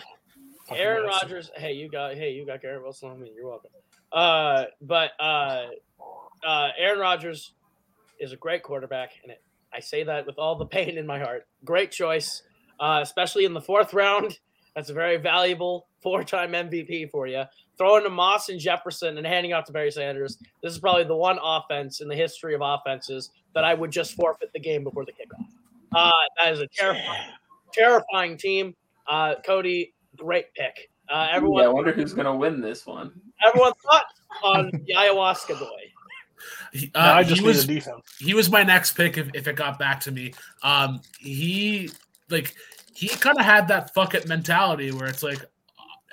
Aaron. 0.72 1.08
Rodgers. 1.08 1.50
Hey, 1.56 1.74
you 1.74 1.90
got 1.90 2.14
hey, 2.16 2.32
you 2.32 2.46
got 2.46 2.62
Garrett 2.62 2.84
Wilson 2.84 3.10
on 3.10 3.20
me. 3.20 3.32
You're 3.36 3.48
welcome. 3.48 3.72
Uh, 4.12 4.66
but 4.82 5.12
uh, 5.20 5.66
uh, 6.44 6.70
Aaron 6.78 7.00
Rodgers 7.00 7.54
is 8.20 8.32
a 8.34 8.38
great 8.38 8.64
quarterback, 8.64 9.12
and 9.24 9.32
it, 9.32 9.42
I 9.74 9.80
say 9.80 10.04
that 10.04 10.26
with 10.26 10.38
all 10.38 10.56
the 10.56 10.66
pain 10.66 10.98
in 10.98 11.06
my 11.06 11.20
heart. 11.20 11.48
Great 11.64 11.92
choice, 11.92 12.44
uh, 12.80 13.00
especially 13.02 13.46
in 13.46 13.54
the 13.54 13.62
fourth 13.62 13.94
round. 13.94 14.40
That's 14.76 14.90
a 14.90 14.94
very 14.94 15.18
valuable 15.18 15.88
four-time 16.02 16.54
MVP 16.54 17.12
for 17.12 17.28
you. 17.28 17.44
Throwing 17.78 18.04
to 18.04 18.10
Moss 18.10 18.50
and 18.50 18.60
Jefferson 18.60 19.18
and 19.18 19.26
handing 19.26 19.54
off 19.54 19.66
to 19.66 19.72
Barry 19.72 19.92
Sanders. 19.92 20.38
This 20.62 20.74
is 20.74 20.80
probably 20.80 21.06
the 21.06 21.16
one 21.16 21.40
offense 21.42 22.02
in 22.02 22.08
the 22.08 22.16
history 22.16 22.54
of 22.54 22.62
offenses 22.64 23.32
that 23.54 23.64
I 23.64 23.74
would 23.74 23.92
just 23.92 24.14
forfeit 24.16 24.52
the 24.54 24.60
game 24.60 24.84
before 24.84 25.06
the 25.06 25.12
kickoff. 25.12 25.46
Uh, 25.94 26.12
that 26.38 26.54
is 26.54 26.60
a 26.60 26.68
terrifying, 26.68 27.32
terrifying 27.74 28.38
team. 28.38 28.76
Uh, 29.08 29.36
Cody, 29.46 29.94
great 30.18 30.54
pick. 30.54 30.90
Uh, 31.10 31.28
everyone, 31.32 31.64
Yeah, 31.64 31.70
I 31.70 31.74
wonder 31.74 31.92
who's 31.92 32.14
gonna 32.14 32.36
win 32.36 32.62
this 32.62 32.86
one. 32.86 33.12
everyone 33.46 33.74
thought 33.86 34.06
on 34.44 34.70
the 34.72 34.94
ayahuasca 34.94 35.60
boy. 35.60 35.68
He, 36.72 36.92
Now 36.94 37.14
uh, 37.14 37.16
I 37.16 37.24
just 37.24 37.42
he 37.42 37.48
was 37.48 37.68
he 38.20 38.34
was 38.34 38.50
my 38.50 38.64
next 38.64 38.94
pick 38.94 39.18
if, 39.18 39.30
if 39.34 39.48
it 39.48 39.56
got 39.56 39.80
back 39.80 40.00
to 40.02 40.12
me. 40.12 40.34
Um, 40.64 41.02
he 41.20 41.90
like 42.30 42.56
he 42.94 43.08
kind 43.08 43.38
of 43.38 43.46
had 43.46 43.68
that 43.70 43.94
fuck 43.94 44.14
it 44.14 44.28
mentality 44.28 44.92
where 44.92 45.08
it's 45.08 45.24
like, 45.24 45.44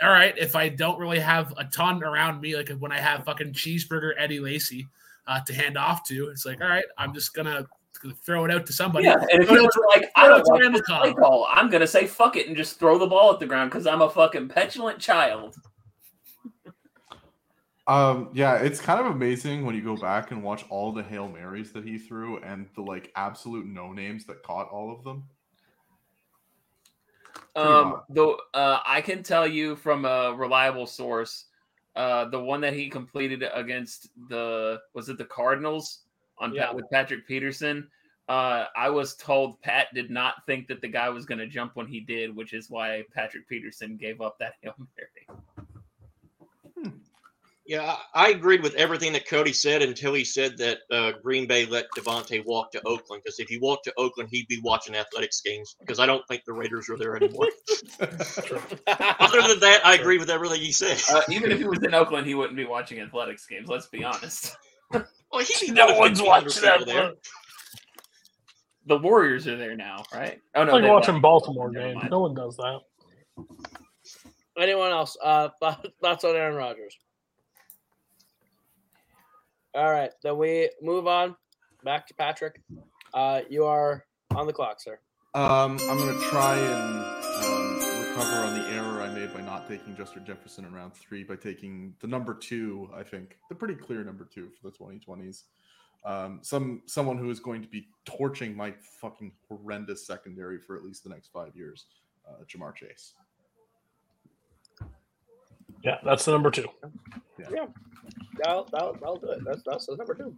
all 0.03 0.11
right, 0.11 0.37
if 0.39 0.57
I 0.57 0.69
don't 0.69 0.99
really 0.99 1.19
have 1.19 1.53
a 1.57 1.65
ton 1.65 2.03
around 2.03 2.41
me, 2.41 2.57
like 2.57 2.71
when 2.79 2.93
I 2.93 2.99
have 2.99 3.25
fucking 3.25 3.53
cheeseburger 3.53 4.13
Eddie 4.19 4.41
Lacy 4.41 4.87
uh, 5.27 5.41
to 5.47 5.55
hand 5.55 5.77
off 5.77 6.05
to, 6.09 6.29
it's 6.29 6.47
like, 6.47 6.61
all 6.61 6.69
right, 6.69 6.85
I'm 6.97 7.13
just 7.13 7.35
gonna, 7.35 7.51
gonna 7.55 7.67
throw 8.25 8.45
it 8.45 8.51
out 8.51 8.67
to 8.67 8.73
somebody. 8.73 9.05
Yeah, 9.07 9.15
and 9.33 9.43
if 9.43 9.49
Throw 9.49 9.57
he 9.59 9.63
it 9.63 9.67
out 9.67 9.73
to- 9.73 9.89
like, 9.95 10.11
I 10.17 10.27
throw 10.27 10.37
it 10.37 10.39
don't 10.39 10.41
out 10.41 10.45
to 10.45 10.53
like 10.53 10.61
Randall 10.61 10.81
this 10.81 10.87
Cobb. 10.89 11.03
play 11.03 11.15
call, 11.15 11.47
I'm 11.51 11.71
gonna 11.71 11.87
say 11.87 12.07
fuck 12.07 12.37
it 12.37 12.47
and 12.49 12.57
just 12.57 12.79
throw 12.79 12.99
the 12.99 13.07
ball 13.07 13.33
at 13.33 13.41
the 13.41 13.47
ground 13.47 13.71
because 13.71 13.87
I'm 13.87 14.03
a 14.03 14.11
fucking 14.11 14.49
petulant 14.49 14.99
child. 14.99 15.57
Um, 17.89 18.31
yeah, 18.33 18.57
it's 18.57 18.81
kind 18.81 18.99
of 18.99 19.07
amazing 19.07 19.65
when 19.65 19.77
you 19.77 19.83
go 19.83 19.97
back 19.97 20.33
and 20.33 20.43
watch 20.43 20.65
all 20.71 20.91
the 20.93 21.05
Hail 21.05 21.29
Marys 21.29 21.71
that 21.73 21.85
he 21.85 21.99
threw 21.99 22.39
and 22.39 22.67
the 22.75 22.83
like 22.83 23.13
absolute 23.15 23.65
no 23.67 23.93
names 23.93 24.25
that 24.27 24.43
caught 24.43 24.69
all 24.71 24.91
of 24.93 25.05
them. 25.05 25.23
Um, 27.55 27.65
wild. 27.93 28.01
though 28.11 28.41
uh, 28.55 28.81
I 28.85 29.01
can 29.01 29.23
tell 29.23 29.47
you 29.47 29.77
from 29.77 30.05
a 30.05 30.35
reliable 30.37 30.87
source, 30.87 31.45
uh, 31.95 32.25
the 32.27 32.41
one 32.41 32.61
that 32.63 32.75
he 32.75 32.91
completed 32.91 33.45
against 33.55 34.09
the 34.29 34.81
was 34.93 35.09
it 35.09 35.17
the 35.17 35.25
Cardinals 35.25 36.01
on 36.39 36.55
Yeah. 36.55 36.67
Pat, 36.67 36.75
with 36.75 36.85
Patrick 36.91 37.27
Peterson. 37.27 37.89
Uh, 38.29 38.67
I 38.77 38.91
was 38.91 39.15
told 39.15 39.61
Pat 39.63 39.87
did 39.95 40.11
not 40.11 40.45
think 40.47 40.67
that 40.69 40.81
the 40.81 40.89
guy 40.89 41.09
was 41.11 41.27
going 41.27 41.39
to 41.39 41.47
jump 41.47 41.77
when 41.77 41.87
he 41.87 42.01
did, 42.01 42.35
which 42.35 42.55
is 42.55 42.69
why 42.69 43.05
Patrick 43.15 43.49
Peterson 43.49 43.97
gave 43.97 44.21
up 44.21 44.37
that 44.41 44.55
hail 44.63 44.75
mary. 44.79 45.39
Yeah, 47.67 47.97
I 48.15 48.27
I 48.27 48.29
agreed 48.31 48.63
with 48.63 48.75
everything 48.75 49.13
that 49.15 49.29
Cody 49.29 49.53
said 49.53 49.83
until 49.83 50.15
he 50.15 50.25
said 50.25 50.57
that 50.59 50.79
uh, 50.91 51.13
Green 51.23 51.47
Bay 51.47 51.67
let 51.67 51.87
Davante 51.97 52.45
walk 52.45 52.71
to 52.73 52.81
Oakland. 52.87 53.23
Because 53.25 53.41
if 53.41 53.49
he 53.49 53.59
walked 53.59 53.85
to 53.85 53.93
Oakland, 53.97 54.29
he'd 54.31 54.47
be 54.47 54.61
watching 54.63 54.95
athletics 54.95 55.41
games. 55.41 55.75
Because 55.81 55.99
I 55.99 56.07
don't 56.07 56.27
think 56.29 56.45
the 56.45 56.53
Raiders 56.53 56.89
are 56.89 56.97
there 56.97 57.17
anymore. 57.17 57.49
Other 58.01 59.43
than 59.43 59.61
that, 59.61 59.81
I 59.85 59.95
agree 59.95 60.19
with 60.19 60.31
everything 60.31 60.61
he 60.61 60.71
said. 60.73 61.01
Uh, 61.13 61.23
even 61.29 61.51
if 61.51 61.59
he 61.59 61.65
was 61.65 61.83
in 61.83 61.93
Oakland, 61.93 62.27
he 62.27 62.35
wouldn't 62.35 62.57
be 62.57 62.65
watching 62.65 63.01
athletics 63.01 63.47
games. 63.47 63.69
Let's 63.69 63.87
be 63.87 64.05
honest. 64.05 64.57
well, 65.33 65.45
he'd 65.45 65.67
be 65.67 65.73
No 65.73 65.95
one's 65.95 66.21
watching 66.23 66.63
that. 66.63 66.85
there. 66.87 67.13
The 68.87 68.99
Warriors 68.99 69.47
are 69.49 69.57
there 69.57 69.75
now, 69.77 70.05
right? 70.15 70.41
Oh 70.55 70.63
It's 70.63 70.69
no, 70.69 70.75
like 70.75 70.83
they 70.85 70.91
watching 70.91 71.15
left. 71.15 71.23
Baltimore 71.23 71.71
Never 71.71 71.87
games. 71.89 71.97
mind. 71.97 72.11
No 72.11 72.21
one 72.21 72.35
does 72.35 72.57
that. 72.57 72.81
Anyone 74.59 74.91
else? 74.93 75.17
Uh, 75.23 75.49
thoughts 76.01 76.25
on 76.25 76.37
Aaron 76.37 76.55
Rodgers? 76.55 76.97
All 79.75 79.91
right, 79.91 80.11
then 80.23 80.39
we 80.39 80.71
move 80.81 81.07
on 81.07 81.37
back 81.85 82.07
to 82.07 82.15
Patrick. 82.15 82.63
Uh, 83.13 83.43
you 83.51 83.65
are 83.67 84.05
on 84.35 84.47
the 84.47 84.53
clock, 84.53 84.81
sir. 84.81 84.99
Um, 85.35 85.77
I'm 85.91 85.99
gonna 85.99 86.19
try 86.31 86.57
and 86.57 87.05
um, 87.45 88.09
recover 88.09 88.37
on 88.47 88.55
the 88.59 88.67
error 88.69 88.96
I 88.96 88.96
made 89.27 89.35
by 89.35 89.41
not 89.45 89.69
taking 89.69 89.97
Justin 89.97 90.25
Jefferson 90.25 90.65
in 90.65 90.75
round 90.75 90.95
three 90.95 91.25
by 91.25 91.37
taking 91.37 91.95
the 92.01 92.07
number 92.07 92.35
two. 92.35 92.89
I 92.95 93.03
think 93.03 93.39
the 93.49 93.55
pretty 93.55 93.75
clear 93.75 94.05
number 94.05 94.25
two 94.25 94.51
for 94.51 94.71
the 94.71 94.77
2020s. 94.77 95.43
Um, 96.05 96.41
some 96.43 96.83
someone 96.87 97.19
who 97.19 97.31
is 97.31 97.41
going 97.41 97.63
to 97.63 97.69
be 97.69 97.89
torching 98.05 98.57
my 98.57 98.73
fucking 99.01 99.33
horrendous 99.49 100.07
secondary 100.07 100.59
for 100.59 100.77
at 100.77 100.85
least 100.85 101.03
the 101.03 101.11
next 101.11 101.29
five 101.33 101.57
years. 101.57 101.87
Uh, 102.29 102.45
Ja'Marr 102.45 102.75
Chase. 102.75 103.15
Yeah, 105.83 105.99
that's 106.05 106.25
the 106.25 106.33
number 106.33 106.51
two. 106.51 106.67
That'll, 108.39 108.65
that'll, 108.71 108.93
that'll 108.95 109.17
do 109.17 109.31
it. 109.31 109.45
That's 109.45 109.63
that's 109.67 109.87
the 109.87 109.97
number 109.97 110.15
two. 110.15 110.35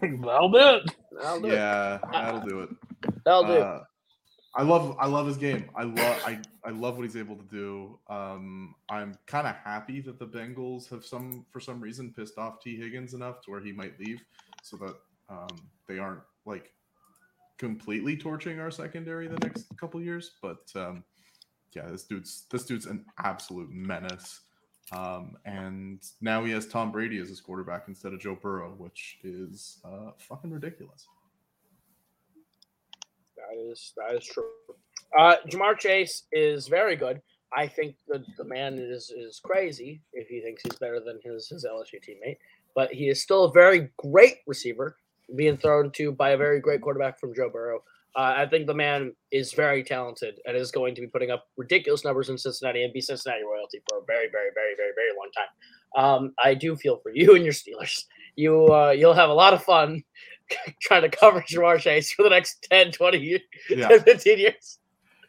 That'll 0.24 0.50
do 0.50 0.58
it. 0.58 0.94
That'll 1.12 1.40
do 1.40 1.48
it. 1.48 1.52
Yeah, 1.52 1.98
that'll 2.12 2.40
do 2.40 2.60
it. 2.60 2.70
That'll 3.24 3.44
do 3.44 3.52
it. 3.52 3.82
I 4.56 4.62
love 4.62 4.96
I 4.98 5.06
love 5.06 5.26
his 5.26 5.36
game. 5.36 5.68
I 5.76 5.82
love 5.82 6.22
I, 6.24 6.40
I 6.64 6.70
love 6.70 6.96
what 6.96 7.02
he's 7.02 7.16
able 7.16 7.36
to 7.36 7.44
do. 7.44 7.98
Um, 8.08 8.74
I'm 8.88 9.18
kind 9.26 9.46
of 9.46 9.54
happy 9.54 10.00
that 10.00 10.18
the 10.18 10.26
Bengals 10.26 10.88
have 10.88 11.04
some 11.04 11.44
for 11.50 11.60
some 11.60 11.78
reason 11.78 12.14
pissed 12.16 12.38
off 12.38 12.62
Tee 12.62 12.74
Higgins 12.74 13.12
enough 13.12 13.42
to 13.42 13.50
where 13.50 13.60
he 13.60 13.70
might 13.72 14.00
leave, 14.00 14.22
so 14.62 14.78
that 14.78 14.94
um, 15.28 15.68
they 15.86 15.98
aren't 15.98 16.22
like 16.46 16.72
completely 17.58 18.16
torching 18.16 18.58
our 18.58 18.70
secondary 18.70 19.28
the 19.28 19.38
next 19.46 19.66
couple 19.76 20.00
years. 20.00 20.32
But 20.40 20.70
um, 20.74 21.04
yeah, 21.74 21.88
this 21.90 22.04
dude's 22.04 22.46
this 22.50 22.64
dude's 22.64 22.86
an 22.86 23.04
absolute 23.18 23.70
menace. 23.70 24.40
Um, 24.92 25.36
and 25.44 26.00
now 26.20 26.44
he 26.44 26.52
has 26.52 26.66
Tom 26.66 26.92
Brady 26.92 27.18
as 27.18 27.28
his 27.28 27.40
quarterback 27.40 27.88
instead 27.88 28.14
of 28.14 28.20
Joe 28.20 28.38
Burrow, 28.40 28.74
which 28.78 29.18
is 29.22 29.80
uh, 29.84 30.12
fucking 30.16 30.50
ridiculous. 30.50 31.08
That 33.48 33.70
is 33.70 33.92
that 33.96 34.14
is 34.16 34.26
true. 34.26 34.44
Uh, 35.18 35.36
Ja'Marr 35.48 35.78
Chase 35.78 36.24
is 36.32 36.68
very 36.68 36.96
good. 36.96 37.20
I 37.56 37.66
think 37.66 37.96
the, 38.08 38.24
the 38.36 38.44
man 38.44 38.78
is 38.78 39.10
is 39.10 39.40
crazy 39.42 40.02
if 40.12 40.28
he 40.28 40.40
thinks 40.40 40.62
he's 40.62 40.78
better 40.78 41.00
than 41.00 41.20
his 41.22 41.48
his 41.48 41.64
LSU 41.64 42.00
teammate, 42.02 42.38
but 42.74 42.92
he 42.92 43.08
is 43.08 43.22
still 43.22 43.44
a 43.44 43.52
very 43.52 43.90
great 43.98 44.38
receiver, 44.46 44.96
being 45.36 45.56
thrown 45.56 45.90
to 45.92 46.12
by 46.12 46.30
a 46.30 46.36
very 46.36 46.60
great 46.60 46.80
quarterback 46.80 47.20
from 47.20 47.34
Joe 47.34 47.50
Burrow. 47.50 47.82
Uh, 48.16 48.34
I 48.38 48.46
think 48.46 48.66
the 48.66 48.74
man 48.74 49.12
is 49.30 49.52
very 49.52 49.84
talented 49.84 50.40
and 50.46 50.56
is 50.56 50.70
going 50.70 50.94
to 50.94 51.02
be 51.02 51.06
putting 51.06 51.30
up 51.30 51.48
ridiculous 51.58 52.02
numbers 52.02 52.30
in 52.30 52.38
Cincinnati 52.38 52.82
and 52.82 52.92
be 52.92 53.00
Cincinnati 53.02 53.42
royalty 53.44 53.82
for 53.86 53.98
a 53.98 54.04
very, 54.06 54.28
very, 54.32 54.48
very, 54.54 54.74
very, 54.74 54.92
very 54.96 55.10
long 55.18 55.30
time. 55.36 56.02
Um, 56.02 56.34
I 56.42 56.54
do 56.54 56.76
feel 56.76 56.96
for 56.96 57.12
you 57.14 57.34
and 57.34 57.44
your 57.44 57.52
Steelers. 57.52 58.04
You 58.34 58.66
uh, 58.66 58.90
you'll 58.90 59.14
have 59.14 59.30
a 59.30 59.34
lot 59.34 59.54
of 59.54 59.62
fun 59.62 60.02
trying 60.80 61.02
to 61.02 61.08
cover 61.08 61.40
Ja'Marr 61.42 61.78
Chase 61.80 62.12
for 62.12 62.22
the 62.22 62.30
next 62.30 62.66
10, 62.70 62.92
20 62.92 63.18
years, 63.18 63.40
Yeah. 63.70 63.88
10, 63.88 64.00
15 64.02 64.38
years. 64.38 64.78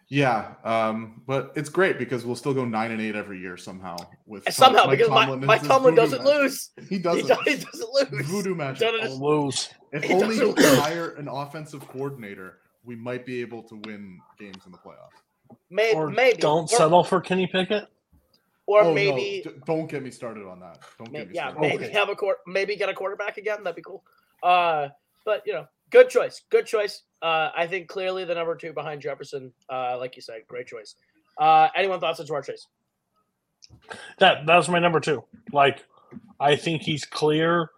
Yeah, 0.09 0.53
um, 0.63 1.21
but 1.27 1.51
it's 1.57 1.67
great 1.67 1.99
because 1.99 2.25
we'll 2.25 2.37
still 2.37 2.53
go 2.53 2.63
nine 2.63 2.91
and 2.91 3.01
eight 3.01 3.15
every 3.17 3.39
year 3.39 3.57
somehow. 3.57 3.97
With 4.25 4.45
Tom- 4.45 4.53
Somehow, 4.53 4.85
Mike 4.85 4.99
because 4.99 5.07
Tomlin 5.09 5.39
Mike, 5.39 5.41
is 5.41 5.47
Mike 5.47 5.59
his 5.59 5.67
Tomlin 5.67 5.95
doesn't 5.95 6.23
magic. 6.23 6.41
lose. 6.41 6.69
He 6.77 6.95
He, 6.95 6.99
doesn't. 7.01 7.41
he 7.43 7.55
doesn't 7.57 7.89
lose. 8.13 8.27
Voodoo 8.27 8.55
magic. 8.55 8.79
Done 8.87 8.95
it 8.95 9.01
his- 9.03 9.17
Lose. 9.19 9.69
If 9.91 10.03
He 10.03 10.13
only 10.13 10.35
he 10.35 10.39
doesn't 10.39 10.55
can 10.55 10.63
lose. 10.65 10.79
hire 10.79 11.09
an 11.15 11.27
offensive 11.27 11.85
coordinator, 11.89 12.59
we 12.85 12.95
might 12.95 13.25
be 13.25 13.41
able 13.41 13.63
to 13.63 13.75
win 13.83 14.19
games 14.39 14.65
in 14.65 14.71
the 14.71 14.77
playoffs. 14.77 15.57
May, 15.69 15.93
Or 15.93 16.09
maybe. 16.09 16.37
don't 16.37 16.71
or, 16.71 16.77
settle 16.77 17.03
for 17.03 17.19
Kenny 17.19 17.47
Pickett. 17.47 17.87
Or 18.65 18.81
Oh, 18.81 18.83
no, 18.89 18.93
maybe, 18.93 19.41
d- 19.43 19.49
don't 19.65 19.87
get 19.87 20.03
me 20.03 20.11
started 20.11 20.45
on 20.47 20.61
that. 20.61 20.79
Don't 20.97 21.11
may- 21.11 21.19
get 21.19 21.29
me 21.29 21.35
yeah, 21.35 21.49
started. 21.51 21.61
maybe 21.67 21.83
Okay. 21.85 21.93
have 21.93 22.07
a 22.07 22.15
court, 22.15 22.37
maybe 22.47 22.77
get 22.77 22.87
a 22.87 22.93
quarterback 22.93 23.35
again. 23.37 23.57
That'd 23.63 23.75
be 23.75 23.81
cool. 23.81 24.03
Uh, 24.41 24.87
but 25.27 25.43
you 25.45 25.51
know, 25.51 25.65
good 25.91 26.09
choice. 26.09 26.41
Good 26.49 26.65
choice. 26.65 27.03
Uh, 27.21 27.49
I 27.55 27.67
think 27.67 27.89
clearly 27.89 28.23
the 28.23 28.33
number 28.33 28.55
two 28.55 28.71
behind 28.71 29.01
Jefferson. 29.01 29.51
Uh, 29.69 29.97
like 29.99 30.15
you 30.15 30.21
said, 30.21 30.39
great 30.47 30.67
choice. 30.67 30.95
Uh, 31.37 31.67
anyone 31.75 31.99
thoughts 31.99 32.21
on 32.21 32.25
Ja'Marr 32.25 32.45
Chase? 32.45 32.65
That 34.19 34.47
that 34.47 34.55
was 34.55 34.69
my 34.69 34.79
number 34.79 35.01
two. 35.01 35.23
Like, 35.51 35.83
I 36.39 36.55
think 36.55 36.81
he's 36.81 37.05
clear. 37.05 37.69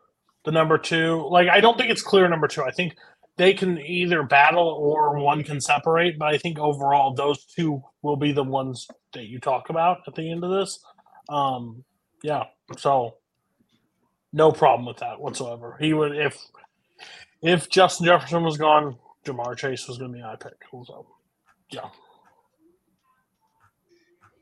The 0.46 0.52
number 0.52 0.78
two. 0.78 1.28
Like, 1.30 1.50
I 1.50 1.60
don't 1.60 1.78
think 1.78 1.90
it's 1.90 2.04
clear 2.04 2.30
number 2.30 2.48
two. 2.48 2.64
I 2.64 2.72
think 2.72 2.96
they 3.36 3.54
can 3.54 3.80
either 3.80 4.24
battle 4.24 4.68
or 4.68 5.18
one 5.20 5.44
can 5.44 5.60
separate. 5.60 6.20
But 6.20 6.34
I 6.34 6.38
think 6.38 6.60
overall, 6.60 7.14
those 7.14 7.46
two 7.46 7.82
will 8.04 8.16
be 8.16 8.32
the 8.32 8.44
ones 8.44 8.88
that 9.14 9.26
you 9.26 9.40
talk 9.40 9.70
about 9.70 10.00
at 10.08 10.16
the 10.16 10.32
end 10.32 10.44
of 10.44 10.52
this. 10.52 10.80
Um, 11.30 11.84
yeah. 12.24 12.44
So, 12.78 13.16
no 14.32 14.52
problem 14.52 14.86
with 14.86 14.98
that 14.98 15.20
whatsoever. 15.20 15.76
He 15.80 15.94
would 15.94 16.16
if 16.16 16.38
if 17.42 17.70
Justin 17.70 18.06
Jefferson 18.06 18.44
was 18.44 18.58
gone, 18.58 18.98
Ja'Marr 19.26 19.58
Chase 19.58 19.88
was 19.88 19.98
going 19.98 20.12
to 20.12 20.18
be 20.18 20.24
my 20.24 20.36
pick. 20.36 20.54
So, 20.72 21.06
yeah. 21.72 21.90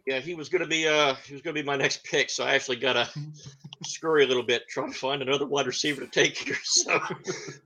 Yeah, 0.07 0.19
he 0.19 0.35
was 0.35 0.47
gonna 0.47 0.65
be 0.65 0.87
uh 0.87 1.15
he 1.25 1.33
was 1.33 1.41
gonna 1.41 1.53
be 1.53 1.63
my 1.63 1.75
next 1.75 2.01
pick, 2.05 2.29
so 2.29 2.45
I 2.45 2.55
actually 2.55 2.77
gotta 2.77 3.09
scurry 3.83 4.23
a 4.23 4.27
little 4.27 4.41
bit 4.41 4.63
trying 4.69 4.93
to 4.93 4.97
find 4.97 5.21
another 5.21 5.45
wide 5.45 5.67
receiver 5.67 5.99
to 5.99 6.07
take 6.07 6.37
here. 6.37 6.55
So 6.63 6.93
I'm 6.93 7.17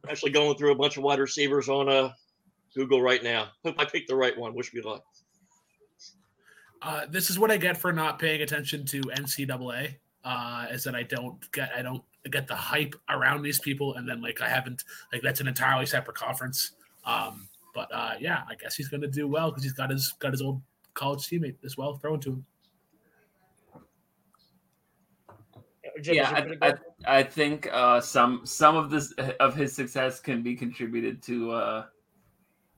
actually 0.09 0.31
going 0.31 0.57
through 0.57 0.71
a 0.71 0.75
bunch 0.75 0.97
of 0.97 1.03
wide 1.03 1.19
receivers 1.19 1.69
on 1.69 1.87
uh 1.87 2.13
Google 2.75 2.99
right 2.99 3.23
now. 3.23 3.49
Hope 3.63 3.75
I 3.77 3.85
picked 3.85 4.09
the 4.09 4.15
right 4.15 4.35
one. 4.35 4.55
Wish 4.55 4.73
me 4.73 4.81
luck. 4.81 5.03
Uh, 6.81 7.01
this 7.11 7.29
is 7.29 7.37
what 7.37 7.51
I 7.51 7.57
get 7.57 7.77
for 7.77 7.93
not 7.93 8.17
paying 8.17 8.41
attention 8.41 8.85
to 8.87 9.01
NCAA. 9.01 9.97
Uh, 10.23 10.65
is 10.71 10.83
that 10.85 10.95
I 10.95 11.03
don't 11.03 11.39
get 11.51 11.71
I 11.75 11.83
don't 11.83 12.01
get 12.29 12.47
the 12.47 12.55
hype 12.55 12.95
around 13.09 13.41
these 13.41 13.59
people, 13.59 13.95
and 13.95 14.07
then 14.07 14.21
like 14.21 14.41
I 14.41 14.49
haven't 14.49 14.83
like 15.11 15.21
that's 15.21 15.41
an 15.41 15.47
entirely 15.47 15.85
separate 15.85 16.15
conference. 16.15 16.71
Um, 17.05 17.47
but 17.73 17.89
uh, 17.93 18.13
yeah, 18.19 18.41
I 18.49 18.55
guess 18.55 18.75
he's 18.75 18.89
gonna 18.89 19.07
do 19.07 19.27
well 19.27 19.49
because 19.49 19.63
he's 19.63 19.73
got 19.73 19.89
his 19.89 20.13
got 20.19 20.31
his 20.31 20.41
old 20.41 20.61
college 20.93 21.21
teammate 21.21 21.55
as 21.65 21.77
well 21.77 21.97
thrown 21.97 22.19
to 22.21 22.29
him. 22.31 22.45
Jim, 26.01 26.15
yeah, 26.15 26.55
I, 26.61 26.67
I. 26.67 26.73
I 27.05 27.23
think 27.23 27.67
uh, 27.71 27.99
some 27.99 28.41
some 28.45 28.75
of 28.75 28.89
this 28.89 29.11
of 29.39 29.55
his 29.55 29.73
success 29.73 30.19
can 30.19 30.41
be 30.43 30.55
contributed 30.55 31.21
to 31.23 31.51
uh, 31.51 31.85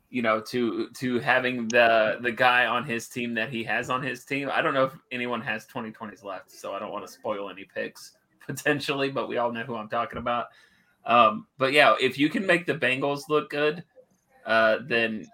you 0.10 0.22
know 0.22 0.40
to 0.42 0.90
to 0.90 1.20
having 1.20 1.68
the 1.68 2.18
the 2.22 2.32
guy 2.32 2.66
on 2.66 2.86
his 2.86 3.10
team 3.10 3.34
that 3.36 3.50
he 3.50 3.64
has 3.64 3.90
on 3.90 4.02
his 4.02 4.26
team. 4.26 4.50
I 4.52 4.62
don't 4.62 4.74
know 4.74 4.86
if 4.86 4.94
anyone 5.12 5.42
has 5.42 5.66
2020s 5.68 6.24
left, 6.24 6.52
so 6.52 6.74
I 6.74 6.80
don't 6.80 6.92
want 6.92 7.06
to 7.06 7.12
spoil 7.12 7.50
any 7.50 7.66
picks 7.66 8.16
potentially, 8.48 9.10
but 9.10 9.28
we 9.28 9.38
all 9.38 9.52
know 9.52 9.64
who 9.64 9.76
I'm 9.76 9.90
talking 9.90 10.20
about. 10.20 10.48
Um, 11.06 11.48
but 11.58 11.74
yeah, 11.74 11.96
if 12.00 12.18
you 12.18 12.30
can 12.30 12.46
make 12.46 12.66
the 12.66 12.76
Bengals 12.76 13.30
look 13.30 13.50
good, 13.50 13.84
uh, 14.46 14.78
then 14.88 15.28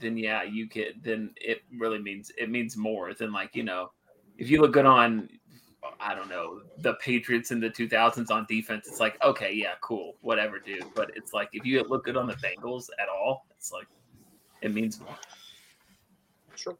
then 0.00 0.16
yeah, 0.16 0.42
you 0.42 0.68
can. 0.68 0.86
Then 1.02 1.30
it 1.36 1.62
really 1.78 1.98
means 1.98 2.30
it 2.36 2.50
means 2.50 2.76
more 2.76 3.14
than 3.14 3.32
like 3.32 3.54
you 3.54 3.62
know, 3.62 3.90
if 4.38 4.50
you 4.50 4.60
look 4.60 4.72
good 4.72 4.86
on 4.86 5.28
I 6.00 6.14
don't 6.14 6.28
know, 6.28 6.60
the 6.78 6.94
Patriots 6.94 7.50
in 7.50 7.60
the 7.60 7.70
2000s 7.70 8.30
on 8.30 8.46
defense, 8.48 8.86
it's 8.88 9.00
like, 9.00 9.22
okay, 9.22 9.52
yeah, 9.52 9.74
cool, 9.80 10.16
whatever, 10.20 10.58
dude. 10.58 10.84
But 10.94 11.10
it's 11.14 11.32
like, 11.32 11.50
if 11.52 11.64
you 11.64 11.82
look 11.88 12.04
good 12.04 12.16
on 12.16 12.26
the 12.26 12.34
Bengals 12.34 12.88
at 12.98 13.08
all, 13.08 13.46
it's 13.56 13.72
like, 13.72 13.86
it 14.62 14.72
means 14.72 15.00
more. 15.00 15.16
Sure. 16.54 16.76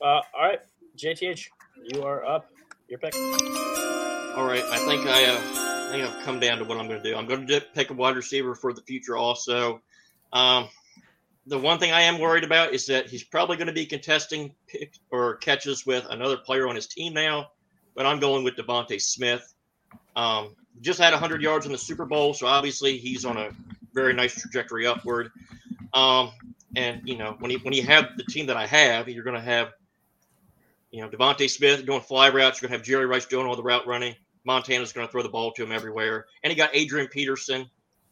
Uh, 0.00 0.04
all 0.04 0.22
right, 0.38 0.60
JTH, 0.96 1.48
you 1.92 2.02
are 2.02 2.24
up. 2.24 2.50
Your 2.88 2.98
pick. 2.98 3.14
All 4.34 4.46
right, 4.46 4.64
I 4.64 4.78
think 4.86 5.06
I, 5.06 5.26
uh, 5.26 5.88
I 5.88 5.90
think 5.90 6.04
I've 6.08 6.24
come 6.24 6.40
down 6.40 6.56
to 6.56 6.64
what 6.64 6.78
I'm 6.78 6.88
going 6.88 7.02
to 7.02 7.10
do. 7.10 7.14
I'm 7.14 7.26
going 7.26 7.46
to 7.46 7.60
pick 7.74 7.90
a 7.90 7.92
wide 7.92 8.16
receiver 8.16 8.54
for 8.54 8.72
the 8.72 8.80
future. 8.80 9.14
Also, 9.14 9.82
um, 10.32 10.68
the 11.46 11.58
one 11.58 11.78
thing 11.78 11.92
I 11.92 12.02
am 12.02 12.18
worried 12.18 12.42
about 12.42 12.72
is 12.72 12.86
that 12.86 13.10
he's 13.10 13.24
probably 13.24 13.58
going 13.58 13.66
to 13.66 13.74
be 13.74 13.84
contesting 13.84 14.54
pick 14.68 14.94
or 15.10 15.36
catches 15.36 15.84
with 15.84 16.06
another 16.08 16.38
player 16.38 16.66
on 16.66 16.74
his 16.74 16.86
team 16.86 17.12
now. 17.12 17.48
But 17.94 18.06
I'm 18.06 18.20
going 18.20 18.42
with 18.42 18.56
DeVonta 18.56 18.98
Smith. 19.02 19.52
Um, 20.16 20.56
just 20.80 20.98
had 20.98 21.12
100 21.12 21.42
yards 21.42 21.66
in 21.66 21.72
the 21.72 21.78
Super 21.78 22.06
Bowl, 22.06 22.32
so 22.32 22.46
obviously 22.46 22.96
he's 22.96 23.26
on 23.26 23.36
a 23.36 23.50
very 23.92 24.14
nice 24.14 24.40
trajectory 24.40 24.86
upward. 24.86 25.30
Um, 25.92 26.30
and 26.74 27.02
you 27.04 27.18
know, 27.18 27.36
when 27.40 27.50
you 27.50 27.58
when 27.58 27.74
you 27.74 27.82
have 27.82 28.16
the 28.16 28.24
team 28.24 28.46
that 28.46 28.56
I 28.56 28.66
have, 28.66 29.10
you're 29.10 29.24
going 29.24 29.36
to 29.36 29.42
have 29.42 29.72
you 30.92 31.00
know, 31.00 31.08
DeVonta 31.08 31.50
Smith 31.50 31.84
doing 31.84 32.00
fly 32.02 32.28
routes. 32.28 32.60
You're 32.60 32.68
going 32.68 32.78
to 32.78 32.80
have 32.80 32.86
Jerry 32.86 33.06
Rice 33.06 33.24
doing 33.24 33.46
all 33.46 33.56
the 33.56 33.62
route 33.62 33.86
running. 33.86 34.14
Montana's 34.44 34.92
going 34.92 35.06
to 35.06 35.10
throw 35.10 35.22
the 35.22 35.28
ball 35.28 35.50
to 35.52 35.62
him 35.64 35.72
everywhere. 35.72 36.26
And 36.44 36.50
he 36.50 36.56
got 36.56 36.70
Adrian 36.74 37.08
Peterson 37.08 37.68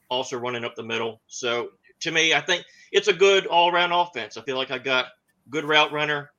also 0.08 0.38
running 0.38 0.64
up 0.64 0.74
the 0.74 0.82
middle. 0.82 1.20
So 1.26 1.70
to 2.00 2.10
me, 2.10 2.34
I 2.34 2.40
think 2.40 2.64
it's 2.90 3.08
a 3.08 3.12
good 3.12 3.46
all 3.46 3.70
around 3.70 3.92
offense. 3.92 4.36
I 4.36 4.42
feel 4.42 4.56
like 4.56 4.70
I 4.70 4.78
got 4.78 5.06
good 5.50 5.64
route 5.64 5.92
runner, 5.92 6.30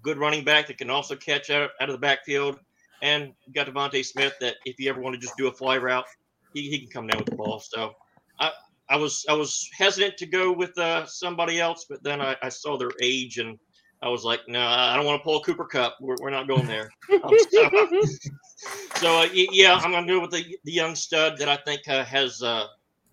good 0.00 0.16
running 0.16 0.44
back 0.44 0.66
that 0.68 0.78
can 0.78 0.90
also 0.90 1.14
catch 1.14 1.50
out, 1.50 1.70
out 1.80 1.88
of 1.90 1.92
the 1.92 2.00
backfield. 2.00 2.58
And 3.02 3.32
got 3.52 3.66
DeVonta 3.66 4.04
Smith 4.04 4.34
that 4.40 4.56
if 4.64 4.78
you 4.78 4.88
ever 4.88 5.00
want 5.00 5.14
to 5.14 5.20
just 5.20 5.36
do 5.36 5.48
a 5.48 5.52
fly 5.52 5.76
route, 5.76 6.06
he, 6.54 6.70
he 6.70 6.78
can 6.78 6.88
come 6.88 7.06
down 7.08 7.18
with 7.18 7.28
the 7.28 7.36
ball. 7.36 7.58
So 7.58 7.94
I, 8.38 8.52
I 8.88 8.96
was 8.96 9.26
I 9.28 9.32
was 9.32 9.68
hesitant 9.76 10.16
to 10.18 10.26
go 10.26 10.52
with 10.52 10.78
uh, 10.78 11.04
somebody 11.06 11.60
else, 11.60 11.84
but 11.88 12.02
then 12.04 12.20
I, 12.20 12.36
I 12.44 12.48
saw 12.48 12.78
their 12.78 12.92
age 13.00 13.38
and 13.38 13.58
I 14.02 14.08
was 14.08 14.24
like, 14.24 14.40
no, 14.48 14.60
I 14.60 14.96
don't 14.96 15.06
want 15.06 15.20
to 15.20 15.24
pull 15.24 15.38
a 15.38 15.44
Cooper 15.44 15.64
Kupp. 15.64 15.96
We're, 16.00 16.16
we're 16.20 16.30
not 16.30 16.48
going 16.48 16.66
there. 16.66 16.90
Um, 17.22 17.30
so 17.50 17.68
so 18.96 19.22
uh, 19.22 19.28
yeah, 19.32 19.74
I'm 19.74 19.90
going 19.92 20.06
to 20.06 20.12
go 20.12 20.20
with 20.20 20.30
the, 20.30 20.56
the 20.64 20.72
young 20.72 20.94
stud 20.94 21.38
that 21.38 21.48
I 21.48 21.56
think 21.56 21.86
uh, 21.88 22.04
has 22.04 22.42
uh, 22.42 22.66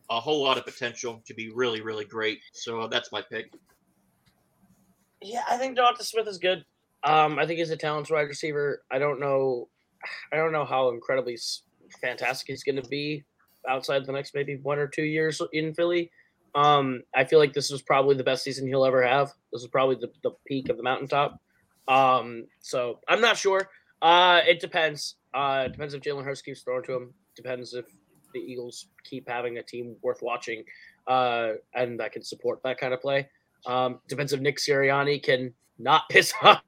a 0.10 0.20
whole 0.20 0.44
lot 0.44 0.58
of 0.58 0.66
potential 0.66 1.22
to 1.26 1.34
be 1.34 1.52
really, 1.54 1.82
really 1.82 2.06
great. 2.06 2.40
So 2.54 2.82
uh, 2.82 2.88
that's 2.88 3.12
my 3.12 3.22
pick. 3.22 3.52
Yeah, 5.22 5.44
I 5.50 5.58
think 5.58 5.78
DeVonta 5.78 6.02
Smith 6.02 6.28
is 6.28 6.38
good. 6.38 6.66
Um, 7.04 7.38
I 7.40 7.46
think 7.46 7.60
he's 7.60 7.70
a 7.70 7.78
talented 7.78 8.14
wide 8.14 8.22
receiver. 8.28 8.84
I 8.92 9.00
don't 9.00 9.20
know, 9.20 9.70
I 10.34 10.38
don't 10.38 10.52
know 10.52 10.66
how 10.66 10.90
incredibly 10.90 11.38
fantastic 12.02 12.48
he's 12.48 12.64
going 12.64 12.82
to 12.82 12.90
be 12.90 13.24
outside 13.68 14.06
the 14.06 14.12
next 14.12 14.34
maybe 14.34 14.58
one 14.58 14.80
or 14.80 14.88
two 14.88 15.04
years 15.04 15.42
in 15.54 15.74
Philly. 15.74 16.12
Um, 16.56 17.04
I 17.16 17.24
feel 17.24 17.40
like 17.40 17.54
this 17.54 17.72
was 17.72 17.82
probably 17.82 18.16
the 18.16 18.24
best 18.24 18.44
season 18.44 18.68
he'll 18.68 18.86
ever 18.86 19.06
have. 19.06 19.32
This 19.52 19.62
is 19.62 19.68
probably 19.68 19.96
the, 19.96 20.12
the 20.24 20.32
peak 20.48 20.70
of 20.70 20.78
the 20.78 20.84
mountaintop. 20.84 21.40
Um, 21.88 22.46
so 22.62 23.00
I'm 23.08 23.22
not 23.22 23.38
sure. 23.38 23.70
Uh, 24.02 24.42
it 24.48 24.60
depends. 24.60 25.16
Uh, 25.34 25.64
it 25.66 25.74
depends 25.74 25.94
if 25.94 26.02
Jalen 26.02 26.24
Hurts 26.24 26.42
keeps 26.42 26.62
throwing 26.62 26.84
to 26.84 26.94
him. 26.96 27.14
Depends 27.36 27.74
if 27.74 27.86
the 28.34 28.40
Eagles 28.40 28.88
keep 29.04 29.28
having 29.28 29.58
a 29.58 29.64
team 29.64 29.96
worth 30.02 30.22
watching, 30.22 30.64
uh, 31.08 31.54
and 31.74 32.00
that 32.00 32.12
can 32.12 32.24
support 32.24 32.62
that 32.64 32.78
kind 32.78 32.94
of 32.94 33.02
play. 33.02 33.28
Um, 33.66 34.00
depends 34.08 34.34
if 34.34 34.40
Nick 34.40 34.58
Sirianni 34.58 35.22
can 35.22 35.54
not 35.78 36.04
piss 36.10 36.34
off 36.42 36.62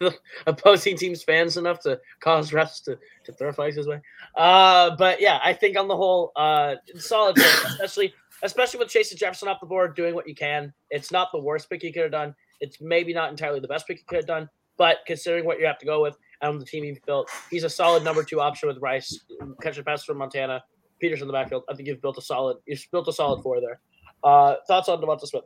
the 0.00 0.14
opposing 0.46 0.96
team's 0.96 1.22
fans 1.22 1.56
enough 1.56 1.80
to 1.80 1.98
cause 2.20 2.50
refs 2.50 2.82
to, 2.84 2.98
to 3.24 3.32
throw 3.32 3.52
flags 3.52 3.76
his 3.76 3.86
way. 3.86 4.00
Uh, 4.36 4.94
but 4.96 5.20
yeah, 5.20 5.40
I 5.42 5.52
think 5.52 5.76
on 5.76 5.88
the 5.88 5.96
whole, 5.96 6.32
uh, 6.36 6.76
solid, 6.96 7.38
especially 7.38 8.12
especially 8.42 8.78
with 8.78 8.88
Chase 8.88 9.10
Jefferson 9.14 9.48
off 9.48 9.60
the 9.60 9.66
board, 9.66 9.96
doing 9.96 10.14
what 10.14 10.28
you 10.28 10.34
can. 10.34 10.72
It's 10.90 11.10
not 11.10 11.28
the 11.32 11.40
worst 11.40 11.68
pick 11.68 11.82
you 11.82 11.92
could 11.92 12.02
have 12.02 12.12
done. 12.12 12.34
It's 12.60 12.80
maybe 12.80 13.12
not 13.12 13.30
entirely 13.30 13.60
the 13.60 13.68
best 13.68 13.86
pick 13.86 13.98
you 13.98 14.04
could 14.06 14.16
have 14.16 14.26
done, 14.26 14.48
but 14.76 14.98
considering 15.06 15.44
what 15.44 15.58
you 15.58 15.66
have 15.66 15.78
to 15.78 15.86
go 15.86 16.02
with, 16.02 16.16
and 16.40 16.60
the 16.60 16.64
team 16.64 16.84
he's 16.84 17.00
built, 17.00 17.28
he's 17.50 17.64
a 17.64 17.70
solid 17.70 18.04
number 18.04 18.22
two 18.22 18.40
option 18.40 18.68
with 18.68 18.78
Rice, 18.78 19.24
catching 19.60 19.84
passes 19.84 20.04
from 20.04 20.18
Montana, 20.18 20.62
Peters 21.00 21.20
in 21.20 21.26
the 21.26 21.32
backfield. 21.32 21.64
I 21.68 21.74
think 21.74 21.88
you've 21.88 22.02
built 22.02 22.18
a 22.18 22.22
solid, 22.22 22.58
you've 22.66 22.84
built 22.92 23.08
a 23.08 23.12
solid 23.12 23.42
four 23.42 23.60
there. 23.60 23.80
Uh, 24.22 24.56
thoughts 24.66 24.88
on 24.88 25.00
DeVonta 25.00 25.26
Smith? 25.26 25.44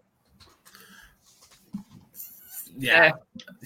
Yeah, 2.79 3.13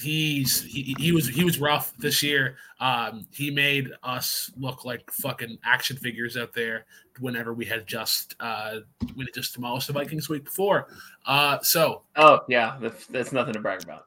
he's 0.00 0.62
he, 0.62 0.94
he 0.98 1.12
was 1.12 1.28
he 1.28 1.44
was 1.44 1.60
rough 1.60 1.96
this 1.96 2.22
year. 2.22 2.56
Um, 2.80 3.26
he 3.30 3.50
made 3.50 3.90
us 4.02 4.50
look 4.58 4.84
like 4.84 5.10
fucking 5.10 5.58
action 5.64 5.96
figures 5.96 6.36
out 6.36 6.52
there 6.52 6.86
whenever 7.20 7.54
we 7.54 7.64
had 7.64 7.86
just 7.86 8.34
uh 8.40 8.80
we 9.16 9.24
had 9.24 9.34
just 9.34 9.54
demolished 9.54 9.86
the 9.86 9.92
Vikings 9.92 10.28
week 10.28 10.44
before. 10.44 10.88
Uh, 11.24 11.58
so 11.60 12.02
Oh 12.16 12.40
yeah, 12.48 12.76
that's, 12.80 13.06
that's 13.06 13.32
nothing 13.32 13.54
to 13.54 13.60
brag 13.60 13.82
about. 13.82 14.06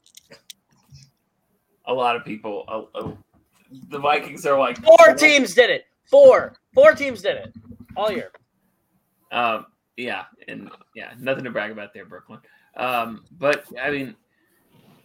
A 1.86 1.94
lot 1.94 2.16
of 2.16 2.24
people, 2.24 2.66
uh, 2.68 3.00
uh, 3.00 3.12
the 3.90 4.00
Vikings 4.00 4.46
are 4.46 4.60
like 4.60 4.78
Four 4.84 5.16
teams 5.16 5.56
did 5.56 5.70
it. 5.70 5.86
Four. 6.06 6.56
Four 6.74 6.94
teams 6.94 7.22
did 7.22 7.38
it 7.38 7.54
all 7.96 8.12
year. 8.12 8.32
Um, 9.32 9.66
yeah, 9.98 10.26
and 10.48 10.70
yeah, 10.96 11.14
nothing 11.20 11.44
to 11.44 11.52
brag 11.52 11.72
about 11.72 11.94
there, 11.94 12.06
Brooklyn. 12.06 12.40
Um, 12.76 13.26
but 13.38 13.66
I 13.82 13.92
mean, 13.92 14.16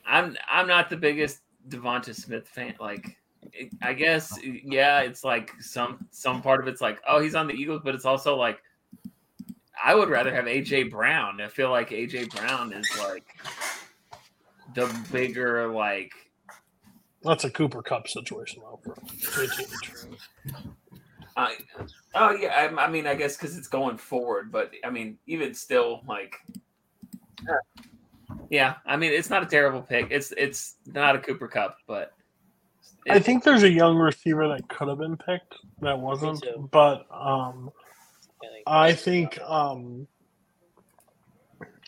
I'm 0.07 0.37
I'm 0.49 0.67
not 0.67 0.91
the 0.91 0.97
biggest 0.97 1.41
DeVonta 1.69 2.15
Smith 2.15 2.49
fan. 2.49 2.75
Like, 2.81 3.17
I 3.83 3.93
guess 3.93 4.39
yeah, 4.43 5.01
it's 5.01 5.25
like 5.25 5.51
some 5.61 6.07
some 6.11 6.43
part 6.43 6.61
of 6.61 6.69
it's 6.69 6.81
like, 6.81 7.01
oh, 7.09 7.21
he's 7.21 7.35
on 7.35 7.47
the 7.47 7.55
Eagles, 7.55 7.83
but 7.85 7.95
it's 7.95 8.05
also 8.05 8.37
like, 8.37 8.63
I 9.83 9.95
would 9.95 10.09
rather 10.09 10.35
have 10.35 10.45
AJ 10.45 10.91
Brown. 10.91 11.41
I 11.41 11.49
feel 11.49 11.71
like 11.71 11.91
AJ 11.91 12.37
Brown 12.37 12.73
is 12.73 12.89
like 12.99 13.25
the 14.75 14.93
bigger 15.13 15.69
like 15.69 16.13
That's 17.23 17.45
a 17.45 17.51
Cooper 17.51 17.83
Kupp 17.83 18.09
situation, 18.09 18.63
though. 18.63 18.81
I, 21.37 21.57
oh 22.15 22.31
yeah, 22.33 22.71
I, 22.77 22.85
I 22.85 22.89
mean, 22.91 23.07
I 23.07 23.15
guess 23.15 23.37
because 23.37 23.57
it's 23.57 23.67
going 23.67 23.97
forward, 23.97 24.53
but 24.53 24.73
I 24.85 24.91
mean, 24.91 25.19
even 25.27 25.55
still, 25.55 26.03
like, 26.07 26.37
yeah, 27.47 27.83
I 28.87 28.97
mean, 28.97 29.13
it's 29.13 29.31
not 29.31 29.43
a 29.43 29.47
terrible 29.47 29.83
pick. 29.83 30.09
It's 30.11 30.33
it's 30.37 30.77
not 30.87 31.17
a 31.17 31.19
Cooper 31.19 31.49
Kupp, 31.49 31.77
but 31.87 32.13
I 33.09 33.19
think 33.19 33.45
there's 33.45 33.63
a 33.63 33.71
young 33.71 33.97
receiver 33.97 34.49
that 34.49 34.69
could 34.69 34.89
have 34.89 34.99
been 34.99 35.17
picked 35.17 35.55
that 35.81 35.99
wasn't, 35.99 36.45
but 36.71 37.07
um, 37.11 37.71
I 38.67 38.93
think. 38.93 39.39
I 39.41 39.71
um, 39.71 40.07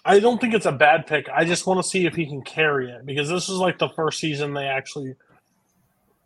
I 0.06 0.20
don't 0.20 0.40
think 0.40 0.54
it's 0.54 0.66
a 0.66 0.72
bad 0.72 1.08
pick. 1.08 1.28
I 1.28 1.44
just 1.44 1.66
want 1.66 1.82
to 1.82 1.88
see 1.88 2.06
if 2.06 2.14
he 2.14 2.26
can 2.26 2.40
carry 2.42 2.90
it 2.90 3.04
because 3.04 3.28
this 3.28 3.48
is 3.48 3.56
like 3.56 3.78
the 3.78 3.88
first 3.88 4.20
season 4.20 4.54
they 4.54 4.66
actually 4.66 5.16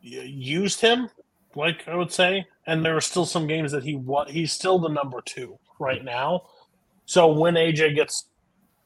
used 0.02 0.82
him. 0.82 1.08
Like 1.56 1.88
I 1.88 1.96
would 1.96 2.12
say, 2.12 2.46
and 2.66 2.84
there 2.84 2.94
are 2.94 3.00
still 3.00 3.24
some 3.24 3.46
games 3.46 3.72
that 3.72 3.82
he 3.82 3.96
what 3.96 4.30
he's 4.30 4.52
still 4.52 4.78
the 4.78 4.90
number 4.90 5.22
two 5.24 5.58
right 5.80 6.04
now. 6.04 6.42
So 7.06 7.32
when 7.32 7.54
AJ 7.54 7.94
gets 7.94 8.26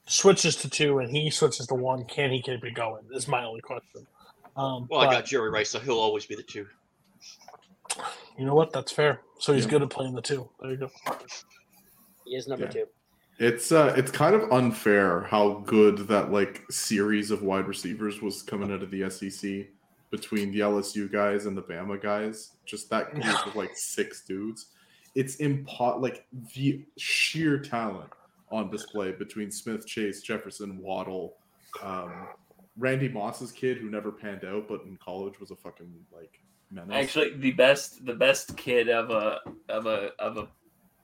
switches 0.06 0.56
to 0.56 0.68
two 0.70 0.98
and 0.98 1.10
he 1.10 1.31
switches 1.31 1.66
to 1.68 1.74
one, 1.74 2.05
can 2.05 2.31
he 2.31 2.43
keep 2.43 2.64
it 2.64 2.74
going? 2.74 3.02
Is 3.12 3.28
my 3.28 3.44
only 3.44 3.60
question. 3.60 4.06
Um, 4.56 4.86
Well, 4.90 5.01
I 5.01 5.10
got 5.10 5.24
Jerry 5.24 5.51
Rice, 5.51 5.70
so 5.70 5.78
he'll 5.81 5.98
always 5.98 6.26
be 6.26 6.35
the 6.36 6.43
two. 6.43 6.66
You 8.39 8.44
know 8.44 8.55
what? 8.55 8.72
That's 8.72 8.93
fair. 8.93 9.20
So 9.39 9.52
he's 9.52 9.64
Yeah. 9.64 9.70
good 9.72 9.82
at 9.82 9.90
playing 9.90 10.14
the 10.14 10.22
two. 10.22 10.48
There 10.60 10.70
you 10.70 10.76
go. 10.76 10.90
He 12.24 12.35
is 12.36 12.47
number 12.48 12.66
Yeah. 12.66 12.70
two. 12.70 12.86
It's 13.39 13.72
uh 13.72 13.93
it's 13.97 14.12
kind 14.12 14.35
of 14.36 14.52
unfair 14.52 15.22
how 15.22 15.55
good 15.66 16.06
that 16.09 16.31
like 16.31 16.62
series 16.70 17.31
of 17.32 17.43
wide 17.43 17.66
receivers 17.66 18.22
was 18.22 18.43
coming 18.43 18.70
out 18.72 18.82
of 18.82 18.90
the 18.93 19.02
SEC 19.02 19.70
between 20.10 20.52
the 20.52 20.60
LSU 20.60 21.09
guys 21.10 21.47
and 21.47 21.56
the 21.56 21.62
Bama 21.62 22.01
guys. 22.01 22.52
Just 22.64 22.89
that 22.90 23.12
group 23.12 23.47
of 23.47 23.56
like 23.56 23.72
six 23.76 24.24
dudes. 24.24 24.66
It's 25.16 25.36
impo 25.39 26.01
like 26.01 26.26
the 26.55 26.85
sheer 26.97 27.59
talent 27.59 28.10
on 28.55 28.70
display 28.70 29.12
between 29.12 29.51
Smith, 29.51 29.86
Chase, 29.86 30.22
Jefferson, 30.22 30.78
Waddle, 30.78 31.35
um, 31.82 32.28
Randy 32.76 33.09
Moss's 33.09 33.52
kid 33.52 33.78
who 33.78 33.90
never 33.90 34.10
panned 34.10 34.44
out, 34.44 34.68
but 34.68 34.82
in 34.85 34.97
college 34.97 35.39
was 35.40 35.51
a 35.51 35.56
fucking 35.56 35.93
like 36.12 36.40
menace. 36.70 36.94
actually 36.94 37.36
the 37.36 37.52
best 37.52 38.05
the 38.05 38.14
best 38.14 38.56
kid 38.56 38.89
of 38.89 39.10
a 39.10 39.40
of 39.68 39.86
a 39.86 40.10
of 40.18 40.36
a 40.39 40.48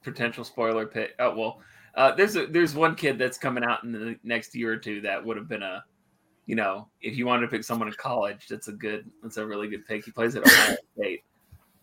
potential 0.02 0.44
spoiler 0.44 0.86
pick. 0.86 1.14
Oh 1.18 1.36
well, 1.36 1.60
uh, 1.94 2.14
there's 2.14 2.36
a 2.36 2.46
there's 2.46 2.74
one 2.74 2.94
kid 2.94 3.18
that's 3.18 3.38
coming 3.38 3.64
out 3.64 3.84
in 3.84 3.92
the 3.92 4.16
next 4.24 4.54
year 4.54 4.72
or 4.72 4.76
two 4.76 5.00
that 5.02 5.24
would 5.24 5.36
have 5.36 5.48
been 5.48 5.62
a, 5.62 5.84
you 6.46 6.56
know, 6.56 6.88
if 7.02 7.16
you 7.16 7.26
wanted 7.26 7.42
to 7.42 7.48
pick 7.48 7.64
someone 7.64 7.88
in 7.88 7.94
college, 7.94 8.46
that's 8.48 8.68
a 8.68 8.72
good 8.72 9.08
that's 9.22 9.36
a 9.36 9.46
really 9.46 9.68
good 9.68 9.86
pick. 9.86 10.04
He 10.04 10.10
plays 10.10 10.34
at 10.36 10.46
Ohio 10.46 10.76
State, 10.98 11.24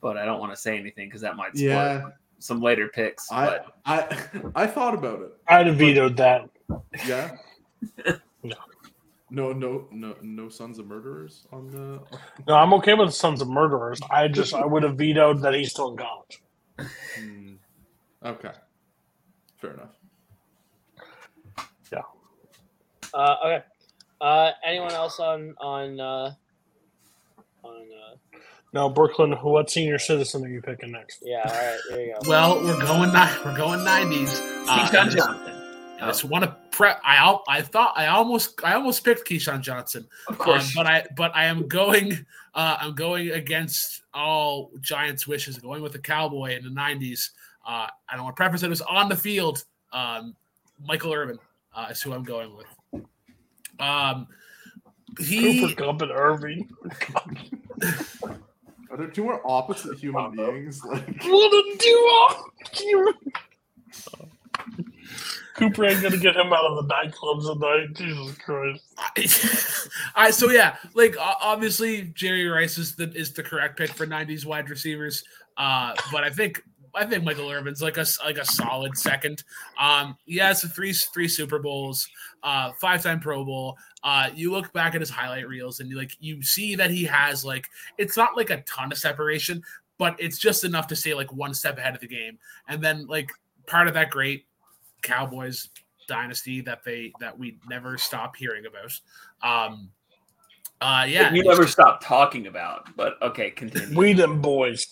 but 0.01 0.17
I 0.17 0.25
don't 0.25 0.39
want 0.39 0.51
to 0.51 0.57
say 0.57 0.77
anything 0.77 1.07
because 1.07 1.21
that 1.21 1.35
might 1.35 1.55
spoil 1.55 1.69
yeah, 1.69 2.09
some 2.39 2.61
later 2.61 2.87
picks. 2.87 3.31
I 3.31 3.45
but 3.45 3.65
I 3.85 4.17
I 4.63 4.67
thought 4.67 4.93
about 4.93 5.21
it. 5.21 5.31
I'd 5.47 5.67
have 5.67 5.77
vetoed 5.77 6.17
that. 6.17 6.49
Yeah. 7.05 7.35
No. 8.43 8.55
No, 9.29 9.51
no, 9.51 9.87
no, 9.91 10.15
no 10.21 10.47
sons 10.47 10.79
of 10.79 10.87
murderers 10.87 11.47
on 11.51 11.69
the. 11.69 12.01
No, 12.47 12.55
I'm 12.55 12.73
okay 12.75 12.93
with 12.93 13.13
Sons 13.13 13.41
of 13.41 13.49
Murderers. 13.49 13.99
I 14.09 14.29
just 14.29 14.53
I 14.53 14.65
would 14.65 14.83
have 14.83 14.97
vetoed 14.97 15.41
that 15.41 15.53
he's 15.53 15.71
still 15.71 15.91
in 15.91 15.97
college. 15.97 16.41
Hmm. 17.19 17.53
Okay. 18.23 18.51
Fair 19.57 19.73
enough. 19.73 19.97
Yeah. 21.91 22.03
Uh, 23.13 23.35
okay. 23.45 23.63
Uh, 24.21 24.51
anyone 24.63 24.93
else 24.93 25.19
on 25.19 25.53
on 25.59 25.99
uh, 25.99 26.33
on? 27.63 27.87
Uh, 27.91 28.37
Now, 28.73 28.89
Brooklyn, 28.89 29.31
what 29.31 29.69
senior 29.69 29.97
citizen 29.97 30.43
are 30.45 30.49
you 30.49 30.61
picking 30.61 30.91
next? 30.91 31.23
yeah. 31.25 31.41
All 31.45 31.51
right. 31.53 31.79
There 31.89 32.05
you 32.05 32.13
go. 32.13 32.29
well, 32.29 32.55
we're 32.61 32.79
going 32.81 33.11
ni- 33.13 33.37
we're 33.45 33.55
going 33.55 33.83
nineties. 33.83 34.39
Keyshawn 34.67 35.15
Johnson, 35.15 35.53
I 36.01 36.07
just 36.07 36.25
want 36.25 36.43
to 36.43 36.55
prep. 36.71 37.01
I 37.03 37.15
al- 37.15 37.43
I 37.47 37.61
thought 37.61 37.93
I 37.97 38.07
almost 38.07 38.63
I 38.63 38.73
almost 38.73 39.03
picked 39.03 39.27
Keyshawn 39.27 39.61
Johnson, 39.61 40.07
of 40.27 40.39
um, 40.39 40.45
course. 40.45 40.73
but 40.75 40.85
I 40.85 41.05
but 41.15 41.35
I 41.35 41.45
am 41.45 41.67
going 41.67 42.25
uh, 42.53 42.77
I'm 42.81 42.93
going 42.93 43.31
against 43.31 44.01
all 44.13 44.71
Giants' 44.81 45.27
wishes. 45.27 45.57
Going 45.57 45.81
with 45.81 45.93
the 45.93 45.99
Cowboy 45.99 46.57
in 46.57 46.63
the 46.63 46.69
'90s. 46.69 47.29
Uh, 47.65 47.87
I 48.09 48.15
don't 48.15 48.23
want 48.23 48.35
to 48.35 48.39
preface 48.39 48.63
it 48.63 48.69
was 48.69 48.81
on 48.81 49.09
the 49.09 49.15
field. 49.15 49.63
Um, 49.93 50.35
Michael 50.85 51.13
Irvin 51.13 51.39
uh, 51.73 51.87
is 51.89 52.01
who 52.01 52.13
I'm 52.13 52.23
going 52.23 52.55
with. 52.55 53.03
Um, 53.79 54.27
he 55.19 55.61
Cooper 55.61 55.75
Kupp 55.75 56.01
and 56.01 56.11
Irvin. 56.11 56.69
Are 58.89 58.97
there 58.97 59.07
two 59.07 59.23
more 59.23 59.41
opposite 59.45 59.97
human 59.99 60.35
beings? 60.35 60.81
Like, 60.85 61.23
What 61.23 61.53
a 61.53 61.77
duo! 61.77 63.07
Cooper 65.55 65.85
ain't 65.85 66.03
gonna 66.03 66.17
get 66.17 66.35
him 66.35 66.53
out 66.53 66.65
of 66.65 66.75
the 66.87 66.93
nightclubs 66.93 67.51
tonight. 67.51 67.93
Jesus 67.95 68.37
Christ! 68.37 69.89
I 70.15 70.29
so 70.29 70.51
yeah, 70.51 70.75
like 70.93 71.15
obviously 71.19 72.11
Jerry 72.13 72.47
Rice 72.47 72.77
is 72.77 72.95
the 72.95 73.11
is 73.13 73.33
the 73.33 73.41
correct 73.43 73.77
pick 73.77 73.89
for 73.89 74.05
'90s 74.05 74.45
wide 74.45 74.69
receivers. 74.69 75.23
Uh, 75.57 75.95
but 76.11 76.23
I 76.23 76.29
think 76.29 76.61
I 76.93 77.05
think 77.05 77.23
Michael 77.23 77.49
Irvin's 77.49 77.81
like 77.81 77.97
a 77.97 78.01
s- 78.01 78.19
like 78.23 78.37
a 78.37 78.45
solid 78.45 78.95
second. 78.97 79.43
Um, 79.79 80.15
he 80.25 80.37
has 80.37 80.61
three 80.63 80.93
three 80.93 81.27
Super 81.27 81.57
Bowls, 81.57 82.07
uh, 82.43 82.71
five 82.79 83.01
time 83.01 83.19
Pro 83.19 83.43
Bowl. 83.43 83.77
Uh, 84.03 84.29
you 84.35 84.51
look 84.51 84.71
back 84.73 84.95
at 84.95 85.01
his 85.01 85.09
highlight 85.09 85.47
reels 85.47 85.79
and 85.79 85.89
you 85.89 85.97
like 85.97 86.15
you 86.19 86.41
see 86.41 86.75
that 86.75 86.91
he 86.91 87.03
has 87.03 87.43
like 87.43 87.67
it's 87.97 88.15
not 88.15 88.37
like 88.37 88.49
a 88.49 88.61
ton 88.61 88.91
of 88.91 88.97
separation, 88.97 89.63
but 89.97 90.15
it's 90.19 90.37
just 90.37 90.63
enough 90.63 90.87
to 90.87 90.95
stay 90.95 91.13
like 91.13 91.31
one 91.33 91.53
step 91.53 91.77
ahead 91.77 91.95
of 91.95 92.01
the 92.01 92.07
game. 92.07 92.37
And 92.67 92.81
then 92.81 93.07
like 93.07 93.31
part 93.65 93.87
of 93.87 93.93
that 93.95 94.09
great 94.09 94.45
Cowboys 95.01 95.69
dynasty 96.07 96.61
that 96.61 96.83
they 96.83 97.11
that 97.19 97.37
we 97.37 97.57
never 97.67 97.97
stop 97.97 98.35
hearing 98.35 98.65
about. 98.65 98.99
Um, 99.41 99.89
uh, 100.79 101.05
yeah, 101.07 101.31
we 101.33 101.41
never 101.41 101.65
stop 101.67 102.01
talking 102.03 102.47
about. 102.47 102.95
But 102.95 103.21
okay, 103.21 103.49
continue. 103.49 103.97
We 103.97 104.13
them 104.13 104.41
boys. 104.41 104.85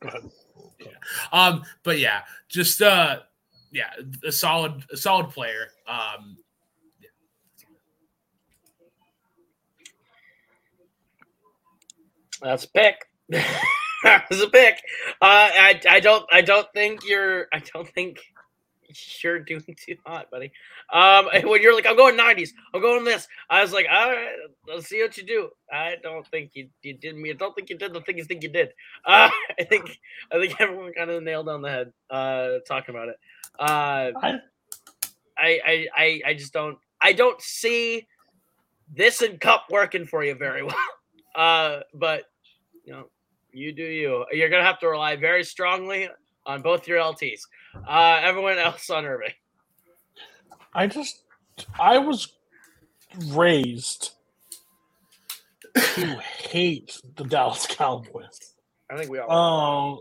Go 0.00 0.08
ahead. 0.08 0.30
Um, 1.32 1.62
but 1.82 1.98
yeah, 1.98 2.22
just 2.48 2.82
uh, 2.82 3.20
yeah, 3.70 3.90
a 4.24 4.32
solid, 4.32 4.84
a 4.92 4.96
solid 4.96 5.30
player. 5.30 5.68
Um, 5.86 6.36
That's 12.42 12.64
a 12.64 12.68
pick. 12.68 12.96
That's 14.04 14.42
a 14.42 14.48
pick. 14.48 14.76
Uh, 15.20 15.48
I 15.54 15.80
I 15.88 16.00
don't 16.00 16.24
I 16.32 16.40
don't 16.40 16.66
think 16.74 17.00
you're 17.06 17.46
I 17.52 17.60
don't 17.72 17.88
think 17.88 18.18
you're 19.22 19.38
doing 19.38 19.74
too 19.86 19.96
hot, 20.04 20.30
buddy. 20.30 20.52
Um, 20.92 21.26
when 21.44 21.62
you're 21.62 21.74
like 21.74 21.86
I'm 21.86 21.96
going 21.96 22.16
90s, 22.18 22.50
I'm 22.74 22.82
going 22.82 23.04
this. 23.04 23.26
I 23.48 23.62
was 23.62 23.72
like, 23.72 23.86
all 23.90 24.10
right, 24.10 24.34
let's 24.68 24.88
see 24.88 25.00
what 25.00 25.16
you 25.16 25.22
do. 25.22 25.48
I 25.72 25.96
don't 26.02 26.26
think 26.26 26.50
you 26.54 26.68
you 26.82 26.94
did 26.94 27.16
me. 27.16 27.30
I 27.30 27.34
don't 27.34 27.54
think 27.54 27.70
you 27.70 27.78
did 27.78 27.92
the 27.94 28.00
thing 28.02 28.18
you 28.18 28.24
think 28.24 28.42
you 28.42 28.50
did. 28.50 28.70
Uh, 29.06 29.30
I 29.58 29.64
think 29.64 29.98
I 30.32 30.38
think 30.38 30.60
everyone 30.60 30.92
kind 30.92 31.10
of 31.10 31.22
nailed 31.22 31.48
on 31.48 31.62
the 31.62 31.70
head. 31.70 31.92
Uh, 32.10 32.58
talking 32.66 32.94
about 32.94 33.08
it. 33.08 33.16
Uh, 33.58 34.10
I- 34.20 34.40
I, 35.38 35.60
I 35.64 35.86
I 35.96 36.20
I 36.26 36.34
just 36.34 36.52
don't 36.52 36.78
I 37.00 37.12
don't 37.14 37.40
see 37.40 38.06
this 38.94 39.22
and 39.22 39.40
Kupp 39.40 39.64
working 39.70 40.04
for 40.04 40.22
you 40.22 40.34
very 40.34 40.62
well. 40.64 40.76
Uh, 41.34 41.80
but 41.94 42.24
You 42.84 42.92
know, 42.92 43.04
you 43.52 43.72
do 43.72 43.82
you. 43.82 44.24
You're 44.32 44.48
gonna 44.48 44.64
have 44.64 44.80
to 44.80 44.88
rely 44.88 45.16
very 45.16 45.44
strongly 45.44 46.08
on 46.46 46.62
both 46.62 46.88
your 46.88 46.98
LTs. 46.98 47.42
Uh, 47.88 48.20
everyone 48.22 48.58
else 48.58 48.90
on 48.90 49.04
Irvin. 49.04 49.30
I 50.74 50.86
just, 50.86 51.22
I 51.78 51.98
was 51.98 52.32
raised 53.28 54.12
to 55.76 56.20
hate 56.40 57.00
the 57.16 57.24
Dallas 57.24 57.66
Cowboys. 57.66 58.54
I 58.90 58.96
think 58.96 59.10
we 59.10 59.18
all. 59.18 59.98
Um, 59.98 60.00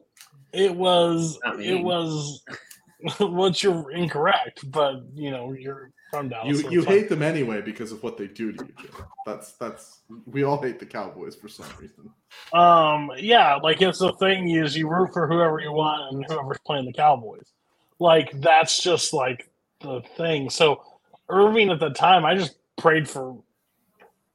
it 0.54 0.76
was, 0.76 1.40
it 1.60 1.82
was. 1.82 2.44
Once 3.20 3.64
you're 3.64 3.92
incorrect, 3.92 4.70
but 4.70 5.02
you 5.16 5.32
know 5.32 5.54
you're 5.54 5.92
from 6.12 6.30
Dallas. 6.30 6.62
You 6.62 6.70
you 6.70 6.84
hate 6.84 7.10
them 7.10 7.24
anyway 7.24 7.62
because 7.62 7.92
of 7.92 8.04
what 8.04 8.18
they 8.18 8.28
do 8.28 8.52
to 8.52 8.66
you, 8.66 8.74
Jim. 8.80 8.92
That's 9.26 9.54
that's 9.54 10.02
we 10.28 10.44
all 10.44 10.62
hate 10.62 10.78
the 10.78 10.86
Cowboys 10.86 11.36
for 11.36 11.48
some 11.48 11.66
reason. 11.80 12.12
Um, 12.54 13.10
yeah, 13.18 13.56
like 13.56 13.82
it's 13.82 14.00
the 14.00 14.14
thing 14.14 14.52
is 14.52 14.78
you 14.78 14.90
root 14.90 15.14
for 15.14 15.28
whoever 15.28 15.60
you 15.60 15.72
want 15.72 16.14
and 16.14 16.26
whoever's 16.28 16.60
playing 16.66 16.86
the 16.86 16.94
Cowboys. 16.94 17.54
Like 17.98 18.40
that's 18.42 18.84
just 18.84 19.14
like 19.14 19.50
the 19.80 20.02
thing. 20.18 20.50
So 20.50 20.84
Irvin 21.30 21.72
at 21.72 21.80
the 21.80 21.92
time, 21.92 22.26
I 22.26 22.36
just 22.36 22.58
prayed 22.78 23.10
for 23.10 23.42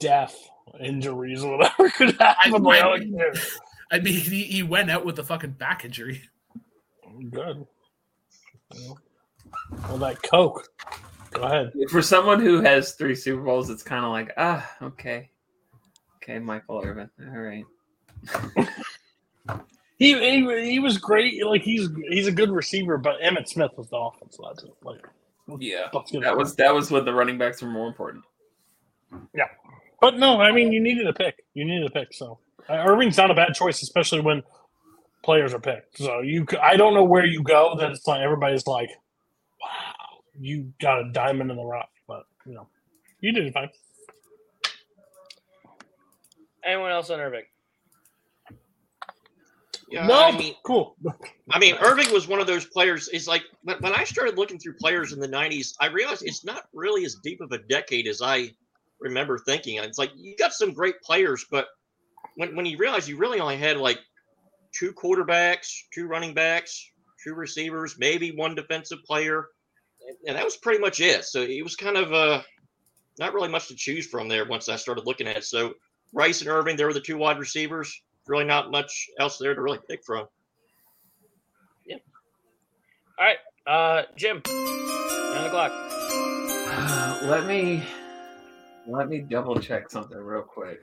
death, 0.00 0.36
injuries, 0.80 1.44
whatever 1.44 1.90
could 1.96 2.16
happen. 2.18 2.66
I 2.66 2.80
don't. 2.80 3.38
I 3.92 4.00
mean, 4.00 4.14
he, 4.14 4.42
he 4.42 4.62
went 4.64 4.90
out 4.90 5.04
with 5.04 5.18
a 5.20 5.22
fucking 5.22 5.52
back 5.52 5.84
injury. 5.84 6.22
Good. 7.30 7.66
Well, 9.88 9.98
that 9.98 10.22
Coke. 10.22 10.68
Go 11.36 11.42
ahead. 11.42 11.72
For 11.90 12.02
someone 12.02 12.40
who 12.40 12.60
has 12.60 12.92
three 12.92 13.14
Super 13.14 13.42
Bowls, 13.42 13.70
it's 13.70 13.82
kind 13.82 14.04
of 14.04 14.10
like, 14.10 14.32
ah, 14.36 14.68
okay. 14.82 15.30
Okay, 16.16 16.38
Michael 16.38 16.82
Irvin. 16.84 17.10
All 17.20 17.38
right. 17.38 17.64
He, 19.98 20.12
he 20.12 20.70
he 20.72 20.78
was 20.78 20.98
great. 20.98 21.44
Like 21.46 21.62
he's 21.62 21.88
he's 22.10 22.26
a 22.26 22.32
good 22.32 22.50
receiver, 22.50 22.98
but 22.98 23.20
Emmitt 23.22 23.48
Smith 23.48 23.70
was 23.76 23.88
the 23.88 23.96
offense. 23.96 24.36
That's 24.42 24.62
it. 24.62 24.74
Like 24.82 25.06
Yeah. 25.58 25.86
let's 25.92 26.10
That 26.12 26.36
was 26.36 26.54
that 26.56 26.74
was 26.74 26.90
when 26.90 27.04
the 27.04 27.14
running 27.14 27.38
backs 27.38 27.62
were 27.62 27.70
more 27.70 27.88
important. 27.88 28.22
Yeah, 29.34 29.46
but 30.00 30.18
no, 30.18 30.40
I 30.40 30.52
mean, 30.52 30.72
you 30.72 30.80
needed 30.80 31.06
a 31.06 31.12
pick. 31.14 31.44
You 31.54 31.64
needed 31.64 31.86
a 31.86 31.90
pick. 31.90 32.12
So 32.12 32.38
uh, 32.68 32.74
Irvin's 32.74 33.16
not 33.16 33.30
a 33.30 33.34
bad 33.34 33.54
choice, 33.54 33.80
especially 33.82 34.20
when 34.20 34.42
players 35.22 35.54
are 35.54 35.60
picked. 35.60 35.98
So 35.98 36.20
you, 36.20 36.46
I 36.60 36.76
don't 36.76 36.92
know 36.92 37.04
where 37.04 37.24
you 37.24 37.42
go 37.42 37.74
that 37.78 37.90
it's 37.92 38.06
like 38.06 38.20
everybody's 38.20 38.66
like, 38.66 38.90
"Wow, 38.90 38.94
you 40.38 40.72
got 40.80 41.00
a 41.00 41.12
diamond 41.12 41.50
in 41.50 41.56
the 41.56 41.64
rough." 41.64 41.90
But 42.06 42.24
you 42.46 42.54
know, 42.54 42.68
you 43.20 43.32
did 43.32 43.46
it 43.46 43.52
fine. 43.52 43.70
Anyone 46.64 46.90
else 46.90 47.10
on 47.10 47.20
Irvin? 47.20 47.42
Yeah, 49.88 50.06
no, 50.06 50.20
I 50.20 50.36
mean, 50.36 50.54
cool. 50.64 50.96
I 51.52 51.60
mean, 51.60 51.76
Irvin 51.76 52.12
was 52.12 52.26
one 52.26 52.40
of 52.40 52.48
those 52.48 52.64
players. 52.64 53.08
Is 53.08 53.28
like 53.28 53.44
when, 53.62 53.76
when 53.78 53.92
I 53.94 54.02
started 54.02 54.36
looking 54.36 54.58
through 54.58 54.74
players 54.74 55.12
in 55.12 55.20
the 55.20 55.28
'90s, 55.28 55.74
I 55.80 55.86
realized 55.86 56.24
it's 56.24 56.44
not 56.44 56.64
really 56.72 57.04
as 57.04 57.16
deep 57.22 57.40
of 57.40 57.52
a 57.52 57.58
decade 57.58 58.08
as 58.08 58.20
I 58.20 58.50
remember 59.00 59.38
thinking. 59.38 59.78
It's 59.78 59.98
like 59.98 60.10
you 60.16 60.34
got 60.36 60.52
some 60.52 60.72
great 60.72 61.00
players, 61.02 61.46
but 61.50 61.68
when 62.34 62.56
when 62.56 62.66
you 62.66 62.78
realize 62.78 63.08
you 63.08 63.16
really 63.16 63.38
only 63.38 63.56
had 63.56 63.76
like 63.76 64.00
two 64.72 64.92
quarterbacks, 64.92 65.72
two 65.94 66.06
running 66.06 66.34
backs, 66.34 66.84
two 67.22 67.34
receivers, 67.34 67.96
maybe 67.98 68.32
one 68.32 68.56
defensive 68.56 68.98
player, 69.04 69.46
and- 70.06 70.16
and 70.28 70.36
that 70.36 70.44
was 70.44 70.56
pretty 70.56 70.78
much 70.80 71.00
it. 71.00 71.24
So 71.24 71.42
it 71.42 71.62
was 71.62 71.76
kind 71.76 71.96
of 71.96 72.12
uh, 72.12 72.42
not 73.18 73.34
really 73.34 73.48
much 73.48 73.68
to 73.68 73.74
choose 73.74 74.06
from 74.06 74.28
there 74.28 74.44
once 74.44 74.68
I 74.68 74.76
started 74.76 75.06
looking 75.06 75.26
at 75.26 75.36
it. 75.36 75.44
So 75.44 75.74
Rice 76.12 76.40
and 76.40 76.48
Irvin, 76.50 76.76
they 76.76 76.84
were 76.84 76.92
the 76.92 77.00
two 77.00 77.16
wide 77.16 77.38
receivers. 77.38 78.02
Really, 78.26 78.44
not 78.44 78.70
much 78.70 79.08
else 79.20 79.38
there 79.38 79.54
to 79.54 79.60
really 79.62 79.78
pick 79.88 80.04
from. 80.04 80.26
Yeah. 81.86 81.96
All 83.18 83.24
right, 83.26 83.38
uh, 83.66 84.02
Jim. 84.16 84.42
Nine 84.46 85.46
o'clock. 85.46 85.72
let 87.24 87.46
me 87.46 87.82
let 88.88 89.08
me 89.08 89.18
double 89.18 89.58
check 89.60 89.90
something 89.90 90.18
real 90.18 90.42
quick. 90.42 90.80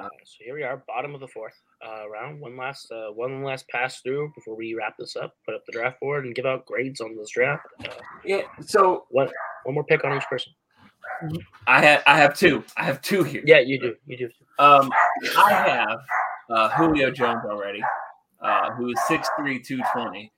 Uh, 0.00 0.08
so 0.24 0.44
here 0.44 0.54
we 0.54 0.62
are, 0.62 0.82
bottom 0.86 1.14
of 1.14 1.20
the 1.20 1.28
fourth 1.28 1.52
uh, 1.86 2.08
round. 2.08 2.40
One 2.40 2.56
last, 2.56 2.90
uh, 2.90 3.12
one 3.12 3.42
last 3.42 3.68
pass 3.68 4.00
through 4.00 4.32
before 4.34 4.56
we 4.56 4.74
wrap 4.74 4.96
this 4.98 5.14
up. 5.14 5.34
Put 5.44 5.54
up 5.54 5.66
the 5.66 5.72
draft 5.72 6.00
board 6.00 6.24
and 6.24 6.34
give 6.34 6.46
out 6.46 6.64
grades 6.64 7.00
on 7.00 7.16
this 7.16 7.30
draft. 7.30 7.66
Uh, 7.84 7.92
Yeah. 8.24 8.42
So 8.60 9.06
one 9.10 9.28
more 9.66 9.84
pick 9.84 10.04
on 10.04 10.16
each 10.16 10.24
person. 10.24 10.52
I 11.66 11.84
have 11.84 12.02
I 12.06 12.16
have 12.16 12.34
two. 12.36 12.64
I 12.76 12.84
have 12.84 13.02
two 13.02 13.22
here. 13.24 13.42
Yeah, 13.44 13.58
you 13.58 13.78
do. 13.78 13.94
You 14.06 14.16
do. 14.16 14.30
Um, 14.58 14.90
I 15.36 15.52
have 15.52 15.98
uh, 16.48 16.68
Julio 16.70 17.10
Jones 17.10 17.42
already, 17.44 17.82
uh, 18.40 18.70
who 18.72 18.88
is 18.88 18.98
6'3", 19.08 19.62
220. 19.62 20.32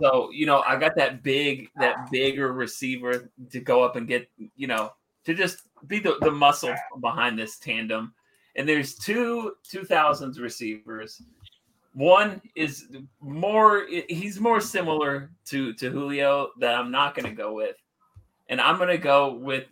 So 0.00 0.30
you 0.32 0.46
know, 0.46 0.62
I 0.66 0.76
got 0.76 0.96
that 0.96 1.22
big, 1.22 1.68
that 1.76 2.10
bigger 2.10 2.52
receiver 2.52 3.30
to 3.50 3.60
go 3.60 3.82
up 3.82 3.96
and 3.96 4.08
get, 4.08 4.28
you 4.56 4.66
know, 4.66 4.92
to 5.24 5.34
just 5.34 5.58
be 5.86 5.98
the, 5.98 6.16
the 6.20 6.30
muscle 6.30 6.74
behind 7.00 7.38
this 7.38 7.58
tandem. 7.58 8.14
And 8.56 8.68
there's 8.68 8.94
two 8.94 9.54
2000s 9.72 10.40
receivers. 10.40 11.22
One 11.92 12.40
is 12.56 12.86
more, 13.20 13.86
he's 14.08 14.40
more 14.40 14.60
similar 14.60 15.30
to 15.46 15.72
to 15.74 15.90
Julio 15.90 16.50
that 16.60 16.74
I'm 16.74 16.90
not 16.90 17.14
going 17.14 17.28
to 17.28 17.34
go 17.34 17.52
with, 17.54 17.76
and 18.48 18.60
I'm 18.60 18.76
going 18.78 18.88
to 18.88 18.98
go 18.98 19.34
with 19.34 19.66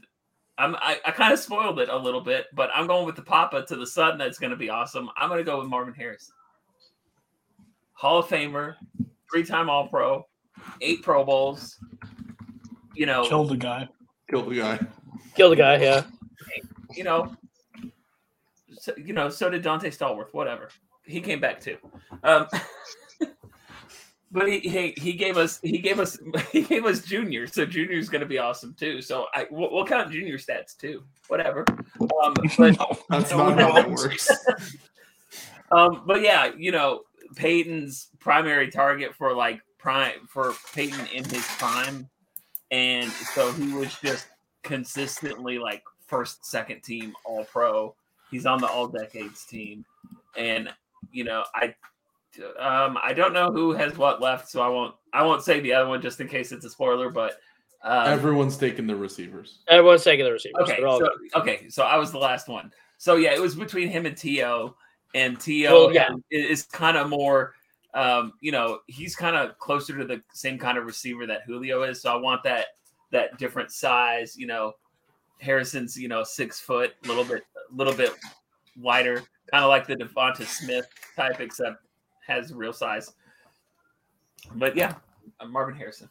I'm 0.58 0.76
I, 0.76 1.00
I 1.04 1.10
kind 1.10 1.32
of 1.32 1.38
spoiled 1.38 1.80
it 1.80 1.88
a 1.88 1.96
little 1.96 2.20
bit, 2.20 2.46
but 2.54 2.70
I'm 2.74 2.86
going 2.86 3.06
with 3.06 3.16
the 3.16 3.22
Papa 3.22 3.64
to 3.66 3.76
the 3.76 3.86
Son. 3.86 4.18
That's 4.18 4.38
going 4.38 4.50
to 4.50 4.56
be 4.56 4.70
awesome. 4.70 5.10
I'm 5.16 5.28
going 5.28 5.38
to 5.38 5.44
go 5.44 5.58
with 5.58 5.68
Marvin 5.68 5.94
Harris. 5.94 6.30
Hall 7.94 8.18
of 8.18 8.26
Famer, 8.26 8.74
three-time 9.30 9.70
All-Pro, 9.70 10.26
eight 10.80 11.02
Pro 11.02 11.24
Bowls. 11.24 11.78
You 12.94 13.06
know, 13.06 13.24
Killed 13.24 13.48
the 13.48 13.56
guy. 13.56 13.88
Kill 14.30 14.42
the 14.42 14.56
guy. 14.56 14.78
Kill 15.34 15.50
the 15.50 15.56
guy. 15.56 15.76
Yeah. 15.76 16.02
you 16.94 17.04
know, 17.04 17.34
so, 18.82 18.92
you 18.96 19.12
know. 19.12 19.28
So 19.28 19.48
did 19.48 19.62
Donté 19.62 19.96
Stallworth. 19.96 20.34
Whatever. 20.34 20.68
He 21.04 21.20
came 21.20 21.38
back 21.38 21.60
too. 21.60 21.76
Um, 22.24 22.48
but 24.32 24.48
he, 24.48 24.58
he 24.58 24.92
he 24.96 25.12
gave 25.12 25.36
us 25.36 25.60
he 25.62 25.78
gave 25.78 26.00
us 26.00 26.18
he 26.50 26.62
gave 26.62 26.84
us 26.84 27.02
Junior. 27.02 27.46
So 27.46 27.64
Junior's 27.64 28.08
going 28.08 28.22
to 28.22 28.26
be 28.26 28.38
awesome 28.38 28.74
too. 28.74 29.00
So 29.00 29.26
I 29.34 29.46
we'll, 29.52 29.72
we'll 29.72 29.86
count 29.86 30.10
Junior 30.10 30.36
stats 30.36 30.76
too. 30.76 31.04
Whatever. 31.28 31.64
Um, 32.00 32.34
but 32.58 32.76
No. 32.76 32.98
That's 33.08 33.30
No, 33.30 33.50
not 33.50 33.60
how 33.60 33.72
that 33.72 33.88
works. 33.88 34.28
Um, 35.70 36.02
but 36.04 36.20
yeah, 36.20 36.50
you 36.56 36.72
know, 36.72 37.02
Peyton's 37.36 38.08
primary 38.18 38.68
target 38.68 39.14
for 39.14 39.32
like 39.32 39.60
prime 39.78 40.26
for 40.28 40.54
Peyton 40.74 41.06
in 41.14 41.24
his 41.24 41.46
prime, 41.56 42.10
and 42.72 43.12
so 43.12 43.52
he 43.52 43.72
was 43.74 43.94
just 44.02 44.26
consistently 44.64 45.60
like 45.60 45.84
first, 46.04 46.44
second 46.44 46.82
team 46.82 47.14
All 47.24 47.44
Pro. 47.44 47.94
He's 48.32 48.46
on 48.46 48.60
the 48.60 48.66
All 48.66 48.88
Decades 48.88 49.44
team, 49.44 49.84
and 50.36 50.68
you 51.12 51.22
know, 51.22 51.44
I 51.54 51.74
um 52.58 52.98
I 53.00 53.12
don't 53.12 53.32
know 53.32 53.52
who 53.52 53.72
has 53.72 53.96
what 53.96 54.20
left, 54.20 54.48
so 54.48 54.60
I 54.62 54.68
won't 54.68 54.94
I 55.12 55.22
won't 55.22 55.42
say 55.42 55.60
the 55.60 55.74
other 55.74 55.88
one 55.88 56.02
just 56.02 56.20
in 56.20 56.26
case 56.26 56.50
it's 56.50 56.64
a 56.64 56.70
spoiler, 56.70 57.10
but. 57.10 57.34
Um, 57.84 58.06
Everyone's 58.06 58.56
taking 58.56 58.86
the 58.86 58.94
receivers. 58.94 59.58
Everyone's 59.66 60.04
taking 60.04 60.24
the 60.24 60.30
receivers. 60.30 60.70
Okay, 60.70 60.80
all 60.84 61.00
so, 61.00 61.08
okay, 61.34 61.68
so 61.68 61.82
I 61.82 61.96
was 61.96 62.12
the 62.12 62.18
last 62.18 62.46
one. 62.46 62.72
So 62.96 63.16
yeah, 63.16 63.34
it 63.34 63.40
was 63.40 63.56
between 63.56 63.88
him 63.88 64.06
and 64.06 64.16
T.O., 64.16 64.76
and 65.14 65.38
T.O. 65.40 65.86
Well, 65.86 65.92
yeah. 65.92 66.10
is 66.30 66.62
kind 66.62 66.96
of 66.96 67.08
more, 67.08 67.54
um, 67.94 68.34
you 68.40 68.52
know, 68.52 68.78
he's 68.86 69.16
kind 69.16 69.36
of 69.36 69.58
closer 69.58 69.98
to 69.98 70.04
the 70.04 70.22
same 70.32 70.58
kind 70.58 70.78
of 70.78 70.84
receiver 70.86 71.26
that 71.26 71.42
Julio 71.44 71.82
is. 71.82 72.00
So 72.00 72.12
I 72.12 72.16
want 72.16 72.42
that 72.44 72.66
that 73.10 73.36
different 73.38 73.72
size. 73.72 74.36
You 74.36 74.46
know, 74.46 74.72
Harrison's 75.42 75.96
you 75.96 76.08
know 76.08 76.22
six 76.22 76.60
foot, 76.60 76.92
a 77.04 77.08
little 77.08 77.24
bit, 77.24 77.42
a 77.70 77.74
little 77.74 77.94
bit 77.94 78.12
wider, 78.76 79.22
kind 79.50 79.64
of 79.64 79.68
like 79.68 79.86
the 79.86 79.96
DeVonta 79.96 80.46
Smith 80.46 80.86
type, 81.16 81.40
except 81.40 81.78
has 82.26 82.52
real 82.54 82.72
size. 82.72 83.12
But 84.54 84.76
yeah, 84.76 84.94
uh, 85.40 85.46
Marvin 85.46 85.74
Harrison. 85.74 86.08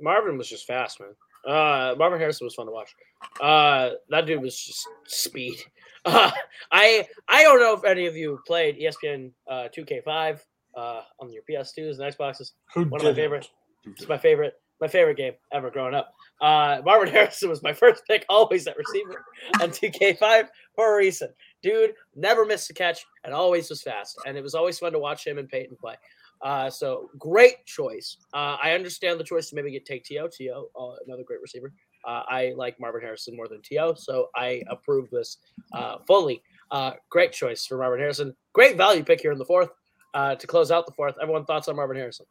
Marvin 0.00 0.38
was 0.38 0.48
just 0.48 0.66
fast, 0.66 1.00
man. 1.00 1.10
Uh, 1.46 1.94
Marvin 1.98 2.18
Harrison 2.18 2.46
was 2.46 2.54
fun 2.54 2.66
to 2.66 2.72
watch. 2.72 2.94
Uh, 3.40 3.90
that 4.08 4.26
dude 4.26 4.40
was 4.42 4.58
just 4.58 4.86
speed. 5.06 5.56
Uh, 6.06 6.30
I 6.70 7.08
I 7.28 7.42
don't 7.44 7.60
know 7.60 7.72
if 7.72 7.82
any 7.82 8.04
of 8.04 8.14
you 8.14 8.38
played 8.46 8.78
ESPN 8.78 9.30
uh, 9.48 9.68
2K5 9.74 10.38
uh, 10.76 11.00
on 11.18 11.32
your 11.32 11.42
PS2s 11.48 11.98
and 11.98 12.14
Xboxes. 12.14 12.50
Who 12.74 12.80
One 12.82 13.00
of 13.00 13.04
my 13.04 13.08
didn't? 13.08 13.16
favorite. 13.16 13.48
It's 13.86 14.06
my 14.06 14.18
favorite 14.18 14.52
my 14.80 14.88
favorite 14.88 15.16
game 15.16 15.34
ever 15.52 15.70
growing 15.70 15.94
up. 15.94 16.12
Uh, 16.40 16.80
Marvin 16.84 17.08
Harrison 17.12 17.48
was 17.48 17.62
my 17.62 17.72
first 17.72 18.02
pick, 18.06 18.24
always 18.28 18.66
at 18.66 18.76
receiver 18.76 19.24
on 19.60 19.70
2K5 19.70 20.48
for 20.74 20.94
a 20.94 20.96
reason. 20.96 21.28
Dude 21.62 21.94
never 22.14 22.44
missed 22.44 22.70
a 22.70 22.74
catch 22.74 23.04
and 23.24 23.32
always 23.32 23.70
was 23.70 23.82
fast, 23.82 24.18
and 24.26 24.36
it 24.36 24.42
was 24.42 24.54
always 24.54 24.78
fun 24.78 24.92
to 24.92 24.98
watch 24.98 25.26
him 25.26 25.38
and 25.38 25.48
Peyton 25.48 25.76
play. 25.80 25.94
Uh, 26.42 26.68
so 26.68 27.10
great 27.18 27.64
choice. 27.64 28.18
Uh, 28.34 28.56
I 28.62 28.72
understand 28.72 29.18
the 29.18 29.24
choice 29.24 29.48
to 29.48 29.56
maybe 29.56 29.70
get 29.70 29.86
take 29.86 30.04
T.O. 30.04 30.28
T.O., 30.28 30.68
uh, 30.78 30.96
another 31.06 31.22
great 31.22 31.40
receiver. 31.40 31.72
Uh, 32.06 32.22
I 32.28 32.52
like 32.56 32.78
Marvin 32.78 33.00
Harrison 33.00 33.34
more 33.34 33.48
than 33.48 33.62
T.O., 33.62 33.94
so 33.94 34.28
I 34.36 34.62
approve 34.68 35.08
this 35.10 35.38
uh, 35.72 35.96
fully. 36.06 36.42
Uh, 36.70 36.92
great 37.08 37.32
choice 37.32 37.64
for 37.64 37.78
Marvin 37.78 38.00
Harrison. 38.00 38.34
Great 38.52 38.76
value 38.76 39.02
pick 39.04 39.20
here 39.20 39.32
in 39.32 39.38
the 39.38 39.44
fourth 39.44 39.70
uh, 40.12 40.34
to 40.34 40.46
close 40.46 40.70
out 40.70 40.86
the 40.86 40.92
fourth. 40.92 41.14
Everyone 41.22 41.44
thoughts 41.44 41.68
on 41.68 41.76
Marvin 41.76 41.96
Harrison? 41.96 42.26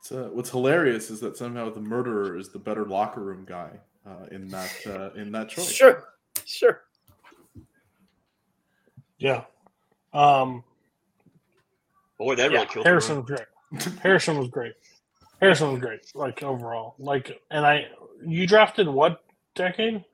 It's, 0.00 0.12
uh, 0.12 0.28
what's 0.32 0.50
hilarious 0.50 1.10
is 1.10 1.20
that 1.20 1.36
somehow 1.36 1.70
the 1.70 1.80
murderer 1.80 2.36
is 2.36 2.50
the 2.50 2.58
better 2.58 2.84
locker 2.84 3.20
room 3.20 3.44
guy 3.46 3.70
uh, 4.06 4.26
in 4.30 4.48
that 4.48 4.72
uh, 4.86 5.10
in 5.20 5.32
that 5.32 5.48
choice. 5.48 5.70
Sure, 5.70 6.04
sure. 6.44 6.82
Yeah. 9.18 9.42
Um, 10.12 10.62
Boy, 12.18 12.34
that 12.34 12.50
Yeah, 12.50 12.58
really 12.58 12.66
killed 12.68 12.86
Harrison 12.86 13.16
was 13.16 13.26
great. 13.26 13.98
Harrison 14.00 14.38
was 14.38 14.48
great. 14.48 14.74
Harrison 15.40 15.72
was 15.72 15.80
great. 15.80 16.00
Like 16.14 16.42
overall, 16.42 16.94
like, 16.98 17.40
and 17.50 17.64
I, 17.64 17.86
you 18.26 18.46
drafted 18.46 18.88
what 18.88 19.22
decade? 19.54 20.04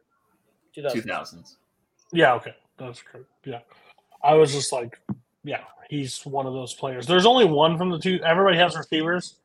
2000s. 0.76 1.56
Yeah. 2.12 2.34
Okay, 2.34 2.54
that's 2.78 3.00
great. 3.02 3.24
Yeah, 3.44 3.60
I 4.22 4.34
was 4.34 4.52
just 4.52 4.72
like, 4.72 4.98
yeah, 5.44 5.60
he's 5.88 6.24
one 6.26 6.46
of 6.46 6.52
those 6.52 6.74
players. 6.74 7.06
There's 7.06 7.26
only 7.26 7.44
one 7.44 7.78
from 7.78 7.90
the 7.90 7.98
two. 7.98 8.20
Everybody 8.24 8.58
has 8.58 8.76
receivers. 8.76 9.36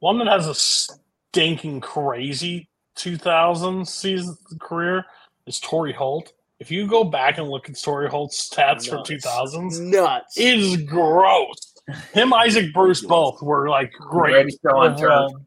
One 0.00 0.18
that 0.18 0.28
has 0.28 0.46
a 0.46 0.54
stinking 0.54 1.80
crazy 1.80 2.68
2000 2.96 3.86
season 3.86 4.36
career 4.60 5.04
is 5.46 5.60
Torry 5.60 5.92
Holt. 5.92 6.32
If 6.60 6.70
you 6.70 6.86
go 6.86 7.04
back 7.04 7.38
and 7.38 7.48
look 7.48 7.68
at 7.68 7.80
Torry 7.80 8.08
Holt's 8.08 8.48
stats 8.48 8.88
Nuts. 8.88 8.88
for 8.88 8.96
2000s, 8.98 9.80
Nuts. 9.80 10.38
it 10.38 10.58
is 10.58 10.76
gross. 10.82 11.74
Him, 12.12 12.32
Isaac 12.32 12.72
Bruce, 12.72 13.02
both 13.02 13.42
were 13.42 13.68
like 13.68 13.92
great. 13.92 14.34
Ready 14.34 14.50
to 14.50 14.58
go 14.64 14.78
on 14.78 14.92
overall. 14.94 15.30
turf. 15.30 15.40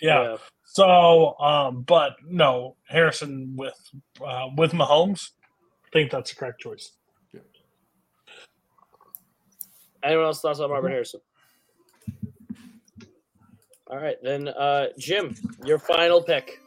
Yeah. 0.00 0.36
So, 0.64 1.38
um, 1.38 1.82
but 1.82 2.16
no, 2.26 2.76
Harrison 2.88 3.54
with 3.56 3.74
uh, 4.24 4.48
with 4.56 4.72
Mahomes, 4.72 5.30
I 5.86 5.88
think 5.92 6.10
that's 6.10 6.30
the 6.30 6.36
correct 6.36 6.60
choice. 6.60 6.92
Anyone 10.02 10.26
else 10.26 10.40
thoughts 10.40 10.60
on 10.60 10.70
Marvin 10.70 10.90
Harrison? 10.90 11.20
All 13.92 13.98
right, 13.98 14.16
then 14.22 14.48
uh, 14.48 14.86
Jim, 14.98 15.34
your 15.66 15.78
final 15.78 16.22
pick. 16.22 16.62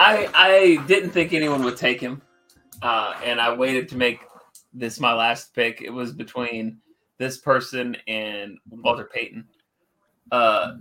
I 0.00 0.28
I 0.34 0.84
didn't 0.88 1.10
think 1.10 1.32
anyone 1.32 1.62
would 1.62 1.76
take 1.76 2.00
him, 2.00 2.20
uh, 2.82 3.14
and 3.22 3.40
I 3.40 3.54
waited 3.54 3.88
to 3.90 3.96
make 3.96 4.18
this 4.74 4.98
my 4.98 5.14
last 5.14 5.54
pick. 5.54 5.80
It 5.80 5.90
was 5.90 6.12
between 6.12 6.78
this 7.18 7.38
person 7.38 7.96
and 8.08 8.58
Walter 8.68 9.08
Payton. 9.14 9.46
Uh, 10.32 10.72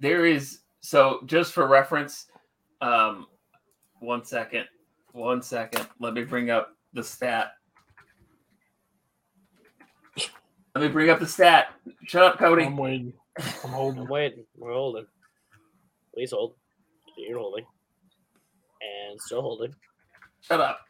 there 0.00 0.26
is 0.26 0.58
so 0.82 1.22
just 1.24 1.54
for 1.54 1.66
reference, 1.66 2.26
um, 2.82 3.26
one 4.00 4.26
second, 4.26 4.66
one 5.12 5.40
second. 5.40 5.88
Let 5.98 6.12
me 6.12 6.24
bring 6.24 6.50
up 6.50 6.76
the 6.92 7.02
stat. 7.02 7.52
Let 10.74 10.82
me 10.82 10.88
bring 10.88 11.08
up 11.08 11.20
the 11.20 11.26
stat. 11.26 11.68
Shut 12.04 12.22
up, 12.22 12.38
Cody. 12.38 12.64
I'm 12.64 12.76
waiting. 12.76 13.14
I'm 13.64 13.70
I'm 13.70 13.70
holding. 13.70 14.08
waiting. 14.08 14.44
We're 14.58 14.74
holding. 14.74 15.06
Please 16.14 16.32
hold. 16.32 16.54
You're 17.16 17.38
holding. 17.38 17.64
And 18.80 19.20
still 19.20 19.42
holding. 19.42 19.74
Shut 20.40 20.60
up. 20.60 20.80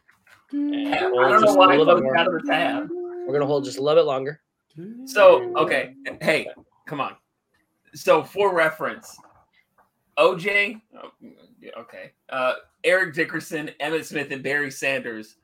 And 0.52 0.94
I 0.94 0.98
don't 0.98 1.42
know 1.42 1.54
why 1.54 1.66
a 1.66 1.68
I 1.74 1.76
little 1.76 1.94
bit 1.94 2.02
looked 2.02 2.04
more. 2.04 2.16
out 2.16 2.26
of 2.26 2.32
the 2.34 2.48
tab. 2.48 2.88
We're 2.90 3.32
gonna 3.32 3.46
hold 3.46 3.64
just 3.64 3.78
a 3.78 3.82
little 3.82 4.02
bit 4.02 4.06
longer. 4.06 4.40
So, 5.04 5.54
okay. 5.56 5.94
Hey, 6.20 6.46
come 6.86 7.00
on. 7.00 7.16
So, 7.94 8.22
for 8.22 8.54
reference, 8.54 9.16
OJ, 10.18 10.80
oh, 10.96 11.10
okay, 11.78 12.12
uh, 12.30 12.54
Eric 12.84 13.14
Dickerson, 13.14 13.70
Emmitt 13.80 14.04
Smith, 14.04 14.30
and 14.30 14.42
Barry 14.42 14.70
Sanders 14.70 15.36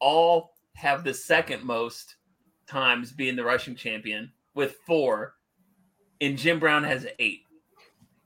all 0.00 0.54
have 0.74 1.04
the 1.04 1.14
second 1.14 1.64
most 1.64 2.16
times 2.66 3.12
being 3.12 3.36
the 3.36 3.44
rushing 3.44 3.74
champion 3.74 4.30
with 4.54 4.76
four, 4.86 5.34
and 6.20 6.36
Jim 6.36 6.58
Brown 6.58 6.84
has 6.84 7.06
eight. 7.18 7.43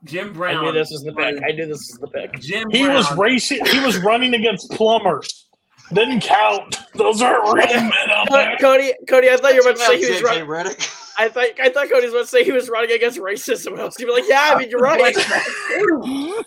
Jim 0.05 0.33
Brown. 0.33 0.57
I 0.57 0.63
knew 0.63 0.73
this 0.73 0.91
was 0.91 1.03
the 1.03 1.13
pick. 1.13 1.43
I 1.43 1.53
knew 1.53 1.67
this 1.67 1.79
was 1.91 1.99
the 2.01 2.09
pick. 2.09 2.41
Jim 2.41 2.69
He 2.71 2.85
Brown, 2.85 2.97
was 2.97 3.17
racing. 3.17 3.65
He 3.67 3.81
was 3.81 3.99
running 3.99 4.35
against 4.35 4.71
plumbers. 4.71 5.49
Didn't 5.93 6.21
count. 6.21 6.79
Those 6.95 7.23
aren't 7.23 7.45
real 7.45 7.81
men 7.81 7.93
out 8.11 8.29
there. 8.31 8.57
Cody, 8.61 8.93
Cody, 9.09 9.31
I 9.31 9.37
thought 9.39 9.55
you 9.55 9.63
were 9.65 9.71
about 9.71 9.79
to 9.79 9.85
say 9.87 9.99
he 9.99 10.11
was 10.11 10.23
running. 10.23 10.45
Redick. 10.45 10.95
I 11.21 11.29
thought 11.29 11.47
I 11.61 11.69
thought 11.71 11.91
Cody 11.91 12.05
was 12.07 12.13
about 12.15 12.21
to 12.21 12.27
say 12.29 12.45
he 12.45 12.53
was 12.53 12.69
running 12.69 12.93
against 12.93 13.19
racism. 13.19 13.73
And 13.73 13.81
I 13.81 13.85
was 13.85 13.97
gonna 13.97 14.13
be 14.13 14.21
like, 14.21 14.29
yeah, 14.29 14.53
I 14.55 14.59
mean, 14.59 14.71
you're 14.71 14.81
right. 14.81 15.15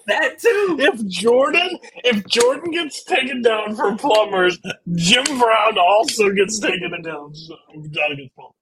that 0.08 0.40
too. 0.40 0.78
If 0.80 1.06
Jordan, 1.08 1.78
if 1.96 2.26
Jordan 2.28 2.72
gets 2.72 3.04
taken 3.04 3.42
down 3.42 3.76
for 3.76 3.98
plumbers, 3.98 4.58
Jim 4.94 5.26
Brown 5.26 5.78
also 5.78 6.32
gets 6.32 6.60
taken 6.60 6.90
down. 7.02 7.36
So, 7.36 7.56
down 7.92 8.12
against 8.14 8.36
plumbers. 8.36 8.61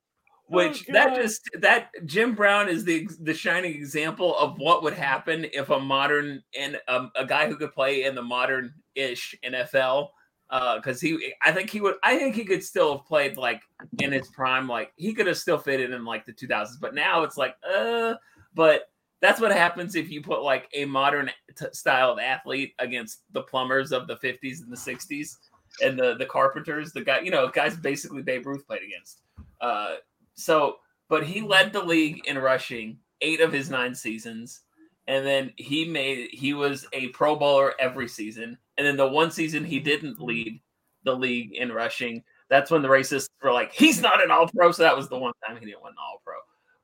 Which 0.50 0.84
Oh, 0.88 0.92
that 0.92 1.14
just 1.14 1.48
that 1.60 1.90
Jim 2.06 2.34
Brown 2.34 2.68
is 2.68 2.84
the 2.84 3.08
the 3.20 3.32
shining 3.32 3.72
example 3.72 4.36
of 4.36 4.58
what 4.58 4.82
would 4.82 4.94
happen 4.94 5.46
if 5.52 5.70
a 5.70 5.78
modern 5.78 6.42
and 6.58 6.76
um, 6.88 7.12
a 7.14 7.24
guy 7.24 7.46
who 7.46 7.56
could 7.56 7.72
play 7.72 8.02
in 8.02 8.16
the 8.16 8.22
modern 8.22 8.74
ish 8.96 9.34
NFL. 9.44 10.08
Because 10.50 11.00
he, 11.00 11.32
I 11.40 11.52
think 11.52 11.70
he 11.70 11.80
would, 11.80 11.94
I 12.02 12.18
think 12.18 12.34
he 12.34 12.44
could 12.44 12.64
still 12.64 12.96
have 12.96 13.06
played 13.06 13.36
like 13.36 13.62
in 14.00 14.10
his 14.10 14.26
prime, 14.28 14.66
like 14.66 14.92
he 14.96 15.14
could 15.14 15.28
have 15.28 15.38
still 15.38 15.58
fitted 15.58 15.92
in 15.92 16.04
like 16.04 16.26
the 16.26 16.32
2000s. 16.32 16.80
But 16.80 16.92
now 16.92 17.22
it's 17.22 17.36
like, 17.36 17.54
uh, 17.72 18.14
but 18.52 18.90
that's 19.20 19.40
what 19.40 19.52
happens 19.52 19.94
if 19.94 20.10
you 20.10 20.20
put 20.20 20.42
like 20.42 20.68
a 20.74 20.84
modern 20.84 21.30
t- 21.56 21.66
style 21.72 22.10
of 22.10 22.18
athlete 22.18 22.74
against 22.80 23.22
the 23.32 23.42
plumbers 23.42 23.92
of 23.92 24.08
the 24.08 24.16
50s 24.16 24.62
and 24.62 24.72
the 24.72 24.76
60s 24.76 25.36
and 25.80 25.96
the 25.96 26.16
the 26.16 26.26
carpenters, 26.26 26.92
the 26.92 27.02
guy, 27.02 27.20
you 27.20 27.30
know, 27.30 27.48
guys 27.48 27.76
basically 27.76 28.22
Babe 28.22 28.46
Ruth 28.46 28.66
played 28.66 28.82
against. 28.82 29.20
Uh, 29.60 29.94
so, 30.40 30.76
but 31.08 31.24
he 31.24 31.40
led 31.40 31.72
the 31.72 31.82
league 31.82 32.26
in 32.26 32.38
rushing 32.38 32.98
eight 33.20 33.40
of 33.40 33.52
his 33.52 33.70
nine 33.70 33.94
seasons, 33.94 34.60
and 35.06 35.26
then 35.26 35.52
he 35.56 35.84
made 35.84 36.30
he 36.32 36.54
was 36.54 36.86
a 36.92 37.08
Pro 37.08 37.36
Bowler 37.36 37.74
every 37.78 38.08
season. 38.08 38.56
And 38.78 38.86
then 38.86 38.96
the 38.96 39.06
one 39.06 39.30
season 39.30 39.64
he 39.64 39.78
didn't 39.78 40.20
lead 40.20 40.60
the 41.04 41.14
league 41.14 41.52
in 41.54 41.72
rushing, 41.72 42.22
that's 42.48 42.70
when 42.70 42.82
the 42.82 42.88
racists 42.88 43.28
were 43.42 43.52
like, 43.52 43.72
"He's 43.72 44.00
not 44.00 44.22
an 44.22 44.30
All 44.30 44.48
Pro." 44.48 44.72
So 44.72 44.82
that 44.82 44.96
was 44.96 45.08
the 45.08 45.18
one 45.18 45.32
time 45.46 45.56
he 45.58 45.66
didn't 45.66 45.82
win 45.82 45.92
an 45.92 45.98
All 45.98 46.20
Pro. 46.24 46.34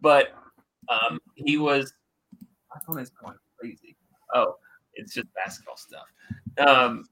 But 0.01 0.35
um, 0.89 1.19
he 1.35 1.57
was. 1.57 1.93
My 2.75 2.81
phone 2.87 3.01
is 3.01 3.11
going 3.11 3.39
crazy. 3.59 3.97
Oh, 4.35 4.57
it's 4.95 5.15
just 5.15 5.29
basketball 5.35 5.77
stuff. 5.77 6.07
Um, 6.59 7.05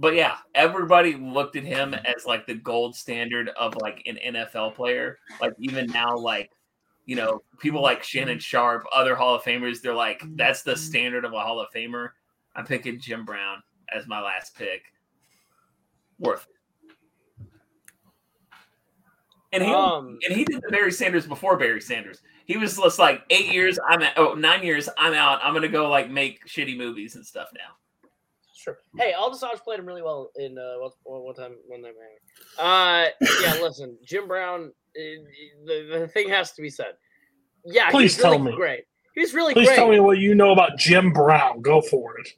but 0.00 0.14
yeah, 0.14 0.38
everybody 0.54 1.14
looked 1.14 1.56
at 1.56 1.64
him 1.64 1.92
as 1.92 2.24
like 2.24 2.46
the 2.46 2.54
gold 2.54 2.96
standard 2.96 3.50
of 3.50 3.76
like 3.76 4.02
an 4.06 4.18
NFL 4.34 4.74
player. 4.74 5.18
Like 5.40 5.52
even 5.58 5.86
now, 5.86 6.16
like 6.16 6.50
you 7.04 7.16
know, 7.16 7.42
people 7.58 7.82
like 7.82 8.02
Shannon 8.02 8.38
Sharpe, 8.38 8.86
other 8.94 9.14
Hall 9.14 9.34
of 9.34 9.42
Famers, 9.42 9.82
they're 9.82 9.94
like 9.94 10.22
that's 10.36 10.62
the 10.62 10.74
standard 10.74 11.26
of 11.26 11.34
a 11.34 11.40
Hall 11.40 11.60
of 11.60 11.68
Famer. 11.74 12.08
I'm 12.56 12.64
picking 12.64 12.98
Jim 12.98 13.26
Brown 13.26 13.62
as 13.94 14.06
my 14.06 14.22
last 14.22 14.56
pick. 14.56 14.82
Worth 16.18 16.46
it. 16.48 16.56
And 19.52 19.62
he 19.62 19.70
Um, 19.70 20.18
and 20.26 20.34
he 20.34 20.44
did 20.44 20.62
the 20.62 20.68
Barry 20.70 20.92
Sanders 20.92 21.26
before 21.26 21.58
Barry 21.58 21.80
Sanders. 21.80 22.22
He 22.46 22.56
was 22.56 22.76
just 22.76 22.98
like 22.98 23.22
eight 23.28 23.52
years. 23.52 23.78
I'm 23.86 24.02
at, 24.02 24.16
oh 24.16 24.32
nine 24.34 24.62
years. 24.62 24.88
I'm 24.96 25.12
out. 25.12 25.40
I'm 25.42 25.52
gonna 25.52 25.68
go 25.68 25.90
like 25.90 26.10
make 26.10 26.46
shitty 26.46 26.76
movies 26.76 27.16
and 27.16 27.26
stuff 27.26 27.48
now. 27.52 27.74
Sure. 28.60 28.78
Hey, 28.98 29.12
Aldis 29.14 29.40
Hodge 29.40 29.58
played 29.60 29.78
him 29.78 29.86
really 29.86 30.02
well 30.02 30.30
in 30.36 30.58
uh, 30.58 30.74
one, 31.04 31.34
time. 31.34 31.52
One 31.66 31.82
time. 31.82 31.92
Uh, 32.58 33.06
yeah. 33.42 33.58
Listen, 33.62 33.96
Jim 34.04 34.28
Brown. 34.28 34.72
uh, 34.96 35.00
The, 35.66 35.98
the 36.00 36.08
thing 36.08 36.28
has 36.28 36.52
to 36.52 36.62
be 36.62 36.70
said. 36.70 36.94
Yeah, 37.64 37.90
Please 37.90 38.16
he's 38.16 38.24
really 38.24 38.36
tell 38.36 38.44
me. 38.44 38.56
great. 38.56 38.84
He's 39.14 39.34
really 39.34 39.54
Please 39.54 39.66
great. 39.68 39.76
tell 39.76 39.88
me 39.88 40.00
what 40.00 40.18
you 40.18 40.34
know 40.34 40.52
about 40.52 40.78
Jim 40.78 41.12
Brown. 41.12 41.62
Go 41.62 41.80
for 41.80 42.18
it. 42.18 42.28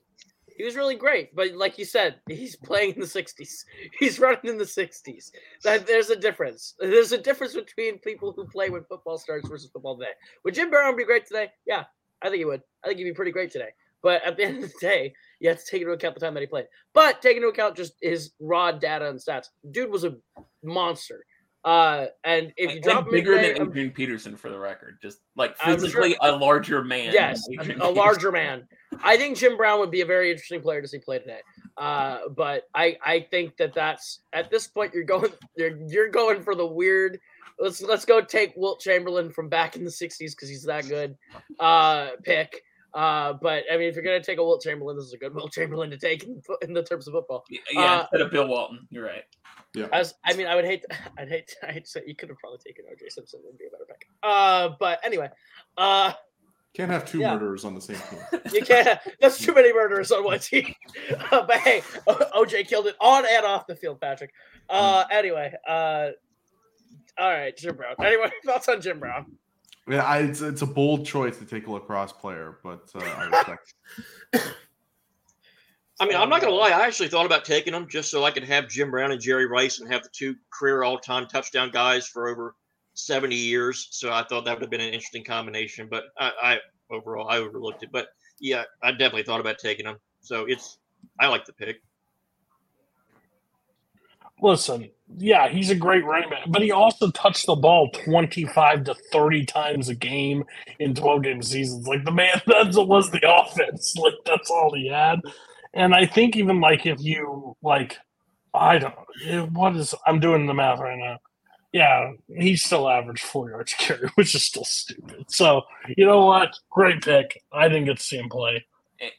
He 0.57 0.65
was 0.65 0.77
really 0.77 0.95
great, 0.95 1.35
but 1.35 1.53
like 1.55 1.77
you 1.79 1.85
said, 1.85 2.17
he's 2.29 2.55
playing 2.57 2.95
in 2.95 3.01
the 3.01 3.07
'60s. 3.07 3.65
He's 3.99 4.21
running 4.21 4.45
in 4.45 4.59
the 4.59 4.65
'60s. 4.65 5.33
That 5.65 5.87
there's 5.87 6.11
a 6.11 6.17
difference. 6.17 6.75
There's 6.79 7.11
a 7.11 7.19
difference 7.19 7.55
between 7.55 7.99
people 7.99 8.33
who 8.33 8.47
play 8.47 8.71
when 8.71 8.85
football 8.85 9.19
starts 9.19 9.49
versus 9.49 9.71
football 9.73 9.97
today. 9.97 10.13
Would 10.45 10.55
Jim 10.55 10.71
Brown 10.71 10.95
be 10.97 11.05
great 11.05 11.27
today? 11.27 11.51
Yeah, 11.67 11.85
I 12.21 12.29
think 12.29 12.39
he 12.39 12.45
would. 12.45 12.63
I 12.85 12.89
think 12.89 12.99
he'd 12.99 13.05
be 13.05 13.13
pretty 13.15 13.33
great 13.33 13.51
today. 13.51 13.71
But 14.03 14.23
at 14.25 14.37
the 14.37 14.45
end 14.45 14.63
of 14.63 14.71
the 14.73 14.79
day, 14.81 15.15
you 15.43 15.49
have 15.49 15.59
to 15.59 15.65
take 15.71 15.83
into 15.83 15.93
account 15.93 16.15
the 16.15 16.21
time 16.21 16.35
that 16.35 16.41
he 16.41 16.47
played. 16.47 16.67
But 16.95 17.21
take 17.21 17.37
into 17.37 17.49
account 17.49 17.77
just 17.77 17.95
his 18.01 18.31
raw 18.41 18.71
data 18.73 19.09
and 19.11 19.19
stats. 19.19 19.47
Dude 19.71 19.91
was 19.91 20.05
a 20.05 20.17
monster. 20.63 21.27
Uh, 21.65 22.07
and 22.25 22.53
if 22.57 22.71
you 22.71 22.77
And 22.77 22.83
drop 22.83 23.07
him 23.07 23.13
bigger 23.13 23.37
today, 23.37 23.53
than 23.53 23.69
Adrian 23.69 23.91
Peterson 23.91 24.37
for 24.37 24.51
the 24.51 24.59
record, 24.59 24.99
just 25.01 25.19
like 25.37 25.57
I'm 25.61 25.79
sure- 25.79 25.81
physically 25.81 26.17
a 26.21 26.33
larger 26.33 26.83
man. 26.83 27.13
Yes, 27.13 27.43
a, 27.49 27.55
a 27.61 27.65
Peterson. 27.65 27.95
larger 27.95 28.33
man. 28.33 28.67
I 29.03 29.17
think 29.17 29.37
Jim 29.39 29.57
Brown 29.57 29.79
would 29.81 29.91
be 29.91 30.01
a 30.01 30.07
very 30.07 30.31
interesting 30.31 30.61
player 30.61 30.83
to 30.83 30.89
see 30.89 30.99
play 30.99 31.19
today. 31.21 31.41
Uh, 31.77 32.29
but 32.37 32.65
I, 32.75 32.97
I 33.05 33.27
think 33.31 33.57
that 33.57 33.75
that's 33.75 34.21
at 34.33 34.51
this 34.51 34.67
point 34.67 34.93
you're 34.93 35.05
going 35.05 35.31
you're 35.57 35.77
you're 35.89 36.09
going 36.09 36.43
for 36.43 36.55
the 36.55 36.67
weird. 36.67 37.19
Let's 37.61 37.81
let's 37.81 38.05
go 38.05 38.21
take 38.21 38.55
Wilt 38.57 38.81
Chamberlain 38.81 39.31
from 39.31 39.49
back 39.49 39.77
in 39.77 39.85
the 39.85 39.91
'60s 39.91 40.19
because 40.33 40.49
he's 40.49 40.65
that 40.65 40.89
good. 40.89 41.17
Uh, 41.61 42.11
pick. 42.25 42.61
Uh, 42.95 43.33
but 43.41 43.65
I 43.73 43.77
mean, 43.77 43.89
if 43.89 43.95
you're 43.95 44.05
gonna 44.05 44.23
take 44.23 44.39
a 44.39 44.45
Wilt 44.45 44.63
Chamberlain, 44.63 44.97
this 44.97 45.07
is 45.07 45.13
a 45.15 45.19
good 45.19 45.35
Wilt 45.35 45.53
Chamberlain 45.53 45.91
to 45.91 45.99
take 45.99 46.25
in, 46.25 46.43
in 46.63 46.73
the 46.75 46.83
terms 46.83 47.07
of 47.09 47.13
football. 47.15 47.45
Yeah, 47.49 47.61
Uh, 47.77 48.01
instead 48.03 48.21
of 48.21 48.31
Bill 48.31 48.47
Walton. 48.47 48.87
You're 48.91 49.05
right. 49.07 49.25
Yeah. 49.75 49.87
I, 49.93 49.99
was, 50.01 50.15
I 50.25 50.35
mean, 50.35 50.47
I 50.47 50.55
would 50.55 50.67
hate, 50.67 50.85
I'd 51.19 51.29
hate, 51.29 51.55
I'd 51.63 51.87
say 51.87 52.03
you 52.07 52.15
could 52.15 52.29
have 52.29 52.39
probably 52.39 52.59
taken 52.59 52.85
OJ 52.85 53.11
Simpson 53.11 53.41
and 53.49 53.57
be 53.59 53.65
a 53.67 53.71
better 53.71 53.87
pick. 53.87 54.07
Uh, 54.23 54.71
but 54.79 55.01
anyway, 55.03 55.31
uh, 55.79 56.13
Can't 56.75 56.91
have 56.91 57.07
two 57.07 57.19
Yeah. 57.21 57.33
murderers 57.35 57.65
on 57.65 57.75
the 57.75 57.81
same 57.81 57.97
team. 58.11 58.41
you 58.53 58.63
can't. 58.63 58.99
That's 59.21 59.39
too 59.39 59.55
many 59.55 59.73
murderers 59.73 60.13
on 60.13 60.25
one 60.25 60.39
team. 60.41 60.75
Uh, 61.31 61.45
but 61.47 61.57
hey, 61.61 61.83
O- 62.07 62.45
OJ 62.45 62.67
killed 62.69 62.87
it 62.87 62.97
on 63.01 63.25
and 63.27 63.47
off 63.47 63.67
the 63.67 63.75
field, 63.77 64.01
Patrick. 64.01 64.33
Uh, 64.69 65.05
anyway, 65.11 65.53
uh, 65.67 66.11
all 67.19 67.31
right, 67.31 67.57
Jim 67.57 67.77
Brown. 67.77 67.95
Anyway, 68.03 68.31
thoughts 68.45 68.69
on 68.69 68.81
Jim 68.81 68.99
Brown? 68.99 69.27
Yeah, 69.89 70.05
I, 70.05 70.19
it's 70.19 70.41
it's 70.41 70.63
a 70.63 70.67
bold 70.67 71.07
choice 71.07 71.39
to 71.39 71.45
take 71.45 71.67
a 71.67 71.73
lacrosse 71.73 72.13
player, 72.13 72.59
but 72.63 72.89
uh, 72.95 73.01
I 73.01 73.25
respect. 73.25 73.75
I 76.01 76.07
mean, 76.07 76.17
I'm 76.17 76.29
not 76.29 76.41
gonna 76.41 76.55
lie. 76.55 76.71
I 76.71 76.87
actually 76.87 77.09
thought 77.09 77.27
about 77.27 77.45
taking 77.45 77.73
them 77.73 77.89
just 77.89 78.11
so 78.11 78.25
I 78.25 78.31
could 78.31 78.45
have 78.45 78.69
Jim 78.69 78.91
Brown 78.91 79.13
and 79.13 79.21
Jerry 79.21 79.47
Rice 79.47 79.81
and 79.81 79.93
have 79.93 80.03
the 80.03 80.09
two 80.13 80.37
career 80.51 80.83
all-time 80.83 81.27
touchdown 81.27 81.71
guys 81.71 82.07
for 82.07 82.29
over 82.29 82.55
70 82.95 83.35
years. 83.35 83.89
So 83.91 84.13
I 84.13 84.25
thought 84.25 84.45
that 84.45 84.55
would 84.55 84.63
have 84.63 84.71
been 84.71 84.81
an 84.81 84.93
interesting 84.93 85.25
combination. 85.25 85.89
But 85.91 86.05
I, 86.19 86.33
I 86.43 86.59
overall 86.91 87.29
I 87.29 87.39
overlooked 87.39 87.83
it. 87.83 87.91
But 87.93 88.09
yeah, 88.41 88.65
I 88.83 88.93
definitely 88.93 89.25
thought 89.25 89.41
about 89.41 89.59
taking 89.59 89.87
them. 89.87 89.99
So 90.21 90.45
it's 90.45 90.79
I 91.19 91.29
like 91.29 91.45
the 91.45 91.53
pick. 91.53 91.83
Listen, 94.43 94.91
yeah, 95.19 95.49
he's 95.49 95.71
a 95.71 95.75
great 95.75 96.05
running 96.05 96.29
back, 96.29 96.45
but 96.49 96.63
he 96.63 96.73
also 96.73 97.11
touched 97.13 97.47
the 97.47 97.55
ball 97.55 97.91
25 97.91 98.85
to 98.85 98.95
30 99.13 99.47
times 99.47 99.89
a 99.89 99.95
game 99.95 100.45
in 100.81 100.95
12 100.95 101.23
game 101.23 101.43
seasons. 101.43 101.87
Like 101.87 102.05
the 102.05 102.11
man, 102.11 102.43
that 102.47 102.75
was 102.75 103.11
the 103.11 103.21
offense. 103.25 103.95
Like 104.03 104.15
that's 104.27 104.51
all 104.51 104.75
he 104.75 104.89
had. 104.89 105.21
And 105.75 105.95
I 105.95 106.07
think 106.07 106.37
even 106.37 106.61
like 106.61 106.87
if 106.87 107.01
you 107.01 107.57
like, 107.63 107.99
I 108.53 108.79
don't 108.79 108.95
eh, 109.25 109.41
what 109.43 109.77
is 109.77 109.95
I'm 110.07 110.19
doing 110.19 110.47
the 110.47 110.55
math 110.55 110.81
right 110.81 110.99
now. 110.99 111.19
Yeah, 111.73 112.13
he 112.29 112.57
still 112.57 112.89
averaged 112.89 113.23
four 113.23 113.49
yards 113.49 113.75
carry, 113.75 114.09
which 114.17 114.35
is 114.35 114.45
still 114.45 114.65
stupid. 114.65 115.27
So 115.29 115.63
you 115.97 116.05
know 116.05 116.27
what? 116.27 116.53
Great 116.69 117.03
pick. 117.03 117.43
I 117.53 117.69
didn't 117.69 117.85
get 117.85 117.99
to 117.99 118.03
see 118.03 118.19
him 118.19 118.29
play. 118.29 118.67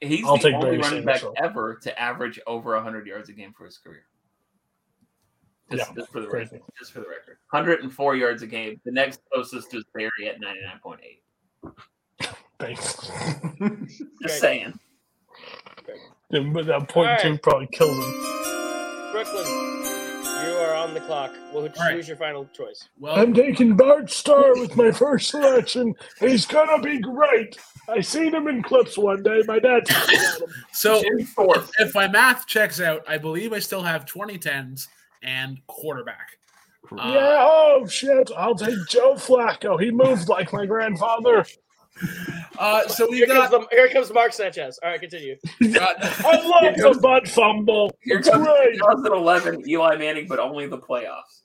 He's 0.02 0.26
I'll 0.26 0.38
the 0.38 0.54
only 0.54 0.78
running 0.78 1.06
back 1.06 1.24
ever 1.38 1.80
to 1.84 2.00
average 2.00 2.40
over 2.46 2.74
100 2.76 3.08
yards 3.08 3.30
a 3.30 3.34
game 3.34 3.54
for 3.58 3.66
his 3.66 3.78
career. 3.78 4.06
Just, 5.78 5.90
Yeah, 5.90 5.96
just 5.96 6.12
for 6.12 6.22
the 6.22 6.28
crazy. 6.28 6.56
record. 6.56 6.72
Just 6.78 6.92
for 6.94 7.00
the 7.00 7.08
record. 7.10 7.38
104 7.52 8.16
yards 8.16 8.44
a 8.44 8.48
game. 8.48 8.80
The 8.86 8.92
next 8.92 9.22
closest 9.32 9.74
is 9.74 9.84
Barry 9.94 10.28
at 10.28 10.40
99.8. 10.42 11.74
Thanks. 12.60 12.94
Just 12.96 13.60
Great. 13.60 14.32
saying. 14.32 14.80
And 16.32 16.54
but 16.54 16.66
that 16.66 16.88
point 16.90 17.10
All 17.12 17.18
two 17.20 17.32
right. 17.32 17.42
probably 17.42 17.68
killed 17.72 17.92
him. 17.96 18.12
Brooklyn, 19.12 19.46
you 19.46 20.56
are 20.60 20.74
on 20.74 20.94
the 20.96 21.02
clock. 21.02 21.32
Well, 21.54 21.68
who's 21.68 21.78
All 21.78 21.86
right. 21.86 21.96
who's 21.96 22.08
your 22.08 22.18
final 22.18 22.46
choice? 22.54 22.90
Well, 23.00 23.16
I'm 23.16 23.34
taking 23.34 23.76
Bart 23.76 24.10
Starr 24.10 24.54
with 24.60 24.76
my 24.76 24.92
first 24.92 25.30
selection. 25.30 25.94
He's 26.20 26.46
gonna 26.48 26.82
be 26.82 27.00
great. 27.00 27.58
I 27.90 28.02
seen 28.02 28.34
him 28.34 28.48
in 28.48 28.64
clips 28.64 28.98
one 28.98 29.22
day. 29.22 29.42
My 29.46 29.60
dad 29.60 29.86
told 29.86 30.08
me 30.10 30.16
about 30.16 30.42
him. 30.42 30.56
so 30.72 31.02
if 31.80 31.94
my 31.94 32.08
math 32.08 32.48
checks 32.48 32.80
out, 32.82 33.04
I 33.08 33.18
believe 33.20 33.54
I 33.54 33.60
still 33.60 33.84
have 33.84 34.06
2010s 34.06 34.88
and 35.24 35.60
quarterback. 35.68 36.38
Uh, 36.92 37.12
yeah, 37.14 37.38
oh 37.42 37.88
shit. 37.88 38.30
I'll 38.38 38.56
take 38.56 38.76
Joe 38.90 39.14
Flacco. 39.16 39.82
He 39.82 39.90
moved 39.90 40.28
like 40.30 40.52
my 40.54 40.66
grandfather. 40.66 41.46
Uh, 42.60 42.88
so 42.88 43.10
Here 43.12 43.26
we've 43.28 43.36
comes, 43.36 43.50
got. 43.50 43.70
the, 43.70 43.76
here 43.76 43.88
comes 43.90 44.12
Mark 44.14 44.34
Sanchez. 44.34 44.80
All 44.84 44.90
right, 44.90 45.00
continue. 45.00 45.36
uh, 45.44 45.46
I 46.00 46.42
love 46.44 46.76
the 46.76 47.00
butt 47.02 47.28
fumble. 47.28 47.96
Here 48.02 48.18
It's 48.20 48.30
comes 48.30 48.46
great. 48.46 48.76
2011 48.76 49.68
Eli 49.70 49.96
Manning, 49.96 50.28
but 50.28 50.40
only 50.40 50.68
the 50.68 50.78
playoffs. 50.78 51.42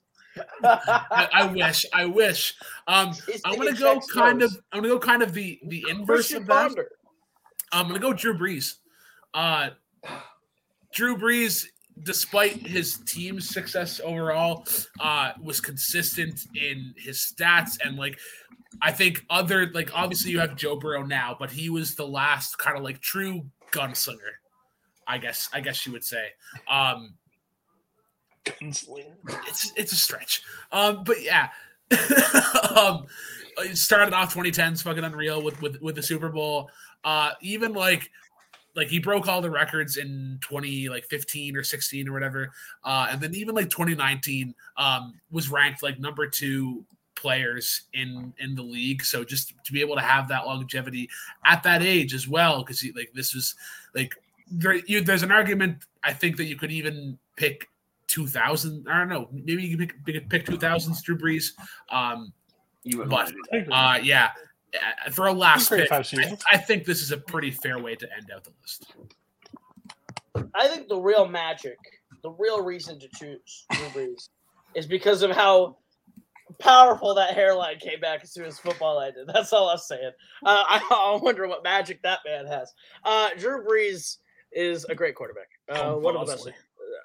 I, 0.63 1.29
I 1.33 1.47
wish. 1.53 1.85
I 1.93 2.05
wish. 2.07 2.55
Um, 2.87 3.13
I'm 3.45 3.57
gonna 3.57 3.73
go 3.75 4.01
kind 4.13 4.39
nose. 4.39 4.55
of. 4.55 4.63
I'm 4.73 4.79
gonna 4.83 4.95
go 4.95 4.99
kind 4.99 5.23
of 5.23 5.33
the 5.35 5.59
the 5.67 5.85
inverse 5.89 6.33
of 6.33 6.47
that. 6.47 6.73
I'm 7.73 7.87
gonna 7.89 7.99
go 7.99 8.13
Drew 8.13 8.37
Brees. 8.37 8.75
Uh, 9.35 9.71
Drew 10.93 11.17
Brees, 11.17 11.67
despite 12.03 12.67
his 12.67 12.99
team's 13.07 13.49
success 13.49 14.01
overall, 14.03 14.67
uh, 15.01 15.33
was 15.43 15.61
consistent 15.61 16.41
in 16.55 16.95
his 16.97 17.19
stats 17.19 17.79
and 17.85 17.97
like. 17.97 18.19
I 18.83 18.93
think 18.93 19.25
other 19.31 19.71
like 19.73 19.91
obviously 19.95 20.31
you 20.31 20.41
have 20.41 20.55
Joe 20.55 20.77
Burrow 20.77 21.03
now, 21.03 21.35
but 21.39 21.51
he 21.51 21.71
was 21.71 21.95
the 21.95 22.07
last 22.07 22.59
kind 22.59 22.77
of 22.77 22.85
like 22.85 23.01
true 23.01 23.47
gunslinger. 23.73 24.37
I 25.07 25.17
guess 25.17 25.49
I 25.55 25.61
guess 25.61 25.87
you 25.87 25.93
would 25.93 26.05
say. 26.05 26.27
Um, 26.69 27.15
it's 28.61 29.73
it's 29.77 29.93
a 29.93 29.97
stretch. 29.97 30.43
Um, 30.71 31.03
but 31.05 31.23
yeah. 31.23 31.49
um, 32.77 33.07
started 33.73 34.13
off 34.13 34.35
2010s 34.35 34.83
fucking 34.83 35.05
unreal 35.05 35.43
with 35.43 35.61
with 35.63 35.81
with 35.81 35.95
the 35.95 36.03
Super 36.03 36.29
Bowl. 36.29 36.71
Uh, 37.05 37.31
even 37.41 37.73
like 37.73 38.11
like 38.79 38.89
he 38.89 38.99
broke 39.01 39.27
all 39.27 39.43
the 39.43 39.51
records 39.51 39.97
in 39.99 40.39
20 40.41 40.89
like 40.89 41.05
15 41.07 41.57
or 41.57 41.65
16 41.65 42.09
or 42.09 42.13
whatever. 42.13 42.51
Uh, 42.85 43.09
and 43.11 43.21
then 43.21 43.35
even 43.35 43.55
like 43.55 43.69
2019 43.69 44.55
um 44.77 45.15
was 45.31 45.51
ranked 45.51 45.83
like 45.83 45.99
number 45.99 46.27
two 46.29 46.85
players 47.17 47.83
in 47.95 48.33
in 48.39 48.55
the 48.55 48.63
league 48.63 49.03
so 49.03 49.25
just 49.25 49.53
to 49.65 49.73
be 49.73 49.81
able 49.81 49.97
to 49.97 50.01
have 50.01 50.29
that 50.29 50.47
longevity 50.47 51.11
at 51.45 51.61
that 51.65 51.83
age 51.83 52.15
as 52.15 52.29
well 52.29 52.63
because 52.63 52.85
like 52.95 53.11
this 53.13 53.35
was 53.35 53.57
like 53.93 54.15
there, 54.53 54.75
you, 54.87 55.01
there's 55.01 55.25
an 55.25 55.33
argument 55.33 55.79
i 56.05 56.13
think 56.13 56.37
that 56.37 56.45
you 56.45 56.55
could 56.55 56.71
even 56.71 57.19
pick 57.37 57.69
2000 58.07 58.87
i 58.89 58.97
don't 58.99 59.09
know 59.09 59.29
maybe 59.33 59.65
you 59.65 59.77
could 59.77 59.93
pick, 60.05 60.29
pick 60.29 60.47
2000s 60.47 61.03
drew 61.03 61.19
brees 61.19 61.55
um 61.91 62.33
You 62.85 62.99
would 62.99 63.09
But- 63.09 63.17
want 63.17 63.29
to 63.29 63.35
do 63.35 63.65
that. 63.67 63.73
uh 63.75 63.99
yeah 64.01 64.31
for 65.13 65.27
a 65.27 65.33
last 65.33 65.71
pick 65.71 65.91
I. 65.91 66.05
I 66.53 66.57
think 66.57 66.85
this 66.85 67.03
is 67.03 67.13
a 67.13 67.17
pretty 67.19 67.51
fair 67.51 67.79
way 67.79 67.95
to 67.97 68.09
end 68.17 68.31
out 68.35 68.45
the 68.45 68.53
list 68.63 68.93
I 70.55 70.69
think 70.69 70.89
the 70.89 70.99
real 70.99 71.27
magic, 71.27 71.79
the 72.23 72.31
real 72.31 72.63
reason 72.63 72.99
to 73.01 73.09
choose 73.09 73.67
Drew 73.73 73.87
Brees 73.89 74.29
is 74.75 74.87
because 74.87 75.23
of 75.23 75.31
how 75.31 75.77
powerful 76.59 77.15
that 77.15 77.35
hairline 77.35 77.79
came 77.79 78.01
back 78.01 78.23
as 78.23 78.33
soon 78.33 78.45
as 78.45 78.59
football 78.59 79.01
ended. 79.01 79.29
That's 79.33 79.53
all 79.53 79.69
I'm 79.69 79.79
saying. 79.79 80.13
Uh, 80.45 80.65
I, 80.67 80.79
I 80.91 81.19
wonder 81.23 81.47
what 81.49 81.63
magic 81.63 82.03
that 82.03 82.21
man 82.25 82.47
has. 82.47 82.73
Uh, 83.05 83.31
Drew 83.39 83.65
Brees 83.65 84.19
is 84.53 84.85
a 84.85 84.95
great 84.95 85.15
quarterback. 85.15 85.49
Uh, 85.69 85.95
one 85.95 86.17
of 86.17 86.27
the 86.27 86.33
best. 86.33 86.49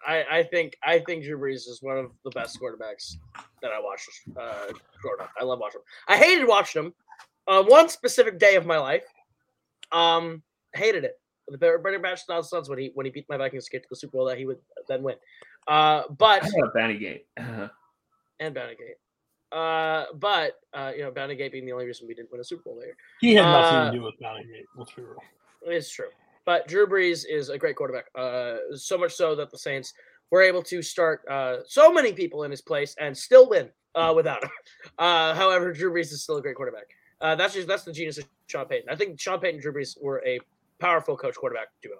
I, 0.08 0.24
I 0.32 0.44
think 0.44 0.78
I 0.84 1.00
think 1.00 1.24
Drew 1.24 1.38
Brees 1.38 1.68
is 1.68 1.80
one 1.82 1.98
of 1.98 2.12
the 2.24 2.32
best 2.32 2.60
quarterbacks 2.60 3.18
that 3.62 3.72
I 3.72 3.80
watched 3.80 4.10
uh, 4.38 4.74
growing 5.02 5.22
up. 5.22 5.30
I 5.40 5.44
love 5.44 5.60
watching 5.60 5.80
him. 5.80 5.86
I 6.08 6.18
hated 6.18 6.48
watching 6.48 6.86
him. 6.86 6.94
Uh, 7.48 7.64
one 7.64 7.90
specific 7.90 8.40
day 8.40 8.56
of 8.56 8.66
my 8.66 8.78
life, 8.78 9.06
um, 9.92 10.42
hated 10.74 11.04
it. 11.04 11.20
The 11.50 11.58
Brady 11.58 11.98
Batch 12.02 12.26
Suns 12.26 12.70
when 12.70 12.80
he 12.80 12.92
when 12.94 13.06
he 13.06 13.12
beat 13.12 13.26
my 13.28 13.38
Vikings 13.38 13.66
to 13.66 13.72
get 13.72 13.84
to 13.84 13.88
the 13.90 13.96
Super 13.98 14.18
Bowl 14.18 14.26
that 14.28 14.38
he 14.38 14.46
would 14.46 14.60
then 14.88 15.04
win. 15.04 15.16
Uh, 15.68 16.04
but 16.18 16.44
I 16.44 16.50
got 16.50 16.74
Bountygate. 16.74 17.24
and 18.40 18.56
Bountygate. 18.56 18.98
Uh, 19.52 20.06
but 20.16 20.54
uh, 20.74 20.92
you 20.96 21.04
know, 21.04 21.12
Bountygate 21.12 21.52
being 21.52 21.66
the 21.66 21.74
only 21.74 21.86
reason 21.86 22.08
we 22.08 22.14
didn't 22.14 22.32
win 22.32 22.40
a 22.40 22.44
Super 22.44 22.64
Bowl 22.64 22.80
there. 22.80 22.96
He 23.20 23.36
had 23.36 23.44
nothing 23.44 23.78
Uh, 23.78 23.92
to 23.92 23.98
do 23.98 24.04
with 24.04 24.16
Bountygate. 24.22 24.64
Let's 24.78 24.94
be 24.94 25.02
real. 25.02 25.22
It's 25.64 25.92
true. 25.92 26.10
But 26.46 26.68
Drew 26.68 26.88
Brees 26.88 27.26
is 27.30 27.50
a 27.50 27.58
great 27.58 27.76
quarterback. 27.76 28.06
Uh, 28.16 28.76
so 28.76 28.98
much 28.98 29.14
so 29.14 29.36
that 29.36 29.52
the 29.52 29.58
Saints 29.58 29.94
were 30.32 30.42
able 30.42 30.64
to 30.64 30.82
start 30.82 31.22
uh, 31.30 31.58
so 31.66 31.92
many 31.92 32.12
people 32.14 32.44
in 32.44 32.52
his 32.52 32.62
place 32.62 32.96
and 33.00 33.16
still 33.16 33.48
win 33.50 33.70
uh, 33.96 34.14
without 34.16 34.44
him. 34.44 34.50
Uh, 34.98 35.34
however, 35.36 35.72
Drew 35.72 35.92
Brees 35.94 36.12
is 36.12 36.24
still 36.24 36.38
a 36.38 36.42
great 36.42 36.56
quarterback. 36.56 36.88
Uh, 37.24 37.36
that's 37.36 37.54
just 37.54 37.68
that's 37.68 37.84
the 37.84 37.94
genius 37.94 38.18
of 38.18 38.26
Sean 38.48 38.66
Payton. 38.66 38.90
I 38.90 38.96
think 38.96 39.20
Sean 39.20 39.40
Payton 39.40 39.56
and 39.56 39.62
Drew 39.64 39.74
Brees 39.74 39.96
were 40.00 40.22
a 40.26 40.40
powerful 40.80 41.16
coach 41.16 41.36
quarterback 41.36 41.70
duo, 41.82 41.96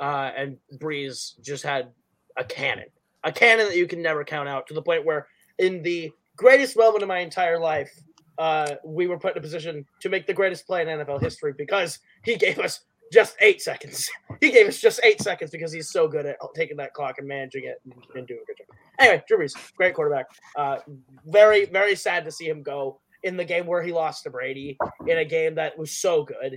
uh, 0.00 0.32
and 0.36 0.58
Brees 0.78 1.40
just 1.40 1.62
had 1.62 1.92
a 2.36 2.44
cannon, 2.44 2.88
a 3.22 3.30
cannon 3.30 3.68
that 3.68 3.76
you 3.76 3.86
can 3.86 4.02
never 4.02 4.24
count 4.24 4.48
out 4.48 4.66
to 4.66 4.74
the 4.74 4.82
point 4.82 5.06
where 5.06 5.28
in 5.58 5.80
the 5.82 6.12
greatest 6.36 6.76
moment 6.76 7.02
of 7.02 7.08
my 7.08 7.20
entire 7.20 7.60
life, 7.60 7.92
uh, 8.38 8.74
we 8.84 9.06
were 9.06 9.16
put 9.16 9.32
in 9.32 9.38
a 9.38 9.40
position 9.40 9.86
to 10.00 10.08
make 10.08 10.26
the 10.26 10.34
greatest 10.34 10.66
play 10.66 10.82
in 10.82 10.88
NFL 10.88 11.22
history 11.22 11.54
because 11.56 12.00
he 12.24 12.34
gave 12.34 12.58
us 12.58 12.80
just 13.12 13.36
eight 13.40 13.62
seconds. 13.62 14.10
He 14.40 14.50
gave 14.50 14.66
us 14.66 14.78
just 14.78 15.00
eight 15.04 15.22
seconds 15.22 15.52
because 15.52 15.72
he's 15.72 15.90
so 15.90 16.06
good 16.06 16.26
at 16.26 16.36
taking 16.54 16.76
that 16.78 16.92
clock 16.92 17.18
and 17.18 17.26
managing 17.26 17.64
it 17.64 17.80
and, 17.86 18.26
doing 18.26 18.40
a 18.42 18.44
good 18.44 18.58
job. 18.58 18.76
Anyway, 18.98 19.22
Drew 19.26 19.38
Brees, 19.38 19.54
great 19.74 19.94
quarterback. 19.94 20.26
Uh, 20.54 20.78
very, 21.24 21.64
very 21.66 21.94
sad 21.94 22.24
to 22.26 22.32
see 22.32 22.46
him 22.46 22.62
go 22.62 23.00
in 23.24 23.36
the 23.36 23.44
game 23.44 23.66
where 23.66 23.82
he 23.82 23.92
lost 23.92 24.22
to 24.24 24.30
Brady 24.30 24.76
in 25.06 25.18
a 25.18 25.24
game 25.24 25.56
that 25.56 25.76
was 25.76 25.90
so 25.90 26.24
good. 26.24 26.56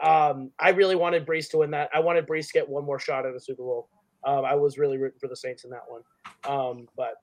Um, 0.00 0.50
I 0.58 0.70
really 0.70 0.96
wanted 0.96 1.26
Brees 1.26 1.48
to 1.50 1.58
win 1.58 1.70
that. 1.70 1.90
I 1.94 2.00
wanted 2.00 2.26
Brees 2.26 2.48
to 2.48 2.52
get 2.54 2.68
one 2.68 2.84
more 2.84 2.98
shot 2.98 3.24
at 3.24 3.34
a 3.34 3.40
Super 3.40 3.62
Bowl. 3.62 3.88
Um, 4.26 4.44
I 4.44 4.54
was 4.54 4.78
really 4.78 4.98
rooting 4.98 5.18
for 5.20 5.28
the 5.28 5.36
Saints 5.36 5.64
in 5.64 5.70
that 5.70 5.82
one. 5.86 6.02
Um, 6.44 6.88
but 6.96 7.14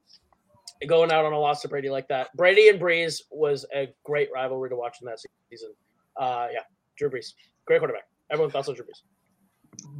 going 0.87 1.11
out 1.11 1.25
on 1.25 1.33
a 1.33 1.39
loss 1.39 1.61
to 1.63 1.67
Brady 1.67 1.89
like 1.89 2.07
that, 2.07 2.29
Brady 2.35 2.69
and 2.69 2.79
Brees 2.79 3.21
was 3.31 3.65
a 3.75 3.89
great 4.05 4.29
rivalry 4.33 4.69
to 4.69 4.75
watch 4.75 4.97
in 5.01 5.07
that 5.07 5.19
season. 5.49 5.73
Uh, 6.15 6.47
yeah, 6.53 6.61
Drew 6.97 7.09
Brees, 7.09 7.33
great 7.65 7.79
quarterback. 7.79 8.07
Everyone 8.31 8.51
thoughts 8.51 8.69
on 8.69 8.75
Drew 8.75 8.85
Brees. 8.85 9.01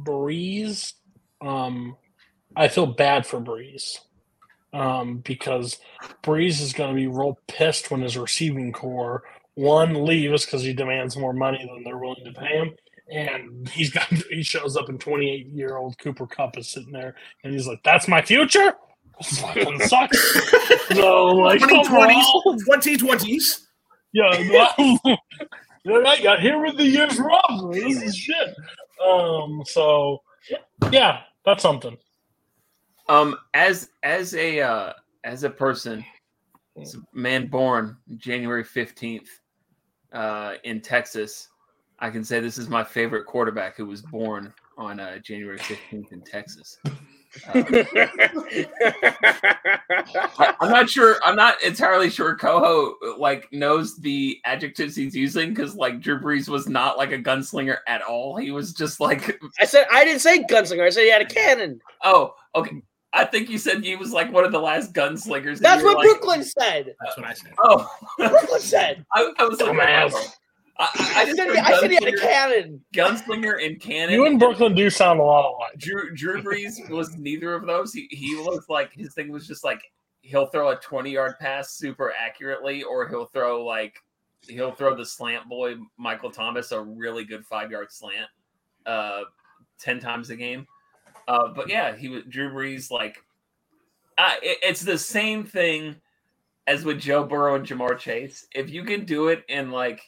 Breeze, 0.04 0.94
um, 1.40 1.96
I 2.56 2.68
feel 2.68 2.86
bad 2.86 3.26
for 3.26 3.40
Brees 3.40 3.98
um, 4.74 5.18
because 5.18 5.78
Brees 6.22 6.60
is 6.60 6.72
going 6.72 6.90
to 6.90 7.00
be 7.00 7.06
real 7.06 7.38
pissed 7.46 7.90
when 7.90 8.02
his 8.02 8.18
receiving 8.18 8.72
core 8.72 9.22
one 9.54 10.04
leaves 10.04 10.44
because 10.44 10.62
he 10.62 10.72
demands 10.72 11.16
more 11.16 11.32
money 11.32 11.64
than 11.64 11.84
they're 11.84 11.98
willing 11.98 12.24
to 12.24 12.32
pay 12.32 12.58
him, 12.58 12.74
and 13.10 13.68
he's 13.68 13.90
got 13.90 14.08
he 14.30 14.42
shows 14.42 14.76
up 14.76 14.88
and 14.88 15.00
28 15.00 15.46
year 15.46 15.76
old 15.76 15.96
Cooper 15.98 16.26
Kupp 16.26 16.58
is 16.58 16.68
sitting 16.68 16.92
there 16.92 17.14
and 17.42 17.52
he's 17.52 17.66
like, 17.66 17.82
"That's 17.84 18.08
my 18.08 18.20
future." 18.20 18.74
This 19.20 19.40
fucking 19.40 19.80
sucks. 19.82 20.40
so 20.94 21.26
like 21.26 21.60
2020s, 21.60 22.24
2020s. 22.68 23.66
yeah, 24.12 24.68
well, 24.74 25.18
I 26.06 26.20
got 26.20 26.40
here 26.40 26.60
with 26.60 26.76
the 26.76 26.84
years 26.84 27.20
wrong. 27.20 27.70
This 27.72 28.02
is 28.02 28.16
shit. 28.16 28.54
Um, 29.06 29.62
so 29.66 30.22
yeah, 30.90 31.20
that's 31.44 31.62
something. 31.62 31.96
Um, 33.08 33.36
as 33.52 33.90
as 34.02 34.34
a 34.34 34.60
uh, 34.60 34.92
as 35.24 35.44
a 35.44 35.50
person, 35.50 36.04
as 36.80 36.94
a 36.94 36.98
man 37.12 37.46
born 37.48 37.96
January 38.16 38.64
fifteenth, 38.64 39.28
uh, 40.12 40.54
in 40.64 40.80
Texas, 40.80 41.48
I 41.98 42.10
can 42.10 42.24
say 42.24 42.40
this 42.40 42.58
is 42.58 42.68
my 42.68 42.84
favorite 42.84 43.26
quarterback 43.26 43.76
who 43.76 43.86
was 43.86 44.02
born 44.02 44.54
on 44.78 45.00
uh, 45.00 45.18
January 45.18 45.58
fifteenth 45.58 46.12
in 46.12 46.22
Texas. 46.22 46.78
Uh, 46.84 47.64
I, 50.38 50.54
I'm 50.60 50.70
not 50.70 50.88
sure. 50.88 51.16
I'm 51.24 51.34
not 51.34 51.60
entirely 51.62 52.08
sure. 52.08 52.36
Coho 52.36 52.94
like 53.18 53.52
knows 53.52 53.96
the 53.96 54.38
adjectives 54.44 54.94
he's 54.94 55.16
using 55.16 55.50
because 55.50 55.74
like 55.74 56.00
Drew 56.00 56.20
Brees 56.20 56.48
was 56.48 56.68
not 56.68 56.96
like 56.96 57.10
a 57.10 57.18
gunslinger 57.18 57.78
at 57.88 58.02
all. 58.02 58.36
He 58.36 58.52
was 58.52 58.72
just 58.72 59.00
like, 59.00 59.38
I 59.60 59.64
said 59.64 59.86
I 59.92 60.04
didn't 60.04 60.20
say 60.20 60.44
gunslinger. 60.44 60.86
I 60.86 60.90
said 60.90 61.02
he 61.02 61.10
had 61.10 61.22
a 61.22 61.26
cannon. 61.26 61.80
oh, 62.04 62.34
okay. 62.54 62.82
I 63.14 63.24
think 63.24 63.48
you 63.48 63.58
said 63.58 63.84
he 63.84 63.94
was 63.94 64.12
like 64.12 64.32
one 64.32 64.44
of 64.44 64.50
the 64.50 64.60
last 64.60 64.92
gunslingers. 64.92 65.56
and 65.56 65.58
That's 65.60 65.84
what 65.84 65.96
like, 65.96 66.04
Brooklyn 66.04 66.42
said. 66.42 66.94
That's 67.00 67.16
what 67.16 67.26
I 67.26 67.32
said. 67.32 67.52
Oh, 67.62 67.88
Brooklyn 68.18 68.60
said. 68.60 69.06
I, 69.14 69.32
I 69.38 69.44
was 69.44 69.60
like, 69.60 69.70
Dumbass. 69.70 70.12
wow. 70.12 70.20
I, 70.76 70.82
I, 70.82 70.86
I 70.86 71.20
I 71.20 71.24
just 71.26 71.36
said, 71.36 71.48
I 71.50 71.78
said 71.78 71.90
he 71.90 71.94
had 71.94 72.08
a 72.08 72.16
cannon. 72.16 72.84
gunslinger 72.92 73.64
and 73.64 73.80
cannon. 73.80 74.14
You 74.14 74.26
and 74.26 74.40
Brooklyn 74.40 74.74
do 74.74 74.90
sound 74.90 75.20
a 75.20 75.22
lot 75.22 75.44
alike. 75.44 75.78
Drew 75.78 76.12
Drew 76.16 76.42
Brees 76.42 76.90
was 76.90 77.16
neither 77.16 77.54
of 77.54 77.64
those. 77.66 77.92
He 77.92 78.08
he 78.10 78.34
looked 78.34 78.68
like 78.68 78.92
his 78.92 79.14
thing 79.14 79.30
was 79.30 79.46
just 79.46 79.62
like 79.62 79.80
he'll 80.22 80.46
throw 80.46 80.70
a 80.70 80.76
20 80.76 81.12
yard 81.12 81.34
pass 81.38 81.74
super 81.74 82.12
accurately, 82.18 82.82
or 82.82 83.08
he'll 83.08 83.26
throw 83.26 83.64
like 83.64 83.94
he'll 84.48 84.72
throw 84.72 84.96
the 84.96 85.06
slant 85.06 85.48
boy 85.48 85.76
Michael 85.96 86.30
Thomas 86.30 86.72
a 86.72 86.80
really 86.80 87.24
good 87.24 87.46
five 87.46 87.70
yard 87.70 87.92
slant, 87.92 88.28
uh, 88.86 89.22
ten 89.78 90.00
times 90.00 90.30
a 90.30 90.36
game. 90.36 90.66
Uh, 91.28 91.48
but 91.48 91.68
yeah, 91.68 91.96
he 91.96 92.08
was 92.08 92.24
Drew 92.28 92.50
Brees 92.50 92.90
like, 92.90 93.18
uh, 94.18 94.34
it- 94.42 94.58
it's 94.62 94.80
the 94.82 94.98
same 94.98 95.44
thing 95.44 95.96
as 96.66 96.84
with 96.84 97.00
Joe 97.00 97.24
Burrow 97.24 97.56
and 97.56 97.66
Ja'Marr 97.66 97.98
Chase. 97.98 98.46
If 98.54 98.70
you 98.70 98.84
can 98.84 99.04
do 99.04 99.28
it 99.28 99.44
in 99.48 99.70
like, 99.70 100.00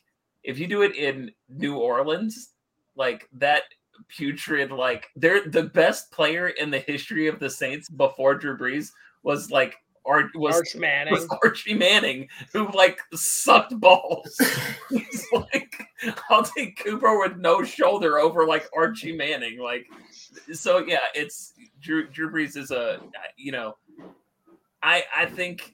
if 0.45 0.59
you 0.59 0.67
do 0.67 0.83
it 0.83 0.95
in 0.97 1.33
New 1.49 1.77
Orleans, 1.77 2.51
like 2.95 3.29
that 3.35 3.65
putrid 4.09 4.71
like 4.71 5.09
they're 5.17 5.49
the 5.49 5.63
best 5.65 6.11
player 6.13 6.49
in 6.49 6.71
the 6.71 6.79
history 6.81 7.29
of 7.29 7.39
the 7.41 7.49
Saints 7.51 7.89
before 7.89 8.35
Drew 8.35 8.57
Brees 8.57 8.91
was 9.23 9.51
like 9.51 9.77
Ar- 10.07 10.31
was, 10.35 10.57
Arch 10.57 10.77
Manning. 10.77 11.13
was 11.13 11.27
Archie 11.43 11.75
Manning 11.75 12.29
who 12.53 12.71
like 12.73 13.01
sucked 13.15 13.79
balls. 13.81 14.41
He's 14.91 15.27
like 15.33 15.83
I'll 16.31 16.45
take 16.45 16.83
Cooper 16.83 17.19
with 17.19 17.37
no 17.37 17.65
shoulder 17.65 18.19
over 18.19 18.47
like 18.47 18.69
Archie 18.77 19.17
Manning. 19.17 19.59
Like 19.59 19.87
so 20.53 20.79
yeah, 20.79 20.99
it's 21.15 21.55
Drew 21.81 22.09
Drew 22.09 22.31
Brees 22.31 22.57
is 22.57 22.71
a 22.71 23.01
you 23.37 23.53
know 23.53 23.77
I 24.83 25.05
I 25.15 25.27
think 25.27 25.73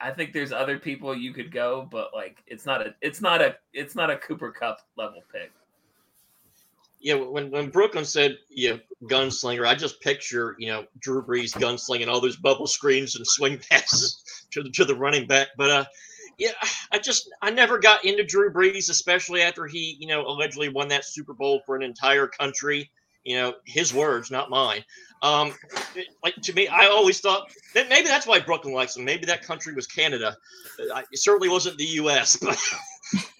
I 0.00 0.10
think 0.10 0.32
there's 0.32 0.52
other 0.52 0.78
people 0.78 1.16
you 1.16 1.32
could 1.32 1.50
go, 1.50 1.88
but 1.90 2.10
like 2.14 2.42
it's 2.46 2.66
not 2.66 2.86
a 2.86 2.94
it's 3.00 3.20
not 3.20 3.40
a 3.40 3.56
it's 3.72 3.94
not 3.94 4.10
a 4.10 4.16
Cooper 4.16 4.50
Kupp 4.52 4.78
level 4.96 5.22
pick. 5.32 5.52
Yeah, 7.02 7.14
when 7.14 7.50
when 7.50 7.70
Brooklyn 7.70 8.04
said 8.04 8.38
yeah 8.48 8.76
gunslinger, 9.04 9.66
I 9.66 9.74
just 9.74 10.00
picture 10.00 10.54
you 10.58 10.68
know 10.68 10.84
Drew 11.00 11.22
Brees 11.22 11.52
gunslinging 11.52 12.06
all 12.06 12.20
those 12.20 12.36
bubble 12.36 12.68
screens 12.68 13.16
and 13.16 13.26
swing 13.26 13.58
passes 13.70 14.22
to 14.52 14.62
the 14.62 14.70
to 14.70 14.84
the 14.84 14.94
running 14.94 15.26
back. 15.26 15.48
But 15.56 15.70
uh, 15.70 15.84
yeah, 16.38 16.52
I 16.92 16.98
just 16.98 17.28
I 17.42 17.50
never 17.50 17.78
got 17.78 18.04
into 18.04 18.22
Drew 18.22 18.52
Brees, 18.52 18.88
especially 18.88 19.42
after 19.42 19.66
he 19.66 19.96
you 19.98 20.06
know 20.06 20.24
allegedly 20.26 20.68
won 20.68 20.88
that 20.88 21.04
Super 21.04 21.34
Bowl 21.34 21.60
for 21.66 21.74
an 21.74 21.82
entire 21.82 22.28
country. 22.28 22.90
You 23.24 23.36
know 23.36 23.54
his 23.66 23.92
words, 23.92 24.30
not 24.30 24.48
mine. 24.48 24.84
Um, 25.22 25.54
like 26.22 26.36
to 26.36 26.52
me, 26.52 26.68
I 26.68 26.86
always 26.86 27.20
thought 27.20 27.52
that 27.74 27.88
maybe 27.88 28.06
that's 28.06 28.26
why 28.28 28.38
Brooklyn 28.38 28.74
likes 28.74 28.96
him. 28.96 29.04
Maybe 29.04 29.26
that 29.26 29.42
country 29.42 29.74
was 29.74 29.88
Canada. 29.88 30.36
I, 30.94 31.00
it 31.10 31.18
certainly 31.18 31.48
wasn't 31.48 31.78
the 31.78 31.84
U.S. 31.84 32.36
But 32.42 32.58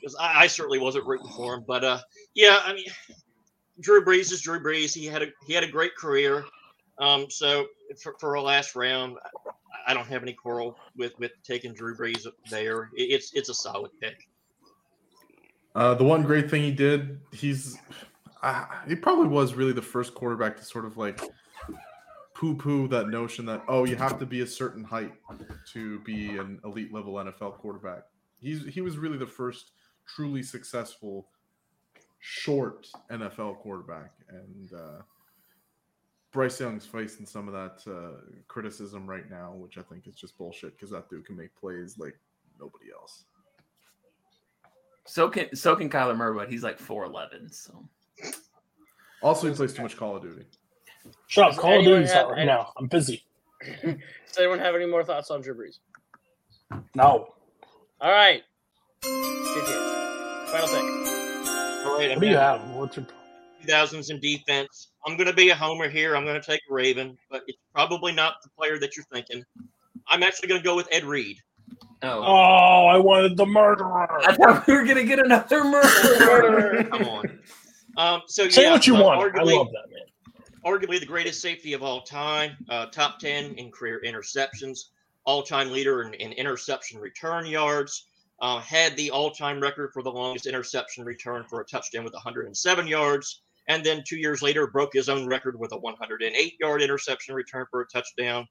because 0.00 0.16
I, 0.20 0.42
I 0.42 0.46
certainly 0.48 0.78
wasn't 0.80 1.06
rooting 1.06 1.30
for 1.36 1.54
him. 1.54 1.64
But 1.66 1.84
uh, 1.84 1.98
yeah, 2.34 2.60
I 2.64 2.74
mean. 2.74 2.86
Drew 3.80 4.04
Brees 4.04 4.32
is 4.32 4.40
Drew 4.42 4.60
Brees. 4.60 4.94
He 4.94 5.06
had 5.06 5.22
a 5.22 5.26
he 5.46 5.52
had 5.52 5.64
a 5.64 5.68
great 5.70 5.96
career. 5.96 6.44
Um, 6.98 7.30
so 7.30 7.66
for, 8.02 8.14
for 8.20 8.34
a 8.34 8.42
last 8.42 8.76
round, 8.76 9.16
I- 9.86 9.94
don't 9.94 10.06
have 10.06 10.22
any 10.22 10.32
quarrel 10.34 10.76
with 10.96 11.18
with 11.18 11.32
taking 11.42 11.72
Drew 11.74 11.96
Brees 11.96 12.26
there. 12.50 12.90
It- 12.96 13.10
It's 13.10 13.32
it's 13.34 13.48
a 13.48 13.54
solid 13.54 13.90
pick. 14.00 14.28
Uh, 15.74 15.94
the 15.94 16.04
one 16.04 16.22
great 16.22 16.50
thing 16.50 16.62
he 16.62 16.70
did, 16.70 17.18
he's 17.32 17.78
uh, 18.42 18.66
he 18.86 18.94
probably 18.94 19.28
was 19.28 19.54
really 19.54 19.72
the 19.72 19.80
first 19.82 20.14
quarterback 20.14 20.56
to 20.58 20.62
sort 20.64 20.84
of 20.84 20.96
like 20.98 21.20
poo-poo 22.34 22.88
that 22.88 23.08
notion 23.08 23.46
that 23.46 23.62
oh 23.68 23.84
you 23.84 23.94
have 23.96 24.18
to 24.18 24.26
be 24.26 24.40
a 24.40 24.46
certain 24.46 24.82
height 24.84 25.12
to 25.72 25.98
be 26.00 26.36
an 26.38 26.60
elite 26.64 26.92
level 26.92 27.14
NFL 27.14 27.54
quarterback. 27.58 28.02
He's 28.40 28.66
he 28.66 28.80
was 28.82 28.98
really 28.98 29.16
the 29.18 29.26
first 29.26 29.72
truly 30.06 30.42
successful 30.42 31.28
short 32.24 32.86
NFL 33.10 33.58
quarterback, 33.58 34.12
and 34.28 34.72
uh, 34.72 35.02
Bryce 36.32 36.60
Young's 36.60 36.86
facing 36.86 37.26
some 37.26 37.48
of 37.48 37.52
that 37.54 37.92
uh, 37.92 38.20
criticism 38.46 39.06
right 39.06 39.28
now, 39.28 39.52
which 39.54 39.76
I 39.76 39.82
think 39.82 40.06
is 40.06 40.14
just 40.14 40.38
bullshit 40.38 40.76
because 40.78 40.90
that 40.90 41.10
dude 41.10 41.26
can 41.26 41.36
make 41.36 41.54
plays 41.56 41.98
like 41.98 42.16
nobody 42.58 42.86
else. 42.92 43.24
So 45.04 45.28
can 45.28 45.54
so 45.54 45.74
can 45.74 45.90
Kyler 45.90 46.16
Murray, 46.16 46.38
but 46.38 46.48
he's 46.48 46.62
like 46.62 46.78
four 46.78 47.04
eleven. 47.04 47.50
So 47.52 47.84
Also, 49.20 49.48
he 49.48 49.54
plays 49.54 49.72
too 49.74 49.82
much 49.82 49.96
Call 49.96 50.16
of 50.16 50.22
Duty. 50.22 50.44
Shut 51.26 51.44
up, 51.44 51.50
Does 51.52 51.60
Call 51.60 51.72
of 51.72 51.78
anyone 51.80 51.96
Duty's 52.00 52.12
have 52.12 52.26
out 52.26 52.32
right 52.32 52.46
now. 52.46 52.72
I'm 52.76 52.86
busy. 52.86 53.24
Does 53.82 54.38
anyone 54.38 54.60
have 54.60 54.76
any 54.76 54.86
more 54.86 55.02
thoughts 55.02 55.30
on 55.32 55.40
Drew 55.40 55.56
Brees? 55.56 55.78
No. 56.94 57.34
All 58.00 58.10
right. 58.12 58.42
Final 59.02 60.68
pick. 60.68 61.01
All 62.02 62.08
right, 62.08 62.16
What 62.16 62.20
do 62.22 62.28
you 62.28 62.36
have? 62.36 62.60
What's 62.70 62.96
your 62.96 63.06
2000s 63.66 64.10
in 64.10 64.18
defense. 64.20 64.88
I'm 65.06 65.16
going 65.16 65.28
to 65.28 65.32
be 65.32 65.50
a 65.50 65.54
homer 65.54 65.88
here. 65.88 66.16
I'm 66.16 66.24
going 66.24 66.40
to 66.40 66.44
take 66.46 66.60
a 66.68 66.74
Raven, 66.74 67.16
but 67.30 67.42
it's 67.46 67.58
probably 67.74 68.12
not 68.12 68.34
the 68.42 68.50
player 68.58 68.78
that 68.80 68.96
you're 68.96 69.06
thinking. 69.12 69.44
I'm 70.08 70.22
actually 70.22 70.48
going 70.48 70.60
to 70.60 70.64
go 70.64 70.74
with 70.74 70.88
Ed 70.90 71.04
Reed. 71.04 71.38
oh, 72.02 72.22
Oh, 72.24 72.86
I 72.86 72.96
wanted 72.98 73.36
the 73.36 73.46
murderer. 73.46 74.08
I 74.26 74.34
thought 74.34 74.66
we 74.66 74.74
were 74.74 74.84
gonna 74.84 75.04
get 75.04 75.20
another 75.20 75.62
murder. 75.62 76.84
Come 76.90 77.04
on. 77.04 77.38
Um, 77.96 78.22
so 78.26 78.48
Say 78.48 78.62
yeah, 78.64 78.72
what 78.72 78.86
you 78.86 78.96
uh, 78.96 79.02
want. 79.02 79.20
I 79.20 79.38
Arguably, 79.40 79.56
love 79.56 79.68
that 79.68 79.90
man. 79.90 80.42
arguably 80.64 80.98
the 80.98 81.06
greatest 81.06 81.40
safety 81.40 81.72
of 81.72 81.82
all 81.84 82.00
time, 82.02 82.56
uh, 82.68 82.86
top 82.86 83.20
10 83.20 83.54
in 83.54 83.70
career 83.70 84.02
interceptions, 84.04 84.86
all 85.24 85.42
time 85.44 85.70
leader 85.70 86.02
in, 86.02 86.14
in 86.14 86.32
interception 86.32 86.98
return 87.00 87.46
yards, 87.46 88.06
uh, 88.42 88.58
had 88.60 88.96
the 88.96 89.10
all 89.10 89.30
time 89.30 89.60
record 89.60 89.92
for 89.94 90.02
the 90.02 90.10
longest 90.10 90.46
interception 90.46 91.04
return 91.04 91.44
for 91.48 91.60
a 91.60 91.64
touchdown 91.64 92.04
with 92.04 92.12
107 92.12 92.86
yards. 92.86 93.42
And 93.68 93.84
then 93.84 94.02
two 94.06 94.16
years 94.16 94.42
later, 94.42 94.66
broke 94.66 94.92
his 94.92 95.08
own 95.08 95.26
record 95.26 95.58
with 95.58 95.72
a 95.72 95.78
108 95.78 96.54
yard 96.60 96.82
interception 96.82 97.34
return 97.34 97.64
for 97.70 97.80
a 97.80 97.86
touchdown. 97.86 98.46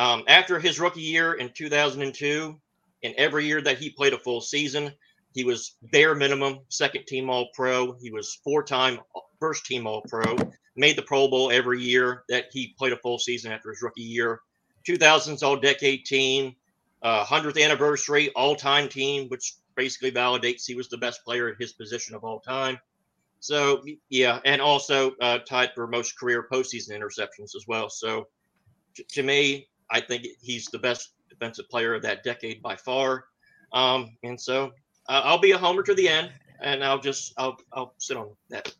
Um, 0.00 0.24
after 0.26 0.58
his 0.58 0.80
rookie 0.80 1.00
year 1.00 1.34
in 1.34 1.50
2002, 1.54 2.60
in 3.02 3.14
every 3.16 3.46
year 3.46 3.60
that 3.62 3.78
he 3.78 3.90
played 3.90 4.12
a 4.12 4.18
full 4.18 4.40
season, 4.40 4.92
he 5.32 5.44
was 5.44 5.76
bare 5.92 6.16
minimum 6.16 6.58
second 6.68 7.06
team 7.06 7.30
All 7.30 7.48
Pro. 7.54 7.92
He 8.00 8.10
was 8.10 8.40
four 8.42 8.64
time 8.64 8.98
first 9.38 9.64
team 9.64 9.86
All 9.86 10.02
Pro 10.02 10.36
made 10.76 10.96
the 10.96 11.02
Pro 11.02 11.28
Bowl 11.28 11.52
every 11.52 11.80
year 11.80 12.24
that 12.28 12.46
he 12.52 12.74
played 12.76 12.92
a 12.92 12.98
full 12.98 13.20
season 13.20 13.52
after 13.52 13.70
his 13.70 13.82
rookie 13.82 14.02
year. 14.02 14.40
2000s 14.88 15.42
All 15.44 15.56
Decade 15.56 16.04
Team, 16.04 16.56
uh, 17.04 17.24
100th 17.24 17.62
anniversary 17.62 18.30
All 18.30 18.56
Time 18.56 18.88
Team, 18.88 19.28
which 19.28 19.54
basically 19.76 20.10
validates 20.10 20.64
he 20.66 20.74
was 20.74 20.88
the 20.88 20.98
best 20.98 21.24
player 21.24 21.48
at 21.48 21.56
his 21.60 21.72
position 21.72 22.14
of 22.16 22.24
all 22.24 22.40
time. 22.40 22.78
So 23.40 23.84
yeah, 24.08 24.40
and 24.44 24.60
also 24.60 25.12
uh, 25.20 25.38
tied 25.38 25.70
for 25.74 25.86
most 25.86 26.18
career 26.18 26.48
postseason 26.50 26.90
interceptions 26.98 27.54
as 27.54 27.66
well. 27.68 27.90
So 27.90 28.28
t- 28.96 29.04
to 29.10 29.22
me, 29.22 29.68
I 29.90 30.00
think 30.00 30.26
he's 30.40 30.66
the 30.66 30.78
best 30.78 31.12
defensive 31.28 31.68
player 31.68 31.94
of 31.94 32.02
that 32.02 32.24
decade 32.24 32.62
by 32.62 32.74
far. 32.76 33.26
Um, 33.72 34.16
and 34.22 34.40
so 34.40 34.72
uh, 35.08 35.20
I'll 35.24 35.38
be 35.38 35.50
a 35.52 35.58
homer 35.58 35.82
to 35.82 35.94
the 35.94 36.08
end. 36.08 36.32
and 36.60 36.82
I'll 36.84 36.98
just 37.00 37.34
I'll 37.36 37.58
I'll 37.72 37.94
sit 37.98 38.16
on 38.16 38.30
that. 38.48 38.72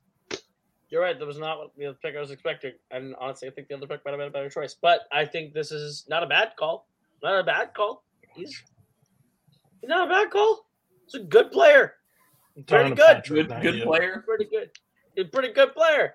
You're 0.89 1.03
right. 1.03 1.19
That 1.19 1.27
was 1.27 1.39
not 1.39 1.59
what 1.59 1.73
the 1.77 1.87
other 1.87 1.99
pick 2.01 2.17
I 2.17 2.21
was 2.21 2.31
expecting. 2.31 2.73
And 2.91 3.15
honestly, 3.19 3.49
I 3.49 3.51
think 3.51 3.69
the 3.69 3.75
other 3.75 3.87
pick 3.87 4.05
might 4.05 4.13
have 4.13 4.21
been 4.21 4.29
a 4.29 4.31
better 4.31 4.49
choice. 4.49 4.75
But 4.81 5.01
I 5.13 5.25
think 5.25 5.53
this 5.53 5.73
is 5.73 6.07
not 6.09 6.23
a 6.23 6.27
bad 6.27 6.53
call. 6.57 6.87
Not 7.23 7.39
a 7.39 7.43
bad 7.43 7.75
call. 7.75 8.04
He's, 8.35 8.63
he's 9.81 9.89
not 9.89 10.09
a 10.09 10.11
bad 10.11 10.31
call. 10.31 10.67
He's 11.07 11.21
a 11.21 11.25
good 11.25 11.51
player. 11.53 11.95
Pretty 12.67 12.91
good. 12.91 12.99
Patrick, 12.99 13.49
Good, 13.49 13.63
good 13.63 13.75
you. 13.77 13.85
player. 13.85 14.23
Pretty 14.27 14.45
good. 14.47 14.71
He's 15.15 15.27
a 15.27 15.29
pretty 15.29 15.53
good 15.53 15.75
player. 15.75 16.15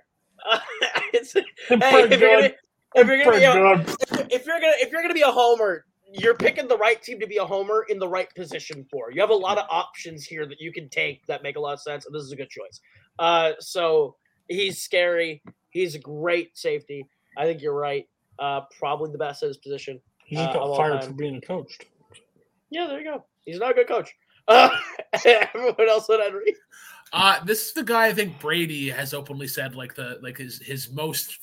Uh, 0.49 0.59
it's, 1.13 1.33
hey, 1.33 1.43
Pretty 1.67 2.15
if 2.15 2.19
you're 2.21 2.29
gonna, 2.35 2.49
good. 2.49 2.55
if 2.95 3.07
you're 3.07 3.23
gonna, 3.23 3.37
be 3.39 3.43
a, 3.45 4.27
if 4.35 4.45
you're 4.45 4.59
gonna, 4.59 4.73
if 4.77 4.91
you're 4.91 5.01
gonna 5.01 5.13
be 5.13 5.21
a 5.21 5.31
homer, 5.31 5.85
you're 6.11 6.33
picking 6.33 6.67
the 6.67 6.77
right 6.77 7.01
team 7.03 7.19
to 7.19 7.27
be 7.27 7.37
a 7.37 7.45
homer 7.45 7.85
in 7.89 7.99
the 7.99 8.07
right 8.07 8.33
position 8.35 8.85
for. 8.89 9.11
You 9.11 9.21
have 9.21 9.29
a 9.29 9.35
lot 9.35 9.57
of 9.57 9.65
options 9.69 10.23
here 10.25 10.45
that 10.47 10.59
you 10.59 10.71
can 10.71 10.89
take 10.89 11.25
that 11.27 11.43
make 11.43 11.55
a 11.55 11.59
lot 11.59 11.73
of 11.73 11.81
sense, 11.81 12.05
and 12.05 12.15
this 12.15 12.23
is 12.23 12.31
a 12.31 12.35
good 12.35 12.49
choice. 12.49 12.79
Uh, 13.19 13.51
so 13.59 14.15
he's 14.47 14.81
scary. 14.81 15.43
He's 15.71 15.93
a 15.93 15.99
great 15.99 16.57
safety. 16.57 17.05
I 17.37 17.45
think 17.45 17.61
you're 17.61 17.73
right. 17.75 18.07
Uh, 18.39 18.61
probably 18.79 19.11
the 19.11 19.17
best 19.19 19.43
at 19.43 19.47
his 19.49 19.57
position. 19.57 19.99
He 20.25 20.35
just 20.37 20.49
Uh, 20.49 20.53
got 20.53 20.77
fired 20.77 21.01
time. 21.01 21.09
for 21.11 21.15
being 21.15 21.35
a 21.35 21.41
coach. 21.41 21.77
Yeah, 22.69 22.87
there 22.87 22.99
you 22.99 23.05
go. 23.05 23.25
He's 23.45 23.59
not 23.59 23.71
a 23.71 23.73
good 23.73 23.87
coach. 23.87 24.15
Uh, 24.47 24.69
everyone 25.25 25.89
else 25.89 26.07
would 26.09 26.19
Henry. 26.19 26.55
Uh, 27.11 27.43
this 27.43 27.67
is 27.67 27.73
the 27.73 27.83
guy 27.83 28.07
I 28.07 28.13
think 28.13 28.39
Brady 28.39 28.89
has 28.89 29.13
openly 29.13 29.47
said 29.47 29.75
like 29.75 29.95
the 29.95 30.19
like 30.21 30.37
his 30.37 30.59
his 30.59 30.91
most 30.91 31.39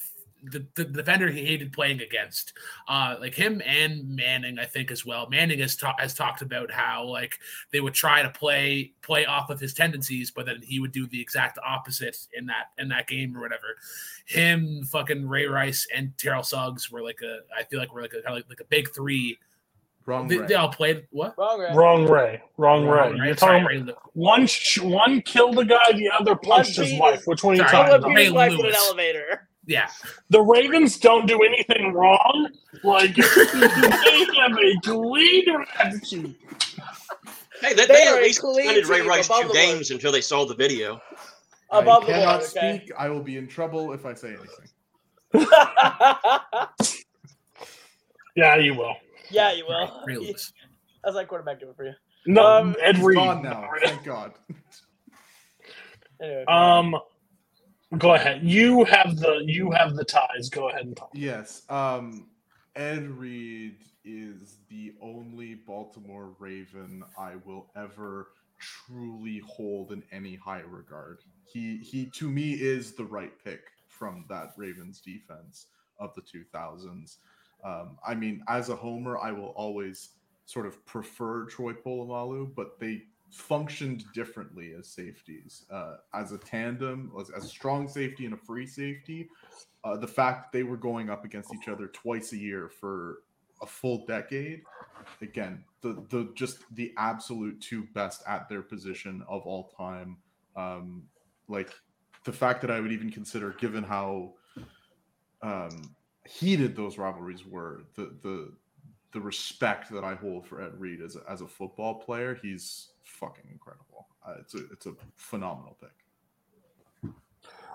the, 0.50 0.66
the 0.74 0.84
defender 0.84 1.28
he 1.28 1.44
hated 1.44 1.72
playing 1.72 2.00
against. 2.00 2.52
Uh, 2.88 3.16
like 3.20 3.34
him 3.34 3.60
and 3.64 4.08
Manning, 4.08 4.58
I 4.58 4.64
think 4.64 4.90
as 4.90 5.04
well. 5.04 5.28
Manning 5.28 5.58
has 5.60 5.76
ta- 5.76 5.96
has 5.98 6.14
talked 6.14 6.42
about 6.42 6.70
how 6.70 7.04
like 7.04 7.38
they 7.72 7.80
would 7.80 7.94
try 7.94 8.22
to 8.22 8.30
play 8.30 8.92
play 9.02 9.26
off 9.26 9.50
of 9.50 9.60
his 9.60 9.74
tendencies, 9.74 10.30
but 10.30 10.46
then 10.46 10.60
he 10.62 10.78
would 10.78 10.92
do 10.92 11.06
the 11.06 11.20
exact 11.20 11.58
opposite 11.66 12.18
in 12.32 12.46
that 12.46 12.70
in 12.78 12.88
that 12.88 13.06
game 13.06 13.36
or 13.36 13.40
whatever. 13.40 13.76
Him, 14.26 14.84
fucking 14.84 15.26
Ray 15.28 15.46
Rice, 15.46 15.86
and 15.94 16.16
Terrell 16.18 16.42
Suggs 16.42 16.90
were 16.90 17.02
like 17.02 17.20
a 17.22 17.40
I 17.56 17.64
feel 17.64 17.78
like 17.78 17.92
we're 17.94 18.02
like 18.02 18.12
a 18.12 18.22
kind 18.22 18.28
of 18.28 18.34
like, 18.34 18.48
like 18.48 18.60
a 18.60 18.64
big 18.64 18.94
three. 18.94 19.38
Wrong. 20.06 20.28
They, 20.28 20.38
Ray. 20.38 20.46
they 20.46 20.54
all 20.54 20.68
played 20.68 21.06
what? 21.10 21.34
Wrong, 21.36 21.58
Ray. 21.60 21.74
Wrong 21.74 22.08
Ray. 22.08 22.42
Wrong 22.56 22.86
Ray. 22.86 22.90
Right, 23.10 23.16
You're 23.16 23.36
sorry, 23.36 23.60
talking 23.62 23.82
about 23.82 23.98
one. 24.14 24.46
Sh- 24.46 24.78
one 24.80 25.20
killed 25.22 25.56
the 25.56 25.64
guy. 25.64 25.92
The 25.92 26.10
other 26.18 26.36
punched 26.36 26.76
his 26.76 26.98
wife. 26.98 27.22
Which 27.26 27.42
one 27.42 27.54
are 27.54 27.56
you 27.64 27.68
Sorry, 27.68 27.90
talking 27.90 27.94
about? 27.96 28.10
his 28.16 28.28
Ray 28.28 28.30
wife 28.30 28.52
in 28.52 28.66
an 28.66 28.74
elevator. 28.74 29.48
Yeah, 29.68 29.88
The 30.30 30.40
Ravens 30.40 30.96
don't 30.96 31.26
do 31.26 31.42
anything 31.42 31.92
wrong. 31.92 32.50
Like 32.84 33.16
they 33.16 33.22
have 33.24 34.52
a 34.52 34.80
clean 34.84 35.44
record 35.56 36.06
sheet. 36.06 36.36
Hey, 37.60 37.74
that 37.74 37.88
They 37.88 37.94
they, 37.94 38.06
are 38.06 38.14
at 38.16 38.20
a 38.20 38.26
least 38.26 38.40
clean 38.42 38.54
suspended 38.76 38.86
Ray 38.86 39.00
Rice 39.00 39.26
two 39.26 39.50
games 39.52 39.90
until 39.90 40.12
they 40.12 40.20
saw 40.20 40.44
the 40.44 40.54
video. 40.54 41.00
Above 41.72 42.04
I 42.04 42.06
the 42.06 42.12
cannot 42.12 42.40
board, 42.40 42.50
okay? 42.56 42.78
speak. 42.84 42.92
I 42.96 43.08
will 43.08 43.22
be 43.24 43.38
in 43.38 43.48
trouble 43.48 43.92
if 43.92 44.06
I 44.06 44.14
say 44.14 44.36
anything. 45.32 45.48
Yeah, 48.36 48.56
you 48.56 48.74
will. 48.74 48.94
Yeah, 49.30 49.52
you 49.52 49.66
will. 49.66 50.02
Ray 50.06 50.16
Lewis. 50.16 50.52
How's 51.04 51.14
that 51.14 51.28
quarterback 51.28 51.60
doing 51.60 51.74
for 51.74 51.84
you? 51.84 51.92
No, 52.26 52.44
Um, 52.44 52.76
Ed 52.82 52.96
He's 52.96 53.04
Reed. 53.04 53.16
gone 53.16 53.42
now. 53.42 53.68
Thank 53.84 54.04
God. 54.04 54.32
Anyway, 56.20 56.44
Um, 56.48 56.96
go 57.98 58.14
ahead. 58.14 58.42
You 58.42 58.84
have 58.84 59.16
the 59.16 59.42
you 59.44 59.70
have 59.70 59.94
the 59.94 60.04
ties. 60.04 60.48
Go 60.48 60.68
ahead 60.68 60.86
and 60.86 60.96
talk. 60.96 61.10
Yes. 61.14 61.62
Um, 61.68 62.28
Ed 62.74 63.08
Reed 63.10 63.76
is 64.04 64.56
the 64.68 64.94
only 65.00 65.54
Baltimore 65.54 66.34
Raven 66.38 67.02
I 67.18 67.34
will 67.44 67.70
ever 67.76 68.28
truly 68.58 69.40
hold 69.46 69.92
in 69.92 70.02
any 70.10 70.36
high 70.36 70.62
regard. 70.66 71.18
He 71.44 71.76
he 71.78 72.06
to 72.06 72.28
me 72.30 72.52
is 72.54 72.92
the 72.92 73.04
right 73.04 73.32
pick 73.44 73.60
from 73.88 74.24
that 74.28 74.52
Ravens 74.56 75.00
defense 75.00 75.66
of 76.00 76.12
the 76.14 76.22
2000s. 76.22 77.16
Um, 77.64 77.98
I 78.06 78.14
mean, 78.14 78.42
as 78.48 78.68
a 78.68 78.76
homer, 78.76 79.18
I 79.18 79.32
will 79.32 79.52
always 79.56 80.10
sort 80.44 80.66
of 80.66 80.84
prefer 80.86 81.46
Troy 81.46 81.72
Polamalu, 81.72 82.54
but 82.54 82.78
they 82.78 83.02
functioned 83.30 84.04
differently 84.14 84.72
as 84.78 84.88
safeties. 84.88 85.64
Uh, 85.70 85.96
as 86.14 86.32
a 86.32 86.38
tandem, 86.38 87.10
as, 87.20 87.30
as 87.30 87.44
a 87.44 87.48
strong 87.48 87.88
safety 87.88 88.24
and 88.24 88.34
a 88.34 88.36
free 88.36 88.66
safety, 88.66 89.28
uh, 89.84 89.96
the 89.96 90.06
fact 90.06 90.52
that 90.52 90.56
they 90.56 90.62
were 90.62 90.76
going 90.76 91.10
up 91.10 91.24
against 91.24 91.52
each 91.54 91.68
other 91.68 91.88
twice 91.88 92.32
a 92.32 92.36
year 92.36 92.68
for 92.68 93.18
a 93.62 93.66
full 93.66 94.04
decade 94.06 94.62
again 95.22 95.64
the 95.80 96.04
the 96.10 96.30
just 96.34 96.58
the 96.74 96.92
absolute 96.98 97.60
two 97.60 97.84
best 97.94 98.22
at 98.26 98.48
their 98.48 98.62
position 98.62 99.22
of 99.28 99.42
all 99.42 99.72
time 99.76 100.16
um 100.56 101.02
like 101.48 101.70
the 102.24 102.32
fact 102.32 102.60
that 102.60 102.70
i 102.70 102.80
would 102.80 102.92
even 102.92 103.10
consider 103.10 103.52
given 103.52 103.82
how 103.82 104.32
um 105.42 105.95
heated 106.26 106.76
those 106.76 106.98
rivalries 106.98 107.46
were 107.46 107.82
the 107.94 108.14
the 108.22 108.52
the 109.12 109.20
respect 109.20 109.90
that 109.90 110.04
i 110.04 110.14
hold 110.14 110.46
for 110.46 110.60
ed 110.60 110.78
reed 110.78 111.00
as 111.00 111.16
a, 111.16 111.20
as 111.30 111.40
a 111.40 111.46
football 111.46 111.94
player 111.94 112.38
he's 112.40 112.88
fucking 113.04 113.44
incredible 113.50 114.08
uh, 114.26 114.34
it's 114.40 114.54
a 114.54 114.58
it's 114.72 114.86
a 114.86 114.92
phenomenal 115.16 115.76
pick 115.80 115.90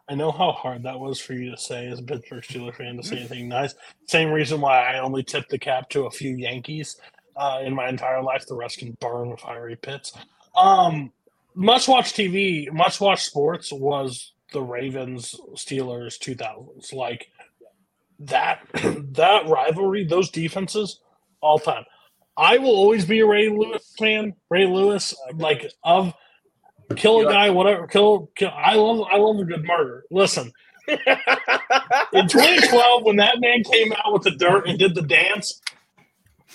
I 0.09 0.15
know 0.15 0.31
how 0.31 0.51
hard 0.51 0.83
that 0.83 0.99
was 0.99 1.19
for 1.19 1.33
you 1.33 1.51
to 1.51 1.57
say 1.57 1.87
as 1.87 1.99
a 1.99 2.03
Pittsburgh 2.03 2.43
Steelers 2.43 2.75
fan 2.75 2.97
to 2.97 3.03
say 3.03 3.15
anything 3.19 3.47
nice. 3.47 3.75
Same 4.07 4.29
reason 4.29 4.59
why 4.59 4.93
I 4.93 4.99
only 4.99 5.23
tipped 5.23 5.49
the 5.49 5.57
cap 5.57 5.89
to 5.91 6.05
a 6.05 6.11
few 6.11 6.35
Yankees 6.35 6.97
uh, 7.37 7.61
in 7.63 7.73
my 7.73 7.87
entire 7.87 8.21
life. 8.21 8.45
The 8.45 8.55
rest 8.55 8.79
can 8.79 8.97
burn 8.99 9.29
with 9.29 9.39
fiery 9.39 9.77
pits. 9.77 10.11
Um, 10.55 11.13
must 11.55 11.87
watch 11.87 12.13
TV, 12.13 12.69
must 12.73 12.99
watch 12.99 13.23
sports 13.23 13.71
was 13.71 14.33
the 14.51 14.61
Ravens 14.61 15.35
Steelers 15.53 16.19
2000s. 16.19 16.93
Like 16.93 17.29
that, 18.26 18.61
that 19.14 19.48
rivalry, 19.48 20.06
those 20.06 20.30
defenses, 20.30 20.99
all 21.41 21.60
time. 21.60 21.84
I 22.38 22.57
will 22.57 22.76
always 22.76 23.06
be 23.06 23.19
a 23.19 23.26
Ray 23.26 23.49
Lewis 23.49 23.93
fan. 23.98 24.34
Ray 24.49 24.65
Lewis, 24.65 25.14
like 25.35 25.72
of 25.84 26.14
kill 26.95 27.27
a 27.27 27.31
guy, 27.31 27.49
whatever. 27.49 27.88
Kill, 27.88 28.31
kill. 28.35 28.52
I 28.56 28.76
love, 28.76 29.07
I 29.11 29.18
love 29.18 29.39
a 29.39 29.43
good 29.43 29.65
murder. 29.65 30.06
Listen, 30.11 30.52
in 30.88 30.98
2012, 32.27 33.03
when 33.03 33.18
that 33.18 33.39
man 33.39 33.64
came 33.64 33.93
out 33.93 34.14
with 34.14 34.23
the 34.23 34.31
dirt 34.31 34.68
and 34.68 34.80
did 34.80 34.95
the 34.95 35.02
dance, 35.02 35.61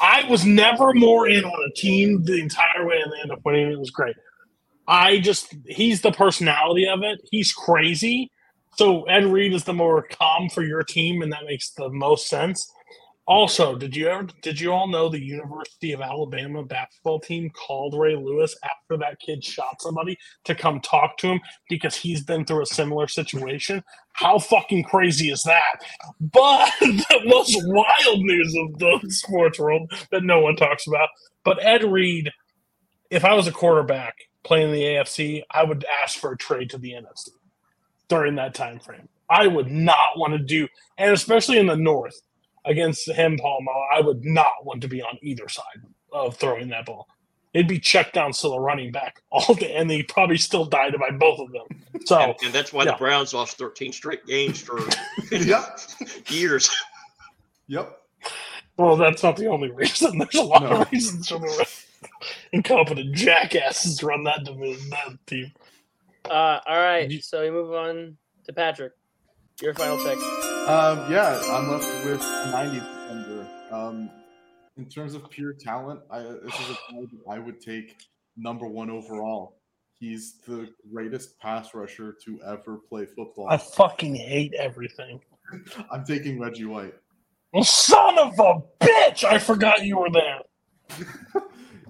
I 0.01 0.29
was 0.29 0.45
never 0.45 0.93
more 0.93 1.29
in 1.29 1.45
on 1.45 1.71
a 1.71 1.75
team 1.75 2.25
the 2.25 2.41
entire 2.41 2.87
way, 2.87 3.01
and 3.03 3.13
they 3.13 3.21
ended 3.23 3.39
up 3.39 3.45
winning. 3.45 3.71
It 3.71 3.79
was 3.79 3.91
great. 3.91 4.17
I 4.89 5.19
just, 5.19 5.55
he's 5.67 6.03
the 6.03 6.13
personality 6.13 6.87
of 6.87 7.03
it. 7.03 7.21
He's 7.31 7.53
crazy. 7.53 8.31
So 8.79 9.05
Ed 9.05 9.25
Reed 9.25 9.55
is 9.55 9.65
the 9.65 9.73
more 9.73 10.03
calm 10.03 10.51
for 10.51 10.63
your 10.63 10.83
team, 10.83 11.23
and 11.23 11.33
that 11.33 11.47
makes 11.47 11.71
the 11.71 11.89
most 11.89 12.29
sense. 12.29 12.71
Also, 13.27 13.75
did 13.75 13.97
you 13.97 14.07
ever 14.07 14.29
did 14.43 14.61
you 14.61 14.71
all 14.71 14.87
know 14.87 15.09
the 15.09 15.21
University 15.21 15.93
of 15.93 16.01
Alabama 16.01 16.63
basketball 16.63 17.19
team 17.19 17.51
called 17.51 17.99
Ray 17.99 18.15
Lewis 18.15 18.55
after 18.63 18.97
that 18.99 19.19
kid 19.19 19.43
shot 19.43 19.81
somebody 19.83 20.17
to 20.45 20.55
come 20.55 20.79
talk 20.81 21.17
to 21.19 21.29
him 21.29 21.41
because 21.69 21.97
he's 21.97 22.23
been 22.23 22.45
through 22.45 22.63
a 22.63 22.67
similar 22.67 23.09
situation? 23.09 23.83
How 24.13 24.39
fucking 24.39 24.85
crazy 24.85 25.31
is 25.31 25.43
that? 25.43 25.83
But 26.21 26.71
the 26.81 27.23
most 27.25 27.57
wild 27.65 28.21
news 28.21 28.55
of 28.55 28.79
the 28.79 29.11
sports 29.11 29.59
world 29.59 29.91
that 30.13 30.23
no 30.23 30.39
one 30.41 30.55
talks 30.55 30.87
about. 30.87 31.09
But 31.45 31.65
Ed 31.65 31.83
Reed, 31.83 32.31
if 33.11 33.25
I 33.25 33.35
was 33.35 33.49
a 33.49 33.53
quarterback 33.53 34.15
playing 34.45 34.69
in 34.69 34.75
the 34.75 34.83
AFC, 34.83 35.43
I 35.51 35.65
would 35.65 35.85
ask 36.05 36.17
for 36.17 36.31
a 36.31 36.37
trade 36.37 36.71
to 36.71 36.79
the 36.79 36.93
NFC 36.93 37.31
during 38.09 38.37
that 38.37 38.55
time 38.55 38.79
frame. 38.79 39.09
I 39.31 39.47
would 39.47 39.71
not 39.71 40.17
want 40.17 40.33
to 40.35 40.39
do, 40.39 40.69
and 40.99 41.13
especially 41.13 41.59
in 41.59 41.67
the 41.67 41.77
North 41.77 42.21
against 42.65 43.09
him, 43.11 43.37
Palma, 43.39 43.71
I 43.95 44.01
would 44.01 44.25
not 44.25 44.65
want 44.65 44.83
to 44.83 44.89
be 44.89 45.03
on 45.03 45.19
either 45.23 45.49
side 45.49 45.83
of 46.13 46.37
throwing 46.37 46.69
that 46.69 46.87
ball. 46.87 47.09
It'd 47.55 47.69
be 47.69 47.79
checked 47.81 48.13
down 48.15 48.33
to 48.33 48.49
the 48.49 48.59
running 48.61 48.93
back 48.93 49.23
all 49.31 49.55
day, 49.55 49.75
and 49.75 49.91
he 49.91 50.03
probably 50.03 50.37
still 50.37 50.65
died 50.67 50.95
by 51.01 51.11
both 51.17 51.41
of 51.41 51.51
them. 51.53 51.67
So 52.05 52.19
And, 52.19 52.35
and 52.45 52.53
that's 52.55 52.73
why 52.73 52.85
yeah. 52.85 52.93
the 52.93 52.97
Browns 52.99 53.33
lost 53.35 53.57
13 53.59 53.93
straight 53.93 54.27
games 54.27 54.61
for 54.61 54.79
yep 55.33 55.81
years. 56.29 56.71
yep 57.67 57.99
Well, 58.77 58.97
that's 58.97 59.23
not 59.23 59.37
the 59.37 59.47
only 59.47 59.71
reason. 59.71 60.19
There's 60.21 60.35
a 60.35 60.43
lot 60.43 60.63
No. 60.63 60.83
of 60.83 60.93
reasons 60.93 61.29
for 61.29 61.39
the 61.39 61.67
incompetent 62.53 63.15
jackasses 63.15 64.03
run 64.03 64.25
that 64.25 64.45
division, 64.45 64.91
that 64.91 65.19
team. 65.27 65.53
Uh, 66.31 66.61
all 66.67 66.77
right, 66.79 67.11
You- 67.11 67.21
so 67.21 67.43
we 67.43 67.51
move 67.51 67.73
on 67.73 68.17
to 68.45 68.53
Patrick. 68.53 68.93
Your 69.63 69.75
final 69.75 69.97
pick. 69.99 70.19
Um, 70.69 71.11
yeah, 71.11 71.41
I'm 71.51 71.71
left 71.71 71.87
with 72.05 72.21
90 72.21 72.75
defender. 72.79 73.49
Um, 73.71 74.11
in 74.77 74.87
terms 74.87 75.15
of 75.15 75.29
pure 75.31 75.55
talent, 75.55 76.01
I, 76.11 76.21
this 76.21 76.61
is 76.61 76.71
a 76.71 76.93
guy 76.93 77.01
that 77.01 77.21
I 77.31 77.39
would 77.39 77.61
take 77.61 77.97
number 78.37 78.67
one 78.67 78.91
overall. 78.91 79.57
He's 79.99 80.35
the 80.47 80.69
greatest 80.93 81.39
pass 81.41 81.73
rusher 81.73 82.15
to 82.25 82.39
ever 82.43 82.77
play 82.87 83.07
football. 83.07 83.49
I 83.49 83.57
fucking 83.57 84.15
hate 84.15 84.53
everything. 84.55 85.21
I'm 85.91 86.05
taking 86.05 86.39
Reggie 86.39 86.67
White. 86.67 86.95
Well, 87.55 87.65
son 87.65 88.19
of 88.19 88.39
a 88.39 88.61
bitch! 88.85 89.25
I 89.25 89.39
forgot 89.39 89.83
you 89.85 89.97
were 89.99 90.11
there. 90.11 90.41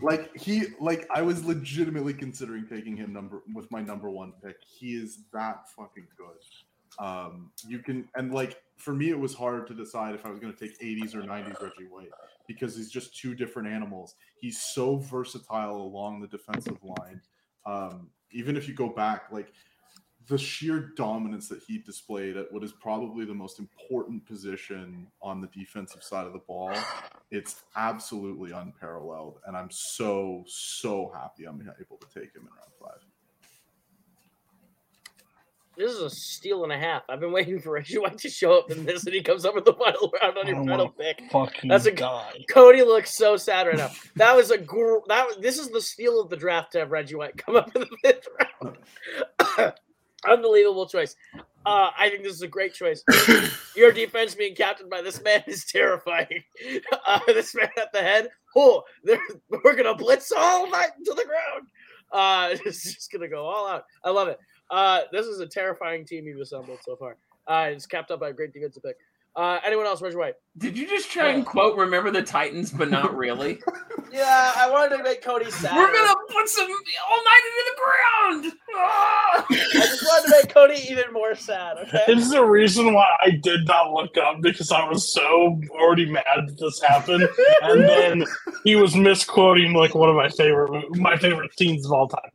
like 0.02 0.36
he 0.36 0.64
like 0.81 1.06
I 1.14 1.23
was 1.23 1.44
legitimately 1.44 2.14
considering 2.14 2.66
taking 2.66 2.97
him 2.97 3.12
number 3.12 3.43
with 3.55 3.70
my 3.70 3.81
number 3.81 4.10
one 4.10 4.32
pick. 4.43 4.56
He 4.66 4.94
is 4.94 5.20
that 5.32 5.68
fucking 5.77 6.06
good. 6.16 7.05
Um, 7.05 7.51
you 7.66 7.78
can 7.81 8.09
and 8.14 8.32
like 8.32 8.60
for 8.77 8.94
me, 8.94 9.10
it 9.10 9.18
was 9.18 9.35
hard 9.35 9.66
to 9.68 9.74
decide 9.74 10.14
if 10.14 10.27
I 10.27 10.31
was 10.31 10.39
going 10.39 10.52
to 10.52 10.59
take 10.59 10.78
80s 10.81 11.14
or 11.14 11.23
90s 11.23 11.62
Reggie 11.62 11.89
White 11.90 12.10
because 12.47 12.77
he's 12.77 12.90
just 12.90 13.16
two 13.16 13.35
different 13.35 13.68
animals. 13.68 14.14
He's 14.39 14.62
so 14.62 14.97
versatile 14.97 15.77
along 15.77 16.20
the 16.20 16.28
defensive 16.28 16.78
line. 16.82 17.20
Um, 17.64 18.10
even 18.32 18.56
if 18.56 18.68
you 18.68 18.74
go 18.74 18.89
back, 18.89 19.24
like 19.32 19.52
the 20.28 20.36
sheer 20.39 20.93
dominance 20.97 21.48
that 21.48 21.61
he 21.66 21.78
displayed 21.78 22.36
at 22.36 22.53
what 22.53 22.65
is 22.65 22.73
probably 22.73 23.24
the 23.24 23.35
most 23.35 23.59
important 23.61 24.27
position 24.27 25.07
on 25.23 25.40
the 25.40 25.47
defensive 25.48 26.03
side 26.03 26.27
of 26.27 26.32
the 26.32 26.40
ball, 26.40 26.73
it's 27.31 27.62
absolutely 27.77 28.51
unparalleled. 28.51 29.39
And 29.47 29.57
I'm 29.57 29.70
so, 29.70 30.43
so 30.48 31.12
happy 31.15 31.44
I'm 31.44 31.61
able 31.81 31.97
to 31.98 32.07
take 32.09 32.35
him 32.35 32.43
in 32.43 32.48
round 32.48 32.73
five. 32.81 33.07
This 35.77 35.93
is 35.93 36.01
a 36.01 36.09
steal 36.09 36.65
and 36.65 36.73
a 36.73 36.78
half. 36.78 37.03
I've 37.11 37.20
been 37.20 37.32
waiting 37.32 37.61
for 37.61 37.73
Reggie 37.73 37.98
White 37.98 38.16
to 38.19 38.31
show 38.31 38.59
up 38.59 38.70
in 38.70 38.86
this, 38.86 39.05
and 39.05 39.15
he 39.15 39.23
comes 39.23 39.44
up 39.44 39.59
in 39.59 39.62
the 39.65 39.74
final 39.74 40.11
round 40.23 40.39
on 40.39 40.47
your 40.47 40.65
final 40.65 40.89
pick. 40.89 41.23
Fucking 41.31 41.69
That's 41.69 41.85
a- 41.85 41.93
guy. 41.93 42.32
Cody 42.51 42.82
looks 42.82 43.15
so 43.15 43.36
sad 43.36 43.66
right 43.66 43.77
now. 43.77 43.90
That 44.16 44.35
was 44.35 44.51
a 44.51 44.57
gr- 44.57 45.01
that. 45.09 45.27
was- 45.27 45.36
This 45.36 45.59
is 45.59 45.69
the 45.69 45.82
steal 45.82 46.19
of 46.19 46.31
the 46.31 46.36
draft 46.36 46.73
to 46.73 46.78
have 46.78 46.90
Reggie 46.93 47.15
White 47.16 47.36
come 47.36 47.57
up 47.57 47.77
in 47.77 47.82
the 47.82 47.97
fifth 48.03 48.27
round. 48.62 49.74
Unbelievable 50.28 50.86
choice. 50.86 51.16
Uh, 51.66 51.90
I 51.98 52.09
think 52.11 52.23
this 52.23 52.32
is 52.32 52.43
a 52.43 52.48
great 52.48 52.74
choice. 52.74 53.03
Your 53.77 53.90
defense 53.90 54.36
being 54.36 54.55
captained 54.55 54.89
by 54.89 55.03
this 55.03 55.20
man 55.23 55.43
is 55.47 55.65
terrifying. 55.65 56.44
Uh, 57.07 57.20
this 57.28 57.55
man 57.55 57.69
at 57.77 57.93
the 57.93 58.01
head. 58.01 58.28
Oh, 58.57 58.82
we're 59.05 59.77
gonna 59.77 59.94
blitz 59.94 60.32
all 60.36 60.69
night 60.69 60.90
to 61.05 61.15
the 61.15 61.24
ground. 61.24 61.69
Uh, 62.11 62.57
it's 62.66 62.82
just 62.82 63.12
gonna 63.12 63.28
go 63.28 63.44
all 63.44 63.69
out. 63.69 63.85
I 64.05 64.11
love 64.11 64.27
it. 64.27 64.40
Uh, 64.70 65.03
this 65.12 65.27
is 65.27 65.39
a 65.39 65.47
terrifying 65.47 66.05
team 66.05 66.27
you've 66.27 66.40
assembled 66.40 66.78
so 66.82 66.97
far. 66.97 67.16
Uh, 67.47 67.69
it's 67.70 67.86
capped 67.86 68.11
up 68.11 68.20
by 68.20 68.31
a 68.31 68.32
great 68.32 68.53
defensive 68.53 68.82
pick. 68.82 68.97
Uh, 69.36 69.60
anyone 69.66 69.84
else, 69.84 70.00
Reggie 70.00 70.16
White? 70.16 70.34
Did 70.56 70.78
you 70.78 70.88
just 70.88 71.10
try 71.10 71.28
and 71.28 71.44
quote 71.44 71.76
"Remember 71.76 72.10
the 72.10 72.22
Titans," 72.22 72.70
but 72.70 72.88
not 72.88 73.14
really? 73.24 73.60
Yeah, 74.10 74.52
I 74.56 74.70
wanted 74.70 74.96
to 74.96 75.02
make 75.02 75.22
Cody 75.22 75.50
sad. 75.50 75.76
We're 75.76 75.92
gonna 75.92 76.14
put 76.30 76.48
some 76.48 76.66
all 76.66 77.22
night 77.24 77.42
into 77.50 77.64
the 77.66 77.76
ground. 78.46 78.52
Ah! 78.74 79.46
I 79.50 79.54
just 79.74 80.02
wanted 80.02 80.28
to 80.28 80.36
make 80.42 80.48
Cody 80.54 80.80
even 80.90 81.12
more 81.12 81.34
sad. 81.34 81.76
Okay. 81.76 82.04
this 82.06 82.24
is 82.24 82.30
the 82.30 82.44
reason 82.46 82.94
why 82.94 83.06
I 83.20 83.30
did 83.42 83.66
not 83.66 83.92
look 83.92 84.16
up 84.16 84.40
because 84.40 84.72
I 84.72 84.88
was 84.88 85.12
so 85.12 85.60
already 85.72 86.10
mad 86.10 86.24
that 86.46 86.56
this 86.58 86.80
happened, 86.80 87.28
and 87.62 87.82
then 87.82 88.24
he 88.64 88.76
was 88.76 88.96
misquoting 88.96 89.74
like 89.74 89.94
one 89.94 90.08
of 90.08 90.16
my 90.16 90.30
favorite 90.30 90.96
my 90.96 91.18
favorite 91.18 91.50
scenes 91.58 91.84
of 91.84 91.92
all 91.92 92.08
time. 92.08 92.30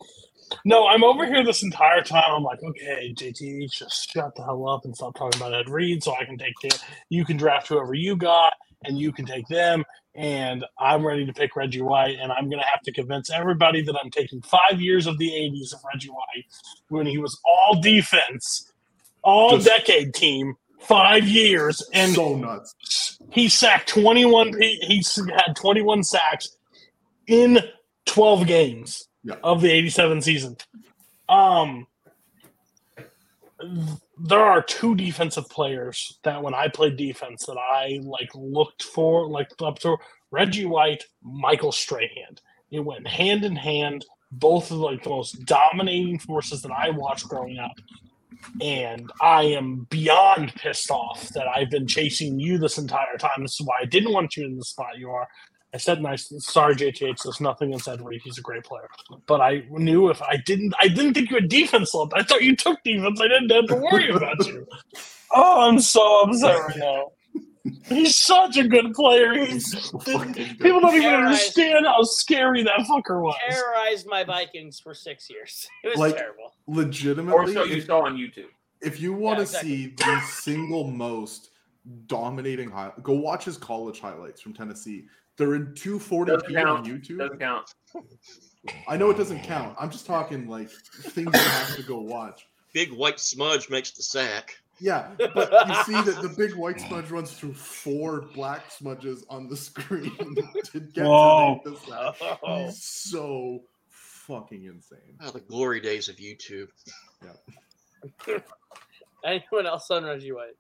No, 0.66 0.88
I'm 0.88 1.04
over 1.04 1.26
here 1.26 1.44
this 1.44 1.64
entire 1.64 2.02
time. 2.04 2.24
I'm 2.28 2.44
like, 2.44 2.62
okay, 2.64 3.14
JT, 3.16 3.72
just 3.72 4.12
shut 4.12 4.36
the 4.36 4.44
hell 4.44 4.68
up 4.70 4.86
and 4.86 4.96
stop 4.96 5.16
talking 5.16 5.40
about 5.42 5.54
Ed 5.54 5.70
Reed, 5.70 6.04
so 6.04 6.16
I 6.16 6.26
can 6.26 6.38
take 6.38 6.54
it. 6.64 6.80
You 7.10 7.26
can 7.26 7.38
draft 7.38 7.68
whoever 7.68 7.94
you 7.94 8.16
got, 8.16 8.54
and 8.84 8.98
you 9.00 9.12
can 9.12 9.26
take 9.26 9.48
them. 9.48 9.84
And 10.14 10.66
I'm 10.78 11.06
ready 11.06 11.26
to 11.26 11.34
pick 11.34 11.56
Reggie 11.56 11.82
White, 11.82 12.18
and 12.20 12.32
I'm 12.32 12.50
gonna 12.50 12.66
have 12.66 12.82
to 12.82 12.92
convince 12.92 13.30
everybody 13.30 13.82
that 13.84 13.96
I'm 14.04 14.12
taking 14.12 14.42
five 14.42 14.82
years 14.82 15.08
of 15.08 15.18
the 15.18 15.30
'80s 15.32 15.74
of 15.74 15.80
Reggie 15.94 16.10
White 16.10 16.46
when 16.90 17.06
he 17.08 17.18
was 17.18 17.40
all 17.46 17.80
defense, 17.82 18.72
all 19.24 19.52
Just- 19.52 19.68
decade 19.68 20.14
team, 20.14 20.56
five 20.82 21.28
years, 21.30 21.82
and 21.94 22.14
so 22.14 22.36
nuts. 22.36 23.20
he 23.32 23.48
sacked 23.48 23.88
21 23.88 24.60
he, 24.62 24.76
he 24.82 25.04
had 25.32 25.56
21 25.56 26.04
sacks 26.04 26.58
in 27.28 27.60
12 28.06 28.46
games 28.48 29.08
Yeah. 29.24 29.36
of 29.44 29.62
the 29.62 29.72
87 29.72 30.22
season 30.22 30.58
um 31.30 31.86
there 34.18 34.40
are 34.40 34.62
two 34.64 34.96
defensive 34.96 35.48
players 35.50 36.18
that 36.24 36.42
when 36.42 36.54
i 36.56 36.68
played 36.68 36.98
defense 36.98 37.46
that 37.46 37.58
i 37.58 38.00
like 38.04 38.30
looked 38.34 38.84
for 38.84 39.28
like 39.28 39.50
up 39.62 39.80
to 39.80 39.98
reggie 40.32 40.66
white 40.66 41.04
michael 41.22 41.72
strahan 41.72 42.36
it 42.72 42.80
went 42.80 43.08
hand 43.08 43.44
in 43.46 43.56
hand 43.56 44.06
both 44.32 44.72
of 44.72 44.78
like 44.78 45.04
the 45.04 45.10
most 45.10 45.46
dominating 45.46 46.18
forces 46.18 46.62
that 46.64 46.72
i 46.72 46.90
watched 46.90 47.28
growing 47.28 47.60
up 47.60 47.74
and 48.60 49.12
I 49.22 49.44
am 49.44 49.88
beyond 49.90 50.54
pissed 50.56 50.90
off 50.90 51.30
that 51.30 51.48
I've 51.48 51.70
been 51.70 51.88
chasing 51.88 52.40
you 52.40 52.58
this 52.58 52.78
entire 52.78 53.18
time. 53.18 53.42
This 53.42 53.60
is 53.60 53.66
why 53.66 53.76
I 53.82 53.86
didn't 53.86 54.14
want 54.14 54.36
you 54.36 54.46
in 54.46 54.58
the 54.58 54.64
spot 54.66 54.98
you 54.98 55.10
are. 55.10 55.28
I 55.74 55.78
said 55.78 56.02
nice. 56.02 56.32
Sorry, 56.40 56.76
JTH. 56.76 57.24
There's 57.24 57.40
nothing 57.40 57.70
against 57.70 57.88
Ed 57.88 58.02
Reed. 58.04 58.22
He's 58.24 58.38
a 58.38 58.42
great 58.42 58.64
player, 58.64 58.88
but 59.26 59.40
I 59.40 59.64
knew 59.70 60.10
if 60.10 60.22
I 60.22 60.38
didn't, 60.46 60.74
I 60.82 60.88
didn't 60.90 61.14
think 61.14 61.30
you 61.30 61.38
had 61.38 61.48
defense 61.50 61.94
left. 61.94 62.12
I 62.14 62.24
thought 62.24 62.42
you 62.44 62.56
took 62.56 62.84
defense. 62.84 63.22
I 63.22 63.28
didn't 63.30 63.50
have 63.52 63.68
to 63.68 63.76
worry 63.76 64.10
about 64.16 64.46
you. 64.46 64.68
Oh, 65.34 65.62
I'm 65.70 65.80
so 65.80 66.22
upset 66.24 66.60
right 66.60 66.78
now. 66.78 67.12
He's 67.86 68.16
such 68.18 68.58
a 68.58 68.68
good 68.68 68.94
player. 68.94 69.34
He's, 69.46 69.90
Fucking 69.92 70.32
good. 70.34 70.60
people 70.60 70.80
don't 70.82 70.96
even 70.96 71.14
understand 71.14 71.86
how 71.86 72.02
scary 72.04 72.64
that 72.64 72.80
fucker 72.80 73.22
was. 73.22 73.36
Terrorized 73.50 74.08
my 74.08 74.24
Vikings 74.24 74.80
for 74.80 74.94
six 74.94 75.30
years. 75.30 75.68
It 75.84 75.90
was 75.90 76.00
Like- 76.00 76.18
terrible. 76.18 76.54
or 76.68 76.76
legitimately, 76.76 77.54
so 77.54 77.64
you 77.64 77.78
if, 77.78 77.86
saw 77.86 78.02
on 78.06 78.18
YouTube. 78.18 78.48
if 78.82 79.00
you 79.00 79.14
want 79.14 79.38
to 79.38 79.44
Yeah, 79.44 79.60
exactly. 79.60 79.70
see 79.70 79.94
the 79.96 80.20
single 80.22 80.84
most 80.88 81.52
dominating 82.08 82.70
high, 82.72 82.92
go 83.04 83.14
watch 83.14 83.46
his 83.46 83.58
college 83.58 84.00
highlights 84.00 84.42
from 84.42 84.54
Tennessee. 84.54 85.06
They're 85.38 85.56
in 85.56 85.68
240p 85.68 86.66
on. 86.66 86.86
YouTube. 86.86 87.20
Doesn't 87.20 87.40
count. 87.40 87.74
I 88.88 88.98
know 88.98 89.10
it 89.10 89.18
doesn't 89.18 89.42
count. 89.44 89.76
I'm 89.80 89.90
just 89.90 90.06
talking 90.06 90.48
like 90.48 90.70
things 90.70 91.30
you 91.34 91.40
have 91.40 91.76
to 91.76 91.84
go 91.84 92.00
watch. 92.00 92.48
Big 92.74 92.92
white 92.92 93.20
smudge 93.20 93.70
makes 93.70 93.92
the 93.92 94.04
sack. 94.04 94.56
Yeah, 94.80 95.10
but 95.18 95.68
you 95.68 95.76
see 95.84 96.02
that 96.12 96.22
the 96.24 96.34
big 96.36 96.56
white 96.56 96.80
smudge 96.80 97.12
runs 97.12 97.34
through 97.34 97.54
four 97.54 98.22
black 98.34 98.72
smudges 98.72 99.24
on 99.30 99.48
the 99.48 99.56
screen 99.56 100.36
to 100.72 100.80
get 100.80 101.06
Whoa. 101.06 101.62
to 101.64 101.72
the 101.72 101.78
sack. 101.78 102.16
Oh. 102.44 102.66
He's 102.66 102.84
so 102.84 103.62
fucking 103.90 104.64
insane. 104.66 105.18
Oh, 105.22 105.30
the 105.30 105.40
glory 105.40 105.82
days 105.82 106.10
of 106.10 106.16
YouTube. 106.16 106.70
Yeah. 108.28 108.38
Anyone 109.26 109.68
else 109.68 109.92
on 109.92 110.04
Reggie 110.04 110.32
White? 110.32 110.56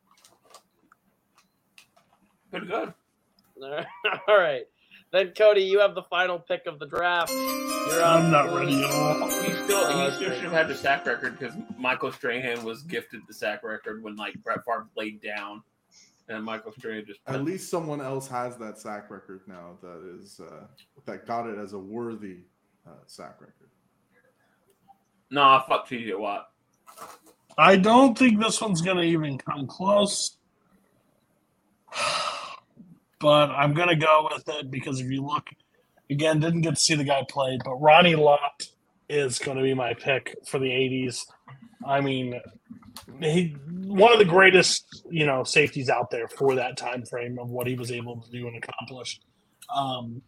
Pretty 2.51 2.67
good. 2.67 2.93
All 4.27 4.37
right. 4.37 4.63
Then 5.11 5.33
Cody, 5.37 5.61
you 5.61 5.79
have 5.79 5.93
the 5.93 6.03
final 6.03 6.39
pick 6.39 6.65
of 6.67 6.79
the 6.79 6.85
draft. 6.85 7.31
You're. 7.31 8.03
I'm 8.03 8.31
not 8.31 8.53
ready 8.53 8.81
at 8.81 8.89
all. 8.89 9.27
He 9.27 9.51
still, 9.51 9.91
he 9.91 9.97
that's 9.97 10.15
still 10.15 10.33
should 10.33 10.43
have 10.43 10.51
had 10.53 10.67
the 10.69 10.75
sack 10.75 11.05
record 11.05 11.37
because 11.37 11.53
Michael 11.77 12.13
Strahan 12.13 12.63
was 12.63 12.83
gifted 12.83 13.21
the 13.27 13.33
sack 13.33 13.61
record 13.63 14.03
when 14.03 14.15
like 14.15 14.41
Brett 14.41 14.59
Favre 14.65 14.87
laid 14.95 15.21
down, 15.21 15.63
and 16.29 16.43
Michael 16.45 16.71
Strahan 16.71 17.05
just. 17.05 17.19
At 17.27 17.43
least 17.43 17.69
someone 17.69 17.99
else 17.99 18.27
has 18.29 18.55
that 18.57 18.79
sack 18.79 19.11
record 19.11 19.41
now 19.47 19.77
that 19.81 20.17
is 20.17 20.39
uh, 20.39 20.67
that 21.05 21.27
got 21.27 21.45
it 21.45 21.57
as 21.57 21.73
a 21.73 21.79
worthy 21.79 22.45
uh, 22.87 22.91
sack 23.07 23.41
record. 23.41 23.69
Nah, 25.29 25.61
fuck 25.63 25.89
TJ 25.89 26.17
Watt. 26.17 26.51
I 27.57 27.75
don't 27.75 28.17
think 28.17 28.39
this 28.39 28.61
one's 28.61 28.81
going 28.81 28.97
to 28.97 29.03
even 29.03 29.37
come 29.37 29.67
close. 29.67 30.37
But 33.21 33.51
I'm 33.51 33.73
going 33.73 33.89
to 33.89 33.95
go 33.95 34.27
with 34.31 34.49
it 34.49 34.71
because 34.71 34.99
if 34.99 35.09
you 35.11 35.23
look, 35.23 35.49
again, 36.09 36.39
didn't 36.39 36.61
get 36.61 36.71
to 36.71 36.81
see 36.81 36.95
the 36.95 37.03
guy 37.03 37.23
play, 37.29 37.59
but 37.63 37.75
Ronnie 37.75 38.15
Lott 38.15 38.67
is 39.07 39.39
going 39.39 39.57
to 39.57 39.63
be 39.63 39.73
my 39.73 39.93
pick 39.93 40.35
for 40.47 40.59
the 40.59 40.69
80s. 40.69 41.25
I 41.85 42.01
mean, 42.01 42.39
he 43.19 43.55
one 43.85 44.13
of 44.13 44.19
the 44.19 44.25
greatest, 44.25 45.05
you 45.09 45.25
know, 45.25 45.43
safeties 45.43 45.89
out 45.89 46.11
there 46.11 46.27
for 46.27 46.55
that 46.55 46.77
time 46.77 47.05
frame 47.05 47.37
of 47.39 47.49
what 47.49 47.67
he 47.67 47.75
was 47.75 47.91
able 47.91 48.21
to 48.21 48.31
do 48.31 48.47
and 48.47 48.55
accomplish. 48.63 49.19
Um, 49.73 50.21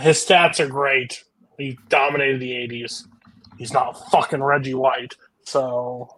his 0.00 0.18
stats 0.18 0.60
are 0.60 0.68
great. 0.68 1.24
He 1.58 1.78
dominated 1.88 2.40
the 2.40 2.52
80s. 2.52 3.06
He's 3.58 3.72
not 3.72 4.10
fucking 4.10 4.42
Reggie 4.42 4.74
White. 4.74 5.14
So 5.44 6.08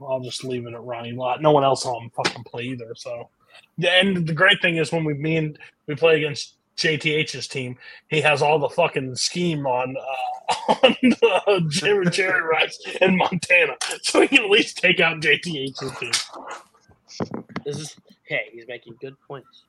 I'll 0.00 0.20
just 0.20 0.44
leave 0.44 0.66
it 0.66 0.74
at 0.74 0.82
Ronnie 0.82 1.12
Lott. 1.12 1.42
No 1.42 1.52
one 1.52 1.64
else 1.64 1.82
saw 1.82 2.00
him 2.00 2.10
fucking 2.10 2.44
play 2.44 2.64
either. 2.64 2.94
So, 2.96 3.30
yeah, 3.76 4.00
and 4.00 4.26
the 4.26 4.32
great 4.34 4.60
thing 4.62 4.76
is 4.76 4.92
when 4.92 5.04
we 5.04 5.14
me 5.14 5.36
and 5.36 5.58
we 5.86 5.94
play 5.94 6.16
against 6.16 6.54
JTH's 6.76 7.46
team, 7.48 7.76
he 8.08 8.20
has 8.22 8.40
all 8.42 8.58
the 8.58 8.68
fucking 8.68 9.14
scheme 9.16 9.66
on 9.66 9.96
uh, 9.96 10.74
on 10.82 10.96
uh, 11.46 11.60
Jerry, 11.68 12.06
Jerry 12.10 12.40
Rice 12.42 12.78
in 13.00 13.16
Montana, 13.16 13.76
so 14.02 14.20
he 14.22 14.28
can 14.28 14.44
at 14.44 14.50
least 14.50 14.78
take 14.78 15.00
out 15.00 15.20
JTH's 15.20 15.98
team. 15.98 16.12
This 17.64 17.78
is 17.78 17.96
hey, 18.24 18.46
he's 18.52 18.66
making 18.66 18.96
good 19.00 19.16
points. 19.26 19.64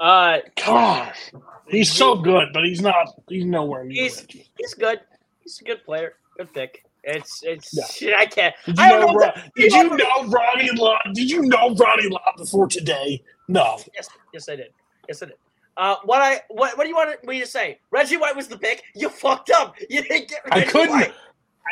Uh, 0.00 0.38
Gosh, 0.56 1.30
he's 1.68 1.90
so 1.92 2.16
good, 2.16 2.48
but 2.52 2.64
he's 2.64 2.80
not. 2.80 3.08
He's 3.28 3.44
nowhere 3.44 3.84
near 3.84 4.02
He's- 4.04 4.26
he's 4.56 4.74
good. 4.74 5.00
He's 5.42 5.60
a 5.60 5.64
good 5.64 5.84
player. 5.84 6.14
Good 6.36 6.52
pick. 6.52 6.84
It's 7.06 7.40
it's 7.44 7.70
Yeah. 7.72 7.84
shit. 7.86 8.14
I 8.14 8.26
can't. 8.26 8.54
Did 8.66 8.78
you 8.78 8.88
don't 8.88 9.00
know? 9.00 9.06
know 9.06 9.14
Ro- 9.14 9.42
did 9.56 9.72
you 9.72 9.96
know 9.96 10.24
Ronnie 10.26 10.70
Lott? 10.74 11.02
Did 11.14 11.30
you 11.30 11.42
know 11.42 11.74
Ronnie 11.74 12.08
Lott 12.08 12.36
before 12.36 12.66
today? 12.66 13.22
No. 13.48 13.78
Yes, 13.94 14.08
yes, 14.34 14.48
I 14.48 14.56
did. 14.56 14.72
Yes, 15.08 15.22
I 15.22 15.26
did. 15.26 15.36
Uh, 15.76 15.96
what 16.04 16.20
I 16.20 16.40
what 16.48 16.76
what 16.76 16.82
do 16.84 16.88
you 16.88 16.96
want 16.96 17.22
me 17.24 17.38
to 17.40 17.46
say? 17.46 17.78
Reggie 17.90 18.16
White 18.16 18.34
was 18.34 18.48
the 18.48 18.58
pick. 18.58 18.82
You 18.94 19.08
fucked 19.08 19.50
up. 19.50 19.76
You 19.90 20.02
didn't 20.02 20.28
get. 20.28 20.40
Reggie 20.50 20.66
I 20.66 20.70
couldn't. 20.70 20.90
White. 20.90 21.14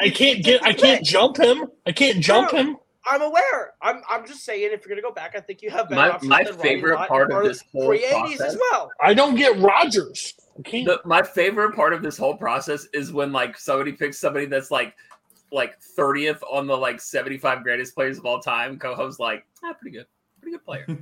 I 0.02 0.10
can't 0.10 0.42
get. 0.44 0.62
I 0.64 0.72
can't 0.72 1.04
jump 1.04 1.36
him. 1.36 1.66
I 1.86 1.92
can't 1.92 2.20
jump 2.20 2.52
No. 2.52 2.58
him. 2.58 2.76
I'm 3.06 3.22
aware. 3.22 3.72
I'm 3.82 4.02
I'm 4.08 4.26
just 4.26 4.44
saying. 4.44 4.70
If 4.72 4.86
you're 4.86 4.94
gonna 4.94 5.02
go 5.02 5.12
back, 5.12 5.34
I 5.36 5.40
think 5.40 5.62
you 5.62 5.70
have 5.70 5.88
better 5.88 6.00
My 6.00 6.10
options 6.10 6.30
my 6.30 6.44
than 6.44 6.52
Ronnie 6.56 6.62
favorite 6.68 6.94
Lott 6.94 7.08
part 7.08 7.32
of 7.32 7.42
this 7.44 7.62
whole 7.72 7.86
free 7.86 8.04
80s 8.04 8.40
as 8.40 8.56
well. 8.70 8.90
I 9.00 9.14
don't 9.14 9.34
get 9.34 9.58
Rodgers. 9.58 10.34
I 10.58 10.62
can't. 10.62 10.86
The, 10.86 11.00
my 11.04 11.22
favorite 11.22 11.74
part 11.74 11.92
of 11.92 12.02
this 12.02 12.16
whole 12.16 12.36
process 12.36 12.86
is 12.94 13.12
when 13.12 13.32
like 13.32 13.58
somebody 13.58 13.92
picks 13.92 14.18
somebody 14.18 14.46
that's 14.46 14.70
like 14.70 14.94
like 15.54 15.78
30th 15.96 16.40
on 16.50 16.66
the 16.66 16.76
like 16.76 17.00
75 17.00 17.62
greatest 17.62 17.94
players 17.94 18.18
of 18.18 18.26
all 18.26 18.40
time. 18.40 18.78
Co-host 18.78 19.20
like, 19.20 19.46
ah, 19.64 19.72
pretty 19.72 19.96
good, 19.96 20.06
pretty 20.40 20.56
good 20.56 20.64
player. 20.64 20.86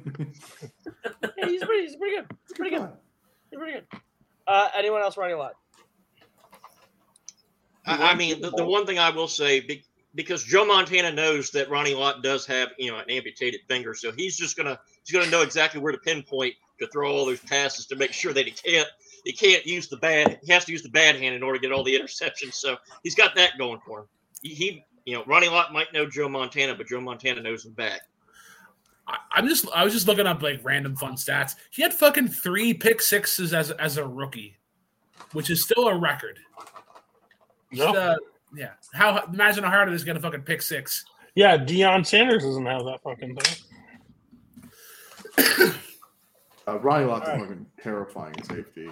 Yeah, 1.38 1.48
he's 1.48 1.64
pretty. 1.64 1.86
He's 1.86 1.96
pretty 1.96 2.16
good. 2.16 2.26
He's 2.46 2.56
pretty 2.56 2.76
good. 2.76 2.88
He's 3.50 3.58
pretty 3.58 3.72
good. 3.72 3.86
Uh, 4.46 4.68
anyone 4.76 5.02
else 5.02 5.16
Ronnie 5.16 5.34
Lott? 5.34 5.54
I, 7.86 8.12
I 8.12 8.14
mean, 8.14 8.40
the, 8.40 8.50
the 8.50 8.64
one 8.64 8.86
thing 8.86 8.98
I 8.98 9.10
will 9.10 9.28
say, 9.28 9.60
be, 9.60 9.82
because 10.14 10.44
Joe 10.44 10.64
Montana 10.64 11.12
knows 11.12 11.50
that 11.50 11.70
Ronnie 11.70 11.94
Lott 11.94 12.22
does 12.22 12.46
have, 12.46 12.70
you 12.78 12.90
know, 12.90 12.98
an 12.98 13.10
amputated 13.10 13.60
finger, 13.68 13.94
so 13.94 14.12
he's 14.12 14.36
just 14.36 14.56
gonna 14.56 14.78
he's 15.04 15.16
gonna 15.16 15.30
know 15.30 15.42
exactly 15.42 15.80
where 15.80 15.92
to 15.92 15.98
pinpoint 15.98 16.54
to 16.80 16.86
throw 16.88 17.10
all 17.10 17.26
those 17.26 17.40
passes 17.40 17.86
to 17.86 17.96
make 17.96 18.12
sure 18.12 18.32
that 18.32 18.44
he 18.44 18.52
can't 18.52 18.88
he 19.24 19.32
can't 19.32 19.64
use 19.66 19.88
the 19.88 19.96
bad 19.96 20.38
he 20.42 20.52
has 20.52 20.64
to 20.66 20.72
use 20.72 20.82
the 20.82 20.90
bad 20.90 21.16
hand 21.16 21.34
in 21.34 21.42
order 21.42 21.58
to 21.58 21.62
get 21.62 21.72
all 21.72 21.84
the 21.84 21.98
interceptions. 21.98 22.54
So 22.54 22.76
he's 23.02 23.14
got 23.14 23.34
that 23.36 23.58
going 23.58 23.80
for 23.86 24.00
him. 24.00 24.06
He, 24.42 24.54
he 24.54 24.84
you 25.04 25.14
know, 25.14 25.24
Ronnie 25.26 25.48
Lott 25.48 25.72
might 25.72 25.92
know 25.92 26.08
Joe 26.08 26.28
Montana, 26.28 26.74
but 26.74 26.86
Joe 26.86 27.00
Montana 27.00 27.40
knows 27.42 27.64
him 27.64 27.72
back. 27.72 28.02
I, 29.06 29.16
I'm 29.32 29.48
just 29.48 29.66
I 29.74 29.84
was 29.84 29.92
just 29.92 30.06
looking 30.06 30.26
up 30.26 30.42
like 30.42 30.60
random 30.62 30.96
fun 30.96 31.14
stats. 31.14 31.54
He 31.70 31.82
had 31.82 31.92
fucking 31.92 32.28
three 32.28 32.74
pick 32.74 33.00
sixes 33.00 33.52
as 33.52 33.70
as 33.72 33.96
a 33.96 34.06
rookie, 34.06 34.58
which 35.32 35.50
is 35.50 35.62
still 35.64 35.88
a 35.88 35.98
record. 35.98 36.38
No. 37.72 37.94
Uh, 37.94 38.16
yeah. 38.54 38.72
How 38.92 39.24
imagine 39.24 39.64
how 39.64 39.70
hard 39.70 39.88
it 39.88 39.94
is 39.94 40.02
to 40.02 40.06
get 40.06 40.16
a 40.16 40.20
fucking 40.20 40.42
pick 40.42 40.62
six. 40.62 41.04
Yeah, 41.34 41.56
Deion 41.56 42.06
Sanders 42.06 42.42
doesn't 42.44 42.66
have 42.66 42.84
that 42.84 43.02
fucking 43.02 43.36
thing. 43.36 43.64
Uh, 46.68 46.78
Ronnie 46.78 47.06
Lott's 47.06 47.26
a 47.26 47.32
Alright. 47.32 47.48
fucking 47.48 47.66
terrifying 47.82 48.40
safety. 48.44 48.88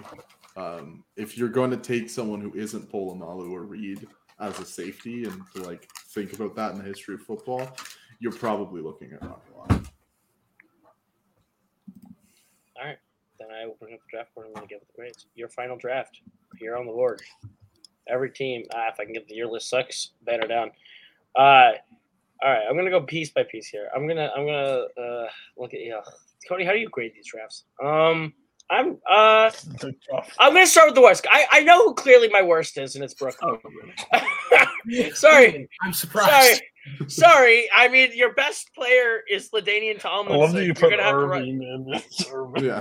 Um, 0.56 1.04
if 1.16 1.38
you're 1.38 1.48
going 1.48 1.70
to 1.70 1.76
take 1.76 2.10
someone 2.10 2.40
who 2.40 2.52
isn't 2.54 2.90
Polamalu 2.90 3.52
or 3.52 3.62
Reed 3.62 4.08
as 4.40 4.58
a 4.58 4.64
safety 4.64 5.24
and 5.24 5.42
to 5.54 5.62
like 5.62 5.88
think 6.08 6.32
about 6.32 6.54
that 6.56 6.72
in 6.72 6.78
the 6.78 6.84
history 6.84 7.14
of 7.14 7.22
football, 7.22 7.76
you're 8.18 8.32
probably 8.32 8.80
looking 8.80 9.12
at 9.12 9.22
Ronnie 9.22 9.40
All 12.76 12.84
right. 12.84 12.98
Then 13.38 13.48
I 13.50 13.66
will 13.66 13.76
bring 13.78 13.94
up 13.94 14.00
the 14.00 14.10
draft 14.10 14.34
board 14.34 14.48
and 14.48 14.56
I'm 14.56 14.62
with 14.62 14.70
the 14.70 14.94
grades. 14.96 15.26
Your 15.34 15.48
final 15.48 15.76
draft 15.76 16.20
here 16.58 16.76
on 16.76 16.86
the 16.86 16.92
board. 16.92 17.22
Every 18.08 18.30
team. 18.30 18.64
Ah, 18.74 18.88
if 18.92 18.98
I 18.98 19.04
can 19.04 19.12
get 19.12 19.28
the 19.28 19.34
year 19.34 19.46
list 19.46 19.68
sucks. 19.68 20.10
Banner 20.24 20.46
down. 20.46 20.70
Uh, 21.36 21.72
all 22.42 22.50
right. 22.50 22.64
I'm 22.68 22.76
gonna 22.76 22.90
go 22.90 23.02
piece 23.02 23.30
by 23.30 23.44
piece 23.44 23.68
here. 23.68 23.88
I'm 23.94 24.08
gonna 24.08 24.30
I'm 24.36 24.46
gonna 24.46 24.86
uh, 24.98 25.28
look 25.56 25.74
at 25.74 25.80
yeah. 25.84 26.00
Cody, 26.48 26.64
how 26.64 26.72
do 26.72 26.78
you 26.78 26.88
grade 26.88 27.12
these 27.14 27.26
drafts? 27.26 27.64
Um, 27.82 28.32
I'm 28.70 28.98
uh 29.10 29.50
I'm 30.38 30.52
gonna 30.54 30.66
start 30.66 30.86
with 30.88 30.94
the 30.94 31.00
worst. 31.02 31.26
I 31.30 31.46
I 31.50 31.60
know 31.62 31.84
who 31.88 31.94
clearly 31.94 32.28
my 32.28 32.42
worst 32.42 32.78
is, 32.78 32.94
and 32.94 33.02
it's 33.04 33.14
Brooklyn. 33.14 33.58
Oh, 34.12 34.24
sorry, 35.14 35.68
I'm 35.82 35.92
surprised. 35.92 36.30
sorry. 36.30 36.60
Sorry. 37.08 37.68
I 37.74 37.88
mean, 37.88 38.10
your 38.14 38.32
best 38.34 38.72
player 38.74 39.20
is 39.30 39.50
LaDainian 39.50 39.96
I 39.96 39.98
Tomlinson. 39.98 40.40
love 40.40 40.52
that 40.52 40.60
you 40.60 40.66
You're 40.66 40.74
put 40.76 40.90
gonna 40.90 41.02
have 41.02 41.12
to 41.12 41.18
run- 41.26 41.42
in 41.44 41.86
this. 41.90 42.24
Irving. 42.32 42.64
Yeah. 42.64 42.80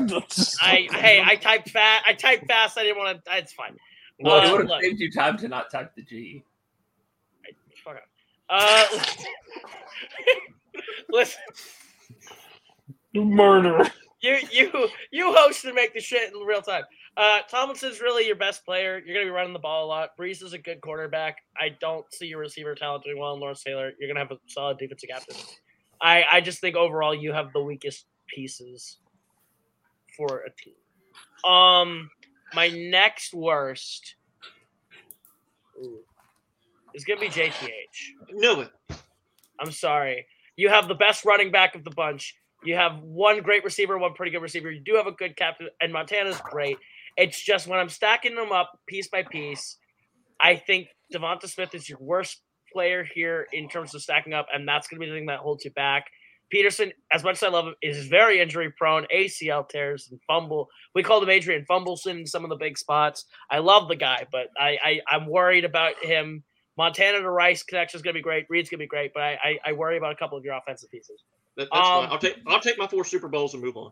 I 0.62 0.88
hey, 0.92 1.22
I 1.26 1.36
typed 1.36 1.70
fast. 1.70 2.06
I 2.08 2.14
typed 2.14 2.46
fast. 2.48 2.78
I 2.78 2.84
didn't 2.84 2.98
want 2.98 3.26
to. 3.26 3.38
It's 3.38 3.52
fine. 3.54 3.76
well, 4.20 4.40
Uh, 4.40 4.46
it 4.48 4.52
would 4.52 4.70
have 4.70 4.82
saved 4.82 5.00
you 5.00 5.12
time 5.12 5.38
to 5.40 5.48
not 5.48 5.70
type 5.72 5.94
the 5.96 6.04
G. 6.04 6.44
Fuck 7.84 7.96
up. 7.98 8.04
Uh, 8.50 8.86
listen, 11.10 11.42
Murder. 13.14 13.90
You 14.22 14.38
you 14.52 14.90
you 15.12 15.34
host 15.34 15.66
and 15.66 15.76
make 15.76 15.94
the 15.94 16.02
shit 16.02 16.34
in 16.34 16.40
real 16.42 16.62
time. 16.62 16.84
Uh, 17.16 17.40
Tomlinson's 17.50 18.02
really 18.02 18.26
your 18.28 18.36
best 18.36 18.66
player. 18.66 19.02
You're 19.06 19.16
gonna 19.16 19.26
be 19.26 19.32
running 19.32 19.54
the 19.54 19.60
ball 19.60 19.86
a 19.86 19.88
lot. 19.88 20.18
Brees 20.20 20.44
is 20.44 20.54
a 20.54 20.58
good 20.58 20.82
quarterback. 20.82 21.38
I 21.58 21.70
don't 21.80 22.06
see 22.14 22.28
your 22.28 22.40
receiver 22.40 22.76
talent 22.76 23.04
doing 23.04 23.20
well 23.20 23.34
in 23.34 23.40
Lawrence 23.40 23.64
Taylor. 23.64 23.92
You're 24.00 24.10
gonna 24.10 24.20
have 24.20 24.32
a 24.32 24.40
solid 24.48 24.78
defensive 24.78 25.10
captain. 25.10 25.36
I 26.02 26.26
I 26.32 26.42
just 26.42 26.60
think 26.60 26.76
overall 26.76 27.16
you 27.16 27.32
have 27.34 27.54
the 27.54 27.62
weakest 27.62 28.06
pieces 28.28 28.98
for 30.18 30.44
a 30.46 30.50
team. 30.52 31.52
Um, 31.52 32.10
my 32.54 32.68
next 32.68 33.34
worst 33.34 34.16
ooh, 35.82 36.00
is 36.94 37.06
gonna 37.06 37.22
be 37.22 37.30
JTH. 37.30 37.72
No, 38.34 38.68
I'm 39.60 39.72
sorry. 39.72 40.26
You 40.56 40.68
have 40.70 40.90
the 40.90 40.96
best 40.96 41.24
running 41.24 41.52
back 41.52 41.76
of 41.76 41.86
the 41.86 41.92
bunch. 41.92 42.36
You 42.64 42.76
have 42.76 43.00
one 43.02 43.42
great 43.42 43.64
receiver, 43.64 43.98
one 43.98 44.14
pretty 44.14 44.32
good 44.32 44.42
receiver. 44.42 44.72
You 44.72 44.82
do 44.82 44.96
have 44.96 45.08
a 45.08 45.12
good 45.12 45.36
captain, 45.36 45.70
and 45.82 45.94
Montana's 45.94 46.40
great. 46.44 46.78
It's 47.16 47.44
just 47.44 47.68
when 47.68 47.80
I'm 47.80 47.90
stacking 47.90 48.36
them 48.36 48.52
up 48.52 48.80
piece 48.88 49.08
by 49.08 49.24
piece, 49.24 49.78
I 50.40 50.56
think 50.56 50.88
DeVonta 51.14 51.48
Smith 51.48 51.74
is 51.74 51.88
your 51.88 52.00
worst 52.02 52.42
player 52.72 53.04
here 53.04 53.48
in 53.54 53.70
terms 53.70 53.96
of 53.96 54.02
stacking 54.02 54.34
up, 54.34 54.48
and 54.54 54.68
that's 54.68 54.88
going 54.88 55.00
to 55.00 55.06
be 55.06 55.12
the 55.12 55.18
thing 55.18 55.28
that 55.28 55.40
holds 55.40 55.66
you 55.66 55.72
back. 55.72 56.06
Peterson, 56.50 56.92
as 57.14 57.24
much 57.24 57.36
as 57.36 57.44
I 57.44 57.50
love 57.50 57.68
him, 57.68 57.76
is 57.82 58.08
very 58.08 58.42
injury 58.42 58.72
prone, 58.76 59.06
ACL 59.16 59.68
tears 59.70 60.08
and 60.10 60.20
fumble. 60.28 60.68
We 60.96 61.04
called 61.04 61.24
him 61.24 61.30
Adrian 61.30 61.66
Fumbleson 61.70 62.20
in 62.20 62.26
some 62.26 62.44
of 62.44 62.50
the 62.50 62.56
big 62.56 62.78
spots. 62.78 63.26
I 63.52 63.60
love 63.60 63.88
the 63.88 63.96
guy, 63.96 64.26
but 64.32 64.48
I, 64.58 64.78
I 64.84 65.02
I'm 65.16 65.28
worried 65.28 65.64
about 65.64 66.04
him 66.04 66.44
Montana 66.78 67.20
to 67.20 67.30
Rice 67.30 67.62
connection 67.62 67.98
is 67.98 68.02
going 68.02 68.14
to 68.14 68.18
be 68.18 68.24
great. 68.24 68.46
Reed's 68.50 68.70
going 68.70 68.80
to 68.80 68.84
be 68.84 68.88
great, 68.88 69.12
but 69.14 69.22
I, 69.22 69.38
I 69.44 69.60
I 69.66 69.72
worry 69.74 69.98
about 69.98 70.14
a 70.14 70.16
couple 70.16 70.38
of 70.38 70.44
your 70.44 70.56
offensive 70.56 70.90
pieces. 70.90 71.24
That, 71.58 71.68
that's 71.72 71.88
Um, 71.88 72.04
fine. 72.04 72.10
I'll 72.12 72.20
take 72.20 72.38
I'll 72.48 72.60
take 72.60 72.78
my 72.78 72.88
four 72.88 73.04
Super 73.06 73.28
Bowls 73.28 73.54
and 73.54 73.64
move 73.64 73.78
on. 73.78 73.92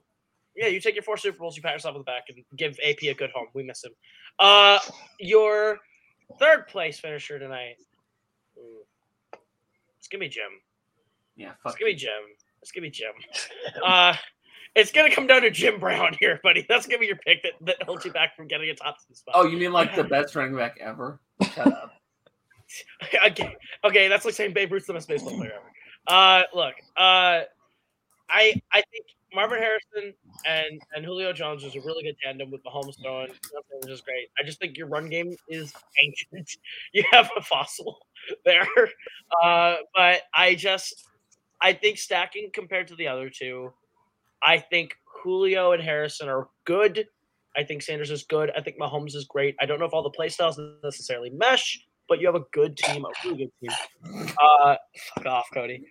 Yeah, 0.56 0.68
you 0.68 0.80
take 0.82 0.96
your 0.96 1.04
four 1.04 1.18
Super 1.18 1.38
Bowls, 1.38 1.56
you 1.56 1.62
pat 1.62 1.74
yourself 1.74 1.94
on 1.96 2.00
the 2.02 2.04
back, 2.06 2.24
and 2.30 2.44
give 2.58 2.78
AP 2.84 3.04
a 3.04 3.14
good 3.14 3.30
home. 3.32 3.48
We 3.54 3.64
miss 3.64 3.84
him. 3.84 3.92
Uh, 4.40 4.80
your 5.20 5.78
third 6.40 6.68
place 6.68 7.00
finisher 7.00 7.38
tonight. 7.40 7.76
Ooh. 8.58 8.84
It's 10.00 10.08
gonna 10.08 10.22
be 10.22 10.30
Jim. 10.30 10.44
Yeah, 11.36 11.52
It's 11.52 11.62
fuck. 11.64 11.80
gonna 11.80 11.92
be 11.92 11.96
Jim. 11.96 12.12
It's 12.62 12.72
gonna 12.72 12.84
be 12.88 12.90
Jim. 12.90 13.12
Uh, 13.84 14.16
it's 14.76 14.92
gonna 14.92 15.12
come 15.12 15.28
down 15.28 15.42
to 15.44 15.52
Jim 15.52 15.80
Brown 15.80 16.16
here, 16.20 16.40
buddy. 16.44 16.66
That's 16.68 16.88
gonna 16.88 17.00
be 17.00 17.06
your 17.08 17.18
pick 17.18 17.44
that, 17.44 17.54
that 17.62 17.84
holds 17.84 18.04
you 18.06 18.12
back 18.12 18.36
from 18.36 18.48
getting 18.48 18.70
a 18.70 18.76
top 18.76 18.98
ten 19.06 19.16
spot. 19.16 19.36
Oh, 19.38 19.46
you 19.46 19.58
mean 19.58 19.72
like 19.72 19.96
the 19.96 20.04
best 20.06 20.36
running 20.36 20.56
back 20.56 20.78
ever? 20.82 21.20
Shut 21.54 21.68
up. 21.68 21.94
okay, 23.26 23.56
okay, 23.84 24.08
that's 24.08 24.26
like 24.26 24.34
saying 24.34 24.54
Babe 24.54 24.72
Ruth's 24.72 24.88
the 24.88 24.94
best 24.94 25.08
baseball 25.08 25.36
player 25.38 25.54
ever. 25.56 25.72
Uh, 26.08 26.44
look, 26.54 26.74
uh, 26.96 27.42
I 28.30 28.62
I 28.72 28.82
think 28.92 29.06
Marvin 29.34 29.60
Harrison 29.60 30.14
and 30.46 30.82
and 30.96 31.06
Julio 31.06 31.34
Jones 31.34 31.64
is 31.64 31.76
a 31.76 31.82
really 31.82 32.04
good 32.04 32.16
tandem 32.24 32.50
with 32.52 32.64
Mahomes 32.64 33.02
throwing, 33.02 33.30
which 33.82 33.92
is 33.92 34.02
great. 34.02 34.30
I 34.40 34.44
just 34.44 34.60
think 34.60 34.78
your 34.78 34.88
run 34.88 35.10
game 35.10 35.36
is 35.50 35.74
ancient. 36.04 36.50
You 36.94 37.04
have 37.12 37.30
a 37.38 37.42
fossil 37.42 38.00
there, 38.46 38.68
uh, 39.44 39.76
but 39.94 40.22
I 40.34 40.56
just 40.56 41.08
I 41.62 41.74
think 41.74 41.98
stacking 41.98 42.50
compared 42.54 42.88
to 42.88 42.96
the 42.96 43.08
other 43.08 43.30
two, 43.30 43.74
I 44.42 44.60
think 44.60 44.96
Julio 45.24 45.74
and 45.74 45.84
Harrison 45.84 46.30
are 46.30 46.48
good. 46.66 47.08
I 47.56 47.64
think 47.64 47.82
Sanders 47.82 48.12
is 48.12 48.24
good. 48.24 48.52
I 48.56 48.62
think 48.62 48.78
Mahomes 48.80 49.16
is 49.16 49.26
great. 49.26 49.56
I 49.60 49.66
don't 49.66 49.80
know 49.80 49.86
if 49.86 49.94
all 49.94 50.04
the 50.04 50.12
play 50.12 50.30
styles 50.30 50.60
necessarily 50.84 51.32
mesh, 51.32 51.84
but 52.08 52.20
you 52.20 52.28
have 52.28 52.36
a 52.36 52.46
good 52.54 52.78
team, 52.78 53.04
a 53.04 53.28
really 53.28 53.38
good 53.38 53.52
team. 53.60 54.28
Uh, 54.40 54.76
fuck 55.16 55.26
off, 55.26 55.48
Cody. 55.54 55.84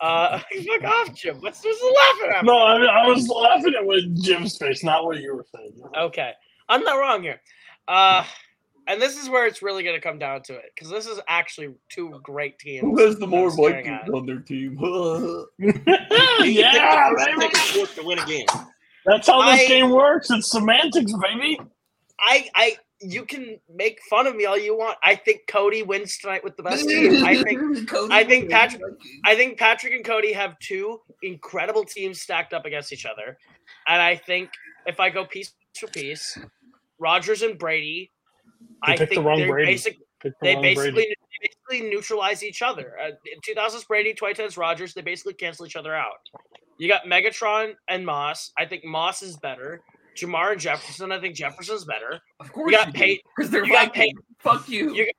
Uh, 0.00 0.38
fuck 0.66 0.84
off, 0.84 1.14
Jim. 1.14 1.36
What's 1.40 1.62
what's 1.64 1.82
laughing 1.82 2.36
at? 2.36 2.44
me? 2.44 2.50
No, 2.50 2.62
I, 2.66 2.78
mean, 2.78 2.88
I 2.88 3.06
was 3.06 3.28
laughing 3.28 3.74
at 3.78 3.84
what 3.84 4.00
Jim's 4.14 4.56
face, 4.56 4.82
not 4.82 5.04
what 5.04 5.18
you 5.20 5.34
were 5.36 5.46
saying. 5.54 5.72
Okay, 5.96 6.32
I'm 6.68 6.82
not 6.82 6.98
wrong 6.98 7.22
here. 7.22 7.40
Uh, 7.86 8.24
and 8.86 9.00
this 9.00 9.16
is 9.22 9.28
where 9.28 9.46
it's 9.46 9.62
really 9.62 9.82
going 9.84 9.94
to 9.94 10.00
come 10.00 10.18
down 10.18 10.42
to 10.44 10.54
it 10.54 10.72
because 10.74 10.90
this 10.90 11.06
is 11.06 11.20
actually 11.28 11.74
two 11.90 12.18
great 12.22 12.58
teams. 12.58 12.80
Who 12.80 12.98
has 13.04 13.18
the 13.18 13.26
more 13.26 13.50
staring 13.50 13.84
Vikings 13.86 14.10
on 14.14 14.26
their 14.26 14.40
team? 14.40 14.76
yeah, 15.58 15.62
You 15.62 15.72
pick 15.72 15.84
the 15.84 16.42
baby. 16.44 16.62
first 17.12 17.38
pick 17.38 17.54
and 17.54 17.56
fourth 17.74 17.94
to 17.96 18.02
win 18.04 18.18
a 18.18 18.26
game. 18.26 18.46
That's 19.06 19.26
how 19.26 19.42
this 19.50 19.60
I- 19.60 19.66
game 19.66 19.90
works. 19.90 20.30
It's 20.30 20.50
semantics, 20.50 21.12
baby. 21.22 21.58
I, 22.18 22.48
I, 22.54 22.76
you 23.00 23.24
can 23.24 23.58
make 23.74 23.98
fun 24.10 24.26
of 24.26 24.36
me 24.36 24.44
all 24.44 24.58
you 24.58 24.76
want. 24.76 24.96
I 25.02 25.14
think 25.14 25.40
Cody 25.48 25.82
wins 25.82 26.18
tonight 26.18 26.44
with 26.44 26.56
the 26.56 26.62
best 26.62 26.88
team. 26.88 27.24
I 27.24 27.42
think 27.42 27.90
I 28.10 28.24
think 28.24 28.50
Patrick- 28.50 28.82
I 29.24 29.34
think 29.34 29.58
Patrick 29.58 29.92
and 29.94 30.04
Cody 30.04 30.32
have 30.32 30.58
two 30.58 31.00
incredible 31.22 31.84
teams 31.84 32.20
stacked 32.20 32.52
up 32.52 32.64
against 32.66 32.92
each 32.92 33.06
other. 33.06 33.38
And 33.88 34.00
I 34.02 34.16
think 34.16 34.50
if 34.86 35.00
I 35.00 35.10
go 35.10 35.24
piece 35.24 35.52
for 35.78 35.86
piece, 35.88 36.36
Rodgers 36.98 37.42
and 37.42 37.58
Brady, 37.58 38.10
You 38.60 38.68
I 38.82 38.96
picked 38.96 39.14
the 39.14 39.22
think 39.22 39.36
they're 39.38 39.48
Brady. 39.48 39.72
basic, 39.72 39.98
the 40.22 40.32
they 40.42 40.56
basically 40.56 40.90
Brady. 40.92 41.14
they 41.42 41.48
basically 41.70 41.90
neutralize 41.90 42.42
each 42.44 42.60
other. 42.60 42.96
Uh, 43.02 43.10
in 43.32 43.40
2000s 43.56 43.86
Brady, 43.86 44.12
2010s 44.12 44.58
Rodgers, 44.58 44.92
they 44.94 45.00
basically 45.00 45.34
cancel 45.34 45.64
each 45.64 45.76
other 45.76 45.94
out. 45.94 46.18
You 46.78 46.88
got 46.88 47.04
Megatron 47.04 47.72
and 47.88 48.04
Moss. 48.04 48.52
I 48.58 48.66
think 48.66 48.84
Moss 48.84 49.22
is 49.22 49.36
better. 49.38 49.80
Ja'Marr 50.16 50.52
and 50.52 50.60
Jefferson. 50.60 51.12
I 51.12 51.20
think 51.20 51.34
Jefferson's 51.34 51.84
better. 51.84 52.20
Of 52.40 52.52
course, 52.52 52.72
You 52.72 52.78
got 52.78 52.92
Peyton. 52.94 53.22
because 53.36 53.50
they're 53.50 53.64
you 53.64 53.72
got 53.72 53.94
Vikings. 53.94 54.20
Fuck 54.40 54.68
you. 54.68 54.94
You- 54.94 55.10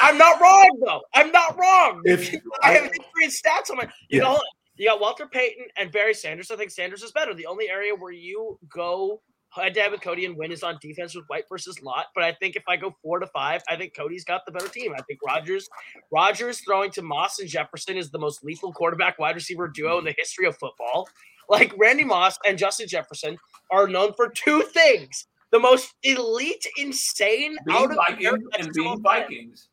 I'm 0.00 0.18
not 0.18 0.40
wrong 0.40 0.78
though. 0.84 1.00
I'm 1.14 1.32
not 1.32 1.58
wrong. 1.58 2.02
If 2.04 2.34
I 2.62 2.72
have 2.72 2.84
history 2.84 3.28
stats 3.28 3.70
on 3.70 3.78
my. 3.78 3.84
You 4.08 4.18
Yeah. 4.18 4.24
know, 4.24 4.40
you 4.76 4.88
got 4.88 5.00
Walter 5.00 5.26
Payton 5.26 5.66
and 5.76 5.90
Barry 5.90 6.14
Sanders. 6.14 6.50
I 6.50 6.56
think 6.56 6.70
Sanders 6.70 7.02
is 7.02 7.12
better. 7.12 7.32
The 7.34 7.46
only 7.46 7.68
area 7.70 7.94
where 7.94 8.12
you 8.12 8.58
go 8.68 9.22
head 9.52 9.74
to 9.74 9.80
head 9.80 9.90
with 9.90 10.00
Cody 10.00 10.26
and 10.26 10.36
win 10.36 10.52
is 10.52 10.62
on 10.62 10.78
defense 10.80 11.14
with 11.14 11.24
White 11.26 11.44
versus 11.48 11.82
Lott. 11.82 12.06
But 12.14 12.22
I 12.24 12.32
think 12.32 12.54
if 12.56 12.62
I 12.68 12.76
go 12.76 12.94
four 13.02 13.18
to 13.18 13.26
five, 13.28 13.62
I 13.68 13.76
think 13.76 13.96
Cody's 13.96 14.22
got 14.22 14.42
the 14.46 14.52
better 14.52 14.68
team. 14.68 14.92
I 14.96 15.02
think 15.02 15.18
Rodgers, 15.26 15.68
Rodgers 16.12 16.60
throwing 16.60 16.90
to 16.92 17.02
Moss 17.02 17.40
and 17.40 17.48
Jefferson 17.48 17.96
is 17.96 18.10
the 18.10 18.18
most 18.18 18.44
lethal 18.44 18.72
quarterback 18.72 19.18
wide 19.18 19.34
receiver 19.34 19.66
duo 19.66 19.98
in 19.98 20.04
the 20.04 20.14
history 20.16 20.46
of 20.46 20.56
football. 20.58 21.08
Like 21.50 21.74
Randy 21.78 22.04
Moss 22.04 22.38
and 22.46 22.56
Justin 22.56 22.88
Jefferson 22.88 23.36
are 23.72 23.88
known 23.88 24.14
for 24.14 24.30
two 24.30 24.62
things: 24.62 25.26
the 25.52 25.58
most 25.58 25.94
elite, 26.04 26.66
insane, 26.78 27.56
being 27.66 27.78
out 27.78 27.90
of 27.90 27.96
Vikings 27.96 28.44
and 28.58 28.72
being 28.72 29.02
Vikings. 29.02 29.69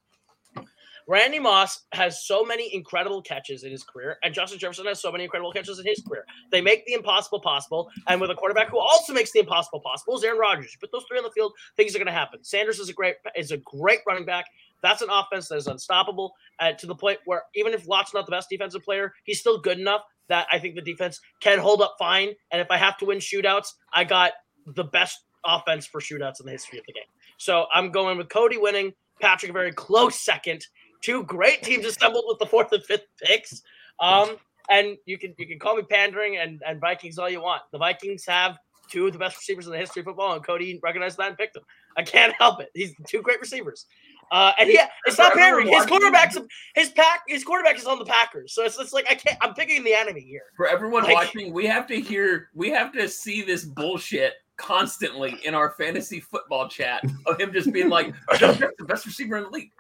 Randy 1.07 1.39
Moss 1.39 1.85
has 1.93 2.25
so 2.25 2.43
many 2.43 2.73
incredible 2.73 3.21
catches 3.21 3.63
in 3.63 3.71
his 3.71 3.84
career, 3.84 4.17
and 4.23 4.34
Justin 4.34 4.59
Jefferson 4.59 4.85
has 4.88 5.01
so 5.01 5.11
many 5.11 5.23
incredible 5.23 5.53
catches 5.53 5.79
in 5.79 5.85
his 5.85 6.03
career. 6.05 6.25
They 6.51 6.59
make 6.59 6.85
the 6.85 6.93
impossible 6.93 7.39
possible, 7.39 7.89
and 8.07 8.19
with 8.19 8.29
a 8.29 8.35
quarterback 8.35 8.69
who 8.69 8.77
also 8.77 9.13
makes 9.13 9.31
the 9.31 9.39
impossible 9.39 9.79
possible 9.79 10.17
is 10.17 10.23
Aaron 10.23 10.38
Rodgers. 10.38 10.73
You 10.73 10.79
put 10.79 10.91
those 10.91 11.05
three 11.07 11.17
on 11.17 11.23
the 11.23 11.31
field, 11.31 11.53
things 11.77 11.95
are 11.95 11.99
going 11.99 12.07
to 12.07 12.11
happen. 12.11 12.43
Sanders 12.43 12.79
is 12.79 12.89
a 12.89 12.93
great 12.93 13.15
is 13.35 13.51
a 13.51 13.57
great 13.57 13.99
running 14.05 14.25
back. 14.25 14.45
That's 14.84 15.01
an 15.01 15.09
offense 15.09 15.47
that 15.47 15.55
is 15.55 15.67
unstoppable 15.67 16.34
uh, 16.59 16.73
to 16.73 16.85
the 16.85 16.95
point 16.95 17.19
where 17.25 17.43
even 17.55 17.73
if 17.73 17.88
Lott's 17.88 18.13
not 18.13 18.25
the 18.25 18.31
best 18.31 18.49
defensive 18.49 18.84
player, 18.84 19.13
he's 19.23 19.39
still 19.39 19.59
good 19.59 19.79
enough 19.79 20.01
that 20.27 20.45
I 20.51 20.59
think 20.59 20.75
the 20.75 20.81
defense 20.81 21.19
can 21.39 21.57
hold 21.57 21.81
up 21.81 21.95
fine. 21.97 22.29
And 22.51 22.61
if 22.61 22.69
I 22.69 22.77
have 22.77 22.97
to 22.97 23.05
win 23.05 23.19
shootouts, 23.19 23.73
I 23.93 24.03
got 24.03 24.34
the 24.65 24.84
best 24.84 25.21
offense 25.45 25.88
for 25.88 26.01
shootouts 26.01 26.41
in 26.41 26.45
the 26.45 26.51
history 26.51 26.79
of 26.79 26.85
the 26.85 26.93
game. 26.93 27.03
So 27.38 27.65
I'm 27.73 27.91
going 27.91 28.17
with 28.17 28.29
Cody 28.29 28.57
winning, 28.57 28.93
Patrick 29.21 29.49
a 29.49 29.53
very 29.53 29.71
close 29.71 30.19
second, 30.19 30.65
two 31.02 31.24
great 31.24 31.64
teams 31.64 31.86
assembled 31.86 32.26
with 32.28 32.40
the 32.40 32.45
fourth 32.45 32.72
and 32.72 32.84
fifth 32.84 33.06
picks. 33.22 33.61
Um, 33.99 34.38
and 34.69 34.98
you 35.06 35.18
can 35.18 35.34
you 35.38 35.48
can 35.48 35.60
call 35.60 35.76
me 35.76 35.84
pandering 35.84 36.38
and, 36.38 36.61
and 36.68 36.80
Vikings 36.80 37.18
all 37.18 37.30
you 37.30 37.41
want. 37.41 37.61
The 37.72 37.78
Vikings 37.78 38.26
have 38.26 38.57
two 38.90 39.07
of 39.07 39.14
the 39.14 39.19
best 39.19 39.38
receivers 39.38 39.65
in 39.65 39.72
the 39.72 39.78
history 39.78 40.02
of 40.02 40.06
football, 40.06 40.34
and 40.34 40.45
Cody 40.45 40.80
recognized 40.82 41.18
that 41.18 41.30
and 41.30 41.38
picked 41.38 41.53
them. 41.53 41.64
I 41.98 42.03
can't 42.03 42.34
help 42.40 42.61
it. 42.61 42.69
He's 42.74 42.94
two 43.07 43.22
great 43.22 43.40
receivers. 43.40 43.86
Uh, 44.30 44.52
and 44.60 44.69
yeah, 44.69 44.88
it's 45.06 45.18
not 45.18 45.34
pandering. 45.34 45.69
His 45.69 45.86
quarterback's 45.86 46.38
his 46.76 46.90
pack 46.90 47.22
his 47.28 47.45
quarterback 47.45 47.78
is 47.78 47.86
on 47.86 47.98
the 47.98 48.06
Packers, 48.06 48.53
so 48.53 48.64
it's, 48.64 48.78
it's 48.78 48.91
like 48.91 49.06
I 49.10 49.15
can't. 49.15 49.38
I'm 49.41 49.53
picking 49.53 49.84
the 49.84 49.94
enemy 49.94 50.22
here. 50.22 50.44
For 50.57 50.68
everyone 50.68 51.03
Like- 51.03 51.14
watching, 51.14 51.53
we 51.53 51.65
have 51.68 51.88
to 51.88 51.99
hear, 51.99 52.49
we 52.53 52.69
have 52.72 52.91
to 52.94 53.07
see 53.07 53.41
this 53.41 53.64
bullshit 53.64 54.34
constantly 54.57 55.38
in 55.45 55.53
our 55.53 55.69
fantasy 55.72 56.19
football 56.19 56.68
chat 56.68 57.03
of 57.26 57.40
him 57.40 57.53
just 57.53 57.72
being 57.72 57.88
like, 57.90 58.14
"Justin 58.32 58.49
Jefferson, 58.60 58.72
the 58.80 58.86
best 58.86 59.06
receiver 59.06 59.38
in 59.38 59.44
the 59.44 59.49
league. 59.49 59.72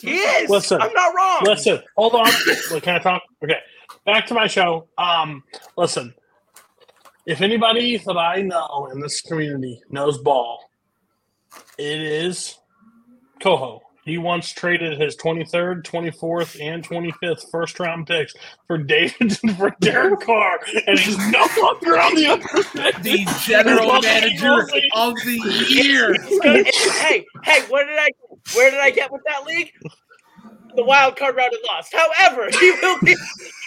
He 0.00 0.18
is. 0.18 0.50
Listen. 0.50 0.80
I'm 0.80 0.92
not 0.92 1.14
wrong. 1.16 1.40
Listen, 1.44 1.80
hold 1.96 2.14
on. 2.14 2.30
Wait, 2.70 2.82
can 2.82 2.96
I 2.96 2.98
talk? 2.98 3.22
Okay. 3.44 3.58
Back 4.04 4.26
to 4.26 4.34
my 4.34 4.46
show. 4.46 4.88
Um, 4.98 5.42
listen. 5.76 6.14
If 7.26 7.42
anybody 7.42 7.98
that 7.98 8.16
I 8.16 8.42
know 8.42 8.88
in 8.92 9.00
this 9.00 9.20
community 9.20 9.82
knows 9.90 10.18
ball, 10.18 10.70
it 11.78 12.00
is 12.00 12.56
Coho. 13.42 13.82
He 14.10 14.18
once 14.18 14.50
traded 14.50 15.00
his 15.00 15.16
23rd, 15.18 15.84
24th, 15.84 16.60
and 16.60 16.82
25th 16.84 17.48
first 17.48 17.78
round 17.78 18.08
picks 18.08 18.34
for 18.66 18.76
David 18.76 19.38
for 19.56 19.72
Derek 19.80 20.18
Carr, 20.18 20.58
and 20.88 20.98
he's 20.98 21.16
no 21.30 21.46
longer 21.62 21.96
on 21.96 22.16
the 22.16 22.26
other 22.26 22.42
The 23.04 23.24
general 23.46 24.02
manager 24.02 24.62
of 24.96 25.14
the 25.14 25.64
year. 25.68 26.14
It's 26.14 26.38
good. 26.40 26.56
It's- 26.66 27.00
hey, 27.02 27.24
hey, 27.44 27.60
where 27.70 27.86
did 27.86 28.00
I 28.00 28.08
where 28.56 28.72
did 28.72 28.80
I 28.80 28.90
get 28.90 29.12
with 29.12 29.22
that 29.26 29.44
league? 29.46 29.70
The 30.74 30.82
wild 30.84 31.16
card 31.16 31.36
round 31.36 31.52
and 31.52 31.62
lost. 31.68 31.94
However, 31.94 32.48
he 32.58 32.72
will 32.82 32.98
be 33.04 33.14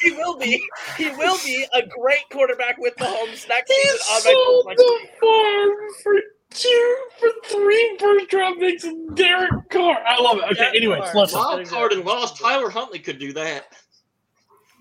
he 0.02 0.12
will 0.12 0.38
be 0.38 0.62
he 0.98 1.10
will 1.12 1.38
be 1.46 1.66
a 1.74 1.84
great 1.88 2.30
quarterback 2.34 2.78
with 2.80 2.98
the 2.98 3.06
Mahomes 3.06 3.48
next 3.48 3.72
He 3.72 3.82
season 3.82 4.00
on 4.12 4.22
sold 4.24 4.66
my 4.66 4.74
the 4.76 5.00
farm 5.22 5.72
for 6.04 6.14
two 6.54 6.98
for 7.20 7.30
three 7.46 7.98
first 8.00 8.34
round 8.34 8.60
picks 8.60 8.84
and 8.84 9.16
Derek 9.16 9.70
Carr. 9.70 9.98
I 10.06 10.22
love 10.22 10.38
it. 10.38 10.44
Okay, 10.46 10.56
Derek 10.56 10.76
anyways, 10.76 11.16
listen. 11.16 11.40
Wild 11.40 11.68
card 11.68 11.94
and 11.94 12.06
lost. 12.06 12.40
Tyler 12.40 12.70
Huntley 12.70 13.00
could 13.00 13.20
do 13.20 13.34
that. 13.34 13.66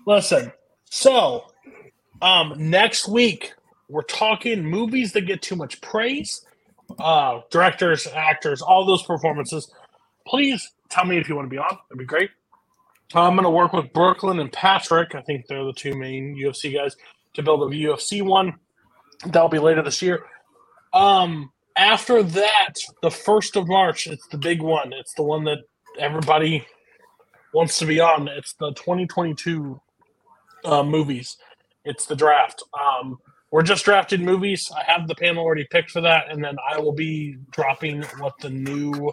Listen. 0.05 0.51
So, 0.85 1.45
um, 2.21 2.53
next 2.57 3.07
week 3.07 3.53
we're 3.89 4.03
talking 4.03 4.63
movies 4.63 5.13
that 5.13 5.21
get 5.21 5.41
too 5.41 5.55
much 5.55 5.81
praise. 5.81 6.45
Uh, 6.99 7.41
directors, 7.49 8.07
actors, 8.07 8.61
all 8.61 8.85
those 8.85 9.03
performances. 9.03 9.71
Please 10.27 10.71
tell 10.89 11.05
me 11.05 11.17
if 11.17 11.27
you 11.27 11.35
want 11.35 11.47
to 11.47 11.49
be 11.49 11.57
on. 11.57 11.77
That'd 11.89 11.97
be 11.99 12.05
great. 12.05 12.29
I'm 13.15 13.35
going 13.35 13.43
to 13.43 13.49
work 13.49 13.73
with 13.73 13.93
Brooklyn 13.93 14.39
and 14.39 14.51
Patrick. 14.51 15.15
I 15.15 15.21
think 15.21 15.47
they're 15.47 15.63
the 15.63 15.73
two 15.73 15.95
main 15.95 16.35
UFC 16.35 16.73
guys 16.73 16.95
to 17.35 17.43
build 17.43 17.61
a 17.61 17.75
UFC 17.75 18.23
one. 18.23 18.53
That'll 19.25 19.49
be 19.49 19.59
later 19.59 19.81
this 19.83 20.01
year. 20.01 20.23
Um, 20.93 21.51
after 21.75 22.23
that, 22.23 22.73
the 23.01 23.11
first 23.11 23.55
of 23.55 23.67
March, 23.67 24.07
it's 24.07 24.27
the 24.27 24.37
big 24.37 24.61
one. 24.61 24.93
It's 24.93 25.13
the 25.13 25.23
one 25.23 25.43
that 25.45 25.59
everybody 25.99 26.65
wants 27.53 27.77
to 27.79 27.85
be 27.85 27.99
on. 27.99 28.27
It's 28.27 28.53
the 28.53 28.71
2022 28.73 29.79
uh, 30.65 30.83
movies. 30.83 31.37
It's 31.85 32.05
the 32.05 32.15
draft. 32.15 32.63
Um, 32.79 33.17
we're 33.51 33.63
just 33.63 33.85
drafted 33.85 34.21
movies. 34.21 34.71
I 34.75 34.83
have 34.91 35.07
the 35.07 35.15
panel 35.15 35.43
already 35.43 35.67
picked 35.69 35.91
for 35.91 36.01
that, 36.01 36.31
and 36.31 36.43
then 36.43 36.55
I 36.67 36.79
will 36.79 36.93
be 36.93 37.37
dropping 37.51 38.01
what 38.17 38.33
the 38.39 38.49
new 38.49 39.11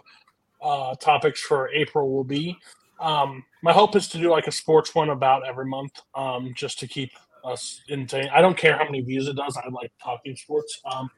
uh, 0.61 0.95
topics 0.95 1.41
for 1.41 1.69
April 1.69 2.11
will 2.11 2.23
be. 2.23 2.57
Um, 2.99 3.43
my 3.63 3.73
hope 3.73 3.95
is 3.95 4.07
to 4.09 4.17
do 4.17 4.29
like 4.29 4.47
a 4.47 4.51
sports 4.51 4.95
one 4.95 5.09
about 5.09 5.47
every 5.47 5.65
month, 5.65 5.93
um, 6.15 6.53
just 6.55 6.79
to 6.79 6.87
keep 6.87 7.11
us 7.43 7.81
entertained. 7.89 8.29
I 8.33 8.41
don't 8.41 8.57
care 8.57 8.77
how 8.77 8.85
many 8.85 9.01
views 9.01 9.27
it 9.27 9.35
does. 9.35 9.57
I 9.57 9.67
like 9.69 9.91
talking 10.03 10.35
sports. 10.35 10.79
Um, 10.91 11.09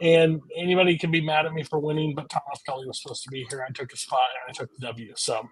and 0.00 0.40
anybody 0.56 0.96
can 0.98 1.10
be 1.10 1.20
mad 1.20 1.46
at 1.46 1.52
me 1.52 1.62
for 1.62 1.78
winning, 1.78 2.14
but 2.14 2.28
Thomas 2.28 2.60
Kelly 2.66 2.86
was 2.86 3.00
supposed 3.02 3.22
to 3.24 3.30
be 3.30 3.46
here. 3.50 3.64
I 3.68 3.72
took 3.72 3.92
a 3.92 3.96
spot 3.96 4.20
and 4.46 4.54
I 4.54 4.58
took 4.58 4.74
the 4.74 4.86
W. 4.86 5.12
So 5.16 5.48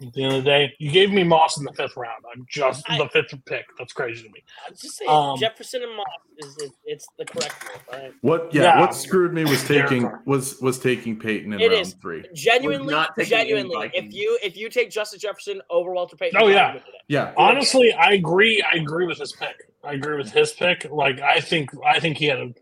at 0.00 0.12
the 0.14 0.24
end 0.24 0.32
of 0.34 0.42
the 0.44 0.50
day, 0.50 0.72
you 0.78 0.90
gave 0.90 1.12
me 1.12 1.22
Moss 1.22 1.58
in 1.58 1.64
the 1.64 1.72
fifth 1.74 1.96
round. 1.96 2.24
I'm 2.34 2.44
just 2.48 2.82
I- 2.90 2.98
the 2.98 3.08
fifth 3.10 3.34
pick. 3.44 3.66
That's 3.78 3.92
crazy 3.92 4.22
to 4.24 4.28
me. 4.30 4.42
I'm 4.66 4.74
just 4.74 4.96
saying 4.96 5.08
Um, 5.10 5.38
Jefferson 5.38 5.82
and 5.82 5.94
Moss 5.96 6.06
is, 6.38 6.56
is 6.58 6.70
it's 6.86 7.06
the 7.18 7.24
correct 7.24 7.54
move. 7.62 7.82
Right? 7.92 8.12
What? 8.22 8.52
Yeah, 8.52 8.62
Yeah. 8.62 8.80
What 8.80 8.94
screwed 8.94 9.32
me 9.32 9.44
was 9.44 9.62
taking 9.68 10.10
was 10.24 10.60
was 10.60 10.78
taking 10.80 11.18
Payton 11.20 11.52
in 11.52 11.60
It 11.60 11.68
round 11.68 11.80
is. 11.82 11.92
three. 11.94 12.24
Genuinely, 12.34 12.92
not 12.92 13.10
genuinely, 13.18 13.90
if 13.94 14.12
you 14.12 14.38
if 14.42 14.56
you 14.56 14.68
take 14.70 14.90
Justin 14.90 15.20
Jefferson 15.20 15.60
over 15.70 15.92
Walter 15.92 16.16
Payton, 16.16 16.40
Oh, 16.42 16.48
yeah. 16.48 16.62
probably 16.64 16.80
good 16.80 16.86
today. 16.86 16.98
Yeah, 17.08 17.32
Honestly, 17.36 17.92
I 17.92 18.14
agree. 18.14 18.60
I 18.62 18.76
agree 18.78 19.06
with 19.06 19.18
his 19.18 19.32
pick. 19.34 19.68
I 19.84 19.92
agree 19.92 20.16
with 20.16 20.32
his 20.32 20.52
pick. 20.52 20.86
Like 20.90 21.20
I 21.20 21.38
think 21.40 21.70
I 21.86 22.00
think 22.00 22.16
he 22.16 22.26
had 22.26 22.38
a 22.40 22.52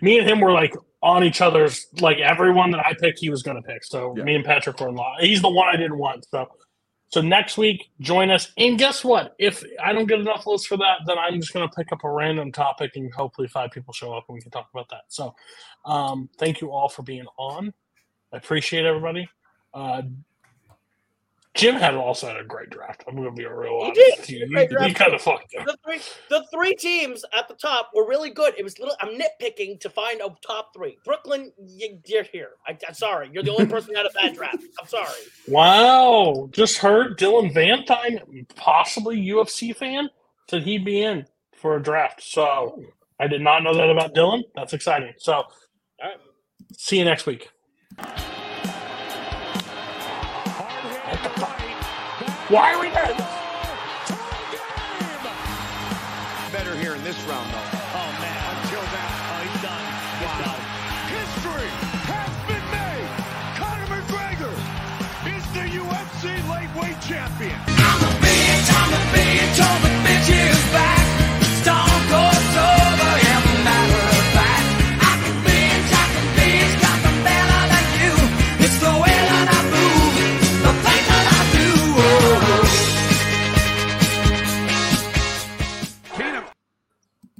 me 0.00 0.18
and 0.18 0.28
him 0.28 0.40
were 0.40 0.52
like 0.52 0.74
on 1.02 1.24
each 1.24 1.40
other's 1.40 1.86
like 2.00 2.18
everyone 2.18 2.70
that 2.72 2.84
I 2.86 2.94
picked 3.00 3.20
he 3.20 3.30
was 3.30 3.42
gonna 3.42 3.62
pick. 3.62 3.84
So 3.84 4.14
Yeah. 4.16 4.24
me 4.24 4.36
and 4.36 4.44
Patrick 4.44 4.80
were 4.80 4.88
in 4.88 4.96
law. 4.96 5.16
He's 5.20 5.42
the 5.42 5.50
one 5.50 5.68
I 5.68 5.76
didn't 5.76 5.98
want. 5.98 6.26
So 6.30 6.48
so 7.10 7.20
next 7.22 7.58
week, 7.58 7.90
join 8.00 8.30
us. 8.30 8.52
And 8.58 8.78
guess 8.78 9.04
what? 9.04 9.34
If 9.38 9.64
I 9.82 9.92
don't 9.94 10.06
get 10.06 10.20
enough 10.20 10.46
lists 10.46 10.66
for 10.66 10.76
that, 10.78 11.00
then 11.06 11.18
I'm 11.18 11.40
just 11.40 11.52
gonna 11.54 11.68
pick 11.70 11.92
up 11.92 12.04
a 12.04 12.10
random 12.10 12.52
topic 12.52 12.92
and 12.96 13.12
hopefully 13.14 13.48
five 13.48 13.70
people 13.72 13.94
show 13.94 14.14
up 14.14 14.26
and 14.28 14.34
we 14.36 14.42
can 14.42 14.50
talk 14.50 14.68
about 14.74 14.88
that. 14.90 15.02
So 15.08 15.34
um 15.86 16.30
thank 16.38 16.60
you 16.60 16.72
all 16.72 16.88
for 16.88 17.02
being 17.02 17.26
on. 17.38 17.74
I 18.32 18.38
appreciate 18.38 18.86
everybody. 18.86 19.28
Uh 19.74 20.02
Jim 21.54 21.74
had 21.74 21.94
also 21.94 22.28
had 22.28 22.36
a 22.36 22.44
great 22.44 22.70
draft. 22.70 23.02
I'm 23.08 23.16
gonna 23.16 23.32
be 23.32 23.42
a 23.42 23.52
real 23.54 23.80
He 23.80 23.84
honest 23.86 24.00
did. 24.18 24.24
He 24.26 24.40
had 24.40 24.48
a 24.48 24.52
great 24.52 24.70
You, 24.70 24.76
draft, 24.76 24.94
kind 24.94 25.14
of 25.14 25.20
fucked 25.20 25.52
it. 25.52 25.66
The 25.66 25.76
three, 25.84 26.00
the 26.28 26.46
three 26.52 26.74
teams 26.76 27.24
at 27.36 27.48
the 27.48 27.54
top 27.54 27.90
were 27.92 28.06
really 28.06 28.30
good. 28.30 28.54
It 28.56 28.62
was 28.62 28.78
little. 28.78 28.94
I'm 29.00 29.18
nitpicking 29.18 29.80
to 29.80 29.90
find 29.90 30.20
a 30.20 30.28
top 30.46 30.72
three. 30.74 30.96
Brooklyn, 31.04 31.52
you, 31.58 31.98
you're 32.06 32.22
here. 32.22 32.50
I, 32.68 32.78
I'm 32.86 32.94
sorry. 32.94 33.30
You're 33.32 33.42
the 33.42 33.50
only 33.50 33.66
person 33.70 33.90
who 33.90 33.96
had 33.96 34.06
a 34.06 34.10
bad 34.10 34.34
draft. 34.36 34.62
I'm 34.80 34.86
sorry. 34.86 35.08
Wow. 35.48 36.48
Just 36.52 36.78
heard 36.78 37.18
Dylan 37.18 37.52
Vantine, 37.52 38.46
possibly 38.54 39.16
UFC 39.16 39.74
fan, 39.74 40.08
said 40.48 40.62
he'd 40.62 40.84
be 40.84 41.02
in 41.02 41.26
for 41.56 41.76
a 41.76 41.82
draft. 41.82 42.22
So 42.22 42.80
I 43.18 43.26
did 43.26 43.42
not 43.42 43.64
know 43.64 43.74
that 43.74 43.90
about 43.90 44.14
Dylan. 44.14 44.42
That's 44.54 44.72
exciting. 44.72 45.14
So 45.18 45.32
All 45.34 45.44
right. 46.00 46.16
see 46.76 46.98
you 46.98 47.04
next 47.04 47.26
week. 47.26 47.50
Why 52.50 52.74
are 52.74 52.80
we 52.80 52.90
there? 52.90 53.14
Better 56.52 56.74
here 56.76 56.94
in 56.94 57.02
this 57.02 57.18
round, 57.26 57.50
though. 57.50 57.58
Oh, 57.94 58.10
man. 58.22 58.38
Until 58.62 58.82
that, 58.94 59.10
oh, 59.30 59.42
he's 59.42 59.62
done. 59.62 59.82
Wow. 60.22 60.54
History 61.10 61.70
has 62.06 62.30
been 62.46 62.66
made. 62.70 63.10
Conor 63.58 63.86
McGregor 63.90 64.54
is 65.34 65.44
the 65.54 65.66
UFC 65.78 66.30
lightweight 66.48 67.00
champion. 67.02 67.58
I'm 67.66 68.02
a 68.02 68.12
bitch, 68.22 68.70
I'm 68.70 68.92
a 68.94 69.02
bitch, 69.14 69.58
all 69.62 69.78
the 69.82 69.90
bitches 70.06 70.72
back. 70.72 70.99